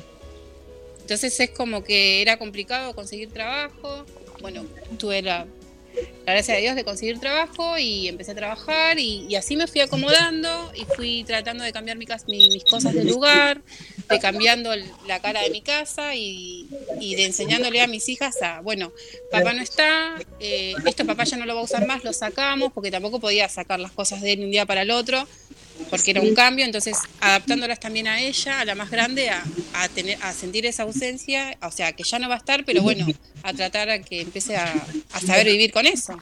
Entonces 1.08 1.40
es 1.40 1.48
como 1.48 1.82
que 1.82 2.20
era 2.20 2.36
complicado 2.36 2.94
conseguir 2.94 3.32
trabajo. 3.32 4.04
Bueno, 4.42 4.66
tuve 4.98 5.22
la, 5.22 5.46
gracia 6.26 6.54
de 6.54 6.60
Dios 6.60 6.76
de 6.76 6.84
conseguir 6.84 7.18
trabajo 7.18 7.78
y 7.78 8.08
empecé 8.08 8.32
a 8.32 8.34
trabajar 8.34 8.98
y, 8.98 9.34
así 9.34 9.56
me 9.56 9.66
fui 9.66 9.80
acomodando 9.80 10.70
y 10.74 10.84
fui 10.96 11.24
tratando 11.24 11.64
de 11.64 11.72
cambiar 11.72 11.96
mi 11.96 12.04
mis 12.26 12.62
cosas 12.64 12.92
de 12.92 13.04
lugar, 13.04 13.62
de 14.10 14.18
cambiando 14.18 14.70
la 15.06 15.18
cara 15.20 15.40
de 15.40 15.48
mi 15.48 15.62
casa 15.62 16.14
y, 16.14 16.68
de 17.00 17.24
enseñándole 17.24 17.80
a 17.80 17.86
mis 17.86 18.06
hijas 18.10 18.42
a, 18.42 18.60
bueno, 18.60 18.92
papá 19.30 19.54
no 19.54 19.62
está, 19.62 20.16
eh, 20.40 20.74
esto 20.84 21.06
papá 21.06 21.24
ya 21.24 21.38
no 21.38 21.46
lo 21.46 21.54
va 21.54 21.62
a 21.62 21.64
usar 21.64 21.86
más, 21.86 22.04
lo 22.04 22.12
sacamos 22.12 22.70
porque 22.74 22.90
tampoco 22.90 23.18
podía 23.18 23.48
sacar 23.48 23.80
las 23.80 23.92
cosas 23.92 24.20
de 24.20 24.34
él 24.34 24.40
un 24.40 24.50
día 24.50 24.66
para 24.66 24.82
el 24.82 24.90
otro 24.90 25.26
porque 25.90 26.10
era 26.10 26.20
un 26.20 26.34
cambio, 26.34 26.64
entonces 26.64 26.96
adaptándolas 27.20 27.80
también 27.80 28.08
a 28.08 28.20
ella, 28.20 28.60
a 28.60 28.64
la 28.64 28.74
más 28.74 28.90
grande, 28.90 29.30
a, 29.30 29.44
a 29.74 29.88
tener, 29.88 30.18
a 30.22 30.32
sentir 30.32 30.66
esa 30.66 30.82
ausencia, 30.82 31.56
o 31.62 31.70
sea, 31.70 31.92
que 31.92 32.02
ya 32.02 32.18
no 32.18 32.28
va 32.28 32.34
a 32.34 32.38
estar, 32.38 32.64
pero 32.64 32.82
bueno, 32.82 33.06
a 33.42 33.52
tratar 33.52 33.90
a 33.90 34.00
que 34.00 34.22
empiece 34.22 34.56
a, 34.56 34.72
a 35.12 35.20
saber 35.20 35.46
vivir 35.46 35.72
con 35.72 35.86
eso. 35.86 36.18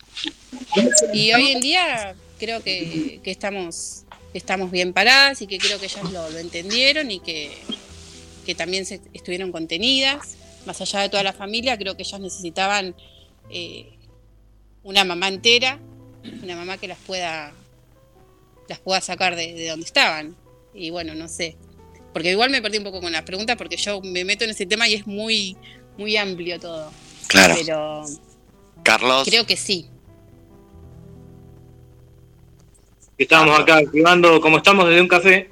Y 1.12 1.32
hoy 1.32 1.52
en 1.52 1.60
día 1.60 2.14
creo 2.38 2.62
que, 2.62 3.20
que 3.22 3.30
estamos, 3.30 4.04
que 4.32 4.38
estamos 4.38 4.70
bien 4.70 4.92
paradas 4.92 5.42
y 5.42 5.46
que 5.46 5.58
creo 5.58 5.78
que 5.78 5.86
ellas 5.86 6.10
lo, 6.12 6.30
lo 6.30 6.38
entendieron 6.38 7.10
y 7.10 7.20
que, 7.20 7.56
que 8.44 8.54
también 8.54 8.86
se, 8.86 9.00
estuvieron 9.12 9.52
contenidas, 9.52 10.36
más 10.66 10.80
allá 10.80 11.00
de 11.00 11.08
toda 11.08 11.22
la 11.22 11.32
familia, 11.32 11.78
creo 11.78 11.96
que 11.96 12.02
ellas 12.02 12.20
necesitaban 12.20 12.94
eh, 13.50 13.88
una 14.82 15.04
mamá 15.04 15.28
entera, 15.28 15.78
una 16.42 16.56
mamá 16.56 16.78
que 16.78 16.88
las 16.88 16.98
pueda 16.98 17.52
las 18.68 18.78
pueda 18.80 19.00
sacar 19.00 19.36
de, 19.36 19.54
de 19.54 19.68
donde 19.68 19.86
estaban. 19.86 20.36
Y 20.74 20.90
bueno, 20.90 21.14
no 21.14 21.28
sé. 21.28 21.56
Porque 22.12 22.30
igual 22.30 22.50
me 22.50 22.62
perdí 22.62 22.78
un 22.78 22.84
poco 22.84 23.00
con 23.00 23.12
las 23.12 23.22
preguntas 23.22 23.56
porque 23.56 23.76
yo 23.76 24.00
me 24.00 24.24
meto 24.24 24.44
en 24.44 24.50
ese 24.50 24.64
tema 24.64 24.88
y 24.88 24.94
es 24.94 25.06
muy, 25.06 25.56
muy 25.98 26.16
amplio 26.16 26.58
todo. 26.58 26.90
Claro. 27.26 27.54
Pero 27.58 28.04
Carlos. 28.82 29.26
creo 29.28 29.44
que 29.46 29.56
sí. 29.56 29.86
Estábamos 33.18 33.58
acá 33.58 33.76
activando, 33.76 34.40
como 34.40 34.58
estamos 34.58 34.88
desde 34.88 35.00
un 35.00 35.08
café, 35.08 35.50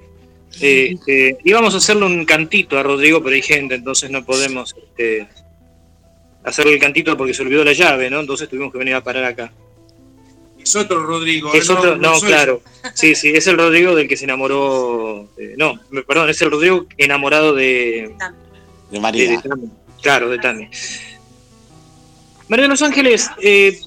eh, 0.60 0.96
eh, 1.06 1.38
íbamos 1.44 1.74
a 1.74 1.78
hacerle 1.78 2.06
un 2.06 2.24
cantito 2.24 2.78
a 2.78 2.82
Rodrigo, 2.82 3.22
pero 3.22 3.34
hay 3.34 3.42
gente, 3.42 3.74
entonces 3.74 4.10
no 4.10 4.24
podemos 4.24 4.74
este, 4.76 5.28
hacerle 6.44 6.74
el 6.74 6.80
cantito 6.80 7.16
porque 7.16 7.34
se 7.34 7.42
olvidó 7.42 7.64
la 7.64 7.72
llave, 7.72 8.10
¿no? 8.10 8.20
Entonces 8.20 8.48
tuvimos 8.48 8.70
que 8.70 8.78
venir 8.78 8.94
a 8.94 9.02
parar 9.02 9.24
acá. 9.24 9.52
Es 10.64 10.74
otro 10.76 11.04
Rodrigo. 11.04 11.52
Es 11.52 11.68
otro, 11.68 11.96
no, 11.96 12.18
claro. 12.20 12.62
Sí, 12.94 13.14
sí, 13.14 13.30
es 13.34 13.46
el 13.46 13.56
Rodrigo 13.58 13.94
del 13.94 14.08
que 14.08 14.16
se 14.16 14.24
enamoró. 14.24 15.28
eh, 15.36 15.54
no, 15.56 15.78
perdón, 16.06 16.30
es 16.30 16.40
el 16.42 16.50
Rodrigo 16.50 16.86
enamorado 16.96 17.54
de. 17.54 18.14
De 18.90 19.00
María. 19.00 19.24
de- 19.30 19.36
de 19.36 19.42
Tami. 19.48 19.68
Claro, 20.02 20.30
de 20.30 20.38
Tami. 20.38 20.68
María 22.48 22.64
de 22.64 22.68
los 22.68 22.82
Ángeles, 22.82 23.30
eh, 23.42 23.78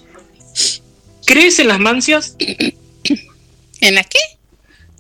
¿crees 1.25 1.59
en 1.59 1.67
las 1.67 1.79
mancias? 1.79 2.35
¿En 2.39 3.95
las 3.95 4.07
qué? 4.07 4.19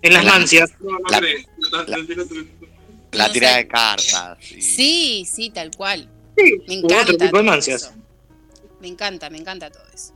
En 0.01 0.13
las 0.13 0.25
mancias. 0.25 0.71
No, 0.79 0.91
no 0.91 0.99
La- 1.09 1.19
creo. 1.19 1.39
La- 1.71 3.27
la- 3.27 3.57
de 3.57 3.67
cartas. 3.67 4.37
Sí, 4.59 5.27
sí, 5.31 5.49
tal 5.49 5.71
cual. 5.75 6.07
Sí, 6.37 6.53
Me 6.67 6.81
u 6.81 6.85
otro 6.85 6.99
encanta. 6.99 7.25
tipo 7.25 7.37
de 7.37 7.43
mancias. 7.43 7.83
eso. 7.83 7.93
Me 8.79 8.87
encanta, 8.89 9.29
me 9.31 9.39
encanta 9.39 9.71
todo 9.71 9.83
eso. 9.93 10.13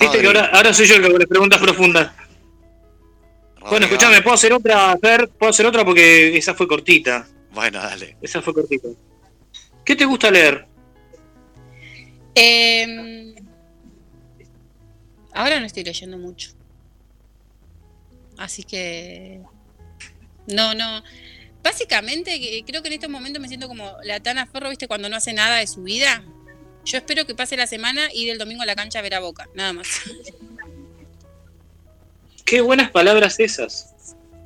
Viste 0.00 0.20
que 0.20 0.26
ahora, 0.26 0.50
ahora 0.52 0.72
soy 0.72 0.86
yo 0.86 0.96
el 0.96 1.02
que 1.02 1.08
hago 1.08 1.18
las 1.18 1.28
preguntas 1.28 1.60
profundas. 1.60 2.12
Bueno, 3.68 3.86
escúchame, 3.86 4.22
¿puedo 4.22 4.34
hacer 4.34 4.52
otra, 4.52 4.96
Fer? 4.98 5.28
¿Puedo 5.28 5.50
hacer 5.50 5.66
otra? 5.66 5.84
Porque 5.84 6.36
esa 6.36 6.54
fue 6.54 6.66
cortita. 6.66 7.26
Bueno, 7.52 7.78
dale. 7.78 8.16
Esa 8.22 8.40
fue 8.40 8.54
cortita. 8.54 8.88
¿Qué 9.84 9.96
te 9.96 10.04
gusta 10.04 10.30
leer? 10.30 10.66
Eh, 12.34 13.34
ahora 15.34 15.60
no 15.60 15.66
estoy 15.66 15.84
leyendo 15.84 16.16
mucho. 16.18 16.50
Así 18.38 18.62
que. 18.62 19.40
No, 20.46 20.74
no. 20.74 21.02
Básicamente, 21.62 22.64
creo 22.66 22.80
que 22.80 22.88
en 22.88 22.94
estos 22.94 23.10
momentos 23.10 23.42
me 23.42 23.48
siento 23.48 23.68
como 23.68 23.96
la 24.04 24.20
Tana 24.20 24.46
Ferro, 24.46 24.70
¿viste? 24.70 24.88
Cuando 24.88 25.08
no 25.08 25.16
hace 25.16 25.32
nada 25.32 25.56
de 25.56 25.66
su 25.66 25.82
vida. 25.82 26.22
Yo 26.84 26.98
espero 26.98 27.26
que 27.26 27.34
pase 27.34 27.56
la 27.56 27.66
semana 27.66 28.08
y 28.12 28.24
ir 28.24 28.30
el 28.30 28.38
domingo 28.38 28.62
a 28.62 28.66
la 28.66 28.74
cancha 28.74 28.98
a 28.98 29.02
ver 29.02 29.14
a 29.14 29.20
Boca, 29.20 29.48
nada 29.54 29.72
más. 29.72 29.88
Qué 32.44 32.60
buenas 32.60 32.90
palabras 32.90 33.38
esas. 33.40 33.94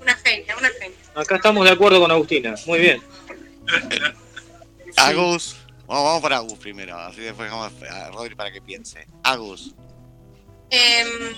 Una 0.00 0.16
genia, 0.16 0.56
una 0.56 0.68
genia. 0.70 0.96
Acá 1.14 1.36
estamos 1.36 1.64
de 1.64 1.70
acuerdo 1.70 2.00
con 2.00 2.10
Agustina. 2.10 2.54
Muy 2.66 2.80
bien. 2.80 3.00
Agus. 4.96 5.56
Vamos, 5.86 6.04
vamos 6.04 6.20
por 6.22 6.32
Agus 6.32 6.58
primero. 6.58 6.98
Así 6.98 7.20
después 7.20 7.50
vamos 7.50 7.72
a 7.88 8.10
Rodri 8.10 8.34
para 8.34 8.50
que 8.50 8.60
piense. 8.60 9.06
Agus. 9.22 9.74
Em, 10.70 11.34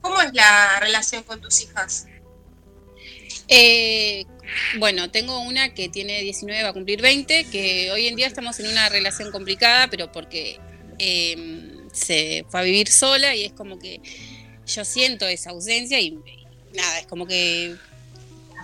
¿Cómo 0.00 0.20
es 0.22 0.32
la 0.32 0.80
relación 0.80 1.22
con 1.22 1.40
tus 1.40 1.62
hijas? 1.62 2.06
Eh, 3.46 4.26
bueno, 4.78 5.10
tengo 5.10 5.40
una 5.40 5.74
que 5.74 5.88
tiene 5.88 6.20
19, 6.22 6.62
va 6.62 6.70
a 6.70 6.72
cumplir 6.72 7.00
20, 7.00 7.44
que 7.44 7.90
hoy 7.92 8.06
en 8.06 8.16
día 8.16 8.26
estamos 8.26 8.58
en 8.60 8.68
una 8.68 8.88
relación 8.88 9.30
complicada, 9.30 9.88
pero 9.88 10.10
porque 10.12 10.58
eh, 10.98 11.36
se 11.92 12.44
fue 12.48 12.60
a 12.60 12.62
vivir 12.62 12.88
sola 12.88 13.34
y 13.34 13.44
es 13.44 13.52
como 13.52 13.78
que 13.78 14.00
yo 14.66 14.84
siento 14.84 15.26
esa 15.26 15.50
ausencia 15.50 16.00
y, 16.00 16.18
nada, 16.74 17.00
es 17.00 17.06
como 17.06 17.26
que 17.26 17.74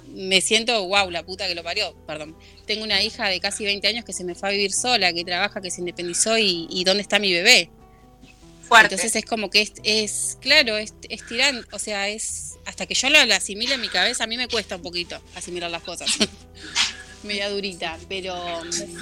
me 0.09 0.41
siento, 0.41 0.87
wow, 0.87 1.11
la 1.11 1.25
puta 1.25 1.47
que 1.47 1.55
lo 1.55 1.63
parió, 1.63 1.95
perdón. 2.07 2.37
Tengo 2.67 2.85
una 2.85 3.03
hija 3.03 3.29
de 3.29 3.41
casi 3.41 3.65
20 3.65 3.87
años 3.89 4.05
que 4.05 4.13
se 4.13 4.25
me 4.25 4.35
fue 4.35 4.49
a 4.49 4.53
vivir 4.53 4.73
sola, 4.73 5.13
que 5.13 5.25
trabaja, 5.25 5.61
que 5.61 5.71
se 5.71 5.81
independizó 5.81 6.39
y 6.39 6.83
¿dónde 6.85 7.03
está 7.03 7.19
mi 7.19 7.33
bebé? 7.33 7.71
Entonces 8.71 9.17
es 9.17 9.25
como 9.25 9.51
que 9.51 9.71
es, 9.85 10.39
claro, 10.41 10.77
es, 10.77 10.95
es 11.09 11.27
tirante, 11.27 11.67
o 11.73 11.79
sea, 11.79 12.09
es 12.09 12.55
hasta 12.65 12.87
que 12.87 12.95
yo 12.95 13.09
lo, 13.11 13.25
lo 13.25 13.35
asimile 13.35 13.75
en 13.75 13.81
mi 13.81 13.89
cabeza, 13.89 14.25
a 14.25 14.27
mí 14.27 14.37
me 14.37 14.49
cuesta 14.49 14.77
un 14.77 14.83
poquito 14.83 15.21
asimilar 15.35 15.71
las 15.71 15.83
cosas. 15.83 16.11
Media 17.23 17.49
durita, 17.49 17.97
pero 18.09 18.35
mm, 18.65 18.99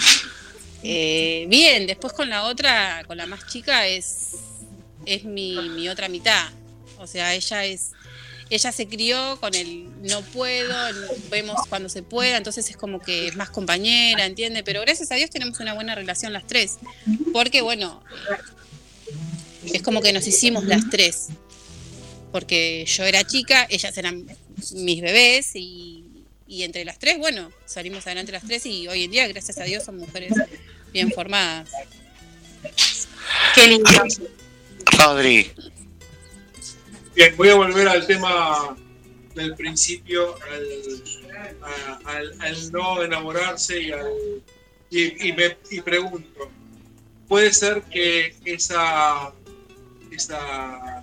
eh, 0.83 1.47
bien, 1.49 1.87
después 1.87 2.13
con 2.13 2.29
la 2.29 2.45
otra, 2.45 3.03
con 3.07 3.17
la 3.17 3.27
más 3.27 3.47
chica, 3.47 3.87
es, 3.87 4.33
es 5.07 5.25
mi, 5.25 5.57
mi 5.71 5.89
otra 5.89 6.09
mitad. 6.09 6.51
O 6.99 7.07
sea, 7.07 7.35
ella 7.35 7.65
es, 7.65 7.93
ella 8.51 8.71
se 8.71 8.87
crió 8.87 9.39
con 9.41 9.55
el 9.55 9.89
no 10.03 10.21
puedo, 10.23 10.75
vemos 11.31 11.57
cuando 11.69 11.89
se 11.89 12.03
pueda, 12.03 12.37
entonces 12.37 12.69
es 12.69 12.77
como 12.77 13.01
que 13.01 13.29
es 13.29 13.37
más 13.37 13.51
compañera, 13.51 14.27
¿entiende? 14.27 14.63
Pero 14.63 14.83
gracias 14.83 15.11
a 15.11 15.15
Dios 15.15 15.31
tenemos 15.31 15.59
una 15.61 15.75
buena 15.75 15.95
relación 15.95 16.33
las 16.33 16.47
tres. 16.47 16.77
Porque 17.33 17.63
bueno, 17.63 18.03
es 19.73 19.83
como 19.83 20.03
que 20.03 20.13
nos 20.13 20.27
hicimos 20.27 20.65
las 20.65 20.89
tres. 20.91 21.29
Porque 22.33 22.85
yo 22.87 23.05
era 23.05 23.25
chica, 23.25 23.67
ellas 23.71 23.97
eran 23.97 24.27
mis 24.73 25.01
bebés 25.01 25.53
y, 25.55 26.25
y 26.49 26.65
entre 26.65 26.85
las 26.85 26.99
tres, 26.99 27.19
bueno, 27.19 27.51
salimos 27.65 28.07
adelante 28.07 28.33
las 28.33 28.45
tres 28.45 28.67
y 28.67 28.89
hoy 28.89 29.05
en 29.05 29.11
día, 29.13 29.29
gracias 29.29 29.59
a 29.59 29.65
Dios, 29.65 29.85
son 29.85 29.99
mujeres 29.99 30.33
bien 30.93 31.11
formadas. 31.13 31.71
Qué 33.55 33.69
lindo. 33.69 33.91
Rodri. 34.99 35.51
Bien, 37.15 37.37
voy 37.37 37.49
a 37.51 37.55
volver 37.55 37.87
al 37.89 38.05
tema 38.07 38.77
del 39.37 39.55
principio, 39.55 40.37
al- 42.05 42.35
al 42.41 42.73
no 42.73 43.03
enamorarse 43.03 43.81
y, 43.81 43.93
al, 43.93 44.07
y, 44.91 45.29
y 45.29 45.33
me 45.33 45.57
y 45.71 45.81
pregunto, 45.81 46.51
¿puede 47.29 47.53
ser 47.53 47.83
que 47.83 48.35
esa, 48.45 49.33
esa 50.15 51.03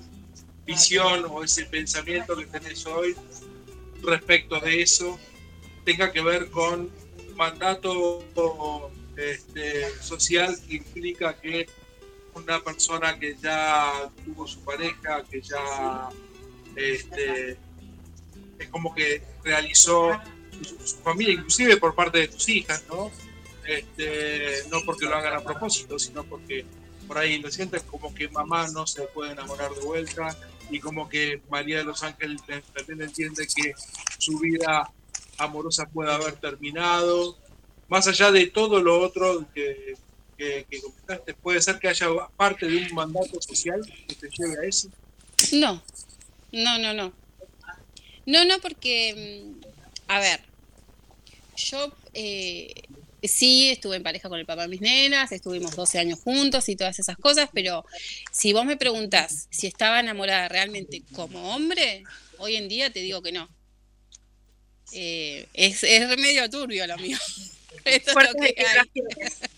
visión 0.65 1.25
o 1.29 1.43
ese 1.43 1.65
pensamiento 1.65 2.35
que 2.35 2.45
tenés 2.45 2.85
hoy 2.85 3.15
respecto 4.03 4.59
de 4.59 4.81
eso 4.81 5.19
tenga 5.85 6.11
que 6.11 6.21
ver 6.21 6.49
con 6.49 6.89
mandato 7.35 8.23
este, 9.17 9.89
social 10.01 10.55
que 10.67 10.75
implica 10.75 11.39
que 11.39 11.67
una 12.33 12.63
persona 12.63 13.17
que 13.19 13.35
ya 13.41 14.09
tuvo 14.23 14.47
su 14.47 14.59
pareja, 14.61 15.23
que 15.29 15.41
ya 15.41 16.09
este, 16.75 17.57
es 18.57 18.69
como 18.69 18.93
que 18.93 19.21
realizó 19.43 20.11
su, 20.61 20.87
su 20.87 20.97
familia, 20.97 21.33
inclusive 21.33 21.77
por 21.77 21.93
parte 21.93 22.19
de 22.19 22.27
tus 22.29 22.47
hijas, 22.49 22.83
¿no? 22.87 23.11
Este, 23.65 24.63
no 24.69 24.79
porque 24.85 25.05
lo 25.05 25.15
hagan 25.15 25.33
a 25.33 25.43
propósito, 25.43 25.99
sino 25.99 26.23
porque 26.23 26.65
por 27.11 27.17
ahí 27.17 27.39
lo 27.39 27.51
sientes 27.51 27.83
como 27.83 28.15
que 28.15 28.29
mamá 28.29 28.69
no 28.69 28.87
se 28.87 29.01
puede 29.01 29.33
enamorar 29.33 29.69
de 29.73 29.81
vuelta 29.81 30.33
y 30.69 30.79
como 30.79 31.09
que 31.09 31.41
María 31.49 31.79
de 31.79 31.83
los 31.83 32.03
Ángeles 32.03 32.41
también 32.73 33.01
entiende 33.01 33.45
que 33.53 33.73
su 34.17 34.39
vida 34.39 34.89
amorosa 35.37 35.89
puede 35.89 36.09
haber 36.09 36.35
terminado, 36.37 37.37
más 37.89 38.07
allá 38.07 38.31
de 38.31 38.47
todo 38.47 38.81
lo 38.81 39.01
otro 39.01 39.45
que, 39.53 39.95
que, 40.37 40.65
que 40.69 40.81
comentaste, 40.81 41.33
puede 41.33 41.61
ser 41.61 41.79
que 41.79 41.89
haya 41.89 42.07
parte 42.37 42.65
de 42.65 42.77
un 42.77 42.95
mandato 42.95 43.41
social 43.41 43.81
que 44.07 44.15
te 44.15 44.29
lleve 44.29 44.65
a 44.65 44.69
eso. 44.69 44.87
No, 45.51 45.83
no, 46.53 46.77
no, 46.79 46.93
no. 46.93 47.11
No, 48.25 48.45
no, 48.45 48.57
porque, 48.61 49.51
mm, 49.51 49.65
a 50.07 50.19
ver, 50.21 50.39
yo 51.57 51.93
eh, 52.13 52.73
sí 53.23 53.69
estuve 53.69 53.97
en 53.97 54.03
pareja 54.03 54.29
con 54.29 54.39
el 54.39 54.45
papá 54.45 54.63
de 54.63 54.67
mis 54.69 54.81
nenas, 54.81 55.31
estuvimos 55.31 55.75
12 55.75 55.99
años 55.99 56.19
juntos 56.19 56.67
y 56.69 56.75
todas 56.75 56.99
esas 56.99 57.17
cosas, 57.17 57.49
pero 57.53 57.85
si 58.31 58.53
vos 58.53 58.65
me 58.65 58.77
preguntás 58.77 59.47
si 59.49 59.67
estaba 59.67 59.99
enamorada 59.99 60.47
realmente 60.49 61.03
como 61.13 61.55
hombre, 61.55 62.03
hoy 62.37 62.55
en 62.55 62.67
día 62.67 62.91
te 62.91 62.99
digo 62.99 63.21
que 63.21 63.31
no. 63.31 63.49
Eh, 64.93 65.47
es, 65.53 65.83
es 65.83 66.17
medio 66.17 66.49
turbio 66.49 66.85
lo 66.87 66.97
mío. 66.97 67.17
Esto 67.85 68.11
es 68.11 68.27
lo 68.27 68.33
que 68.33 68.55
hay. 68.57 68.91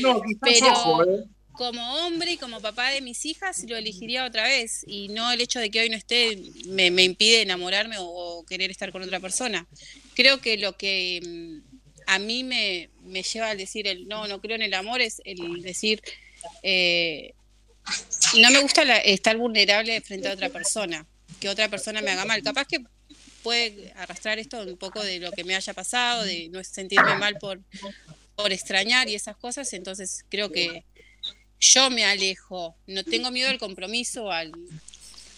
No, 0.00 0.22
Pero 0.40 0.72
ojo, 0.72 1.04
¿eh? 1.04 1.24
como 1.52 2.06
hombre 2.06 2.32
y 2.32 2.36
como 2.36 2.60
papá 2.60 2.90
de 2.90 3.00
mis 3.00 3.24
hijas 3.26 3.64
lo 3.68 3.76
elegiría 3.76 4.24
otra 4.24 4.44
vez 4.44 4.84
y 4.86 5.08
no 5.08 5.30
el 5.32 5.40
hecho 5.40 5.58
de 5.60 5.70
que 5.70 5.80
hoy 5.80 5.90
no 5.90 5.96
esté 5.96 6.38
me, 6.66 6.90
me 6.90 7.02
impide 7.02 7.42
enamorarme 7.42 7.98
o, 7.98 8.04
o 8.04 8.44
querer 8.44 8.70
estar 8.70 8.92
con 8.92 9.02
otra 9.02 9.18
persona. 9.18 9.66
Creo 10.14 10.40
que 10.40 10.56
lo 10.56 10.76
que 10.76 11.20
mm, 11.24 11.71
a 12.06 12.18
mí 12.18 12.44
me, 12.44 12.90
me 13.02 13.22
lleva 13.22 13.50
al 13.50 13.58
decir 13.58 13.86
el 13.86 14.08
no, 14.08 14.26
no 14.28 14.40
creo 14.40 14.56
en 14.56 14.62
el 14.62 14.74
amor 14.74 15.00
es 15.00 15.20
el 15.24 15.62
decir 15.62 16.00
eh, 16.62 17.34
no 18.38 18.50
me 18.50 18.60
gusta 18.60 18.84
la- 18.84 18.98
estar 18.98 19.36
vulnerable 19.36 20.00
frente 20.00 20.28
a 20.28 20.32
otra 20.34 20.48
persona, 20.48 21.06
que 21.40 21.48
otra 21.48 21.68
persona 21.68 22.00
me 22.00 22.10
haga 22.10 22.24
mal. 22.24 22.42
Capaz 22.42 22.66
que 22.66 22.78
puede 23.42 23.92
arrastrar 23.96 24.38
esto 24.38 24.62
un 24.62 24.76
poco 24.76 25.02
de 25.02 25.18
lo 25.18 25.32
que 25.32 25.44
me 25.44 25.54
haya 25.56 25.74
pasado, 25.74 26.24
de 26.24 26.48
no 26.48 26.62
sentirme 26.62 27.16
mal 27.16 27.36
por, 27.38 27.60
por 28.36 28.52
extrañar 28.52 29.08
y 29.08 29.14
esas 29.16 29.36
cosas, 29.36 29.72
entonces 29.72 30.24
creo 30.28 30.50
que 30.52 30.84
yo 31.60 31.90
me 31.90 32.04
alejo, 32.04 32.76
no 32.86 33.04
tengo 33.04 33.30
miedo 33.30 33.48
al 33.50 33.58
compromiso, 33.58 34.30
al, 34.30 34.52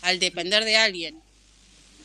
al 0.03 0.19
depender 0.19 0.65
de 0.65 0.77
alguien. 0.77 1.21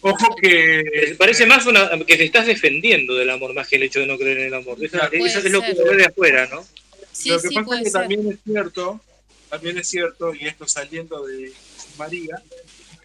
Ojo 0.02 0.36
que. 0.42 1.16
Parece 1.18 1.46
más 1.46 1.66
una, 1.66 1.90
que 2.06 2.18
te 2.18 2.24
estás 2.24 2.46
defendiendo 2.46 3.16
del 3.16 3.30
amor 3.30 3.54
más 3.54 3.68
que 3.68 3.76
el 3.76 3.84
hecho 3.84 4.00
de 4.00 4.08
no 4.08 4.18
creer 4.18 4.40
en 4.40 4.48
el 4.48 4.54
amor. 4.54 4.78
Eso, 4.84 4.98
Claro. 4.98 5.14
eso 5.14 5.40
es 5.40 5.52
lo 5.52 5.62
que 5.62 5.74
ve 5.74 5.98
de 5.98 6.06
afuera, 6.06 6.48
¿no? 6.48 6.66
Sí, 7.12 7.30
lo 7.30 7.42
que 7.42 7.48
sí, 7.50 7.56
pasa 7.56 7.76
es 7.76 7.84
que 7.84 7.90
ser. 7.90 8.02
también 8.02 8.32
es 8.32 8.40
cierto, 8.44 9.02
también 9.50 9.78
es 9.78 9.88
cierto, 9.90 10.34
y 10.34 10.48
esto 10.48 10.68
saliendo 10.68 11.26
de 11.26 11.52
María, 11.98 12.42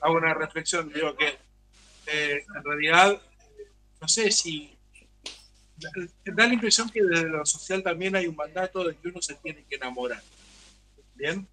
hago 0.00 0.14
una 0.14 0.34
reflexión, 0.34 0.92
digo 0.92 1.16
que 1.16 1.36
eh, 2.06 2.44
en 2.56 2.64
realidad, 2.64 3.20
no 4.00 4.08
sé 4.08 4.30
si 4.30 4.70
da 6.24 6.46
la 6.46 6.54
impresión 6.54 6.88
que 6.90 7.02
desde 7.02 7.28
lo 7.28 7.44
social 7.44 7.82
también 7.82 8.14
hay 8.14 8.26
un 8.26 8.36
mandato 8.36 8.84
de 8.84 8.94
que 8.96 9.08
uno 9.08 9.20
se 9.20 9.34
tiene 9.34 9.64
que 9.68 9.76
enamorar. 9.76 10.22
Bien. 11.14 11.46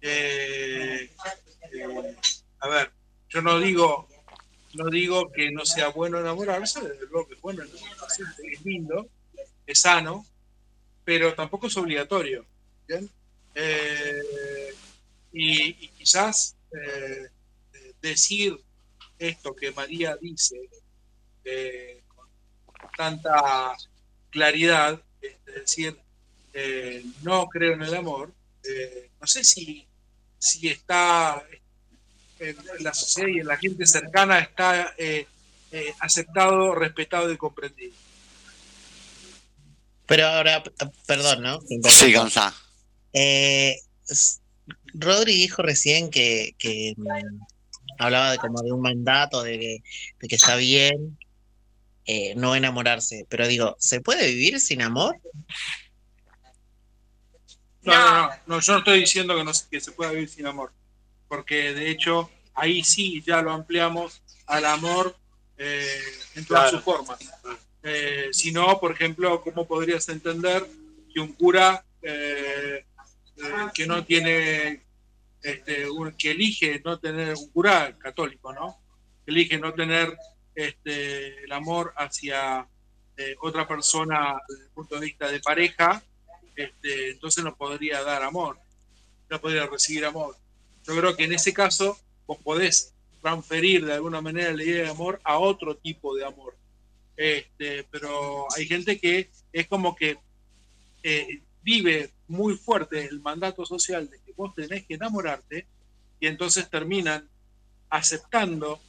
Eh, 0.00 1.10
eh, 1.72 2.16
a 2.60 2.68
ver, 2.68 2.90
yo 3.28 3.42
no 3.42 3.58
digo, 3.58 4.08
no 4.76 4.90
digo 4.90 5.32
que 5.32 5.50
no 5.50 5.64
sea 5.64 5.88
bueno 5.88 6.20
enamorarse, 6.20 6.80
desde 6.80 7.06
luego 7.06 7.28
que 7.28 7.34
es 7.34 7.40
bueno 7.40 7.62
enamorarse, 7.62 8.22
es 8.44 8.64
lindo, 8.64 9.08
es 9.66 9.80
sano, 9.80 10.24
pero 11.04 11.34
tampoco 11.34 11.66
es 11.66 11.76
obligatorio. 11.76 12.44
Eh, 13.54 14.74
y, 15.32 15.88
quizás 15.88 16.56
eh, 16.72 17.28
eh, 17.72 17.94
decir 18.02 18.58
esto 19.18 19.56
que 19.56 19.72
María 19.72 20.16
dice 20.16 20.68
con 22.06 22.28
tanta 22.96 23.76
claridad, 24.30 25.00
decir, 25.46 25.96
no 27.22 27.46
creo 27.46 27.74
en 27.74 27.82
el 27.82 27.94
amor, 27.94 28.32
no 29.20 29.26
sé 29.26 29.44
si, 29.44 29.86
si 30.38 30.68
está 30.68 31.46
en 32.38 32.56
la 32.80 32.94
sociedad 32.94 33.28
y 33.28 33.40
en 33.40 33.46
la 33.46 33.56
gente 33.56 33.86
cercana 33.86 34.38
está 34.38 34.94
eh, 34.98 35.26
eh, 35.72 35.94
aceptado, 36.00 36.74
respetado 36.74 37.32
y 37.32 37.36
comprendido. 37.36 37.94
Pero 40.06 40.26
ahora, 40.26 40.62
perdón, 41.06 41.42
¿no? 41.42 41.60
Sí. 41.88 42.12
Gonzalo. 42.12 42.54
Eh, 43.12 43.76
Rodri 44.94 45.36
dijo 45.36 45.62
recién 45.62 46.10
que, 46.10 46.54
que, 46.58 46.94
mm, 46.96 47.06
hablaba 47.98 48.32
de 48.32 48.38
como 48.38 48.62
de 48.62 48.72
un 48.72 48.80
mandato, 48.80 49.42
de 49.42 49.58
que, 49.58 49.82
de 50.20 50.28
que 50.28 50.36
está 50.36 50.56
bien 50.56 51.18
eh, 52.04 52.34
no 52.36 52.54
enamorarse. 52.54 53.26
Pero 53.28 53.48
digo, 53.48 53.76
¿se 53.80 54.00
puede 54.00 54.28
vivir 54.28 54.60
sin 54.60 54.82
amor? 54.82 55.18
No, 57.82 57.94
no, 57.94 58.28
no, 58.28 58.30
no, 58.46 58.60
yo 58.60 58.72
no 58.72 58.78
estoy 58.78 59.00
diciendo 59.00 59.36
que, 59.36 59.44
no, 59.44 59.52
que 59.70 59.80
se 59.80 59.92
pueda 59.92 60.12
vivir 60.12 60.28
sin 60.28 60.46
amor, 60.46 60.72
porque 61.28 61.72
de 61.74 61.90
hecho 61.90 62.30
ahí 62.54 62.82
sí 62.84 63.22
ya 63.22 63.42
lo 63.42 63.52
ampliamos 63.52 64.22
al 64.46 64.64
amor 64.64 65.16
eh, 65.58 65.88
en 66.34 66.44
todas 66.44 66.64
Claro. 66.70 66.76
sus 66.76 66.84
formas. 66.84 67.18
Eh, 67.82 68.28
si 68.32 68.52
no, 68.52 68.78
por 68.80 68.92
ejemplo, 68.92 69.40
¿cómo 69.42 69.66
podrías 69.66 70.08
entender 70.08 70.66
que 71.12 71.20
un 71.20 71.32
cura 71.32 71.84
eh, 72.02 72.84
que 73.74 73.86
no 73.86 74.04
tiene 74.04 74.82
este, 75.42 75.88
un- 75.90 76.12
que 76.12 76.30
elige 76.32 76.80
no 76.84 76.98
tener 76.98 77.34
un 77.36 77.48
cura 77.50 77.96
católico, 77.98 78.52
¿no? 78.52 78.78
Que 79.24 79.30
elige 79.32 79.58
no 79.58 79.72
tener 79.74 80.16
este, 80.54 81.44
el 81.44 81.52
amor 81.52 81.92
hacia 81.96 82.66
otra 83.40 83.66
persona 83.66 84.36
desde 84.48 84.64
el 84.64 84.70
punto 84.70 84.94
de 84.96 85.06
vista 85.06 85.28
de 85.30 85.40
pareja, 85.40 86.02
este, 86.54 87.10
entonces 87.12 87.42
no 87.44 87.56
podría 87.56 88.02
dar 88.02 88.22
amor, 88.22 88.58
no 89.30 89.40
podría 89.40 89.66
recibir 89.66 90.04
amor. 90.04 90.36
Yo 90.86 90.96
creo 90.96 91.16
que 91.16 91.24
en 91.24 91.32
ese 91.32 91.52
caso 91.52 91.98
vos 92.26 92.38
podés 92.38 92.94
transferir 93.22 93.84
de 93.84 93.94
alguna 93.94 94.20
manera 94.20 94.52
la 94.52 94.62
idea 94.62 94.84
de 94.84 94.90
amor 94.90 95.20
a 95.24 95.38
otro 95.38 95.76
tipo 95.76 96.14
de 96.14 96.24
amor. 96.24 96.56
Este, 97.16 97.84
pero 97.84 98.46
hay 98.54 98.66
gente 98.66 98.98
que 98.98 99.30
es 99.52 99.66
como 99.66 99.96
que 99.96 100.18
eh, 101.02 101.42
vive 101.62 102.10
muy 102.28 102.56
fuerte 102.56 103.06
el 103.06 103.20
mandato 103.20 103.64
social 103.64 104.08
de 104.08 104.20
que 104.20 104.32
vos 104.32 104.54
tenés 104.54 104.86
que 104.86 104.94
enamorarte 104.94 105.66
y 106.20 106.26
entonces 106.26 106.68
terminan 106.70 107.28
aceptando 107.90 108.80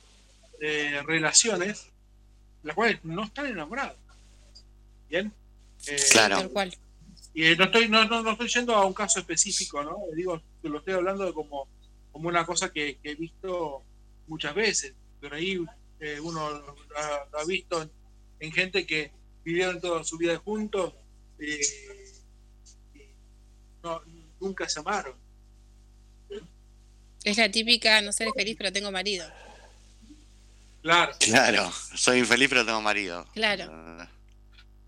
eh, 0.59 1.01
relaciones 1.05 1.87
las 2.63 2.75
cuales 2.75 3.03
no 3.03 3.23
están 3.23 3.47
enamorados. 3.47 3.97
¿Bien? 5.09 5.31
Eh, 5.87 5.97
Claro. 6.11 6.37
Tal 6.37 6.49
cual. 6.51 6.77
y 7.33 7.45
eh, 7.45 7.55
no 7.55 7.65
estoy, 7.65 7.87
no, 7.87 8.05
no, 8.05 8.21
no 8.21 8.31
estoy 8.31 8.47
yendo 8.49 8.75
a 8.75 8.85
un 8.85 8.93
caso 8.93 9.19
específico, 9.19 9.83
¿no? 9.83 9.97
Digo, 10.15 10.41
lo 10.63 10.79
estoy 10.79 10.95
hablando 10.95 11.25
de 11.25 11.33
como, 11.33 11.67
como 12.17 12.29
una 12.29 12.47
cosa 12.47 12.73
que, 12.73 12.97
que 12.97 13.11
he 13.11 13.15
visto 13.15 13.83
muchas 14.25 14.55
veces. 14.55 14.95
Por 15.21 15.35
ahí 15.35 15.63
eh, 15.99 16.19
uno 16.19 16.49
lo 16.49 16.75
ha, 16.97 17.27
lo 17.31 17.37
ha 17.39 17.45
visto 17.45 17.79
en, 17.79 17.91
en 18.39 18.51
gente 18.51 18.87
que 18.87 19.11
vivieron 19.43 19.79
toda 19.79 20.03
su 20.03 20.17
vida 20.17 20.35
juntos 20.37 20.95
eh, 21.37 21.61
y 22.95 23.01
no, 23.83 24.01
nunca 24.41 24.67
se 24.67 24.79
amaron. 24.79 25.13
Es 27.23 27.37
la 27.37 27.51
típica, 27.51 28.01
no 28.01 28.11
seré 28.11 28.31
feliz, 28.35 28.55
pero 28.57 28.73
tengo 28.73 28.91
marido. 28.91 29.29
Claro. 30.81 31.13
Claro, 31.19 31.71
soy 31.93 32.17
infeliz 32.17 32.49
pero 32.49 32.65
tengo 32.65 32.81
marido. 32.81 33.27
Claro. 33.33 33.65
Ah, 33.69 34.09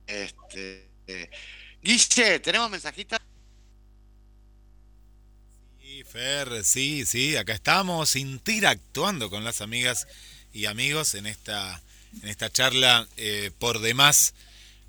Este, 0.08 0.90
eh, 1.06 1.30
Guille, 1.84 2.40
¿tenemos 2.40 2.72
mensajitos? 2.72 3.20
Fer, 6.12 6.64
sí, 6.64 7.06
sí, 7.06 7.36
acá 7.36 7.54
estamos 7.54 8.16
interactuando 8.16 9.30
con 9.30 9.44
las 9.44 9.62
amigas 9.62 10.08
y 10.54 10.66
amigos 10.66 11.14
en 11.14 11.28
esta, 11.28 11.82
en 12.24 12.30
esta 12.30 12.50
charla 12.50 13.08
eh, 13.18 13.52
por 13.60 13.80
demás 13.80 14.34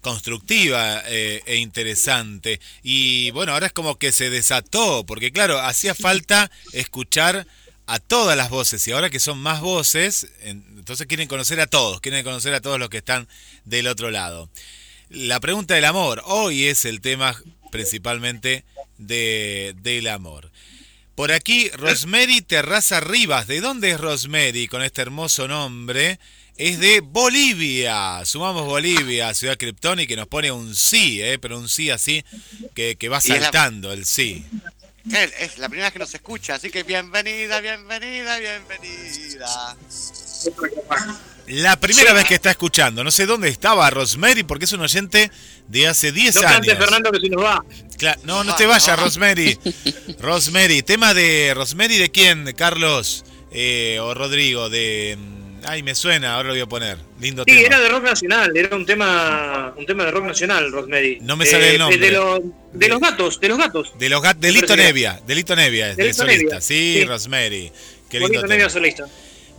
constructiva 0.01 1.03
eh, 1.07 1.43
e 1.45 1.57
interesante. 1.57 2.59
Y 2.83 3.31
bueno, 3.33 3.53
ahora 3.53 3.67
es 3.67 3.73
como 3.75 3.99
que 3.99 4.13
se 4.13 4.31
desató, 4.31 5.05
porque 5.05 5.31
claro, 5.31 5.59
hacía 5.61 5.95
falta 5.95 6.51
escuchar 6.73 7.47
a 7.87 7.99
todas 7.99 8.35
las 8.37 8.49
voces 8.49 8.87
y 8.89 8.93
ahora 8.93 9.11
que 9.11 9.21
son 9.21 9.39
más 9.39 9.61
voces, 9.61 10.29
en- 10.41 10.65
entonces 10.79 11.07
quieren 11.07 11.29
conocer 11.29 11.61
a 11.61 11.67
todos, 11.67 12.01
quieren 12.01 12.25
conocer 12.25 12.55
a 12.55 12.63
todos 12.63 12.79
los 12.79 12.89
que 12.89 12.99
están 12.99 13.29
del 13.67 13.89
otro 13.89 14.11
lado. 14.11 14.49
La 15.11 15.39
pregunta 15.41 15.75
del 15.75 15.85
amor, 15.85 16.23
hoy 16.25 16.65
es 16.65 16.87
el 16.87 17.03
tema 17.03 17.37
principalmente 17.71 18.65
de, 18.97 19.75
del 19.83 20.07
amor. 20.09 20.50
Por 21.15 21.33
aquí, 21.33 21.69
Rosemary 21.71 22.41
Terraza 22.41 23.01
Rivas. 23.01 23.47
¿De 23.47 23.61
dónde 23.61 23.91
es 23.91 24.01
Rosemary 24.01 24.69
con 24.69 24.83
este 24.83 25.03
hermoso 25.03 25.49
nombre? 25.49 26.19
Es 26.57 26.79
de 26.79 27.01
Bolivia. 27.01 28.25
Sumamos 28.25 28.67
Bolivia, 28.67 29.33
Ciudad 29.35 29.57
Krypton 29.59 30.01
y 30.01 30.07
que 30.07 30.17
nos 30.17 30.29
pone 30.29 30.51
un 30.51 30.75
sí, 30.75 31.21
¿eh? 31.23 31.39
pero 31.39 31.59
un 31.59 31.69
sí 31.69 31.91
así 31.91 32.25
que, 32.75 32.97
que 32.97 33.09
va 33.09 33.21
saltando 33.21 33.93
el 33.93 34.05
sí. 34.05 34.45
Es 35.11 35.59
la 35.59 35.69
primera 35.69 35.87
vez 35.87 35.93
que 35.95 35.99
nos 35.99 36.15
escucha, 36.15 36.55
así 36.55 36.71
que 36.71 36.83
bienvenida, 36.83 37.61
bienvenida, 37.61 38.39
bienvenida. 38.39 39.77
La 41.47 41.81
primera 41.81 42.13
vez 42.13 42.27
que 42.27 42.35
está 42.35 42.51
escuchando. 42.51 43.03
No 43.03 43.11
sé 43.11 43.27
dónde 43.27 43.49
estaba 43.49 43.91
Rosemary 43.91 44.45
porque 44.45 44.67
es 44.67 44.73
un 44.73 44.81
oyente 44.81 45.31
de 45.71 45.87
hace 45.87 46.13
10 46.13 46.35
No 46.35 46.41
cante 46.43 46.71
años. 46.73 46.85
Fernando 46.85 47.13
que 47.13 47.21
si 47.21 47.31
nos 47.31 47.45
va. 47.45 47.65
Cla- 47.97 48.19
no, 48.25 48.45
no 48.45 48.55
te 48.57 48.67
vayas, 48.67 48.99
Rosemary. 48.99 49.59
Rosemary, 50.21 50.83
tema 50.83 51.15
de 51.15 51.53
Rosemary 51.55 51.97
de 51.99 52.11
quién, 52.11 52.53
Carlos 52.57 53.25
Eh, 53.53 53.99
o 54.01 54.15
Rodrigo 54.15 54.69
de 54.71 55.17
mm, 55.19 55.63
ay 55.65 55.83
me 55.83 55.95
suena, 55.97 56.35
ahora 56.37 56.49
lo 56.49 56.55
voy 56.55 56.61
a 56.63 56.67
poner. 56.67 56.99
Lindo 57.21 57.43
Sí, 57.47 57.53
tema. 57.55 57.67
era 57.67 57.81
de 57.81 57.89
rock 57.89 58.05
nacional, 58.05 58.57
era 58.57 58.77
un 58.77 58.87
tema, 58.87 59.75
un 59.77 59.85
tema 59.87 60.05
de 60.05 60.11
rock 60.13 60.25
nacional, 60.27 60.71
Rosemary. 60.73 61.19
No 61.21 61.37
me 61.37 61.47
sale 61.47 61.73
el 61.73 61.79
nombre. 61.79 61.99
De, 61.99 62.11
los- 62.13 62.41
de 62.73 62.89
los 62.89 63.01
gatos, 63.01 63.41
de 63.41 63.49
los 63.49 63.59
gatos. 63.59 63.93
De 63.99 64.09
los 64.09 64.23
gat 64.23 64.39
de 64.39 64.53
Lito 64.53 64.77
Nevia, 64.77 65.21
de 65.27 65.35
Lito 65.35 65.57
Nevia, 65.57 65.91
es 65.91 65.97
de 65.97 66.03
Delito 66.05 66.23
solista. 66.23 66.45
Nevia, 66.45 66.61
Sí, 66.61 66.95
sí. 67.01 67.05
Rosemary. 67.05 67.73
Qué 68.09 68.19
lindo 68.19 68.29
Bonito 68.29 68.43
tema. 68.43 68.55
medio 68.55 68.71
solista. 68.71 69.05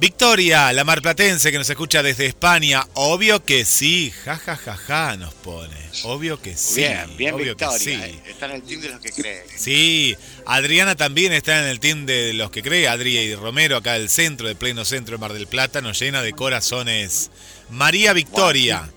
Victoria, 0.02 0.74
la 0.74 0.84
marplatense 0.84 1.52
que 1.52 1.60
nos 1.60 1.70
escucha 1.70 2.02
desde 2.02 2.26
España. 2.26 2.84
Obvio 2.96 3.46
que 3.46 3.66
sí, 3.66 4.12
ja 4.26 4.36
ja 4.36 4.56
ja 4.56 4.76
ja 4.76 5.16
nos 5.16 5.32
pone. 5.36 5.78
Obvio 6.06 6.42
que 6.42 6.58
sí. 6.58 6.78
bien, 6.82 7.18
bien 7.18 7.36
obvio 7.36 7.56
que 7.56 7.66
Victoria. 7.66 7.78
sí. 7.78 7.92
eh, 7.94 8.22
Está 8.28 8.48
en 8.48 8.52
el 8.54 8.64
team 8.64 8.82
de 8.82 8.90
los 8.90 9.00
que 9.00 9.12
creen. 9.12 9.44
Sí, 9.56 10.18
Adriana 10.48 10.96
también 10.96 11.34
está 11.34 11.60
en 11.62 11.66
el 11.70 11.80
team 11.80 12.08
de 12.08 12.34
los 12.34 12.50
que 12.50 12.64
cree, 12.64 12.88
Adri 12.88 13.16
y 13.16 13.36
Romero, 13.36 13.78
acá 13.78 13.94
del 13.94 14.10
centro, 14.10 14.48
del 14.48 14.56
pleno 14.58 14.86
centro 14.86 15.18
de 15.18 15.22
Mar 15.22 15.34
del 15.34 15.46
Plata, 15.46 15.82
nos 15.82 16.00
llena 16.00 16.24
de 16.24 16.34
corazones. 16.34 17.30
María 17.70 18.14
Victoria. 18.14 18.90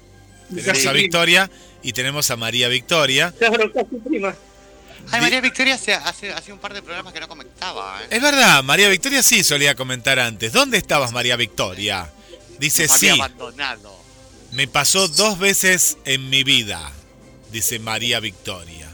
Tenemos 0.48 0.78
Sí. 0.78 0.89
a 0.89 0.93
Victoria 0.93 1.51
y 1.82 1.93
tenemos 1.93 2.31
a 2.31 2.36
María 2.36 2.68
Victoria. 2.68 3.35
Claro, 3.39 3.70
casi 3.70 3.97
prima. 4.09 4.35
Ay, 5.10 5.20
María 5.20 5.40
Victoria 5.40 5.74
hace, 5.74 5.94
hace, 5.94 6.32
hace 6.32 6.52
un 6.52 6.59
par 6.59 6.72
de 6.74 6.82
programas 6.82 7.12
que 7.12 7.20
no 7.20 7.28
comentaba, 7.28 8.01
¿eh? 8.02 8.06
Es 8.10 8.22
verdad, 8.22 8.62
María 8.64 8.89
Victoria 8.89 9.22
sí 9.22 9.44
solía 9.44 9.74
comentar 9.74 10.18
antes. 10.18 10.52
¿Dónde 10.52 10.78
estabas, 10.78 11.12
María 11.12 11.36
Victoria? 11.36 12.10
Dice 12.59 12.85
había 12.85 12.97
sí, 12.98 13.09
abandonado. 13.10 13.97
me 14.52 14.66
pasó 14.68 15.09
dos 15.09 15.39
veces 15.39 15.98
en 16.05 16.28
mi 16.31 16.44
vida, 16.44 16.90
dice 17.52 17.78
María 17.78 18.20
Victoria. 18.20 18.89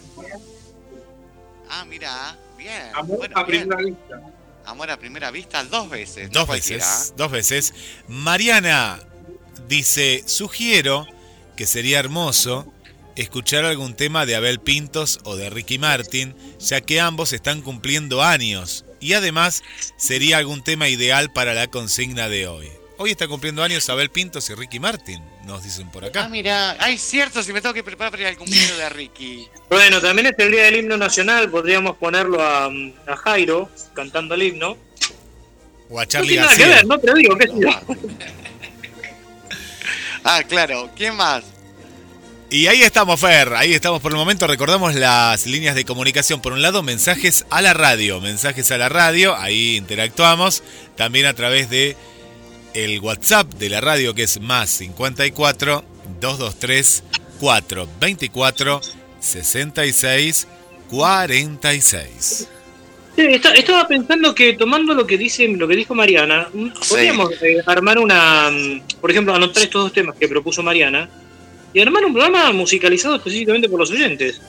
Ah, 1.69 1.85
mira, 1.85 2.37
bien. 2.59 2.91
Amor 2.95 3.19
bueno, 3.19 3.39
a 3.39 3.45
bien. 3.45 3.69
primera 3.69 3.82
vista. 3.82 4.20
Amor 4.66 4.91
a 4.91 4.97
primera 4.99 5.31
vista 5.31 5.65
dos 5.65 5.89
veces. 5.89 6.28
no 6.31 6.41
Dos 6.41 6.47
cualquiera, 6.47 6.85
veces, 6.85 7.15
dos 7.16 7.31
veces. 7.31 7.74
Mariana 8.09 9.01
dice, 9.69 10.23
sugiero 10.27 11.07
que 11.57 11.66
sería 11.66 11.99
hermoso 11.99 12.73
escuchar 13.16 13.65
algún 13.65 13.95
tema 13.95 14.27
de 14.27 14.37
Abel 14.37 14.61
Pintos 14.61 15.20
o 15.24 15.37
de 15.37 15.51
Ricky 15.51 15.78
Martin, 15.78 16.35
ya 16.59 16.81
que 16.81 17.01
ambos 17.01 17.32
están 17.32 17.62
cumpliendo 17.62 18.23
años. 18.23 18.85
Y 19.01 19.15
además 19.15 19.62
sería 19.97 20.39
algún 20.39 20.62
tema 20.62 20.89
ideal 20.89 21.32
para 21.32 21.55
la 21.55 21.69
consigna 21.69 22.28
de 22.28 22.47
hoy. 22.47 22.69
Hoy 22.99 23.11
está 23.11 23.27
cumpliendo 23.28 23.62
años 23.62 23.89
Abel 23.89 24.11
Pintos 24.11 24.51
y 24.51 24.55
Ricky 24.55 24.78
Martin, 24.78 25.23
nos 25.47 25.65
dicen 25.65 25.91
por 25.91 26.05
Ah, 26.05 26.09
acá. 26.09 26.28
mira. 26.28 26.77
Ay, 26.78 26.99
cierto, 26.99 27.43
si 27.43 27.51
me 27.53 27.62
tengo 27.62 27.73
que 27.73 27.82
preparar 27.82 28.11
para 28.11 28.23
ir 28.24 28.28
al 28.28 28.37
cumpleaños 28.37 28.77
de 28.77 28.89
Ricky. 28.91 29.49
Bueno, 29.70 30.03
también 30.03 30.27
es 30.27 30.35
el 30.37 30.51
día 30.53 30.65
del 30.65 30.77
himno 30.77 30.99
nacional, 30.99 31.51
podríamos 31.51 31.97
ponerlo 31.97 32.43
a, 32.43 32.66
a 32.66 33.16
Jairo 33.24 33.70
cantando 33.95 34.35
el 34.35 34.43
himno. 34.43 34.77
O 35.89 35.99
a 35.99 36.03
No 36.05 36.09
Charlie 36.11 36.28
tiene 36.28 36.43
nada 36.45 36.57
que 36.57 36.62
García. 36.62 36.77
ver, 36.77 36.87
no 36.87 36.99
te 36.99 37.07
lo 37.07 37.15
digo, 37.15 37.37
qué. 37.39 37.47
Ah, 40.23 40.43
claro. 40.47 40.91
¿Quién 40.95 41.16
más? 41.16 41.45
Y 42.53 42.67
ahí 42.67 42.83
estamos, 42.83 43.21
Fer, 43.21 43.55
ahí 43.55 43.75
estamos 43.75 44.01
por 44.03 44.11
el 44.11 44.19
momento. 44.19 44.47
Recordamos 44.49 44.95
las 44.97 45.47
líneas 45.47 45.77
de 45.77 45.85
comunicación. 45.85 46.41
Por 46.43 46.53
un 46.53 46.63
lado, 46.63 46.83
mensajes 46.83 47.47
a 47.49 47.63
la 47.63 47.75
radio, 47.75 48.21
mensajes 48.21 48.73
a 48.73 48.79
la 48.79 48.89
radio, 48.89 49.37
ahí 49.37 49.77
interactuamos. 49.77 50.65
También 50.97 51.27
a 51.27 51.35
través 51.35 51.71
de 51.71 51.97
el 52.75 52.99
WhatsApp 53.01 53.53
de 53.55 53.69
la 53.69 53.81
radio 53.81 54.15
que 54.15 54.25
es 54.25 54.41
más 54.41 54.69
54 54.71 55.85
223 56.21 57.03
424 57.39 58.81
66 59.21 60.49
46. 60.91 62.49
Sí, 63.17 63.23
esta- 63.29 63.53
estaba 63.55 63.87
pensando 63.87 64.35
que 64.35 64.55
tomando 64.55 64.93
lo 64.95 65.07
que 65.07 65.19
dice 65.19 65.47
lo 65.49 65.69
que 65.69 65.77
dijo 65.77 65.95
Mariana, 65.95 66.49
podríamos 66.89 67.31
eh, 67.43 67.61
armar 67.67 67.99
una, 67.99 68.51
mm, 68.51 68.83
por 69.01 69.11
ejemplo, 69.13 69.35
anotar 69.35 69.63
estos 69.63 69.83
dos 69.85 69.93
temas 69.93 70.17
que 70.17 70.27
propuso 70.29 70.63
Mariana 70.65 71.09
y 71.73 71.81
armar 71.81 72.05
un 72.05 72.13
programa 72.13 72.53
musicalizado 72.53 73.17
específicamente 73.17 73.69
por 73.69 73.81
los 73.81 73.91
oyentes. 73.91 74.41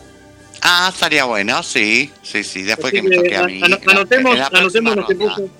Ah, 0.62 0.92
estaría 0.94 1.24
bueno, 1.26 1.64
sí. 1.64 2.12
Sí, 2.24 2.44
sí. 2.44 2.64
Después 2.64 2.92
que 2.94 3.02
me 3.02 3.10
que 3.10 3.16
toque 3.18 3.36
a 3.36 3.44
mí. 3.44 3.62
anotemos, 3.88 4.38
la 4.38 4.48
anotemos 4.48 4.96
lo 4.96 5.08
que 5.08 5.16
próxima 5.16 5.36
puso. 5.36 5.42
ronda. 5.42 5.52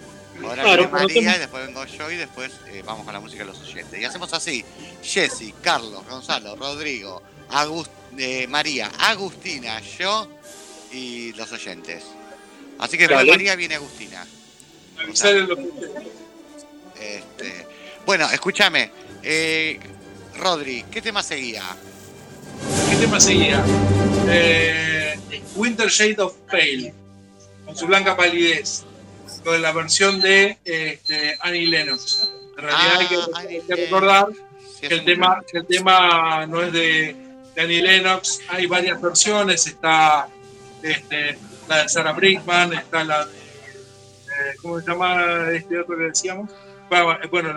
Ahora 0.44 0.64
Claro, 0.64 0.78
viene 0.84 0.92
María 0.92 1.00
anotemos. 1.02 1.36
y 1.36 1.40
después 1.40 1.66
vengo 1.68 1.86
yo 1.86 2.12
y 2.12 2.16
después 2.18 2.52
eh, 2.68 2.84
vamos 2.86 3.06
con 3.06 3.14
la 3.14 3.20
música 3.20 3.44
de 3.44 3.50
los 3.52 3.60
oyentes. 3.62 4.00
Y 4.00 4.06
hacemos 4.06 4.34
así. 4.34 4.64
Jessy, 5.04 5.54
Carlos, 5.62 6.04
Gonzalo, 6.10 6.56
Rodrigo, 6.56 7.22
eh, 8.18 8.48
María, 8.48 8.92
Agustina, 9.00 9.80
yo 10.00 10.28
y 10.92 11.34
los 11.34 11.52
oyentes. 11.52 12.04
Así 12.80 12.98
que. 12.98 13.08
María 13.08 13.56
viene 13.56 13.76
Agustina. 13.76 14.26
Este, 17.00 17.68
bueno, 18.06 18.30
escúchame. 18.32 18.92
Eh, 19.24 19.80
Rodri, 20.38 20.84
¿qué 20.92 21.02
tema 21.02 21.22
seguía? 21.24 21.64
¿Qué 22.90 22.96
tema 22.98 23.20
seguía? 23.20 23.64
Eh, 24.28 25.20
Winter 25.56 25.90
Shade 25.90 26.22
of 26.22 26.34
Pale, 26.50 26.94
con 27.66 27.76
su 27.76 27.86
blanca 27.88 28.16
palidez. 28.16 28.84
con 29.44 29.62
la 29.62 29.72
versión 29.72 30.20
de 30.22 30.58
este, 30.64 31.38
Annie 31.42 31.68
Lennox. 31.68 32.30
En 32.58 32.64
realidad 32.64 32.92
Ah, 32.94 32.98
hay, 33.00 33.08
que, 33.08 33.18
hay 33.36 33.62
que 33.62 33.76
recordar 33.76 34.28
Sí, 34.80 34.88
que 34.88 34.96
el 34.96 35.06
tema, 35.06 35.42
que 35.52 35.58
el 35.60 35.66
tema 35.68 36.46
no 36.48 36.62
es 36.62 36.72
de, 36.74 37.16
de 37.56 37.62
Annie 37.62 37.82
Lennox, 37.82 38.40
hay 38.50 38.66
varias 38.68 39.00
versiones, 39.02 39.66
está 39.68 40.28
este, 40.84 41.38
la 41.68 41.84
de 41.84 41.90
Sarah 41.90 42.14
Brightman, 42.14 42.74
está 42.74 43.04
la 43.04 43.26
de, 43.26 43.32
eh, 43.34 44.56
¿cómo 44.62 44.80
se 44.80 44.88
llama 44.88 45.50
este 45.54 45.80
otro 45.80 45.98
que 45.98 46.04
decíamos? 46.06 46.50
Bueno, 46.92 47.18
Bueno, 47.32 47.54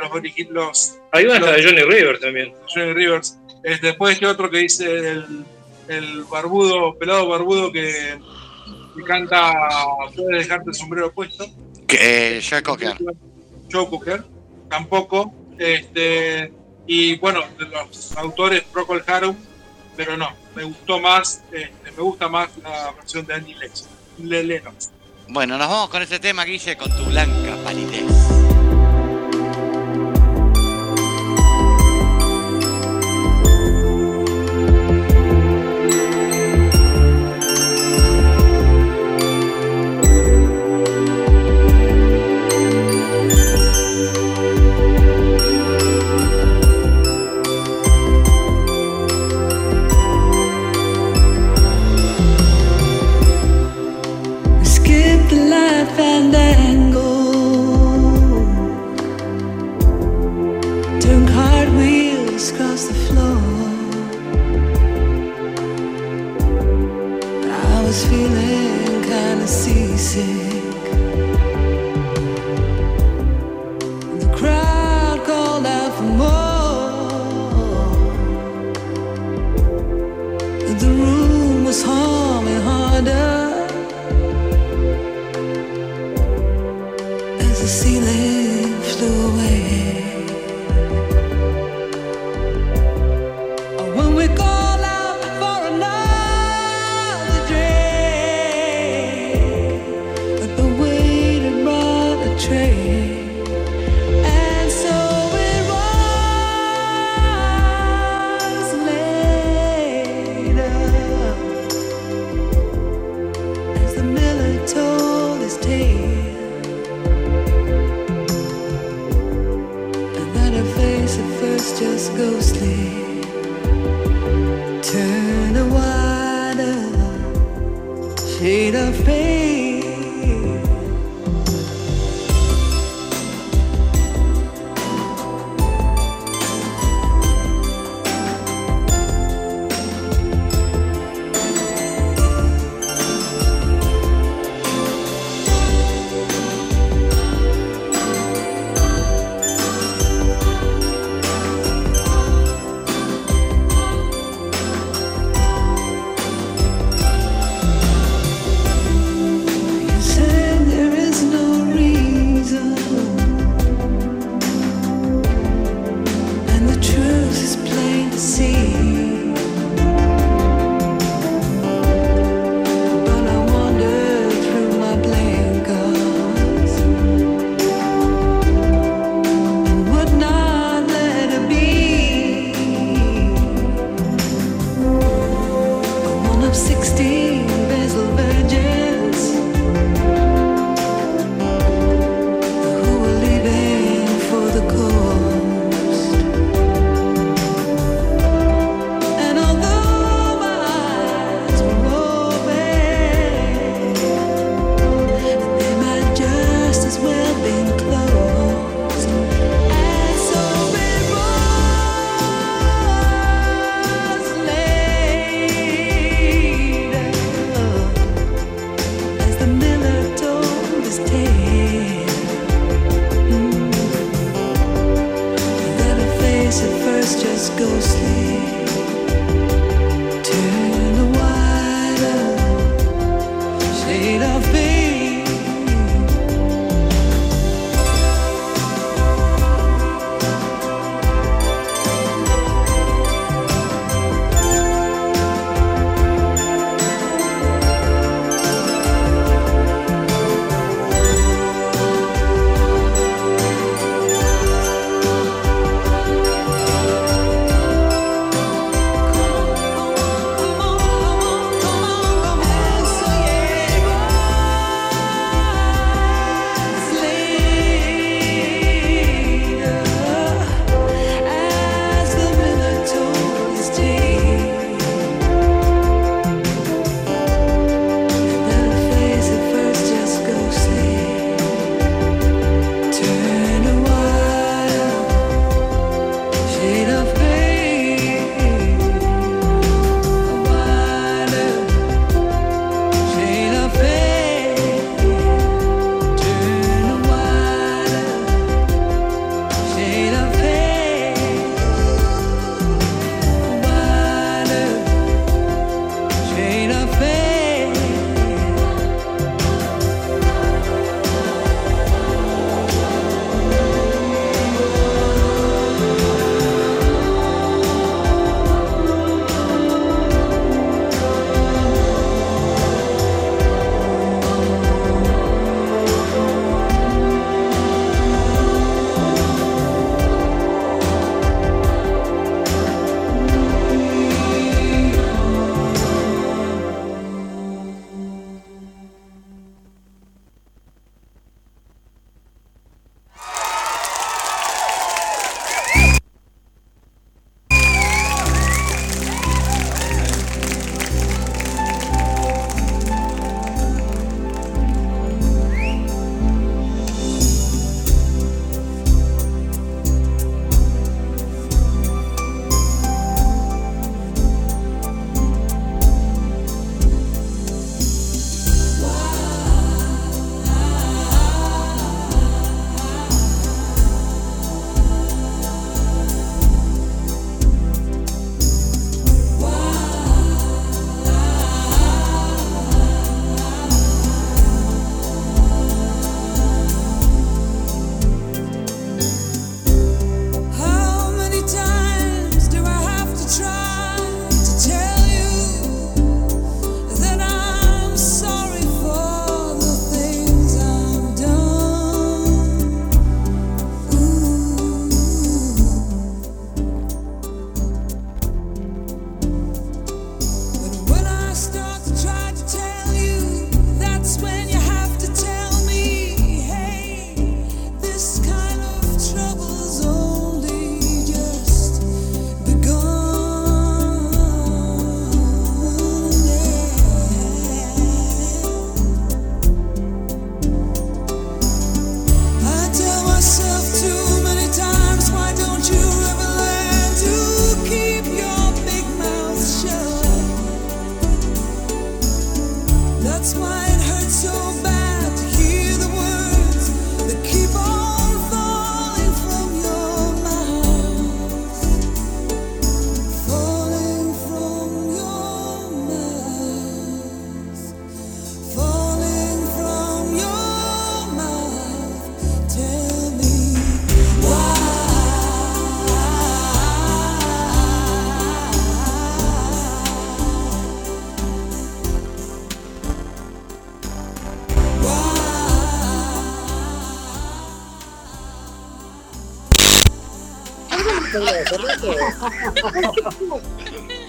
los, 0.51 0.94
Hay 1.11 1.24
una 1.24 1.40
los- 1.40 1.56
de 1.56 1.65
Johnny 1.65 1.82
River 1.82 2.20
también. 2.20 2.55
Johnny 2.73 2.93
Rivers. 2.93 3.36
Este, 3.65 3.89
después 3.89 4.15
este 4.15 4.27
otro 4.27 4.48
que 4.48 4.59
dice 4.59 4.85
el, 5.11 5.44
el 5.89 6.23
barbudo, 6.24 6.97
pelado 6.97 7.28
barbudo 7.28 7.73
que, 7.73 8.16
que 8.97 9.02
canta 9.02 9.52
Puedes 10.15 10.47
dejarte 10.47 10.70
el 10.70 10.74
sombrero 10.77 11.11
puesto. 11.12 11.47
Que, 11.89 12.39
eh, 12.39 12.43
Joe 12.48 12.62
Cocker. 12.62 12.97
Joe 13.73 13.89
Cocker, 13.89 14.24
tampoco. 14.70 15.35
Este, 15.59 16.52
y 16.86 17.16
bueno, 17.19 17.40
de 17.59 17.65
los 17.66 18.16
autores 18.16 18.62
Procol 18.73 19.02
Harum, 19.06 19.36
pero 19.97 20.16
no, 20.16 20.28
me 20.55 20.62
gustó 20.65 21.01
más, 21.01 21.43
este, 21.51 21.73
me 21.97 22.02
gusta 22.02 22.28
más 22.28 22.51
la 22.62 22.93
versión 22.93 23.27
de 23.27 23.35
Annie 23.35 23.56
Lex, 23.56 23.89
Le- 24.23 24.44
Lennox. 24.44 24.90
Bueno, 25.28 25.56
nos 25.59 25.69
vamos 25.69 25.89
con 25.90 26.02
ese 26.02 26.19
tema, 26.20 26.44
Guille, 26.44 26.77
con 26.77 26.90
tu 26.97 27.05
blanca 27.06 27.56
palidez. 27.65 28.05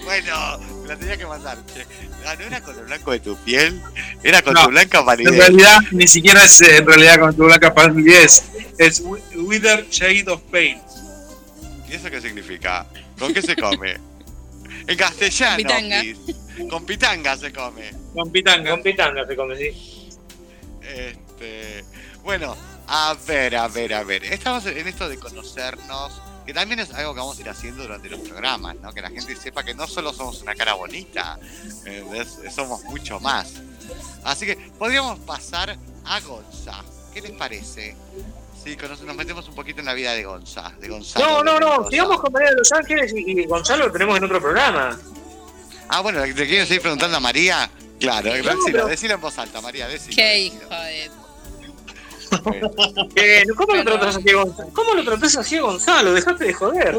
Bueno, 0.04 0.58
me 0.82 0.88
la 0.88 0.96
tenía 0.96 1.16
que 1.16 1.26
mandar. 1.26 1.58
Ah, 2.24 2.34
¿no 2.36 2.44
era 2.44 2.60
con 2.60 2.76
lo 2.76 2.82
blanco 2.84 3.10
de 3.12 3.20
tu 3.20 3.36
piel? 3.38 3.80
Era 4.22 4.42
con 4.42 4.54
No, 4.54 4.64
tu 4.64 4.70
blanca 4.70 4.98
En 5.00 5.04
palidez. 5.06 5.36
realidad, 5.36 5.78
ni 5.92 6.06
siquiera 6.06 6.44
es 6.44 6.60
eh, 6.60 6.78
en 6.78 6.86
realidad 6.86 7.18
con 7.20 7.36
tu 7.36 7.44
blanca 7.44 7.74
palidez. 7.74 8.44
Es 8.78 9.00
wi- 9.02 9.20
Wither 9.36 9.86
Shade 9.90 10.24
of 10.28 10.40
Pain. 10.50 10.78
¿Y 11.88 11.94
eso 11.94 12.10
qué 12.10 12.20
significa? 12.20 12.86
¿Con 13.18 13.32
qué 13.34 13.42
se 13.42 13.56
come? 13.56 13.96
En 14.88 14.96
castellano. 14.96 15.56
Con 15.56 15.66
pitanga. 15.66 16.00
please. 16.00 16.68
Con 16.70 16.86
pitanga 16.86 17.36
se 17.36 17.52
come. 17.52 17.90
Con 18.14 18.30
pitanga. 18.30 18.70
Con 18.70 18.82
pitanga 18.84 19.26
se 19.26 19.34
come, 19.34 19.56
sí. 19.56 20.08
Este, 20.80 21.84
bueno, 22.22 22.56
a 22.86 23.16
ver, 23.26 23.56
a 23.56 23.66
ver, 23.66 23.94
a 23.94 24.04
ver. 24.04 24.22
Estamos 24.24 24.64
en 24.66 24.86
esto 24.86 25.08
de 25.08 25.18
conocernos, 25.18 26.22
que 26.46 26.54
también 26.54 26.78
es 26.80 26.92
algo 26.94 27.12
que 27.12 27.20
vamos 27.20 27.36
a 27.38 27.40
ir 27.40 27.48
haciendo 27.48 27.82
durante 27.82 28.08
los 28.08 28.20
programas, 28.20 28.76
¿no? 28.76 28.92
Que 28.92 29.00
la 29.02 29.10
gente 29.10 29.34
sepa 29.36 29.64
que 29.64 29.74
no 29.74 29.86
solo 29.86 30.12
somos 30.12 30.40
una 30.42 30.54
cara 30.54 30.74
bonita, 30.74 31.38
eh, 31.84 32.04
es- 32.14 32.54
somos 32.54 32.82
mucho 32.84 33.18
más. 33.20 33.54
Así 34.24 34.46
que 34.46 34.56
podríamos 34.78 35.18
pasar 35.20 35.76
a 36.04 36.20
Gonza. 36.20 36.82
¿Qué 37.12 37.20
les 37.20 37.32
parece? 37.32 37.96
Sí, 38.62 38.76
nos 38.76 39.16
metemos 39.16 39.48
un 39.48 39.54
poquito 39.54 39.80
en 39.80 39.86
la 39.86 39.94
vida 39.94 40.12
de 40.12 40.24
Gonza, 40.24 40.72
de 40.80 40.88
Gonzalo. 40.88 41.42
No, 41.44 41.58
no, 41.58 41.60
no, 41.82 41.90
sigamos 41.90 42.20
con 42.20 42.32
María 42.32 42.50
de 42.50 42.56
Los 42.56 42.72
Ángeles 42.72 43.12
y, 43.14 43.40
y 43.40 43.46
Gonzalo 43.46 43.86
lo 43.86 43.92
tenemos 43.92 44.16
en 44.18 44.24
otro 44.24 44.40
programa. 44.40 44.98
Ah, 45.88 46.00
bueno, 46.00 46.24
¿le 46.24 46.34
quieren 46.34 46.66
seguir 46.66 46.82
preguntando 46.82 47.16
a 47.16 47.20
María? 47.20 47.70
Claro, 48.00 48.32
decilo, 48.32 48.58
pero- 48.64 48.86
decilo 48.86 49.14
en 49.14 49.20
voz 49.20 49.38
alta, 49.38 49.60
María, 49.60 49.86
decilo. 49.88 50.16
Qué 50.16 50.38
hijo 50.40 50.68
de. 50.68 51.10
Eh, 53.16 53.44
¿Cómo 53.56 53.74
lo 53.74 53.84
tratás 53.84 54.16
así? 54.16 54.24
¿Cómo 54.72 54.94
lo 54.94 55.04
tratás 55.04 55.36
así 55.36 55.56
a 55.56 55.62
Gonzalo? 55.62 56.12
Dejate 56.12 56.44
de 56.44 56.52
joder. 56.52 56.96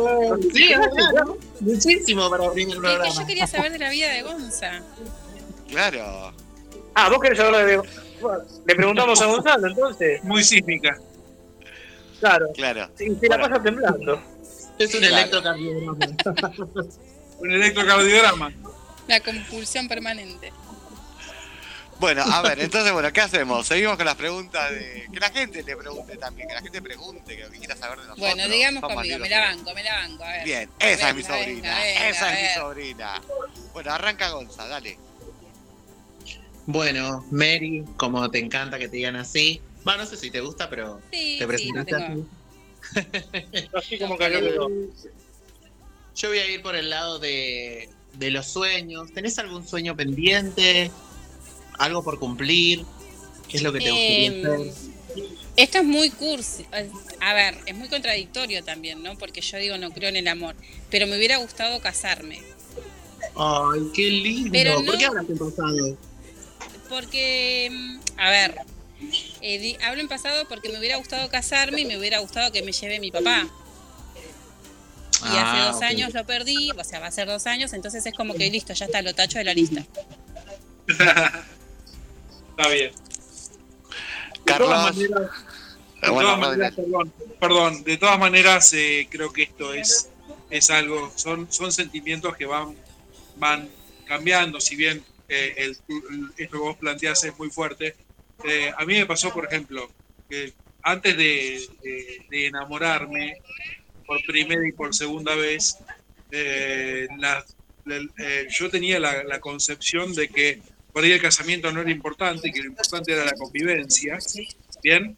Sí, 0.53 0.71
es 0.71 0.79
verdad, 0.79 1.25
¿no? 1.25 1.37
Muchísimo 1.61 2.29
para 2.29 2.45
abrir 2.45 2.67
el 2.67 2.69
Es 2.69 2.75
que 2.75 2.81
programa. 2.81 3.13
yo 3.13 3.25
quería 3.27 3.47
saber 3.47 3.71
de 3.71 3.79
la 3.79 3.89
vida 3.89 4.09
de 4.11 4.21
Gonza. 4.23 4.81
Claro. 5.69 6.33
Ah, 6.95 7.09
vos 7.09 7.19
querés 7.19 7.39
hablar 7.39 7.65
de. 7.65 7.77
Bueno, 8.21 8.43
le 8.65 8.75
preguntamos 8.75 9.21
a 9.21 9.25
Gonzalo 9.27 9.67
entonces. 9.67 10.23
Muy 10.23 10.43
sísmica. 10.43 10.97
Claro. 12.19 12.47
Claro. 12.55 12.89
Y 12.99 13.13
se 13.15 13.27
la 13.27 13.37
pasa 13.39 13.61
temblando. 13.61 14.21
Es 14.79 14.93
un 14.93 14.99
Claro. 15.01 15.15
electrocardiograma. 15.17 15.97
Un 17.39 17.51
electrocardiograma. 17.51 18.51
La 19.07 19.19
compulsión 19.19 19.87
permanente. 19.87 20.51
Bueno, 21.99 22.21
a 22.21 22.41
ver, 22.43 22.59
entonces, 22.59 22.93
bueno, 22.93 23.11
¿qué 23.11 23.21
hacemos? 23.21 23.65
Seguimos 23.65 23.97
con 23.97 24.05
las 24.05 24.15
preguntas 24.15 24.69
de. 24.71 25.07
Que 25.11 25.19
la 25.19 25.29
gente 25.31 25.63
le 25.63 25.75
pregunte 25.75 26.15
también, 26.17 26.47
que 26.47 26.53
la 26.53 26.61
gente 26.61 26.79
pregunte, 26.81 27.35
que 27.35 27.43
lo 27.43 27.49
que 27.49 27.57
quiera 27.57 27.75
saber 27.75 27.99
de 27.99 28.07
nosotros. 28.07 28.19
Bueno, 28.35 28.47
digamos 28.47 28.81
Somos 28.81 28.95
conmigo, 28.97 29.17
me 29.19 29.29
la 29.29 29.35
que- 29.41 29.47
banco, 29.57 29.73
me 29.73 29.83
la 29.83 29.93
banco. 29.95 30.23
A 30.23 30.27
ver. 30.31 30.43
Bien, 30.45 30.69
esa 30.79 31.09
es 31.09 31.15
mi 31.15 31.23
sobrina. 31.23 31.45
venga, 31.45 31.75
venga, 31.79 32.09
esa 32.09 32.33
es 32.39 32.41
mi 32.55 32.61
sobrina. 32.61 33.21
Bueno, 33.73 33.91
arranca 33.93 34.29
Gonza, 34.29 34.67
dale. 34.67 34.97
Bueno, 36.67 37.25
Mary, 37.31 37.83
como 37.95 38.29
te 38.29 38.39
encanta 38.39 38.77
que 38.77 38.89
te 38.89 38.97
digan 38.97 39.15
así. 39.15 39.61
Bueno, 39.83 40.03
no 40.03 40.09
sé 40.09 40.17
si 40.17 40.29
te 40.29 40.41
gusta, 40.41 40.69
pero 40.69 41.01
Sí, 41.11 41.37
te 41.39 41.47
presentaste 41.47 41.95
así. 41.95 42.25
Así 43.73 43.97
como 43.99 44.17
cayó 44.17 44.39
quedó. 44.39 44.69
Yo 46.15 46.29
voy 46.29 46.39
a 46.39 46.45
ir 46.49 46.61
por 46.61 46.75
el 46.75 46.89
lado 46.89 47.19
de, 47.19 47.89
de 48.13 48.31
los 48.31 48.47
sueños. 48.47 49.13
¿Tenés 49.13 49.39
algún 49.39 49.67
sueño 49.67 49.95
pendiente? 49.95 50.91
¿Algo 51.77 52.03
por 52.03 52.19
cumplir? 52.19 52.85
¿Qué 53.47 53.57
es 53.57 53.63
lo 53.63 53.71
que 53.71 53.79
te 53.79 53.91
gustaría 53.91 54.29
hacer? 54.29 54.73
Esto 55.55 55.77
es 55.79 55.83
muy 55.83 56.09
cursi. 56.11 56.65
A 57.21 57.33
ver, 57.33 57.57
es 57.65 57.75
muy 57.75 57.87
contradictorio 57.89 58.63
también, 58.63 59.01
¿no? 59.01 59.17
Porque 59.17 59.41
yo 59.41 59.57
digo, 59.57 59.77
no 59.77 59.91
creo 59.91 60.09
en 60.09 60.17
el 60.17 60.27
amor. 60.27 60.55
Pero 60.91 61.07
me 61.07 61.17
hubiera 61.17 61.37
gustado 61.37 61.79
casarme. 61.81 62.41
Ay, 63.35 63.81
qué 63.93 64.09
lindo. 64.09 64.49
Pero 64.51 64.83
¿Por 64.85 64.97
qué 64.97 65.03
no- 65.05 65.09
hablas 65.09 65.29
en 65.29 65.37
pasado? 65.37 65.97
Porque, 66.89 67.69
mm, 67.71 67.99
a 68.19 68.29
ver, 68.29 68.55
eh, 69.41 69.59
di- 69.59 69.77
hablo 69.83 70.01
en 70.01 70.07
pasado 70.07 70.47
porque 70.47 70.69
me 70.69 70.77
hubiera 70.79 70.97
gustado 70.97 71.27
casarme 71.29 71.81
y 71.81 71.85
me 71.85 71.97
hubiera 71.97 72.19
gustado 72.19 72.51
que 72.51 72.61
me 72.61 72.71
lleve 72.71 72.99
mi 72.99 73.11
papá. 73.11 73.47
Y 75.23 75.29
hace 75.29 75.57
Ah, 75.59 75.69
dos 75.71 75.81
años 75.81 76.13
lo 76.13 76.25
perdí, 76.25 76.69
o 76.77 76.83
sea, 76.83 76.99
va 76.99 77.07
a 77.07 77.11
ser 77.11 77.27
dos 77.27 77.47
años, 77.47 77.73
entonces 77.73 78.05
es 78.05 78.13
como 78.13 78.35
que 78.35 78.49
listo, 78.51 78.73
ya 78.73 78.85
está, 78.85 79.01
lo 79.01 79.13
tacho 79.15 79.39
de 79.39 79.43
la 79.45 79.53
lista. 79.55 79.83
Está 82.57 82.69
bien. 82.69 82.91
De 82.91 84.41
Carlos. 84.45 84.69
todas 84.69 84.95
maneras, 84.95 85.19
de 85.21 86.07
Eh, 86.07 86.09
bueno, 86.09 86.21
todas 86.21 86.39
maneras, 86.39 86.73
perdón, 86.75 87.13
perdón, 87.39 87.83
de 87.83 87.97
todas 87.97 88.19
maneras 88.19 88.73
eh, 88.73 89.07
creo 89.11 89.31
que 89.31 89.43
esto 89.43 89.73
es, 89.73 90.09
es 90.49 90.69
algo, 90.71 91.11
son, 91.15 91.51
son 91.51 91.71
sentimientos 91.71 92.35
que 92.35 92.45
van, 92.47 92.75
van 93.35 93.69
cambiando, 94.05 94.59
si 94.59 94.75
bien 94.75 95.03
eh, 95.29 95.53
el- 95.57 95.71
esto 96.37 96.51
que 96.51 96.57
vos 96.57 96.77
planteás 96.77 97.23
es 97.25 97.37
muy 97.37 97.49
fuerte. 97.51 97.95
Eh, 98.43 98.71
a 98.75 98.85
mí 98.85 98.93
me 98.95 99.05
pasó, 99.05 99.31
por 99.33 99.45
ejemplo, 99.45 99.91
que 100.29 100.53
antes 100.81 101.15
de, 101.17 101.61
de- 101.83 102.25
de 102.29 102.47
enamorarme 102.47 103.41
por 104.05 104.19
primera 104.25 104.67
y 104.67 104.71
por 104.71 104.95
segunda 104.95 105.35
vez, 105.35 105.77
eh, 106.31 107.07
la- 107.19 107.43
la- 107.85 108.07
yo 108.49 108.69
tenía 108.71 108.99
la, 108.99 109.23
la 109.25 109.39
concepción 109.41 110.13
de 110.15 110.29
que 110.29 110.61
por 110.97 111.03
ahí 111.03 111.11
el 111.11 111.21
casamiento 111.21 111.71
no 111.71 111.81
era 111.81 111.91
importante, 111.91 112.51
que 112.51 112.59
lo 112.59 112.69
importante 112.69 113.13
era 113.13 113.23
la 113.23 113.33
convivencia, 113.33 114.17
¿bien? 114.81 115.15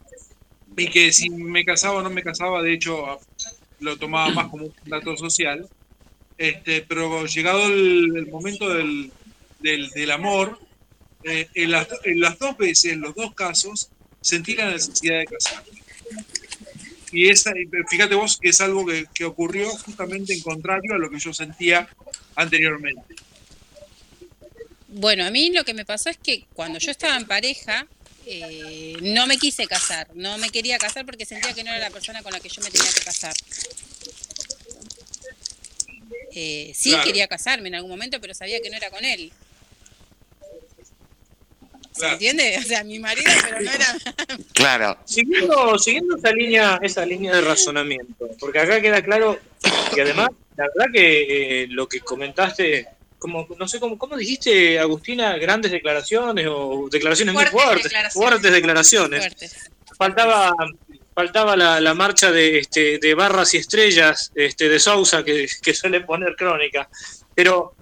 Y 0.76 0.90
que 0.90 1.14
si 1.14 1.30
me 1.30 1.64
casaba 1.64 2.00
o 2.00 2.02
no 2.02 2.10
me 2.10 2.22
casaba, 2.22 2.62
de 2.62 2.74
hecho, 2.74 3.18
lo 3.80 3.96
tomaba 3.96 4.30
más 4.30 4.50
como 4.50 4.66
un 4.66 4.74
dato 4.88 5.16
social. 5.16 5.70
Este, 6.38 6.82
pero 6.82 7.26
llegado 7.28 7.68
el, 7.68 8.12
el 8.14 8.28
momento 8.28 8.68
del, 8.74 9.10
del, 9.62 9.90
del 9.92 10.12
amor, 10.12 10.60
eh, 11.24 11.48
en, 11.54 11.72
las, 11.72 11.88
en 12.04 12.20
las 12.20 12.38
dos 12.38 12.58
veces, 12.58 12.92
en 12.92 13.00
los 13.00 13.16
dos 13.16 13.34
casos, 13.34 13.90
sentí 14.20 14.56
la 14.56 14.72
necesidad 14.72 15.20
de 15.20 15.28
casarme. 15.28 15.82
Y 17.14 17.30
esa, 17.30 17.54
fíjate 17.90 18.16
vos 18.16 18.38
que 18.38 18.50
es 18.50 18.60
algo 18.60 18.86
que, 18.86 19.06
que 19.14 19.24
ocurrió 19.24 19.70
justamente 19.70 20.34
en 20.34 20.42
contrario 20.42 20.96
a 20.96 20.98
lo 20.98 21.10
que 21.10 21.20
yo 21.20 21.34
sentía 21.34 21.88
anteriormente. 22.36 23.16
Bueno, 24.92 25.26
a 25.26 25.30
mí 25.32 25.52
lo 25.52 25.64
que 25.64 25.74
me 25.74 25.86
pasó 25.86 26.10
es 26.10 26.18
que 26.18 26.46
cuando 26.54 26.80
yo 26.80 26.90
estaba 26.92 27.16
en 27.16 27.26
pareja, 27.28 27.86
eh, 28.26 28.98
no 29.02 29.28
me 29.28 29.38
quise 29.38 29.68
casar, 29.68 30.08
no 30.16 30.38
me 30.40 30.50
quería 30.50 30.78
casar 30.80 31.06
porque 31.06 31.26
sentía 31.26 31.54
que 31.54 31.64
no 31.64 31.70
era 31.72 31.80
la 31.80 31.90
persona 31.92 32.22
con 32.24 32.32
la 32.34 32.40
que 32.40 32.50
yo 32.50 32.62
me 32.64 32.72
tenía 32.72 32.92
que 32.92 33.02
casar. 33.02 33.34
Eh, 36.34 36.72
sí 36.76 36.90
Claro. 36.92 37.06
quería 37.06 37.28
casarme 37.28 37.68
en 37.70 37.76
algún 37.76 37.92
momento, 37.92 38.20
pero 38.22 38.34
sabía 38.34 38.60
que 38.62 38.70
no 38.70 38.78
era 38.78 38.90
con 38.90 39.04
él. 39.06 39.32
¿Se 41.94 42.00
Claro. 42.02 42.14
entiende? 42.14 42.58
O 42.58 42.62
sea, 42.62 42.84
mi 42.84 42.98
marido, 43.00 43.30
pero 43.44 43.62
no 43.62 43.72
era... 43.72 43.96
Claro. 44.54 44.98
Siguiendo, 45.06 45.78
siguiendo 45.80 46.18
esa 46.18 46.32
línea, 46.32 46.80
esa 46.82 47.06
línea 47.06 47.36
de 47.36 47.42
razonamiento, 47.42 48.30
porque 48.40 48.60
acá 48.60 48.80
queda 48.82 49.02
claro, 49.04 49.40
y 49.96 50.00
además, 50.00 50.30
la 50.56 50.66
verdad 50.76 50.92
que 50.94 51.64
eh, 51.64 51.68
lo 51.70 51.88
que 51.90 52.00
comentaste, 52.02 52.88
como, 53.20 53.48
no 53.60 53.68
sé 53.68 53.80
cómo, 53.80 53.98
cómo 53.98 54.18
dijiste, 54.18 54.80
Agustina, 54.80 55.38
grandes 55.38 55.72
declaraciones 55.72 56.48
o 56.50 56.88
declaraciones 56.92 57.34
Fuertes 57.34 57.54
muy 57.54 57.62
fuertes, 57.62 57.84
declaraciones. 57.84 58.14
fuertes 58.30 58.52
declaraciones. 58.52 59.20
fuertes. 59.20 59.72
Faltaba, 59.98 60.54
faltaba 61.14 61.56
la, 61.58 61.80
la 61.82 61.94
marcha 61.94 62.32
de, 62.32 62.60
este, 62.60 62.98
de 62.98 63.14
barras 63.14 63.54
y 63.54 63.58
estrellas 63.58 64.32
este, 64.34 64.70
de 64.70 64.80
Sousa 64.80 65.24
que, 65.24 65.48
que 65.62 65.74
suele 65.74 66.02
poner 66.02 66.36
crónica. 66.38 66.90
Pero 67.36 67.76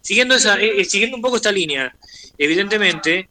siguiendo, 0.00 0.34
esa, 0.34 0.58
eh, 0.58 0.80
eh, 0.80 0.84
siguiendo 0.84 1.16
un 1.16 1.22
poco 1.22 1.36
esta 1.36 1.52
línea, 1.52 1.94
evidentemente 2.38 3.28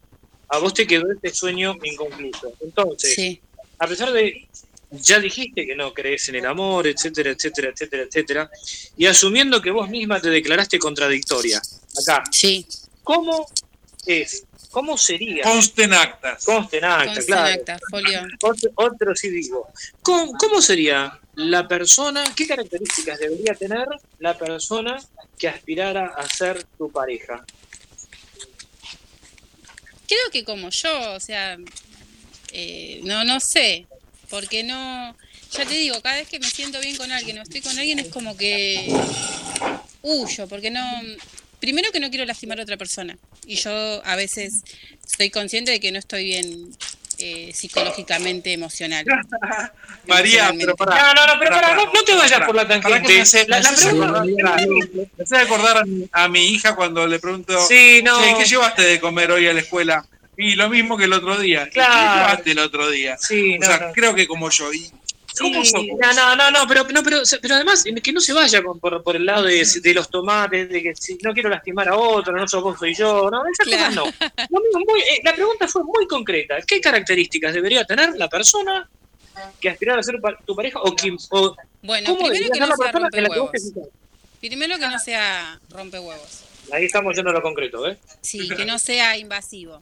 a 0.49 0.59
vos 0.59 0.73
te 0.73 0.85
quedó 0.85 1.11
este 1.11 1.29
sueño 1.31 1.75
inconcluso. 1.83 2.53
Entonces, 2.61 3.15
Sí. 3.15 3.41
a 3.79 3.87
pesar 3.87 4.11
de, 4.11 4.47
ya 4.91 5.19
dijiste 5.19 5.65
que 5.65 5.75
no 5.75 5.93
crees 5.93 6.27
en 6.29 6.35
el 6.35 6.45
amor, 6.45 6.85
etcétera, 6.87 7.31
etcétera, 7.31 7.69
etcétera, 7.69 8.03
etcétera, 8.03 8.51
y 8.97 9.05
asumiendo 9.05 9.61
que 9.61 9.71
vos 9.71 9.89
misma 9.89 10.19
te 10.19 10.29
declaraste 10.29 10.77
contradictoria, 10.77 11.61
acá, 12.01 12.23
Sí. 12.31 12.67
¿cómo 13.03 13.47
es, 14.05 14.43
¿cómo 14.69 14.97
sería? 14.97 15.43
Consten 15.43 15.93
actas. 15.93 16.43
Consten 16.43 16.83
acta, 16.83 17.05
Consten 17.05 17.25
claro. 17.25 17.53
acta, 17.53 17.79
folio. 17.89 18.21
Otro, 18.43 18.71
otro 18.75 19.15
sí 19.15 19.29
digo. 19.29 19.69
¿Cómo, 20.01 20.33
cómo 20.33 20.61
sería 20.61 21.17
la 21.35 21.67
persona, 21.67 22.23
qué 22.35 22.45
características 22.45 23.19
debería 23.19 23.55
tener 23.55 23.87
la 24.19 24.37
persona 24.37 25.01
que 25.37 25.47
aspirara 25.47 26.07
a 26.17 26.27
ser 26.27 26.65
tu 26.77 26.91
pareja? 26.91 27.45
Creo 30.07 30.29
que 30.31 30.43
como 30.43 30.69
yo, 30.69 31.13
o 31.13 31.19
sea, 31.21 31.57
eh, 32.51 32.99
no, 33.03 33.23
no 33.23 33.39
sé, 33.39 33.87
porque 34.31 34.63
no, 34.63 35.15
ya 35.51 35.65
te 35.65 35.75
digo, 35.75 36.01
cada 36.01 36.15
vez 36.15 36.27
que 36.27 36.39
me 36.39 36.49
siento 36.49 36.79
bien 36.79 36.95
con 36.97 37.11
alguien 37.11 37.37
o 37.37 37.43
estoy 37.43 37.61
con 37.61 37.77
alguien 37.77 37.99
es 37.99 38.07
como 38.07 38.35
que 38.35 38.87
huyo, 40.01 40.47
porque 40.47 40.71
no, 40.71 40.81
primero 41.59 41.91
que 41.91 41.99
no 41.99 42.09
quiero 42.09 42.25
lastimar 42.25 42.59
a 42.59 42.63
otra 42.63 42.77
persona 42.77 43.15
y 43.45 43.55
yo 43.57 44.01
a 44.05 44.15
veces 44.15 44.63
estoy 45.05 45.29
consciente 45.29 45.69
de 45.71 45.79
que 45.79 45.91
no 45.91 45.99
estoy 45.99 46.23
bien 46.23 46.71
eh, 47.19 47.51
psicológicamente 47.53 48.51
emocional. 48.51 49.05
María, 50.07 50.51
pero 50.57 50.75
pará. 50.75 51.13
No, 51.13 51.13
no, 51.13 51.27
no, 51.33 51.39
pero 51.39 51.51
pará, 51.51 51.75
no, 51.75 51.85
no 51.85 52.03
te 52.03 52.15
vayas 52.15 52.41
por 52.47 52.55
la 52.55 52.67
tangente. 52.67 53.01
que 53.07 53.13
me 53.15 53.21
hace- 53.21 53.45
La- 53.47 53.59
la 53.59 53.71
pregunta- 53.73 54.23
Me 54.23 55.23
hace 55.23 55.37
acordar 55.37 55.77
a 55.77 55.83
mi, 55.85 56.09
a 56.11 56.27
mi 56.27 56.45
hija 56.47 56.75
cuando 56.75 57.05
le 57.05 57.19
pregunto, 57.19 57.59
Sí, 57.67 58.01
no. 58.03 58.19
"Che, 58.23 58.35
¿qué 58.39 58.45
llevaste 58.45 58.81
de 58.81 58.99
comer 58.99 59.29
hoy 59.31 59.47
a 59.47 59.53
la 59.53 59.59
escuela? 59.59 60.03
Y 60.37 60.55
lo 60.55 60.69
mismo 60.69 60.97
que 60.97 61.05
el 61.05 61.13
otro 61.13 61.37
día. 61.39 61.65
¿Qué 61.65 61.71
Claro. 61.71 62.41
el 62.45 62.59
otro 62.59 62.89
día? 62.89 63.17
Sí, 63.17 63.55
o 63.55 63.59
no, 63.59 63.65
sea, 63.65 63.79
no. 63.87 63.93
creo 63.93 64.15
que 64.15 64.27
como 64.27 64.49
yo. 64.49 64.71
¿Y 64.73 64.89
¿Cómo 65.39 65.63
Sí, 65.63 65.91
no, 65.97 66.13
no, 66.13 66.35
no, 66.35 66.51
no, 66.51 66.67
pero, 66.67 66.83
no, 66.89 67.03
pero, 67.03 67.21
pero 67.41 67.55
además 67.55 67.85
que 68.03 68.11
no 68.11 68.19
se 68.19 68.33
vaya 68.33 68.61
con- 68.61 68.79
por, 68.81 69.01
por 69.01 69.15
el 69.15 69.25
lado 69.25 69.43
de, 69.43 69.65
de 69.81 69.93
los 69.93 70.09
tomates, 70.09 70.67
de 70.67 70.83
que 70.83 70.93
si 70.95 71.17
no 71.23 71.33
quiero 71.33 71.47
lastimar 71.49 71.87
a 71.87 71.95
otro, 71.95 72.33
no 72.35 72.45
sos 72.49 72.61
vos, 72.61 72.77
soy 72.77 72.93
yo, 72.93 73.29
no, 73.31 73.41
esas 73.47 73.65
cosas 73.65 73.95
no. 73.95 74.03
Lo 74.49 74.59
mismo, 74.61 74.79
muy- 74.85 74.99
eh, 74.99 75.21
la 75.23 75.33
pregunta 75.33 75.67
fue 75.69 75.83
muy 75.85 76.05
concreta. 76.07 76.57
¿Qué 76.67 76.81
características 76.81 77.53
debería 77.53 77.85
tener 77.85 78.09
la 78.17 78.27
persona 78.27 78.89
que 79.61 79.69
aspirara 79.69 80.01
a 80.01 80.03
ser 80.03 80.19
pa- 80.19 80.37
tu 80.45 80.53
pareja 80.53 80.81
o, 80.81 80.93
que, 80.93 81.15
o 81.29 81.55
Bueno, 81.81 82.07
cómo 82.17 82.27
primero 82.27 82.51
que 82.51 82.59
no 82.59 82.67
la 82.67 82.75
sea 82.75 82.91
persona 82.91 83.07
en 83.13 83.23
la 83.23 83.29
que 83.29 83.39
vos 83.39 83.49
rompehuevos. 83.51 83.73
fijas? 83.73 83.89
Primero 84.41 84.79
que 84.79 84.87
no 84.87 84.99
sea 84.99 85.59
rompehuevos. 85.69 86.43
Ahí 86.73 86.85
estamos 86.85 87.15
yendo 87.15 87.29
a 87.31 87.33
lo 87.33 87.41
concreto, 87.41 87.87
¿eh? 87.89 87.97
Sí, 88.21 88.49
que 88.49 88.65
no 88.65 88.77
sea 88.79 89.15
invasivo. 89.17 89.81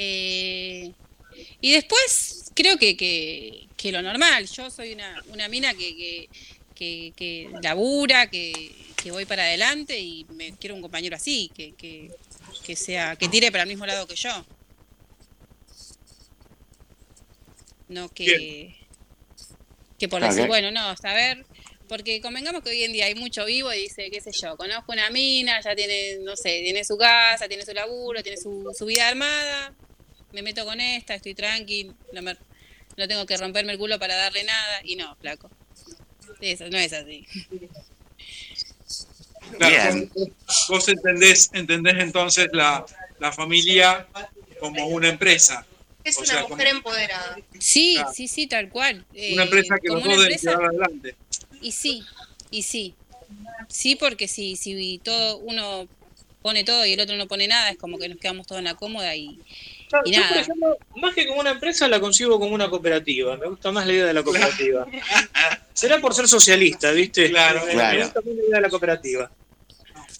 Eh, 0.00 0.92
y 1.60 1.72
después, 1.72 2.52
creo 2.54 2.76
que, 2.78 2.96
que, 2.96 3.66
que 3.76 3.90
lo 3.90 4.00
normal. 4.00 4.46
Yo 4.46 4.70
soy 4.70 4.92
una, 4.92 5.22
una 5.32 5.48
mina 5.48 5.74
que, 5.74 5.96
que, 5.96 6.28
que, 6.76 7.12
que 7.16 7.50
labura, 7.62 8.30
que, 8.30 8.72
que 9.02 9.10
voy 9.10 9.24
para 9.24 9.42
adelante 9.42 9.98
y 9.98 10.24
me 10.30 10.52
quiero 10.56 10.76
un 10.76 10.82
compañero 10.82 11.16
así, 11.16 11.50
que, 11.56 11.74
que, 11.74 12.12
que 12.64 12.76
sea, 12.76 13.16
que 13.16 13.28
tire 13.28 13.50
para 13.50 13.64
el 13.64 13.68
mismo 13.68 13.86
lado 13.86 14.06
que 14.06 14.14
yo. 14.14 14.44
No 17.88 18.08
que, 18.10 18.76
que 19.98 20.08
por 20.08 20.22
Ah, 20.22 20.28
decir, 20.28 20.46
bueno, 20.46 20.70
no, 20.70 20.94
saber, 20.96 21.44
porque 21.88 22.20
convengamos 22.20 22.62
que 22.62 22.70
hoy 22.70 22.84
en 22.84 22.92
día 22.92 23.06
hay 23.06 23.14
mucho 23.16 23.46
vivo 23.46 23.72
y 23.72 23.82
dice, 23.82 24.10
qué 24.10 24.20
sé 24.20 24.30
yo, 24.32 24.56
conozco 24.56 24.92
una 24.92 25.10
mina, 25.10 25.60
ya 25.60 25.74
tiene, 25.74 26.18
no 26.22 26.36
sé, 26.36 26.60
tiene 26.62 26.84
su 26.84 26.96
casa, 26.98 27.48
tiene 27.48 27.64
su 27.64 27.72
laburo, 27.72 28.22
tiene 28.22 28.36
su, 28.36 28.70
su 28.78 28.84
vida 28.86 29.08
armada, 29.08 29.74
me 30.32 30.42
meto 30.42 30.64
con 30.64 30.80
esta, 30.80 31.14
estoy 31.14 31.34
tranqui, 31.34 31.90
no, 32.12 32.22
me- 32.22 32.36
no 32.96 33.08
tengo 33.08 33.26
que 33.26 33.36
romperme 33.36 33.72
el 33.72 33.78
culo 33.78 33.98
para 33.98 34.16
darle 34.16 34.44
nada, 34.44 34.80
y 34.84 34.96
no, 34.96 35.14
flaco. 35.16 35.50
Eso 36.40 36.68
no 36.70 36.78
es 36.78 36.92
así. 36.92 37.26
Claro, 39.56 40.08
Vos, 40.14 40.66
vos 40.68 40.88
entendés, 40.88 41.50
entendés 41.52 41.94
entonces 41.98 42.48
la, 42.52 42.84
la 43.18 43.32
familia 43.32 44.06
como 44.60 44.86
una 44.88 45.08
empresa. 45.08 45.64
Es 46.04 46.16
O 46.16 46.20
una 46.20 46.28
sea, 46.28 46.46
mujer 46.46 46.66
empoderada. 46.68 47.38
Sí, 47.58 47.94
Claro. 47.94 48.12
sí, 48.14 48.28
sí, 48.28 48.46
tal 48.46 48.68
cual. 48.70 49.04
Una 49.10 49.20
Eh, 49.20 49.42
empresa 49.42 49.78
que 49.82 49.88
los 49.88 50.02
dos 50.02 50.12
deben 50.18 50.32
empresa- 50.32 50.50
llevar 50.50 50.66
adelante. 50.66 51.16
Y 51.60 51.72
sí, 51.72 52.02
y 52.50 52.62
sí. 52.62 52.94
Sí, 53.68 53.96
porque 53.96 54.28
si, 54.28 54.56
si 54.56 54.98
todo 54.98 55.38
uno 55.38 55.88
pone 56.42 56.64
todo 56.64 56.86
y 56.86 56.92
el 56.92 57.00
otro 57.00 57.16
no 57.16 57.26
pone 57.26 57.48
nada, 57.48 57.70
es 57.70 57.78
como 57.78 57.98
que 57.98 58.08
nos 58.08 58.18
quedamos 58.18 58.46
todos 58.46 58.60
en 58.60 58.64
la 58.66 58.74
cómoda 58.74 59.14
y, 59.16 59.38
Claro, 59.88 60.04
y 60.06 60.12
yo, 60.14 60.22
por 60.28 60.36
ejemplo, 60.36 60.78
más 60.96 61.14
que 61.14 61.26
como 61.26 61.40
una 61.40 61.50
empresa, 61.50 61.88
la 61.88 61.98
concibo 62.00 62.38
como 62.38 62.54
una 62.54 62.68
cooperativa. 62.68 63.36
Me 63.36 63.46
gusta 63.46 63.70
más 63.72 63.86
la 63.86 63.92
idea 63.92 64.06
de 64.06 64.12
la 64.14 64.22
cooperativa. 64.22 64.86
Será 65.72 65.98
por 65.98 66.14
ser 66.14 66.28
socialista, 66.28 66.90
¿viste? 66.92 67.30
Claro, 67.30 67.64
Me 67.66 67.72
claro. 67.72 68.02
gusta 68.04 68.20
más 68.20 68.34
la 68.34 68.42
idea 68.42 68.56
de 68.56 68.60
la 68.60 68.68
cooperativa. 68.68 69.30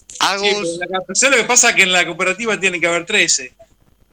Sí, 0.08 0.16
Agus, 0.20 0.78
la- 0.78 1.14
¿sabés 1.14 1.36
lo 1.36 1.42
que 1.42 1.48
pasa? 1.48 1.74
Que 1.74 1.82
en 1.82 1.92
la 1.92 2.04
cooperativa 2.06 2.58
tiene 2.58 2.80
que 2.80 2.86
haber 2.86 3.04
13. 3.06 3.52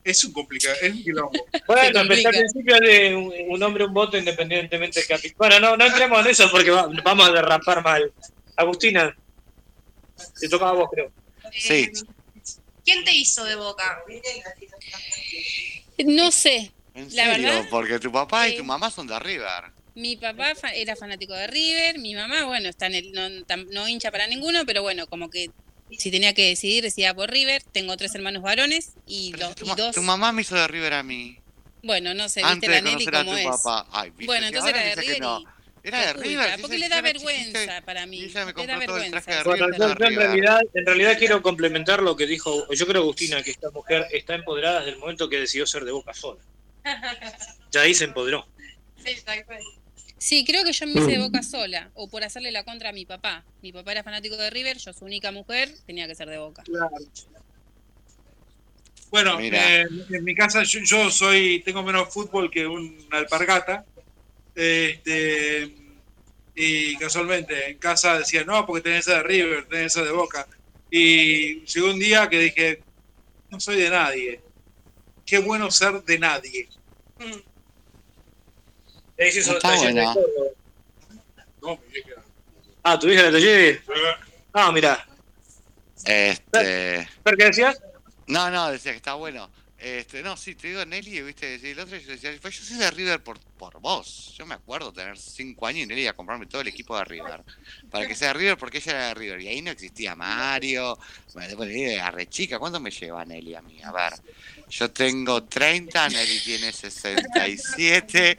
Es 0.03 0.23
un 0.23 0.33
complicado, 0.33 0.75
es 0.81 0.93
un 0.93 1.03
quilombo. 1.03 1.31
Bueno, 1.65 1.99
al 2.01 2.07
principio 2.07 2.79
de 2.79 3.15
un, 3.15 3.33
un 3.49 3.63
hombre, 3.63 3.85
un 3.85 3.93
voto 3.93 4.15
independientemente 4.17 4.99
del 4.99 5.07
capital. 5.09 5.35
Bueno, 5.37 5.59
no, 5.59 5.77
no 5.77 5.85
entremos 5.85 6.19
en 6.23 6.27
eso 6.31 6.47
porque 6.51 6.69
va- 6.69 6.87
vamos 7.03 7.27
a 7.27 7.31
derrapar 7.31 7.81
mal. 7.83 8.11
Agustina, 8.55 9.15
te 10.39 10.47
tocaba 10.47 10.71
a 10.71 10.73
vos, 10.75 10.89
creo. 10.93 11.11
sí. 11.51 11.91
¿Quién 12.85 13.03
te 13.03 13.13
hizo 13.13 13.43
de 13.43 13.55
boca? 13.55 13.97
no 16.05 16.31
sé. 16.31 16.71
En 16.93 17.11
La 17.11 17.25
serio, 17.25 17.47
verdad, 17.49 17.67
porque 17.69 17.99
tu 17.99 18.11
papá 18.11 18.47
y 18.47 18.55
tu 18.55 18.63
mamá 18.63 18.89
son 18.89 19.07
de 19.07 19.19
River. 19.19 19.63
Mi 19.95 20.17
papá 20.17 20.55
fa- 20.55 20.73
era 20.73 20.95
fanático 20.95 21.33
de 21.33 21.47
River, 21.47 21.99
mi 21.99 22.13
mamá, 22.15 22.45
bueno, 22.45 22.69
está 22.69 22.87
en 22.87 22.95
el, 22.95 23.11
no, 23.11 23.27
tam- 23.45 23.67
no 23.71 23.87
hincha 23.87 24.11
para 24.11 24.27
ninguno, 24.27 24.65
pero 24.65 24.81
bueno, 24.81 25.07
como 25.07 25.29
que 25.29 25.47
si 25.89 26.11
tenía 26.11 26.33
que 26.33 26.47
decidir, 26.49 26.83
decidía 26.83 27.13
por 27.13 27.29
River. 27.31 27.61
Tengo 27.71 27.95
tres 27.97 28.13
hermanos 28.15 28.41
varones 28.41 28.93
y, 29.05 29.33
los, 29.33 29.55
tu, 29.55 29.65
y 29.65 29.69
dos, 29.75 29.95
tu 29.95 30.01
mamá 30.01 30.31
me 30.31 30.41
hizo 30.41 30.55
de 30.55 30.67
River 30.67 30.93
a 30.93 31.03
mí. 31.03 31.37
bueno, 31.81 32.13
no 32.13 32.27
sé, 32.29 32.41
viste 32.41 32.51
Antes 32.51 32.69
la 32.69 32.75
de 32.77 32.81
Nelly 32.81 33.07
conocer 33.07 33.15
a 33.15 33.19
cómo 33.19 33.31
tu 33.31 33.37
es. 33.37 33.45
papá. 33.45 33.87
Ay, 33.91 34.09
viste, 34.11 34.25
Bueno, 34.25 34.47
entonces 34.47 34.73
ahora 34.73 34.81
era 34.91 34.95
de 34.95 35.01
River 35.01 35.21
no. 35.21 35.39
y 35.41 35.45
Era 35.85 36.07
de 36.07 36.13
River. 36.13 36.59
porque 36.61 36.75
si 36.75 36.79
le 36.81 36.89
da 36.89 37.01
vergüenza 37.01 37.81
para 37.85 38.05
mí. 38.05 38.23
ella 38.23 38.45
me 38.45 38.53
Le 38.53 38.67
da 38.67 38.73
compró 38.75 38.85
todo 38.87 38.97
el 39.03 39.11
traje 39.11 39.31
vergüenza. 39.31 39.65
de 39.65 39.65
Bueno, 39.65 39.67
River. 39.67 39.79
yo, 39.79 40.05
en 40.07 40.15
realidad, 40.17 40.59
en 40.73 40.85
realidad 40.85 41.17
quiero 41.17 41.41
complementar 41.41 42.01
lo 42.01 42.15
que 42.15 42.25
dijo, 42.25 42.67
yo 42.73 42.87
creo 42.87 43.01
Agustina, 43.03 43.43
que 43.43 43.51
esta 43.51 43.69
mujer 43.71 44.07
está 44.11 44.35
empoderada 44.35 44.79
desde 44.79 44.91
el 44.93 44.97
momento 44.97 45.29
que 45.29 45.37
decidió 45.39 45.65
ser 45.67 45.85
de 45.85 45.91
boca 45.91 46.13
sola. 46.13 46.41
Ya 47.71 47.81
ahí 47.81 47.93
se 47.93 48.05
empoderó. 48.05 48.47
Sí, 50.17 50.45
creo 50.45 50.63
que 50.63 50.71
yo 50.71 50.85
me 50.87 50.93
hice 50.93 51.11
de 51.11 51.17
boca 51.19 51.43
sola, 51.43 51.91
o 51.93 52.07
por 52.09 52.23
hacerle 52.23 52.51
la 52.51 52.63
contra 52.63 52.89
a 52.89 52.93
mi 52.93 53.05
papá. 53.05 53.43
Mi 53.61 53.73
papá 53.73 53.91
era 53.91 54.01
fanático 54.03 54.37
de 54.37 54.49
River, 54.49 54.77
yo 54.77 54.93
su 54.93 55.03
única 55.03 55.31
mujer, 55.31 55.69
tenía 55.85 56.07
que 56.07 56.15
ser 56.15 56.29
de 56.29 56.37
boca. 56.37 56.63
Bueno, 59.11 59.37
Mira. 59.37 59.81
eh, 59.81 59.87
en 60.09 60.23
mi 60.23 60.33
casa 60.35 60.63
yo, 60.63 60.79
yo 60.83 61.11
soy, 61.11 61.61
tengo 61.63 61.83
menos 61.83 62.13
fútbol 62.13 62.49
que 62.49 62.65
una 62.65 63.17
alpargata. 63.17 63.85
Este, 64.55 65.75
y 66.55 66.95
casualmente 66.97 67.71
en 67.71 67.77
casa 67.77 68.17
decía, 68.17 68.45
no, 68.45 68.65
porque 68.65 68.81
tenés 68.81 69.07
esa 69.07 69.17
de 69.17 69.23
River, 69.23 69.67
tenés 69.67 69.87
esa 69.87 70.03
de 70.03 70.11
Boca. 70.11 70.47
Y 70.89 71.65
llegó 71.65 71.91
un 71.91 71.99
día 71.99 72.29
que 72.29 72.39
dije, 72.39 72.81
no 73.49 73.59
soy 73.59 73.77
de 73.77 73.89
nadie. 73.89 74.41
Qué 75.25 75.39
bueno 75.39 75.69
ser 75.69 76.03
de 76.03 76.19
nadie. 76.19 76.69
Hizo 79.17 79.57
Está 79.57 79.75
buena. 79.75 80.13
No, 81.61 81.77
mi 81.77 82.01
vieja. 82.01 82.21
Ah, 82.83 82.99
¿tu 82.99 83.09
hija 83.09 83.23
de 83.23 83.31
taller? 83.31 83.83
Ah, 84.53 84.71
mira. 84.71 85.05
Este. 86.05 87.09
¿Pero 87.23 87.37
qué 87.37 87.45
decías? 87.45 87.81
No, 88.27 88.49
no, 88.51 88.71
decía 88.71 88.91
que 88.91 88.97
está 88.97 89.15
bueno. 89.15 89.49
Este, 89.85 90.23
no, 90.23 90.35
sí, 90.35 90.55
te 90.55 90.69
digo 90.69 90.83
Nelly, 90.83 91.21
viste, 91.21 91.59
el 91.61 91.79
otro 91.79 91.95
yo 91.95 92.09
decía, 92.09 92.31
yo 92.33 92.51
soy 92.51 92.77
de 92.77 92.89
River 92.89 93.21
por, 93.21 93.39
por 93.39 93.79
vos. 93.79 94.33
Yo 94.35 94.43
me 94.47 94.55
acuerdo 94.55 94.91
tener 94.91 95.15
cinco 95.15 95.67
años 95.67 95.83
y 95.83 95.85
Nelly 95.85 96.01
iba 96.01 96.09
a 96.09 96.15
comprarme 96.15 96.47
todo 96.47 96.61
el 96.61 96.69
equipo 96.69 96.97
de 96.97 97.05
River. 97.05 97.43
Para 97.91 98.07
que 98.07 98.15
sea 98.15 98.29
de 98.29 98.33
River 98.33 98.57
porque 98.57 98.79
ella 98.79 98.93
era 98.93 99.07
de 99.09 99.13
River. 99.13 99.41
Y 99.41 99.47
ahí 99.47 99.61
no 99.61 99.69
existía 99.69 100.15
Mario. 100.15 100.97
Bueno, 101.35 101.55
bueno, 101.55 101.71
Nelly 101.71 101.83
era 101.83 102.09
re 102.09 102.27
chica. 102.27 102.57
¿Cuánto 102.57 102.79
me 102.79 102.89
lleva 102.89 103.23
Nelly 103.25 103.53
a 103.53 103.61
mí? 103.61 103.79
A 103.83 103.91
ver. 103.91 104.13
Yo 104.71 104.89
tengo 104.89 105.43
30, 105.43 106.09
Nelly 106.09 106.39
tiene 106.39 106.71
67. 106.71 108.37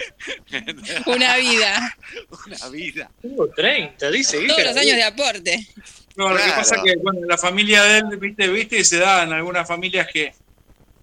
Una 1.06 1.36
vida, 1.36 1.96
Una 2.46 2.68
vida. 2.70 3.08
Tengo 3.22 3.48
30, 3.50 4.10
dice. 4.10 4.44
todos 4.48 4.64
los 4.64 4.76
años 4.76 4.96
de 4.96 5.04
aporte. 5.04 5.68
No, 6.16 6.30
lo 6.30 6.38
que 6.38 6.50
pasa 6.50 6.82
que, 6.82 6.96
bueno, 6.96 7.20
la 7.24 7.38
familia 7.38 7.84
de 7.84 7.98
él, 7.98 8.16
viste, 8.18 8.48
viste, 8.48 8.80
y 8.80 8.84
se 8.84 8.98
da 8.98 9.22
en 9.22 9.32
algunas 9.32 9.68
familias 9.68 10.08
que, 10.12 10.34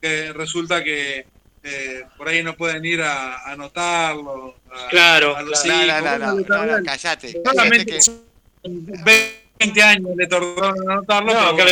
que 0.04 0.34
resulta 0.34 0.84
que 0.84 1.26
eh, 1.64 2.04
por 2.18 2.28
ahí 2.28 2.44
no 2.44 2.58
pueden 2.58 2.84
ir 2.84 3.02
a 3.02 3.50
anotarlo. 3.50 4.58
a- 4.70 4.90
Claro, 4.90 5.36
a 5.38 5.42
los 5.42 5.62
claro. 5.62 6.02
No, 6.04 6.18
no, 6.18 6.40
hijos. 6.42 6.50
no, 6.50 6.58
no, 6.58 6.66
no, 6.66 6.78
no, 6.80 6.84
callate. 6.84 7.32
Callate 7.32 7.42
Solamente 7.46 7.86
que. 7.94 8.02
son 8.02 8.22
20 8.64 9.82
años 9.82 10.10
le 10.18 10.28
tardaron 10.28 10.76
en 10.84 10.92
anotarlo. 10.92 11.34
No, 11.34 11.56
pero- 11.56 11.72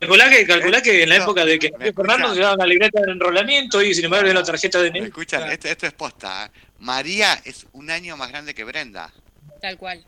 calculá 0.00 0.30
que, 0.30 0.46
calculá 0.46 0.82
que 0.82 1.02
en 1.02 1.08
la 1.10 1.18
No, 1.18 1.24
época 1.24 1.44
de 1.44 1.58
que 1.58 1.70
Fernando 1.94 2.34
se 2.34 2.40
daba 2.40 2.56
la 2.56 2.66
libreta 2.66 3.00
de 3.02 3.12
enrolamiento 3.12 3.82
y 3.82 3.94
sin 3.94 4.06
embargo 4.06 4.28
de 4.28 4.34
la 4.34 4.42
tarjeta 4.42 4.78
de 4.80 4.90
¿Me 4.90 5.00
NEL. 5.00 5.08
escuchan? 5.08 5.50
Esto, 5.50 5.68
esto 5.68 5.86
es 5.86 5.92
posta. 5.92 6.46
¿eh? 6.46 6.50
María 6.78 7.40
es 7.44 7.66
un 7.72 7.90
año 7.90 8.16
más 8.16 8.30
grande 8.30 8.54
que 8.54 8.64
Brenda. 8.64 9.12
Tal 9.60 9.76
cual. 9.76 10.02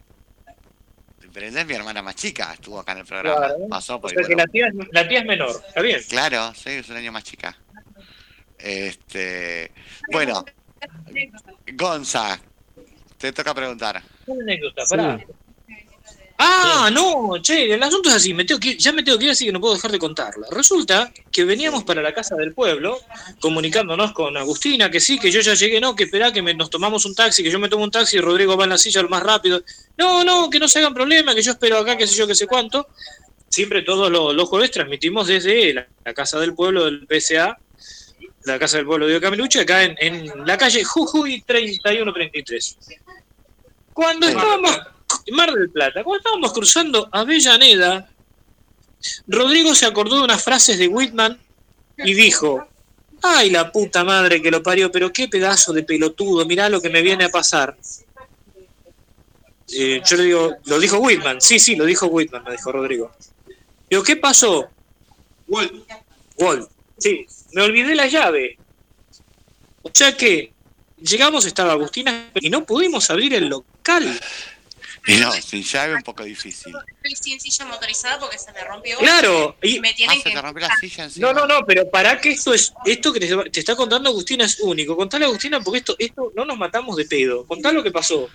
Brenda 1.36 1.60
es 1.60 1.66
mi 1.66 1.74
hermana 1.74 2.00
más 2.00 2.14
chica, 2.14 2.50
estuvo 2.54 2.80
acá 2.80 2.92
en 2.92 2.98
el 2.98 3.04
programa. 3.04 3.36
Claro. 3.48 3.54
Pasó 3.68 3.96
O 3.96 4.00
por 4.00 4.10
sea 4.10 4.22
que 4.24 4.32
igual. 4.32 4.46
la 4.46 4.50
tía, 4.52 4.66
es- 4.68 4.88
la 4.90 5.06
tía 5.06 5.18
es 5.18 5.26
menor, 5.26 5.50
¿está 5.68 5.82
bien? 5.82 6.00
Claro, 6.08 6.54
sí, 6.54 6.70
es 6.70 6.88
un 6.88 6.96
año 6.96 7.12
más 7.12 7.24
chica. 7.24 7.54
Este, 8.58 9.70
bueno, 10.10 10.42
Gonza, 11.74 12.40
te 13.18 13.32
toca 13.32 13.52
preguntar. 13.54 14.02
Una 14.26 14.42
anécdota, 14.44 14.82
pará. 14.88 15.20
Ah, 16.38 16.90
no, 16.92 17.40
che, 17.40 17.72
el 17.72 17.82
asunto 17.82 18.10
es 18.10 18.16
así, 18.16 18.34
me 18.34 18.44
tengo 18.44 18.60
que 18.60 18.76
ya 18.76 18.92
me 18.92 19.02
tengo 19.02 19.18
que 19.18 19.24
ir 19.24 19.30
así 19.30 19.46
que 19.46 19.52
no 19.52 19.60
puedo 19.60 19.74
dejar 19.74 19.90
de 19.90 19.98
contarla. 19.98 20.46
Resulta 20.50 21.10
que 21.32 21.44
veníamos 21.44 21.84
para 21.84 22.02
la 22.02 22.12
casa 22.12 22.34
del 22.36 22.52
pueblo, 22.52 23.00
comunicándonos 23.40 24.12
con 24.12 24.36
Agustina, 24.36 24.90
que 24.90 25.00
sí, 25.00 25.18
que 25.18 25.30
yo 25.30 25.40
ya 25.40 25.54
llegué, 25.54 25.80
no, 25.80 25.96
que 25.96 26.04
esperá, 26.04 26.32
que 26.32 26.42
me- 26.42 26.52
nos 26.52 26.68
tomamos 26.68 27.06
un 27.06 27.14
taxi, 27.14 27.42
que 27.42 27.50
yo 27.50 27.58
me 27.58 27.70
tomo 27.70 27.84
un 27.84 27.90
taxi 27.90 28.18
y 28.18 28.20
Rodrigo 28.20 28.54
va 28.56 28.64
en 28.64 28.70
la 28.70 28.78
silla 28.78 29.00
lo 29.02 29.08
más 29.08 29.22
rápido. 29.22 29.62
No, 29.96 30.24
no, 30.24 30.50
que 30.50 30.58
no 30.58 30.68
se 30.68 30.78
hagan 30.80 30.92
problema, 30.92 31.34
que 31.34 31.40
yo 31.42 31.52
espero 31.52 31.78
acá, 31.78 31.96
que 31.96 32.06
sé 32.06 32.14
yo, 32.14 32.26
que 32.26 32.34
sé 32.34 32.46
cuánto. 32.46 32.86
Siempre 33.48 33.80
todos 33.82 34.10
los, 34.10 34.34
los 34.34 34.46
jueves 34.48 34.70
transmitimos 34.70 35.28
desde 35.28 35.72
la, 35.72 35.88
la 36.04 36.12
casa 36.12 36.38
del 36.38 36.54
pueblo 36.54 36.84
del 36.84 37.06
PSA, 37.08 37.56
la 38.44 38.58
casa 38.58 38.76
del 38.76 38.84
pueblo 38.86 39.06
de 39.06 39.18
Camiluche, 39.20 39.60
acá 39.60 39.84
en, 39.84 39.96
en 39.98 40.46
la 40.46 40.58
calle 40.58 40.84
Jujuy 40.84 41.42
3133. 41.46 42.76
Cuando 43.94 44.26
estábamos 44.28 44.78
Mar 45.32 45.52
del 45.52 45.70
Plata, 45.70 46.04
cuando 46.04 46.18
estábamos 46.18 46.52
cruzando 46.52 47.08
Avellaneda, 47.12 48.08
Rodrigo 49.26 49.74
se 49.74 49.86
acordó 49.86 50.16
de 50.16 50.24
unas 50.24 50.42
frases 50.42 50.78
de 50.78 50.88
Whitman 50.88 51.38
y 51.98 52.14
dijo, 52.14 52.66
ay 53.22 53.50
la 53.50 53.72
puta 53.72 54.04
madre 54.04 54.40
que 54.40 54.50
lo 54.50 54.62
parió, 54.62 54.90
pero 54.90 55.12
qué 55.12 55.28
pedazo 55.28 55.72
de 55.72 55.82
pelotudo, 55.82 56.46
mirá 56.46 56.68
lo 56.68 56.80
que 56.80 56.90
me 56.90 57.02
viene 57.02 57.24
a 57.24 57.28
pasar. 57.28 57.76
Eh, 59.72 60.00
yo 60.04 60.16
le 60.16 60.24
digo, 60.24 60.56
lo 60.66 60.78
dijo 60.78 60.98
Whitman, 60.98 61.40
sí, 61.40 61.58
sí, 61.58 61.74
lo 61.74 61.84
dijo 61.84 62.06
Whitman, 62.06 62.44
me 62.44 62.52
dijo 62.52 62.70
Rodrigo. 62.70 63.12
Digo, 63.90 64.02
¿qué 64.02 64.16
pasó? 64.16 64.68
Walt. 65.48 65.72
Walt, 66.38 66.68
sí, 66.98 67.26
me 67.52 67.62
olvidé 67.62 67.94
la 67.94 68.06
llave. 68.06 68.58
O 69.82 69.90
sea 69.92 70.16
que 70.16 70.52
llegamos, 71.00 71.46
estaba 71.46 71.72
Agustina 71.72 72.30
y 72.34 72.50
no 72.50 72.64
pudimos 72.64 73.10
abrir 73.10 73.34
el 73.34 73.48
local. 73.48 74.20
Y 75.06 75.16
no, 75.16 75.30
sin 75.32 75.62
llave 75.62 75.94
un 75.94 76.02
poco 76.02 76.24
difícil. 76.24 76.74
Estoy 77.02 77.14
sin 77.32 77.40
silla 77.40 77.64
motorizada 77.66 78.18
porque 78.18 78.38
se 78.38 78.52
me 78.52 78.64
rompió. 78.64 78.98
Claro, 78.98 79.56
y- 79.62 79.76
y 79.76 79.80
me 79.80 79.90
Ah, 79.90 79.94
tienen 79.96 80.16
se 80.18 80.24
que. 80.24 80.34
te 80.34 80.42
rompió 80.42 80.66
la 80.66 80.74
silla 80.80 81.04
encima. 81.04 81.32
No, 81.32 81.40
no, 81.40 81.46
no, 81.46 81.64
pero 81.66 81.88
para 81.90 82.20
que 82.20 82.30
esto 82.30 82.52
es 82.52 82.72
esto 82.84 83.12
que 83.12 83.20
te, 83.20 83.50
te 83.50 83.60
está 83.60 83.76
contando 83.76 84.10
Agustina 84.10 84.44
es 84.44 84.58
único. 84.60 84.96
Contale 84.96 85.24
a 85.24 85.28
Agustina 85.28 85.60
porque 85.60 85.78
esto 85.78 85.94
esto 85.98 86.32
no 86.34 86.44
nos 86.44 86.58
matamos 86.58 86.96
de 86.96 87.04
pedo. 87.04 87.46
Contá 87.46 87.70
lo 87.72 87.82
que 87.84 87.90
pasó. 87.92 88.28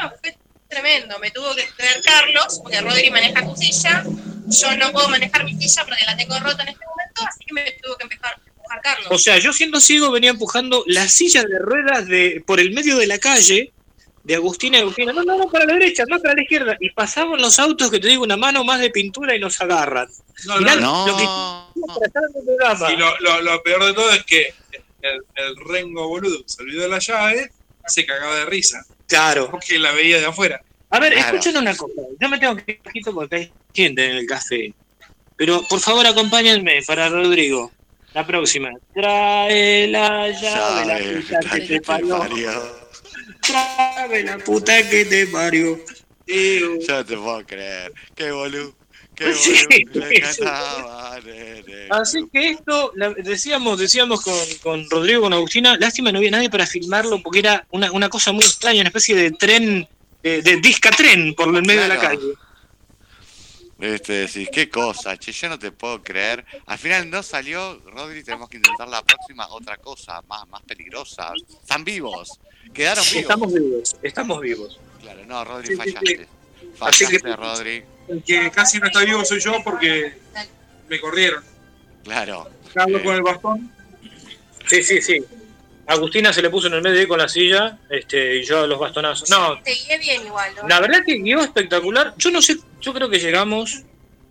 No, 0.00 0.12
fue 0.20 0.36
tremendo. 0.68 1.18
Me 1.20 1.30
tuvo 1.30 1.54
que 1.54 1.66
traer 1.76 2.02
Carlos, 2.02 2.60
porque 2.62 2.80
Rodri 2.82 3.10
maneja 3.10 3.42
su 3.48 3.56
silla. 3.56 4.04
Yo 4.50 4.76
no 4.76 4.92
puedo 4.92 5.08
manejar 5.08 5.44
mi 5.44 5.54
silla 5.58 5.84
porque 5.86 6.04
la 6.04 6.16
tengo 6.16 6.38
rota 6.38 6.62
en 6.62 6.68
este 6.70 6.84
momento, 6.86 7.22
así 7.26 7.44
que 7.46 7.54
me 7.54 7.70
tuvo 7.82 7.96
que 7.96 8.02
empezar 8.04 8.32
a 8.34 8.40
empujar 8.46 8.80
Carlos. 8.82 9.08
O 9.10 9.18
sea, 9.18 9.38
yo 9.38 9.52
siendo 9.52 9.80
ciego 9.80 10.10
venía 10.10 10.30
empujando 10.30 10.84
la 10.86 11.08
silla 11.08 11.42
de 11.44 11.58
ruedas 11.58 12.06
de 12.06 12.42
por 12.46 12.60
el 12.60 12.72
medio 12.72 12.96
de 12.98 13.06
la 13.06 13.18
calle 13.18 13.72
de 14.28 14.34
Agustina 14.34 14.76
y 14.78 14.80
Agustina. 14.82 15.12
No, 15.12 15.24
no, 15.24 15.36
no, 15.38 15.48
para 15.50 15.64
la 15.64 15.72
derecha, 15.72 16.04
no 16.06 16.18
para 16.20 16.34
la 16.34 16.42
izquierda. 16.42 16.76
Y 16.80 16.90
pasaban 16.90 17.40
los 17.40 17.58
autos 17.58 17.90
que 17.90 17.98
te 17.98 18.08
digo 18.08 18.22
una 18.22 18.36
mano 18.36 18.62
más 18.62 18.78
de 18.78 18.90
pintura 18.90 19.34
y 19.34 19.40
nos 19.40 19.58
agarran. 19.60 20.06
No, 20.46 20.58
Mirá 20.58 20.76
no, 20.76 21.06
lo 21.08 21.16
que 21.16 21.24
No, 21.24 21.72
el 22.04 22.44
programa. 22.44 22.92
Y 22.92 22.96
lo, 22.96 23.18
lo- 23.20 23.40
lo 23.40 23.62
peor 23.62 23.84
de 23.86 23.94
todo 23.94 24.10
es 24.12 24.22
que 24.24 24.54
el, 25.02 25.20
el 25.34 25.56
rengo 25.66 26.06
boludo 26.08 26.38
que 26.42 26.48
se 26.48 26.62
olvidó 26.62 26.82
de 26.82 26.88
la 26.90 26.98
llave 26.98 27.50
se 27.86 28.04
cagaba 28.04 28.36
de 28.36 28.44
risa. 28.44 28.84
Claro. 29.06 29.50
Porque 29.50 29.78
la 29.78 29.92
veía 29.92 30.18
de 30.18 30.26
afuera. 30.26 30.60
A 30.90 31.00
ver, 31.00 31.14
Claro. 31.14 31.28
escuchen 31.36 31.56
una 31.56 31.74
cosa. 31.74 32.02
Yo 32.20 32.28
me 32.28 32.38
tengo 32.38 32.54
que 32.56 32.72
ir 32.72 32.76
un 32.78 32.82
poquito 32.84 33.14
porque 33.14 33.36
hay 33.36 33.52
gente 33.74 34.04
en 34.04 34.16
el 34.16 34.26
café. 34.26 34.74
Pero 35.36 35.62
por 35.68 35.80
favor 35.80 36.06
acompáñenme 36.06 36.82
para 36.86 37.08
Rodrigo. 37.08 37.72
La 38.12 38.26
próxima. 38.26 38.70
Trae 38.94 39.86
la 39.88 40.28
llave, 40.30 40.86
la 40.86 40.98
llave, 41.00 41.20
puta 41.22 41.40
que 41.50 41.60
te 41.66 41.80
parió. 41.80 42.18
parió. 42.18 42.87
Trae 43.48 44.22
la 44.24 44.38
puta 44.38 44.88
que 44.88 45.04
te 45.04 45.26
parió. 45.26 45.78
Yo 46.26 46.78
no 46.88 47.04
te 47.04 47.16
puedo 47.16 47.46
creer. 47.46 47.92
Qué 48.14 48.30
boludo. 48.30 48.74
Qué 49.14 49.32
Sí, 49.34 49.64
boludo. 49.84 50.06
Le 50.08 50.14
sí. 50.14 50.20
cantaba, 50.20 51.20
nene. 51.20 51.88
Así 51.90 52.28
que 52.32 52.50
esto, 52.50 52.92
la- 52.94 53.14
decíamos, 53.14 53.78
decíamos 53.78 54.20
con, 54.22 54.34
con 54.62 54.90
Rodrigo, 54.90 55.22
con 55.22 55.32
Agustina, 55.32 55.76
lástima 55.78 56.12
no 56.12 56.18
había 56.18 56.30
nadie 56.30 56.50
para 56.50 56.66
filmarlo 56.66 57.22
porque 57.22 57.40
era 57.40 57.66
una, 57.70 57.90
una 57.92 58.08
cosa 58.08 58.32
muy 58.32 58.44
extraña, 58.44 58.80
una 58.80 58.88
especie 58.88 59.16
de 59.16 59.30
tren, 59.32 59.88
de, 60.22 60.42
de 60.42 60.56
disca 60.58 60.90
tren 60.90 61.34
por 61.34 61.48
el 61.54 61.62
medio 61.62 61.82
de 61.82 61.88
la 61.88 61.98
calle. 61.98 62.34
Este, 63.80 64.12
decís, 64.26 64.48
qué 64.52 64.68
cosa, 64.68 65.16
che, 65.16 65.30
yo 65.30 65.48
no 65.48 65.56
te 65.58 65.70
puedo 65.70 66.02
creer. 66.02 66.44
Al 66.66 66.78
final 66.78 67.08
no 67.08 67.22
salió, 67.22 67.80
Rodri, 67.86 68.24
tenemos 68.24 68.48
que 68.48 68.56
intentar 68.56 68.88
la 68.88 69.02
próxima 69.04 69.46
otra 69.48 69.76
cosa, 69.76 70.20
más, 70.28 70.48
más 70.48 70.62
peligrosa. 70.64 71.32
Están 71.62 71.84
vivos, 71.84 72.40
quedaron 72.72 73.04
vivos. 73.04 73.16
Estamos 73.22 73.52
vivos, 73.52 73.96
estamos 74.02 74.40
vivos. 74.40 74.80
Claro, 75.00 75.24
no, 75.26 75.44
Rodri, 75.44 75.66
Sí, 75.68 75.72
sí, 75.72 75.78
fallaste. 75.78 76.28
Así 76.80 77.06
que- 77.06 77.18
Rodri. 77.36 77.82
El 78.08 78.22
que 78.22 78.50
casi 78.50 78.78
no 78.78 78.86
está 78.86 79.00
vivo 79.04 79.24
soy 79.24 79.40
yo 79.40 79.52
porque 79.64 80.14
me 80.88 80.98
corrieron. 81.00 81.44
Claro. 82.04 82.48
Carlos 82.72 83.00
Eh, 83.00 83.04
con 83.04 83.14
el 83.16 83.22
bastón. 83.22 83.72
Sí, 84.66 84.82
sí, 84.82 85.00
sí. 85.02 85.18
Agustina 85.86 86.32
se 86.32 86.42
le 86.42 86.50
puso 86.50 86.66
en 86.66 86.74
el 86.74 86.82
medio 86.82 87.00
ahí 87.00 87.06
con 87.06 87.18
la 87.18 87.28
silla 87.28 87.78
este, 87.88 88.36
y 88.36 88.44
yo 88.44 88.66
los 88.66 88.78
bastonazos. 88.78 89.28
No, 89.30 89.58
Te 89.62 89.72
guié 89.72 89.98
bien 89.98 90.26
igual, 90.26 90.54
¿no? 90.56 90.68
la 90.68 90.80
verdad 90.80 91.00
que 91.04 91.14
guió 91.14 91.40
espectacular. 91.40 92.14
Yo 92.18 92.30
no 92.30 92.42
sé, 92.42 92.56
yo 92.80 92.92
creo 92.92 93.08
que 93.08 93.18
llegamos. 93.18 93.82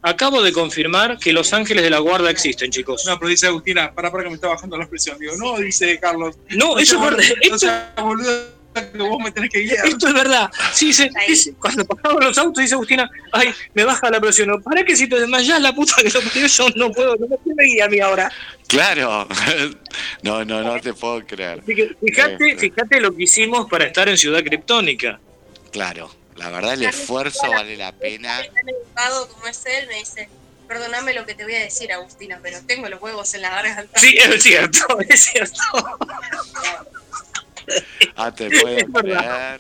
Acabo 0.02 0.42
de 0.44 0.54
confirmar 0.54 1.18
que 1.18 1.34
los 1.34 1.52
ángeles 1.54 1.84
de 1.84 1.90
la 1.90 2.00
guarda 2.00 2.30
existen, 2.30 2.70
chicos. 2.72 3.04
No, 3.06 3.18
pero 3.18 3.30
dice 3.30 3.48
Agustina, 3.48 3.92
para, 3.94 4.12
para 4.12 4.24
que 4.24 4.30
me 4.30 4.36
está 4.36 4.48
bajando 4.48 4.78
la 4.78 4.88
presión. 4.88 5.18
Digo, 5.20 5.34
no, 5.38 5.58
dice 5.58 6.00
Carlos. 6.00 6.36
No, 6.50 6.78
eso 6.78 6.96
es 6.96 7.02
verdad. 7.02 7.24
No 7.28 7.42
Esto, 7.42 7.60
sea 7.60 7.94
boludo 7.98 8.58
que 8.76 8.98
vos 9.00 9.18
me 9.24 9.32
tenés 9.32 9.50
que 9.50 9.62
guiar. 9.62 9.88
esto 9.88 10.08
es 10.08 10.14
verdad. 10.14 10.52
Sí, 10.72 10.88
dice, 10.88 11.10
dice- 11.28 11.54
cuando 11.60 11.84
pasaban 11.84 12.24
los 12.24 12.38
autos, 12.38 12.62
dice 12.62 12.76
Agustina, 12.76 13.10
ay, 13.32 13.50
me 13.74 13.84
baja 13.84 14.08
la 14.12 14.22
presión. 14.22 14.50
No, 14.50 14.62
¿Para 14.62 14.84
que 14.86 14.96
si 14.96 15.10
te 15.10 15.20
desmayas 15.20 15.60
la 15.60 15.74
puta 15.74 15.96
que 15.98 16.10
lo 16.12 16.22
parió? 16.22 16.46
Yo 16.46 16.68
no 16.76 16.92
puedo, 16.92 17.16
no 17.16 17.26
me 17.28 17.56
me 17.56 17.64
guía 17.64 17.86
a 17.86 17.90
mí 17.90 18.00
ahora. 18.00 18.32
Claro. 18.68 19.28
No, 20.22 20.44
no, 20.46 20.62
no 20.62 20.80
te 20.80 20.94
puedo 20.94 21.26
creer. 21.26 21.60
Así 21.64 21.74
que 21.74 21.96
fíjate, 22.06 22.50
Este. 22.52 22.70
fíjate 22.70 23.00
lo 23.02 23.16
que 23.16 23.24
hicimos 23.24 23.68
para 23.70 23.86
estar 23.86 24.08
en 24.10 24.18
Ciudad 24.18 24.44
Criptónica. 24.44 25.20
Claro. 25.72 26.10
La 26.38 26.50
verdad, 26.50 26.74
el 26.74 26.84
esfuerzo 26.84 27.50
vale 27.50 27.76
la 27.78 27.92
pena. 27.92 28.42
Como 29.32 29.48
es 29.48 29.66
él, 29.66 29.88
me 29.88 29.96
dice, 29.96 30.30
perdóname 30.68 31.14
lo 31.14 31.26
que 31.26 31.34
te 31.36 31.44
voy 31.44 31.56
a 31.56 31.60
decir, 31.60 31.92
Agustina, 31.92 32.40
pero 32.42 32.60
tengo 32.66 32.88
los 32.90 33.02
huevos 33.02 33.34
en 33.34 33.42
la 33.42 33.50
garganta. 33.50 34.00
Sí, 34.00 34.18
es 34.18 34.44
cierto, 34.44 35.00
es 35.10 35.24
cierto. 35.24 35.62
Ah, 38.16 38.34
te 38.34 38.50
puedo 38.50 38.78
Es 38.78 38.92
verdad. 38.92 39.60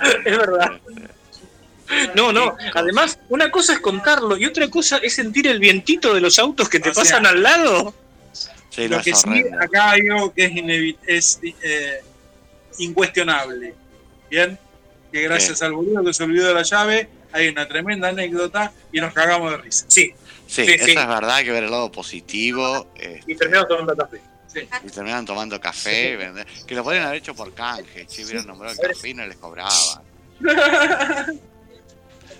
creer. 0.00 0.26
Es 0.26 0.38
verdad. 0.38 0.80
No, 2.14 2.32
no. 2.32 2.56
Además, 2.74 3.18
una 3.28 3.50
cosa 3.50 3.72
es 3.74 3.80
contarlo 3.80 4.36
y 4.36 4.46
otra 4.46 4.68
cosa 4.68 4.98
es 4.98 5.14
sentir 5.14 5.46
el 5.46 5.58
vientito 5.58 6.14
de 6.14 6.20
los 6.20 6.38
autos 6.38 6.68
que 6.68 6.78
te 6.80 6.90
O 6.90 6.94
sea, 6.94 7.02
pasan 7.02 7.26
al 7.26 7.42
lado. 7.42 7.94
Sí, 8.70 8.88
no, 8.88 8.98
Lo 8.98 9.02
que 9.02 9.14
sí, 9.14 9.44
acá 9.60 9.90
hay 9.90 10.02
algo 10.08 10.32
que 10.32 10.96
es, 11.06 11.38
es 11.42 11.54
eh, 11.62 12.00
incuestionable. 12.78 13.74
Bien, 14.30 14.56
que 15.12 15.22
gracias 15.22 15.62
al 15.62 15.72
boludo 15.72 16.04
que 16.04 16.12
se 16.14 16.22
olvidó 16.24 16.48
de 16.48 16.54
la 16.54 16.62
llave, 16.62 17.08
hay 17.32 17.48
una 17.48 17.66
tremenda 17.68 18.08
anécdota 18.08 18.72
y 18.92 19.00
nos 19.00 19.12
cagamos 19.14 19.50
de 19.52 19.56
risa. 19.58 19.84
Sí, 19.88 20.12
Sí, 20.46 20.64
Sí, 20.66 20.72
es 20.72 20.94
verdad, 20.96 21.30
hay 21.36 21.44
que 21.44 21.52
ver 21.52 21.62
el 21.64 21.70
lado 21.70 21.92
positivo. 21.92 22.88
eh, 22.96 23.20
y 23.26 23.36
terminamos 23.36 23.68
tomando 23.68 23.96
café. 23.96 24.20
y 24.84 24.88
terminan 24.90 25.24
tomando 25.24 25.60
café, 25.60 26.16
vender- 26.16 26.44
que 26.66 26.74
lo 26.74 26.82
podrían 26.82 27.04
haber 27.06 27.18
hecho 27.18 27.34
por 27.36 27.54
canje, 27.54 28.04
che, 28.06 28.24
hubieran 28.24 28.46
nombrado 28.48 28.74
el 28.74 28.88
café 28.88 29.08
y 29.10 29.14
no 29.14 29.24
les 29.26 29.36
cobraban. 29.36 30.02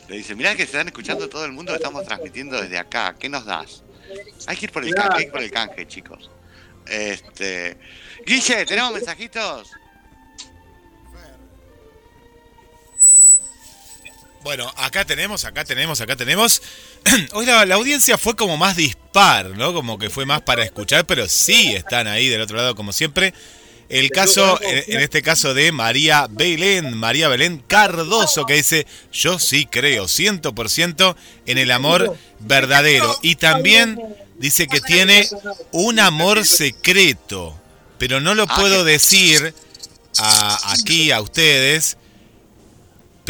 Le 0.09 0.17
dicen, 0.17 0.37
mirá 0.37 0.53
que 0.57 0.63
se 0.65 0.73
están 0.73 0.89
escuchando 0.89 1.29
todo 1.29 1.45
el 1.45 1.53
mundo, 1.53 1.71
que 1.73 1.77
estamos 1.77 2.05
transmitiendo 2.05 2.61
desde 2.61 2.79
acá, 2.79 3.15
¿qué 3.17 3.29
nos 3.29 3.45
das? 3.45 3.85
Hay 4.49 4.57
que 4.57 4.65
ir 4.67 4.73
por 4.73 4.85
el 4.85 4.93
canje, 4.93 5.11
hay 5.13 5.19
que 5.19 5.27
ir 5.27 5.31
por 5.33 5.43
el 5.43 5.51
canje, 5.53 5.87
chicos. 5.87 6.29
Este. 6.87 7.77
Guille, 8.27 8.67
¿tenemos 8.67 8.93
mensajitos? 8.93 9.71
Bueno, 14.43 14.73
acá 14.77 15.05
tenemos, 15.05 15.45
acá 15.45 15.65
tenemos, 15.65 16.01
acá 16.01 16.17
tenemos. 16.17 16.63
Hoy 17.33 17.45
la, 17.45 17.67
la 17.67 17.75
audiencia 17.75 18.17
fue 18.17 18.35
como 18.37 18.57
más 18.57 18.75
dispar, 18.77 19.51
¿no? 19.51 19.75
Como 19.75 19.99
que 19.99 20.09
fue 20.09 20.25
más 20.25 20.41
para 20.43 20.65
escuchar, 20.65 21.05
pero 21.07 21.29
sí 21.29 21.75
están 21.75 22.07
ahí 22.07 22.29
del 22.29 22.41
otro 22.41 22.57
lado 22.57 22.75
como 22.75 22.93
siempre. 22.93 23.35
El 23.91 24.11
caso, 24.11 24.59
en, 24.63 24.85
en 24.95 25.01
este 25.01 25.21
caso 25.21 25.53
de 25.53 25.73
María 25.73 26.27
Belén, 26.31 26.97
María 26.97 27.29
Belén 27.29 27.63
Cardoso, 27.67 28.47
que 28.47 28.55
dice, 28.55 28.87
yo 29.13 29.39
sí 29.41 29.67
creo 29.67 30.05
100% 30.05 31.17
en 31.47 31.59
el 31.59 31.71
amor 31.73 32.17
verdadero. 32.39 33.19
Y 33.21 33.35
también 33.35 34.01
dice 34.39 34.69
que 34.69 34.81
tiene 34.81 35.29
un 35.73 35.99
amor 35.99 36.47
secreto, 36.47 37.61
pero 37.99 38.21
no 38.21 38.35
lo 38.37 38.45
Ah, 38.49 38.57
puedo 38.57 38.85
decir 38.85 39.53
a- 40.19 40.73
aquí 40.73 41.11
a 41.11 41.21
ustedes, 41.21 41.97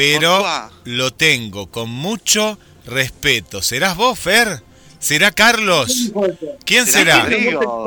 pero 0.01 0.43
lo 0.85 1.12
tengo 1.12 1.70
con 1.70 1.90
mucho 1.90 2.59
respeto. 2.86 3.60
¿Serás 3.60 3.98
vos, 3.98 4.18
Fer? 4.18 4.62
¿Será 4.98 5.31
Carlos? 5.31 6.10
¿Quién 6.64 6.86
será? 6.86 7.24
Rodrigo. 7.24 7.85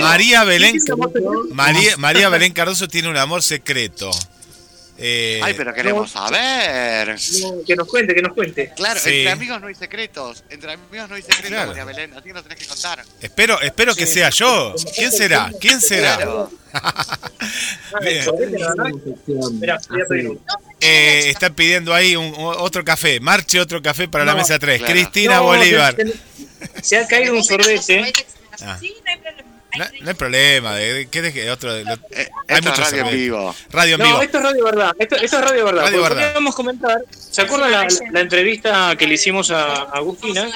María 0.00 0.44
Belén. 0.44 0.78
María, 1.52 1.98
María 1.98 2.30
Belén 2.30 2.54
Cardoso 2.54 2.88
tiene 2.88 3.10
un 3.10 3.18
amor 3.18 3.42
secreto. 3.42 4.10
Eh, 4.96 5.40
Ay, 5.42 5.54
pero 5.56 5.74
queremos 5.74 6.12
saber. 6.12 7.16
No, 7.42 7.64
que 7.66 7.74
nos 7.74 7.88
cuente, 7.88 8.14
que 8.14 8.22
nos 8.22 8.32
cuente. 8.32 8.72
Claro, 8.76 9.00
Sí. 9.00 9.10
entre 9.10 9.32
amigos 9.32 9.60
no 9.60 9.66
hay 9.66 9.74
secretos. 9.74 10.44
Entre 10.48 10.72
amigos 10.72 11.08
no 11.08 11.16
hay 11.16 11.22
secretos, 11.22 11.48
Claro. 11.48 11.68
María 11.68 11.84
Belén. 11.84 12.12
Así 12.14 12.28
que 12.28 12.32
nos 12.32 12.42
tenés 12.44 12.58
que 12.58 12.66
contar. 12.66 13.04
Espero, 13.20 13.60
espero 13.60 13.94
que 13.94 14.06
sea 14.06 14.30
yo. 14.30 14.74
¿Quién 14.94 15.10
será? 15.10 15.50
¿Quién 15.60 15.80
será? 15.80 16.16
Claro. 16.16 16.50
Eh, 20.80 21.30
están 21.30 21.54
pidiendo 21.54 21.94
ahí 21.94 22.16
un, 22.16 22.34
otro 22.36 22.84
café. 22.84 23.20
Marche 23.20 23.60
otro 23.60 23.80
café 23.80 24.08
para 24.08 24.24
la 24.24 24.34
mesa 24.34 24.58
3. 24.58 24.78
claro. 24.78 24.92
Cristina 24.92 25.36
No, 25.36 25.44
Bolívar. 25.44 25.96
Se 26.82 26.98
ha 26.98 27.06
caído 27.06 27.34
un 27.34 27.44
sorbete. 27.44 28.12
Ah. 28.60 28.76
Sí, 28.80 28.94
no 29.04 29.10
hay 29.10 29.18
problema. 29.18 29.50
No, 29.78 29.84
no 30.02 30.08
hay 30.08 30.14
problema. 30.14 30.74
De, 30.76 30.92
de- 30.94 31.06
¿Qué 31.08 31.22
de 31.22 31.32
qué? 31.32 31.50
Otro, 31.50 31.72
de- 31.74 31.84
lo- 31.84 31.92
Eh, 32.10 32.28
hay 32.48 32.58
es 32.58 32.62
muchos 32.64 32.90
radio 32.90 33.06
en 33.06 33.10
vivo. 33.16 33.54
Radio 33.70 33.94
en 33.96 34.00
vivo. 34.02 34.12
No, 34.16 34.22
esto 34.22 34.38
es 34.38 34.44
radio 34.44 34.64
verdad. 34.64 34.92
Esto, 34.98 35.16
esto 35.16 35.38
es 35.38 35.44
radio 35.44 35.64
verdad. 35.64 35.82
Radio 35.84 36.02
verdad. 36.02 36.26
Queríamos 36.28 36.54
comentar. 36.54 36.98
¿Se 37.10 37.42
acuerdan 37.42 37.70
la, 37.72 37.86
la 38.12 38.20
entrevista 38.20 38.94
que 38.96 39.06
le 39.06 39.14
hicimos 39.14 39.50
a 39.50 39.74
Agustina? 39.82 40.48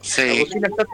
Sí. 0.00 0.22
Agustina 0.22 0.68
está, 0.68 0.84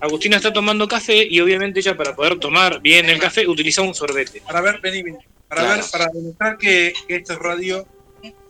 Agustina 0.00 0.36
está 0.36 0.52
tomando 0.52 0.86
café 0.88 1.26
y 1.28 1.40
obviamente 1.40 1.80
ella 1.80 1.96
para 1.96 2.14
poder 2.14 2.38
tomar 2.38 2.80
bien 2.80 3.08
el 3.08 3.18
café 3.18 3.46
utiliza 3.46 3.82
un 3.82 3.94
sorbete. 3.94 4.40
Para 4.42 4.60
ver, 4.60 4.80
vení, 4.80 5.02
vení. 5.02 5.18
Para 5.48 5.62
Claro. 5.62 5.82
ver, 5.82 5.90
para 5.92 6.06
demostrar 6.12 6.58
que, 6.58 6.92
que 7.06 7.16
esto 7.16 7.34
es 7.34 7.38
radio 7.38 7.86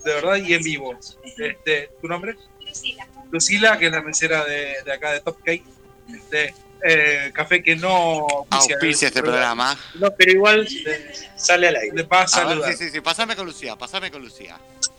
de 0.05 0.15
verdad 0.15 0.37
y 0.37 0.55
en 0.55 0.63
vivo. 0.63 0.99
Este, 1.39 1.91
¿Tu 2.01 2.09
nombre? 2.09 2.37
Lucila. 2.67 3.07
Lucila, 3.31 3.79
que 3.79 3.87
es 3.87 3.93
la 3.93 4.01
mesera 4.03 4.45
de, 4.45 4.77
de 4.85 4.93
acá 4.93 5.13
de 5.13 5.21
Top 5.21 5.39
Cake. 5.45 5.65
Este, 6.15 6.55
eh, 6.87 7.31
café 7.33 7.63
que 7.63 7.77
no 7.77 8.27
Auspicia 8.51 9.09
este 9.09 9.23
programa. 9.23 9.77
No, 9.95 10.15
pero 10.15 10.33
igual 10.33 10.69
sale 11.37 11.69
al 11.69 11.77
aire. 11.77 11.97
Le 11.97 12.05
pasa 12.05 12.43
A 12.43 12.55
ver, 12.55 12.77
sí, 12.77 12.85
sí, 12.85 12.91
sí. 12.91 13.01
Pasame 13.01 13.35
con 13.35 13.47
Lucía, 13.47 13.77
pasame 13.77 14.11
con 14.11 14.23
Lucía. 14.23 14.59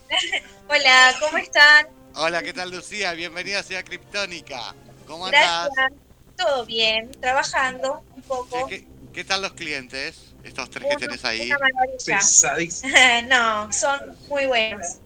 Hola, 0.67 1.15
¿cómo 1.19 1.37
están? 1.37 1.87
Hola, 2.15 2.41
¿qué 2.41 2.53
tal 2.53 2.71
Lucía? 2.71 3.13
Bienvenida 3.13 3.59
a 3.59 3.63
Ciudad 3.63 3.85
Criptónica. 3.85 4.73
¿Cómo 5.05 5.27
andás? 5.27 5.69
Gracias. 5.75 5.99
Todo 6.35 6.65
bien, 6.65 7.11
trabajando 7.21 8.03
un 8.15 8.21
¿Qué, 8.21 8.27
poco. 8.27 8.67
qué, 8.67 8.87
qué 9.13 9.23
tal 9.23 9.43
los 9.43 9.53
clientes? 9.53 10.33
Estos 10.43 10.69
tres 10.69 10.85
que 10.89 10.97
tenés 10.97 11.23
ahí. 11.25 11.51
Una 11.51 13.21
no, 13.27 13.73
son 13.73 14.17
muy 14.27 14.45
buenos. 14.45 14.97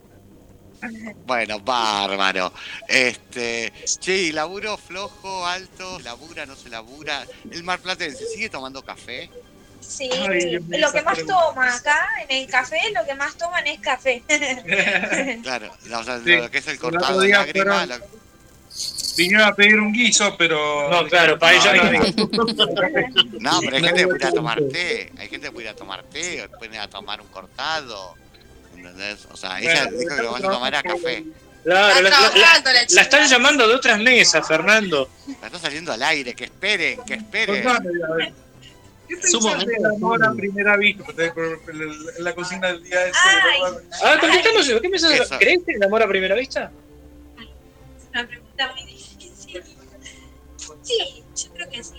Bueno, 1.26 1.60
bárbaro. 1.60 2.52
Este, 2.88 3.72
che, 4.00 4.16
¿y 4.18 4.32
laburo 4.32 4.78
flojo, 4.78 5.46
alto? 5.46 5.98
¿Se 5.98 6.04
labura, 6.04 6.46
no 6.46 6.56
se 6.56 6.70
labura? 6.70 7.26
¿El 7.52 7.64
marplatense 7.64 8.26
sigue 8.28 8.50
tomando 8.50 8.82
café? 8.82 9.30
Sí, 9.82 10.10
Ay, 10.12 10.60
lo 10.60 10.92
que 10.92 11.02
más 11.02 11.16
pregunta. 11.16 11.34
toma 11.50 11.74
acá 11.76 12.08
en 12.28 12.44
el 12.44 12.48
café, 12.50 12.78
lo 12.94 13.06
que 13.06 13.16
más 13.16 13.36
toman 13.38 13.66
es 13.68 13.80
café. 13.80 14.22
Claro, 15.44 15.72
o 15.96 16.04
sea, 16.04 16.20
Sí. 16.24 16.36
lo 16.36 16.52
que 16.52 16.58
es 16.60 16.68
el 16.68 16.78
cortado 16.80 17.20
de 17.22 17.30
lágrima. 17.30 17.64
fueron- 17.86 17.90
lo- 17.90 18.20
Vinieron 19.18 19.48
a 19.48 19.54
pedir 19.56 19.80
un 19.80 19.92
guiso, 19.92 20.36
pero. 20.38 20.90
No, 20.90 21.06
claro, 21.08 21.38
para 21.38 21.54
ella 21.58 21.74
no 21.74 21.84
No, 21.84 21.90
hay. 22.00 22.14
No, 23.40 23.60
pero 23.62 23.76
hay 23.78 23.84
gente 23.84 24.02
que 24.02 24.08
puede 24.08 24.20
ir 24.20 24.26
a 24.28 24.32
tomar 24.32 24.62
té. 24.72 25.12
Hay 25.18 25.28
gente 25.28 25.48
que 25.48 25.52
puede 25.52 25.66
ir 25.68 25.72
a 25.72 25.76
tomar 25.76 26.04
té, 26.04 26.44
o 26.44 26.50
puede 26.58 26.76
ir 26.76 26.80
a 26.80 26.88
tomar 26.88 27.20
un 27.20 27.28
cortado. 27.28 28.16
¿Entendés? 28.80 29.28
O 29.32 29.38
sea, 29.38 29.60
ella 29.60 29.84
Bueno, 29.86 29.98
dijo 30.00 30.16
que 30.16 30.24
lo 30.24 30.32
vas 30.32 30.44
a 30.44 30.50
tomar 30.52 30.76
a 30.76 30.84
café. 30.84 31.24
Claro, 31.64 32.02
la, 32.02 32.10
la- 32.10 32.10
la- 32.10 32.62
la 32.64 32.86
la 32.90 33.02
están 33.02 33.28
llamando 33.28 33.68
de 33.68 33.76
otras 33.76 34.00
mesas, 34.00 34.48
Fernando. 34.48 35.10
La 35.42 35.48
está 35.48 35.60
saliendo 35.60 35.92
al 35.92 36.02
aire, 36.04 36.34
que 36.34 36.46
esperen, 36.46 37.02
que 37.06 37.16
esperen. 37.16 37.64
¿Qué 39.08 39.16
pensás 39.18 39.66
del 39.66 39.86
amor 39.86 40.24
a 40.24 40.32
primera 40.34 40.78
vista? 40.78 41.04
La 42.20 42.34
cocina 42.36 42.68
del 42.68 42.84
día 42.84 43.08
ese. 43.08 43.18
Ay. 43.24 43.62
¿verdad? 43.62 43.84
A 44.04 44.10
ver, 44.12 44.20
contéstanos, 44.20 44.68
¿qué 44.68 44.90
de- 44.90 45.18
Eso. 45.18 45.38
¿Crees 45.40 45.60
en 45.68 45.76
el 45.76 45.84
amor 45.84 46.04
a 46.04 46.08
primera 46.08 46.36
vista? 46.36 46.72
Es 47.40 48.08
una 48.12 48.28
pregunta 48.28 48.74
muy 48.76 48.86
difícil. 48.86 49.64
Sí, 50.84 51.24
yo 51.36 51.54
creo 51.54 51.70
que 51.70 51.84
sí. 51.84 51.94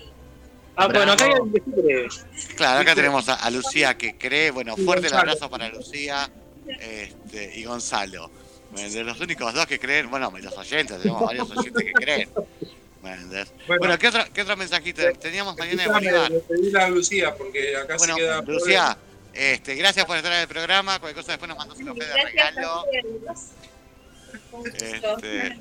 Ah, 0.77 0.87
Bravo. 0.87 0.93
bueno, 0.93 1.13
acá 1.13 1.25
hay 1.27 1.33
alguien 1.33 1.53
que 1.53 1.83
cree. 1.83 2.09
Claro, 2.57 2.81
acá 2.81 2.95
tenemos 2.95 3.29
a, 3.29 3.35
a 3.35 3.51
Lucía 3.51 3.99
que 3.99 4.17
cree. 4.17 4.51
Bueno, 4.53 4.77
fuerte 4.77 5.09
el 5.09 5.15
abrazo 5.15 5.51
para 5.51 5.69
Lucía 5.69 6.31
este, 6.81 7.59
y 7.59 7.65
Gonzalo. 7.65 8.31
De 8.73 9.03
los 9.03 9.21
únicos 9.21 9.53
dos 9.53 9.67
que 9.67 9.81
creen, 9.81 10.09
bueno, 10.11 10.33
los 10.41 10.57
oyentes, 10.57 10.99
tenemos 10.99 11.23
varios 11.23 11.51
oyentes 11.51 11.85
que 11.85 11.93
creen. 11.93 12.29
Bueno. 13.03 13.45
Bueno, 13.67 13.99
¿qué 13.99 14.09
otro, 14.09 14.25
qué 14.33 14.43
otro 14.43 14.57
mensajito? 14.57 15.03
Teníamos 15.19 15.57
mañana 15.57 15.83
de 15.83 15.89
Bolívar. 15.89 16.33
a 16.83 16.89
Lucía, 16.89 17.35
porque 17.35 17.77
acá 17.77 17.97
Bueno, 17.97 18.15
se 18.15 18.21
queda. 18.21 18.43
Lucía, 18.43 18.99
este, 19.33 19.75
gracias 19.75 20.05
por 20.05 20.17
estar 20.17 20.33
en 20.33 20.41
el 20.41 20.49
programa. 20.49 20.99
Cualquier 21.01 21.23
cosa 21.23 21.33
después 21.33 21.49
nos 21.49 21.59
mandas 21.59 21.79
un 21.79 21.87
café 21.87 22.05
de 22.05 22.25
regalo. 22.25 22.85
Este, 24.65 25.59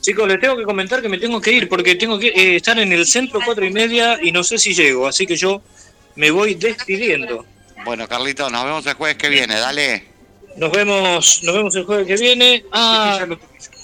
Chicos, 0.00 0.28
les 0.28 0.40
tengo 0.40 0.56
que 0.56 0.64
comentar 0.64 1.00
que 1.00 1.08
me 1.08 1.18
tengo 1.18 1.40
que 1.40 1.52
ir 1.52 1.68
porque 1.68 1.94
tengo 1.94 2.18
que 2.18 2.28
eh, 2.28 2.56
estar 2.56 2.78
en 2.78 2.92
el 2.92 3.06
centro 3.06 3.40
cuatro 3.44 3.64
y 3.64 3.70
media 3.70 4.18
y 4.22 4.32
no 4.32 4.44
sé 4.44 4.58
si 4.58 4.74
llego, 4.74 5.06
así 5.06 5.26
que 5.26 5.36
yo 5.36 5.62
me 6.16 6.30
voy 6.30 6.54
despidiendo. 6.54 7.46
bueno, 7.84 8.06
Carlito, 8.08 8.50
nos 8.50 8.64
vemos 8.64 8.86
el 8.86 8.94
jueves 8.94 9.16
que 9.16 9.28
viene, 9.28 9.54
dale. 9.58 10.13
Nos 10.56 10.70
vemos, 10.72 11.42
nos 11.42 11.54
vemos 11.54 11.74
el 11.76 11.84
jueves 11.84 12.06
que 12.06 12.16
viene. 12.16 12.64
Ah, 12.72 13.26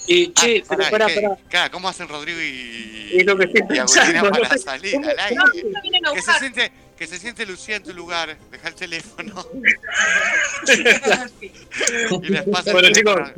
y 0.06 0.32
che, 0.32 0.62
Ah, 0.68 0.74
pero 0.76 0.90
pará, 0.90 0.90
pará, 0.90 1.06
¿qué? 1.06 1.20
pará. 1.20 1.36
Claro, 1.48 1.70
¿cómo 1.72 1.88
hacen 1.88 2.08
Rodrigo 2.08 2.40
y, 2.40 3.12
Es 3.18 3.26
lo 3.26 3.36
que 3.36 3.50
y 3.70 3.78
Agustina 3.78 4.22
para 4.22 4.48
no 4.48 4.58
salir 4.58 4.96
al 4.96 5.18
aire? 5.18 5.36
No, 6.02 6.12
Que 6.14 6.22
se 6.22 6.32
siente, 6.38 6.72
que 6.96 7.06
se 7.06 7.18
siente 7.18 7.46
Lucía 7.46 7.76
en 7.76 7.82
tu 7.82 7.92
lugar, 7.92 8.36
deja 8.50 8.68
el 8.68 8.74
teléfono. 8.74 9.46
y 12.22 12.28
les 12.28 12.42
pasa 12.44 12.70
el 12.70 12.72
Bueno, 12.72 12.88
teléfono. 12.92 13.32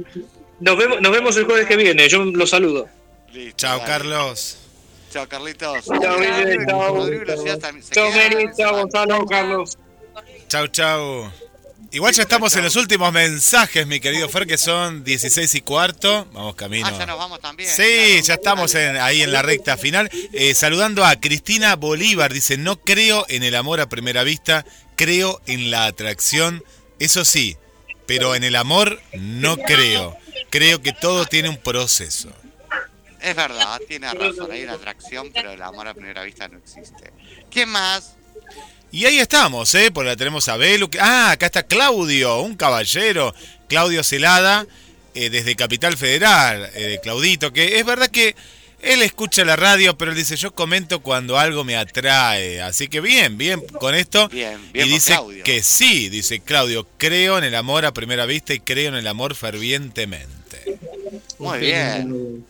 Nos 0.61 0.79
vemos, 0.79 1.01
nos 1.01 1.13
vemos 1.13 1.37
el 1.37 1.45
jueves 1.45 1.67
que 1.67 1.77
viene, 1.77 2.09
yo 2.09 2.25
los 2.25 2.51
saludo. 2.51 2.89
Listo, 3.33 3.57
Chao, 3.57 3.79
dale. 3.79 3.91
Carlos. 3.91 4.59
Chao, 5.11 5.29
Carlitos. 5.29 5.85
Chao, 5.85 6.19
Guille, 6.19 6.67
chao. 6.67 6.95
Rodrigo 6.97 7.23
y 7.23 7.27
Lucía 7.37 7.59
también 7.59 7.87
Chao, 7.91 8.11
chao. 8.57 8.77
Gonzalo, 8.77 9.27
Carlos. 9.27 9.79
Chau, 10.49 10.67
chau. 10.69 11.33
Igual 11.93 12.15
ya 12.15 12.23
estamos 12.23 12.57
en 12.57 12.65
los 12.65 12.77
últimos 12.77 13.13
mensajes, 13.13 13.87
mi 13.87 14.01
querido 14.01 14.27
Fer, 14.29 14.47
que 14.47 14.57
son 14.57 15.05
16 15.05 15.55
y 15.57 15.61
cuarto. 15.61 16.27
Vamos 16.33 16.55
camino. 16.55 16.87
Ah, 16.87 16.95
ya 16.99 17.05
nos 17.05 17.19
vamos 17.19 17.39
también. 17.41 17.69
Sí, 17.69 17.83
claro. 17.83 18.25
ya 18.25 18.35
estamos 18.35 18.75
en- 18.75 18.97
ahí 18.97 19.21
en 19.23 19.31
la 19.31 19.43
recta 19.43 19.77
final. 19.77 20.09
Eh, 20.33 20.55
saludando 20.55 21.05
a 21.05 21.17
Cristina 21.17 21.77
Bolívar, 21.77 22.33
dice, 22.33 22.57
no 22.57 22.77
creo 22.81 23.27
en 23.29 23.43
el 23.43 23.55
amor 23.55 23.81
a 23.81 23.91
primera 23.91 24.23
vista, 24.25 24.65
creo 24.97 25.41
en 25.47 25.71
la 25.71 25.85
atracción, 25.85 26.65
eso 26.99 27.27
sí, 27.27 27.59
pero 28.07 28.35
en 28.35 28.45
el 28.45 28.57
amor 28.57 28.99
no 29.13 29.59
creo. 29.59 30.17
Creo 30.49 30.81
que 30.81 30.93
todo 30.95 31.27
tiene 31.27 31.51
un 31.51 31.59
proceso. 31.59 32.33
Es 33.21 33.37
verdad, 33.37 33.79
tiene 33.87 34.13
razón, 34.15 34.51
hay 34.51 34.63
una 34.65 34.73
atracción, 34.75 35.31
pero 35.33 35.53
el 35.53 35.61
amor 35.63 35.87
a 35.89 35.95
primera 35.95 36.23
vista 36.25 36.49
no 36.49 36.57
existe. 36.59 37.13
¿Quién 37.51 37.69
más? 37.69 38.15
Y 38.93 39.07
ahí 39.07 39.19
estamos, 39.19 39.75
¿eh? 39.75 39.91
Porque 39.91 40.11
la 40.11 40.17
tenemos 40.17 40.49
a 40.49 40.57
Belu. 40.57 40.89
que- 40.91 41.01
Ah, 41.01 41.31
acá 41.33 41.47
está 41.47 41.63
Claudio, 41.63 42.41
un 42.41 42.55
caballero. 42.57 43.35
Claudio 43.69 44.05
Celada, 44.05 44.67
eh, 45.15 45.31
desde 45.31 45.57
Capital 45.57 45.97
Federal. 45.97 46.71
eh, 46.75 47.01
Claudito, 47.03 47.53
que 47.53 47.79
es 47.79 47.87
verdad 47.87 48.09
que 48.11 48.37
él 48.83 49.01
escucha 49.03 49.45
la 49.47 49.57
radio, 49.57 49.97
pero 49.97 50.11
él 50.11 50.17
dice, 50.17 50.37
yo 50.37 50.55
comento 50.55 51.01
cuando 51.01 51.39
algo 51.39 51.65
me 51.65 51.77
atrae. 51.77 52.61
Así 52.61 52.89
que 52.89 53.01
bien, 53.01 53.39
bien 53.39 53.61
con 53.81 53.95
esto. 53.95 54.29
Bien, 54.29 54.59
y 54.71 54.73
bien 54.73 54.87
por 54.89 54.95
dice 54.95 55.13
Claudio. 55.13 55.45
que 55.45 55.63
sí, 55.63 56.09
dice 56.11 56.41
Claudio, 56.41 56.87
creo 56.99 57.39
en 57.39 57.45
el 57.45 57.55
amor 57.55 57.87
a 57.87 57.95
primera 57.95 58.27
vista 58.27 58.53
y 58.53 58.61
creo 58.61 58.89
en 58.89 58.97
el 58.97 59.07
amor 59.07 59.35
fervientemente. 59.35 60.79
Muy 61.39 61.59
bien. 61.61 62.45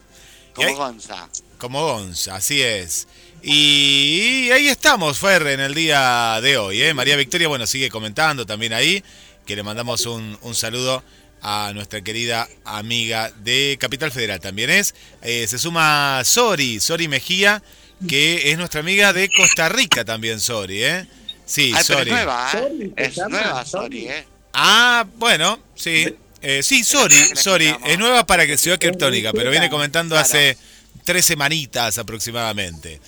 Y 0.51 0.55
Como 0.55 0.77
Gonza. 0.77 1.29
Como 1.59 1.83
Gonza, 1.87 2.35
así 2.35 2.61
es. 2.63 3.07
Y 3.43 4.51
ahí 4.53 4.69
estamos, 4.69 5.19
Fer, 5.19 5.45
en 5.49 5.61
el 5.61 5.75
día 5.75 6.41
de 6.41 6.57
hoy. 6.57 6.81
¿eh? 6.83 6.95
María 6.95 7.17
Victoria, 7.17 7.49
bueno, 7.49 7.67
sigue 7.67 7.91
comentando 7.91 8.47
también 8.47 8.73
ahí, 8.73 9.03
que 9.45 9.57
le 9.57 9.65
mandamos 9.65 10.07
un, 10.07 10.39
un 10.43 10.55
saludo 10.55 11.03
a 11.43 11.73
nuestra 11.75 12.01
querida 12.03 12.49
amiga 12.65 13.33
de 13.43 13.77
Capital 13.81 14.13
Federal 14.13 14.39
también 14.39 14.71
es. 14.71 14.95
Eh, 15.23 15.47
se 15.49 15.59
suma 15.59 16.23
Sori, 16.25 16.79
Sori 16.79 17.09
Mejía, 17.09 17.61
que 18.09 18.53
es 18.53 18.59
nuestra 18.59 18.79
amiga 18.81 19.13
de 19.13 19.29
Costa 19.29 19.69
Rica 19.69 20.05
también, 20.05 20.39
Sori, 20.39 20.85
¿eh? 20.85 21.07
Sí, 21.45 21.73
Ah, 21.75 21.81
pero 21.85 21.99
es 21.99 21.99
Sori. 21.99 22.11
nueva, 22.13 22.49
¿eh? 22.49 22.59
Sorry, 22.61 22.93
¿se 22.97 23.05
Es 23.05 23.17
nueva, 23.29 23.67
sorry, 23.67 24.07
¿eh? 24.09 24.25
Ah, 24.53 25.05
bueno, 25.17 25.59
sí. 25.75 26.15
Eh, 26.43 26.63
sí, 26.63 26.85
Sori, 26.85 27.17
Sori. 27.35 27.75
Es 27.87 27.99
nueva 27.99 28.25
para 28.25 28.47
que 28.47 28.57
Ciudad 28.57 28.79
Criptónica, 28.79 29.33
pero 29.33 29.51
viene 29.51 29.69
comentando 29.69 30.17
hace 30.17 30.57
tres 31.05 31.25
semanitas 31.25 31.99
aproximadamente. 31.99 33.01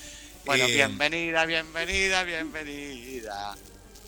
Bueno, 0.45 0.65
Eh, 0.67 0.75
bienvenida, 0.75 1.47
bienvenida, 1.47 2.23
bienvenida. 2.25 3.57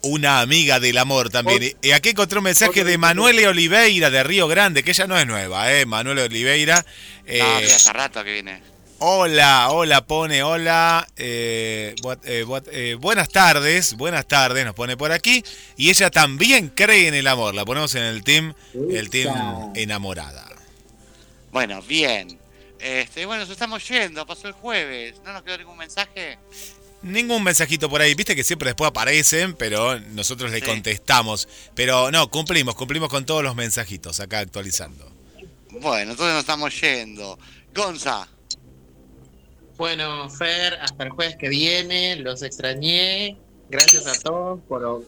una 0.02 0.40
amiga 0.40 0.78
del 0.78 0.98
amor 0.98 1.30
también. 1.30 1.74
Y 1.82 1.90
aquí 1.92 2.10
encontré 2.10 2.38
un 2.38 2.44
mensaje 2.44 2.84
de 2.84 2.98
Manuela 2.98 3.48
Oliveira 3.48 4.10
de 4.10 4.22
Río 4.22 4.46
Grande, 4.46 4.82
que 4.84 4.90
ella 4.90 5.06
no 5.06 5.18
es 5.18 5.26
nueva, 5.26 5.72
¿eh? 5.72 5.84
Manuela 5.86 6.22
Oliveira. 6.24 6.84
eh, 7.26 7.40
No, 7.40 7.60
mira, 7.60 7.74
hace 7.74 7.92
rato 7.92 8.22
que 8.22 8.32
viene. 8.32 8.60
Hola, 8.98 9.68
hola, 9.70 10.06
pone 10.06 10.42
hola. 10.42 11.06
eh, 11.16 11.94
eh, 12.24 12.44
eh, 12.72 12.96
buenas 12.98 13.28
tardes, 13.30 13.94
buenas 13.94 14.26
tardes, 14.28 14.64
nos 14.64 14.74
pone 14.74 14.96
por 14.96 15.10
aquí. 15.12 15.42
Y 15.76 15.90
ella 15.90 16.10
también 16.10 16.68
cree 16.68 17.08
en 17.08 17.14
el 17.14 17.26
amor. 17.26 17.54
La 17.54 17.64
ponemos 17.64 17.94
en 17.94 18.04
el 18.04 18.22
team, 18.22 18.54
el 18.74 19.10
team 19.10 19.72
enamorada. 19.74 20.44
Bueno, 21.50 21.82
bien. 21.82 22.35
Este, 22.78 23.24
bueno, 23.26 23.42
nos 23.42 23.50
estamos 23.50 23.86
yendo, 23.88 24.26
pasó 24.26 24.48
el 24.48 24.54
jueves. 24.54 25.14
¿No 25.24 25.32
nos 25.32 25.42
quedó 25.42 25.58
ningún 25.58 25.76
mensaje? 25.78 26.38
Ningún 27.02 27.42
mensajito 27.42 27.88
por 27.88 28.00
ahí, 28.00 28.14
viste 28.14 28.34
que 28.34 28.42
siempre 28.44 28.70
después 28.70 28.88
aparecen, 28.88 29.54
pero 29.54 29.98
nosotros 30.00 30.50
le 30.50 30.60
Sí. 30.60 30.66
contestamos. 30.66 31.48
Pero 31.74 32.10
no, 32.10 32.30
cumplimos, 32.30 32.74
cumplimos 32.74 33.08
con 33.08 33.24
todos 33.24 33.42
los 33.42 33.54
mensajitos 33.54 34.18
acá 34.20 34.40
actualizando. 34.40 35.10
Bueno, 35.70 36.12
entonces 36.12 36.32
nos 36.34 36.40
estamos 36.40 36.80
yendo. 36.80 37.38
Gonza, 37.74 38.28
Bueno, 39.76 40.30
Fer, 40.30 40.74
hasta 40.80 41.04
el 41.04 41.10
jueves 41.10 41.36
que 41.36 41.50
viene, 41.50 42.16
los 42.16 42.42
extrañé. 42.42 43.36
Gracias 43.68 44.06
a 44.06 44.14
todos 44.22 44.58
por, 44.66 45.04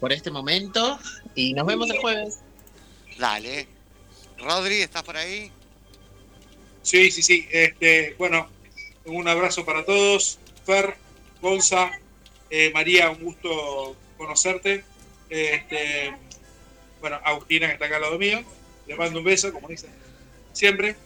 por 0.00 0.12
este 0.12 0.30
momento 0.32 0.98
y 1.36 1.54
nos 1.54 1.64
vemos 1.66 1.88
el 1.88 1.98
jueves. 1.98 2.40
dale. 3.16 3.68
Rodri, 4.38 4.82
¿estás 4.82 5.04
por 5.04 5.16
ahí? 5.16 5.52
Sí, 6.84 7.10
sí, 7.10 7.22
sí. 7.22 7.48
Este, 7.50 8.14
bueno, 8.18 8.48
un 9.06 9.26
abrazo 9.26 9.64
para 9.64 9.84
todos. 9.84 10.38
Fer, 10.64 10.94
Gonza, 11.40 11.90
eh, 12.50 12.70
María, 12.72 13.10
un 13.10 13.24
gusto 13.24 13.96
conocerte. 14.16 14.84
Este, 15.30 16.14
bueno, 17.00 17.18
Agustina, 17.24 17.66
que 17.66 17.72
está 17.72 17.86
acá 17.86 17.96
al 17.96 18.02
lado 18.02 18.18
mío. 18.18 18.44
Le 18.86 18.96
mando 18.96 19.18
un 19.18 19.24
beso, 19.24 19.52
como 19.52 19.66
dicen 19.68 19.90
siempre. 20.52 20.96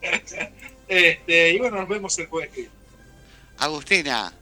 Este, 0.88 1.50
y 1.50 1.58
bueno, 1.58 1.78
nos 1.78 1.88
vemos 1.88 2.16
el 2.20 2.28
jueves. 2.28 2.68
Agustina, 3.58 4.32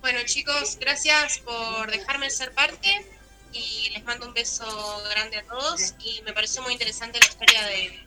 Bueno, 0.00 0.18
chicos, 0.24 0.76
gracias 0.80 1.38
por 1.38 1.88
dejarme 1.92 2.28
ser 2.28 2.50
parte 2.54 3.06
y 3.52 3.90
les 3.90 4.02
mando 4.02 4.26
un 4.26 4.34
beso 4.34 4.66
grande 5.10 5.36
a 5.36 5.44
todos. 5.44 5.94
Y 6.00 6.22
me 6.22 6.32
pareció 6.32 6.60
muy 6.62 6.72
interesante 6.72 7.20
la 7.20 7.26
historia 7.26 7.64
de, 7.66 8.00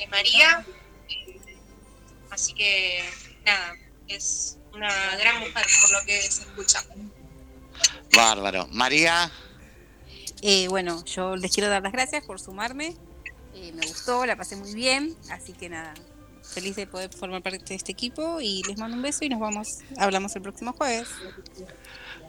de 0.00 0.06
María. 0.08 0.66
Así 2.30 2.52
que, 2.54 3.04
nada, 3.44 3.74
es 4.08 4.58
una 4.72 5.16
gran 5.16 5.38
mujer 5.40 5.66
por 5.80 5.92
lo 5.92 6.06
que 6.06 6.20
se 6.22 6.42
escucha. 6.42 6.84
bárbaro. 8.14 8.66
María, 8.72 9.30
Eh, 10.42 10.68
bueno, 10.68 11.02
yo 11.06 11.36
les 11.36 11.52
quiero 11.52 11.70
dar 11.70 11.82
las 11.82 11.92
gracias 11.92 12.22
por 12.24 12.38
sumarme. 12.38 12.94
Eh, 13.54 13.72
me 13.72 13.86
gustó, 13.86 14.26
la 14.26 14.36
pasé 14.36 14.56
muy 14.56 14.74
bien. 14.74 15.16
Así 15.30 15.52
que 15.54 15.68
nada, 15.70 15.94
feliz 16.42 16.76
de 16.76 16.86
poder 16.86 17.10
formar 17.14 17.42
parte 17.42 17.64
de 17.64 17.74
este 17.74 17.92
equipo. 17.92 18.40
Y 18.40 18.62
les 18.64 18.76
mando 18.76 18.96
un 18.96 19.02
beso 19.02 19.24
y 19.24 19.28
nos 19.30 19.40
vamos, 19.40 19.78
hablamos 19.96 20.36
el 20.36 20.42
próximo 20.42 20.72
jueves. 20.74 21.08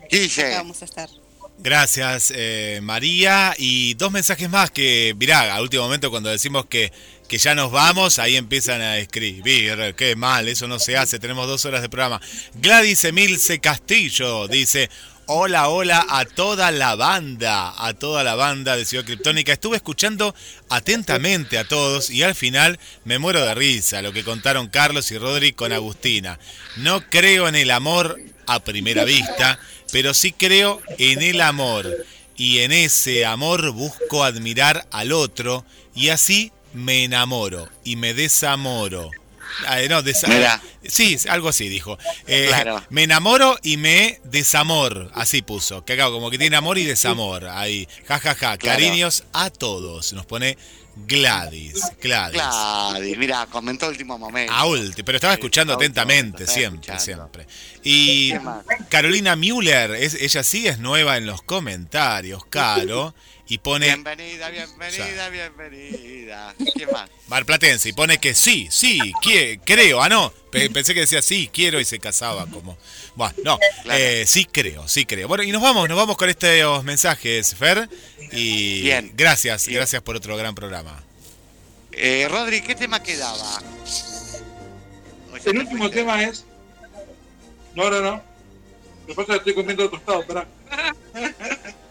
Guille. 0.09 0.55
Vamos 0.55 0.81
a 0.81 0.85
estar. 0.85 1.09
Gracias, 1.57 2.31
eh, 2.35 2.80
María. 2.84 3.53
Y 3.57 3.95
dos 3.95 4.11
mensajes 4.11 4.49
más 4.49 4.72
que, 4.72 5.13
mirá, 5.17 5.53
a 5.53 5.61
último 5.61 5.84
momento 5.84 6.09
cuando 6.09 6.30
decimos 6.30 6.65
que, 6.67 6.91
que 7.27 7.38
ya 7.38 7.56
nos 7.56 7.72
vamos, 7.72 8.19
ahí 8.19 8.35
empiezan 8.35 8.81
a 8.81 8.97
escribir. 8.97 9.95
Qué 9.95 10.15
mal, 10.15 10.47
eso 10.47 10.68
no 10.68 10.80
se 10.80 10.97
hace. 10.97 11.19
Tenemos 11.19 11.47
dos 11.47 11.65
horas 11.65 11.81
de 11.81 11.89
programa. 11.89 12.22
Gladys 12.56 13.03
Emilce 13.06 13.60
Castillo 13.60 14.47
dice. 14.47 14.89
Hola, 15.27 15.69
hola 15.69 16.06
a 16.07 16.23
toda 16.26 16.69
la 16.69 16.93
banda, 16.93 17.73
a 17.84 17.95
toda 17.95 18.23
la 18.23 18.35
banda 18.35 18.77
de 18.77 18.85
Ciudad 18.85 19.06
Criptónica. 19.06 19.53
Estuve 19.53 19.77
escuchando 19.77 20.35
atentamente 20.69 21.57
a 21.57 21.68
todos 21.68 22.11
y 22.11 22.22
al 22.22 22.35
final 22.35 22.77
me 23.06 23.18
muero 23.18 23.43
de 23.43 23.56
risa 23.56 24.03
lo 24.03 24.14
que 24.14 24.23
contaron 24.23 24.68
Carlos 24.68 25.10
y 25.10 25.18
Rodri 25.18 25.53
con 25.53 25.73
Agustina. 25.73 26.38
No 26.76 27.02
creo 27.10 27.47
en 27.47 27.56
el 27.56 27.72
amor 27.72 28.19
a 28.45 28.60
primera 28.60 29.03
vista, 29.03 29.57
pero 29.91 30.14
sí 30.14 30.31
creo 30.31 30.80
en 30.99 31.23
el 31.23 31.41
amor. 31.41 32.06
Y 32.38 32.60
en 32.60 32.72
ese 32.72 33.26
amor 33.26 33.72
busco 33.72 34.23
admirar 34.23 34.85
al 34.91 35.11
otro 35.11 35.65
y 35.95 36.10
así 36.10 36.52
me 36.76 37.03
enamoro 37.06 37.69
y 37.84 37.95
me 37.95 38.14
desamoro. 38.14 39.10
Ah, 39.68 39.77
no, 39.89 40.03
desa- 40.03 40.27
Mira. 40.27 40.61
Sí, 40.85 41.18
algo 41.30 41.49
así 41.49 41.69
dijo. 41.69 41.97
Eh, 42.27 42.45
Claro. 42.49 42.84
Me 42.89 43.03
enamoro 43.03 43.57
y 43.64 43.77
me 43.77 44.19
desamor. 44.26 45.11
Así 45.14 45.41
puso. 45.41 45.85
Que 45.85 45.93
acá 45.93 46.07
como 46.07 46.30
que 46.30 46.38
tiene 46.38 46.56
amor 46.57 46.77
y 46.77 46.84
desamor. 46.84 47.45
Ahí. 47.47 47.88
Ja, 48.06 48.19
ja, 48.19 48.35
ja. 48.35 48.57
Claro. 48.57 48.77
Cariños 48.80 49.23
a 49.34 49.49
todos. 49.49 50.11
Nos 50.14 50.26
pone 50.26 50.57
Gladys. 51.07 51.81
Gladys. 52.02 52.34
Gladys, 52.41 53.18
mira, 53.18 53.45
comentó 53.49 53.88
último 53.88 54.18
momento. 54.18 54.52
A 54.53 54.65
pero 55.03 55.18
estaba 55.18 55.34
escuchando 55.34 55.73
atentamente, 55.73 56.45
momento, 56.45 56.53
siempre, 56.53 56.99
siempre. 56.99 57.47
Y. 57.84 58.34
Carolina 58.89 59.35
Müller, 59.35 59.91
es, 59.91 60.15
ella 60.15 60.43
sí 60.43 60.68
es 60.68 60.80
nueva 60.80 61.18
en 61.18 61.26
los 61.26 61.41
comentarios, 61.41 62.45
Caro, 62.49 63.14
y 63.47 63.59
pone 63.59 63.85
Bienvenida, 63.88 64.49
bienvenida, 64.49 65.30
bienvenida. 65.30 66.55
¿Quién 66.73 66.89
más? 66.91 67.09
Marplatense, 67.27 67.89
y 67.89 67.93
pone 67.93 68.17
que 68.17 68.34
sí, 68.34 68.67
sí, 68.72 68.99
quie- 69.22 69.59
creo, 69.63 70.01
ah 70.01 70.09
no, 70.09 70.34
pe- 70.51 70.69
pensé 70.72 70.93
que 70.95 71.01
decía 71.01 71.22
sí, 71.22 71.49
quiero 71.53 71.80
y 71.80 71.85
se 71.85 71.99
casaba 71.99 72.47
como... 72.47 72.77
Bueno, 73.15 73.35
no, 73.43 73.59
Claro. 73.84 73.99
eh, 73.99 74.26
sí 74.27 74.45
creo, 74.45 74.88
sí 74.88 75.05
creo. 75.05 75.27
Bueno, 75.27 75.43
y 75.43 75.51
nos 75.51 75.61
vamos, 75.61 75.88
nos 75.88 75.97
vamos 75.97 76.17
con 76.17 76.27
estos 76.30 76.84
mensajes, 76.84 77.53
Fer, 77.55 77.88
y 78.31 78.81
Bien. 78.81 79.11
gracias, 79.15 79.67
Bien. 79.67 79.77
gracias 79.77 80.01
por 80.01 80.15
otro 80.15 80.35
gran 80.38 80.55
programa. 80.55 81.03
Eh, 81.91 82.27
Rodri, 82.30 82.61
¿qué 82.61 82.73
tema 82.76 83.01
quedaba? 83.03 83.61
El 85.45 85.57
último 85.59 85.77
fuiste. 85.84 85.97
tema 85.99 86.23
es. 86.23 86.43
No, 87.76 87.89
no, 87.91 88.01
no. 88.01 88.23
Lo 89.01 89.07
que 89.07 89.13
pasa 89.13 89.22
es 89.22 89.27
que 89.43 89.49
estoy 89.51 89.53
comiendo 89.53 89.89
tostado, 89.89 90.22
espera. 90.22 90.47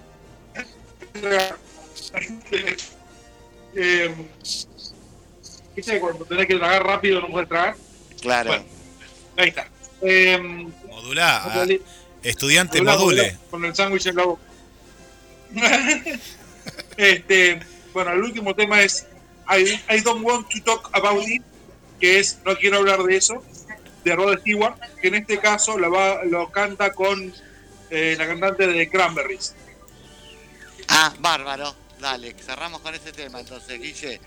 eh, 3.74 4.14
¿Viste 5.76 5.92
que 5.92 6.00
cuando 6.00 6.24
tenés 6.24 6.46
que 6.46 6.56
tragar 6.56 6.84
rápido 6.84 7.20
no 7.20 7.28
puedes 7.28 7.48
tragar? 7.48 7.76
Claro. 8.20 8.50
Bueno. 8.50 8.64
Ahí 9.36 9.48
está. 9.48 9.68
Eh, 10.02 10.38
Modulá, 10.88 11.42
ah, 11.44 11.66
estudiante 12.22 12.78
modulá, 12.78 12.98
module. 12.98 13.36
Con 13.50 13.64
el 13.64 13.74
sándwich 13.74 14.06
en 14.06 14.16
la 14.16 14.24
boca. 14.24 14.42
este, 16.96 17.60
bueno, 17.92 18.12
el 18.12 18.22
último 18.22 18.54
tema 18.54 18.82
es 18.82 19.06
I, 19.48 19.80
I 19.94 20.00
don't 20.00 20.24
want 20.24 20.48
to 20.50 20.62
talk 20.62 20.90
about 20.92 21.22
it, 21.28 21.42
que 22.00 22.18
es 22.18 22.38
No 22.44 22.56
quiero 22.56 22.78
hablar 22.78 23.02
de 23.02 23.16
eso, 23.16 23.42
de 24.04 24.16
Rod 24.16 24.38
Stewart, 24.40 24.76
que 25.00 25.08
en 25.08 25.16
este 25.16 25.38
caso 25.38 25.78
lo, 25.78 25.90
va, 25.90 26.24
lo 26.24 26.50
canta 26.50 26.92
con 26.92 27.32
eh, 27.90 28.14
la 28.18 28.26
cantante 28.26 28.66
de 28.66 28.88
Cranberries. 28.88 29.54
Ah, 30.88 31.12
bárbaro. 31.18 31.74
Dale, 32.00 32.34
cerramos 32.34 32.80
con 32.80 32.94
ese 32.94 33.12
tema 33.12 33.40
entonces, 33.40 33.80
Guille. 33.80 34.20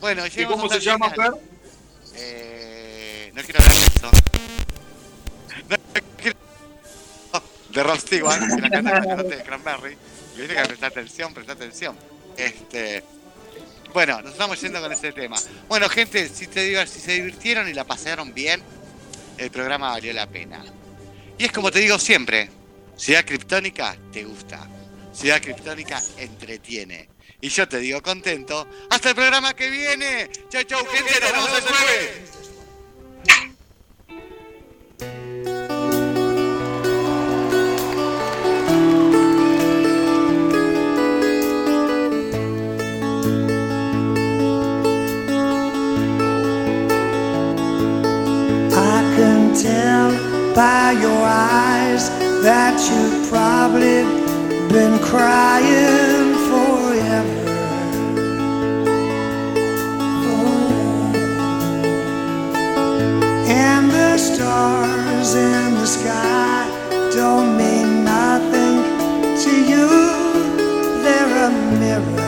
Bueno, 0.00 0.24
¿Y 0.26 0.44
cómo 0.44 0.68
se 0.68 0.80
llama. 0.80 1.10
Fer? 1.10 1.32
Eh, 2.14 3.30
no 3.34 3.42
quiero 3.42 3.60
hablar 3.60 3.76
de 3.78 3.86
eso. 3.86 4.10
No 5.68 5.76
quiero- 6.16 6.38
De 7.70 7.82
Rod 7.82 7.98
Stewart, 8.00 8.40
que 8.56 8.60
la 8.62 8.70
canta 8.70 9.00
la 9.00 9.22
de 9.22 9.42
Cranberry. 9.42 9.96
Y 10.36 10.40
Viste 10.40 10.54
que 10.54 10.62
presta 10.62 10.86
atención, 10.86 11.34
presta 11.34 11.52
atención. 11.52 11.96
Este. 12.36 13.04
Bueno, 13.92 14.20
nos 14.22 14.32
estamos 14.32 14.60
yendo 14.60 14.80
con 14.80 14.92
ese 14.92 15.12
tema. 15.12 15.36
Bueno, 15.68 15.88
gente, 15.88 16.28
si, 16.28 16.46
te 16.46 16.86
si 16.86 17.00
se 17.00 17.12
divirtieron 17.12 17.68
y 17.68 17.74
la 17.74 17.84
pasaron 17.84 18.32
bien, 18.34 18.62
el 19.36 19.50
programa 19.50 19.90
valió 19.90 20.12
la 20.12 20.26
pena. 20.26 20.64
Y 21.38 21.44
es 21.44 21.52
como 21.52 21.70
te 21.70 21.78
digo 21.80 21.98
siempre, 21.98 22.50
Ciudad 22.96 23.24
Criptónica 23.24 23.96
te 24.12 24.24
gusta. 24.24 24.68
Ciudad 25.18 25.42
Criptónica 25.42 26.00
entretiene. 26.16 27.08
Y 27.40 27.48
yo 27.48 27.66
te 27.66 27.78
digo 27.78 28.00
contento. 28.00 28.68
¡Hasta 28.88 29.08
el 29.08 29.14
programa 29.16 29.52
que 29.52 29.68
viene! 29.68 30.30
¡Chau, 30.48 30.62
chau, 30.62 30.86
gente! 30.86 31.12
¡Nos 31.20 31.32
vemos 31.32 31.50
el 31.56 31.62
jueves! 31.62 32.38
I 48.70 49.16
can 49.16 49.52
tell 49.52 50.12
by 50.54 50.92
your 50.92 51.24
eyes 51.26 52.08
that 52.44 52.78
you've 52.88 53.28
probably 53.28 54.27
been 54.68 54.98
crying 54.98 56.34
forever. 56.48 57.44
Oh. 60.26 61.12
And 63.48 63.90
the 63.90 64.18
stars 64.18 65.34
in 65.34 65.74
the 65.74 65.86
sky 65.86 66.68
don't 67.14 67.56
mean 67.56 68.04
nothing 68.04 68.82
to 69.42 69.50
you, 69.70 69.88
they're 71.02 71.46
a 71.46 71.50
mirror. 71.78 72.27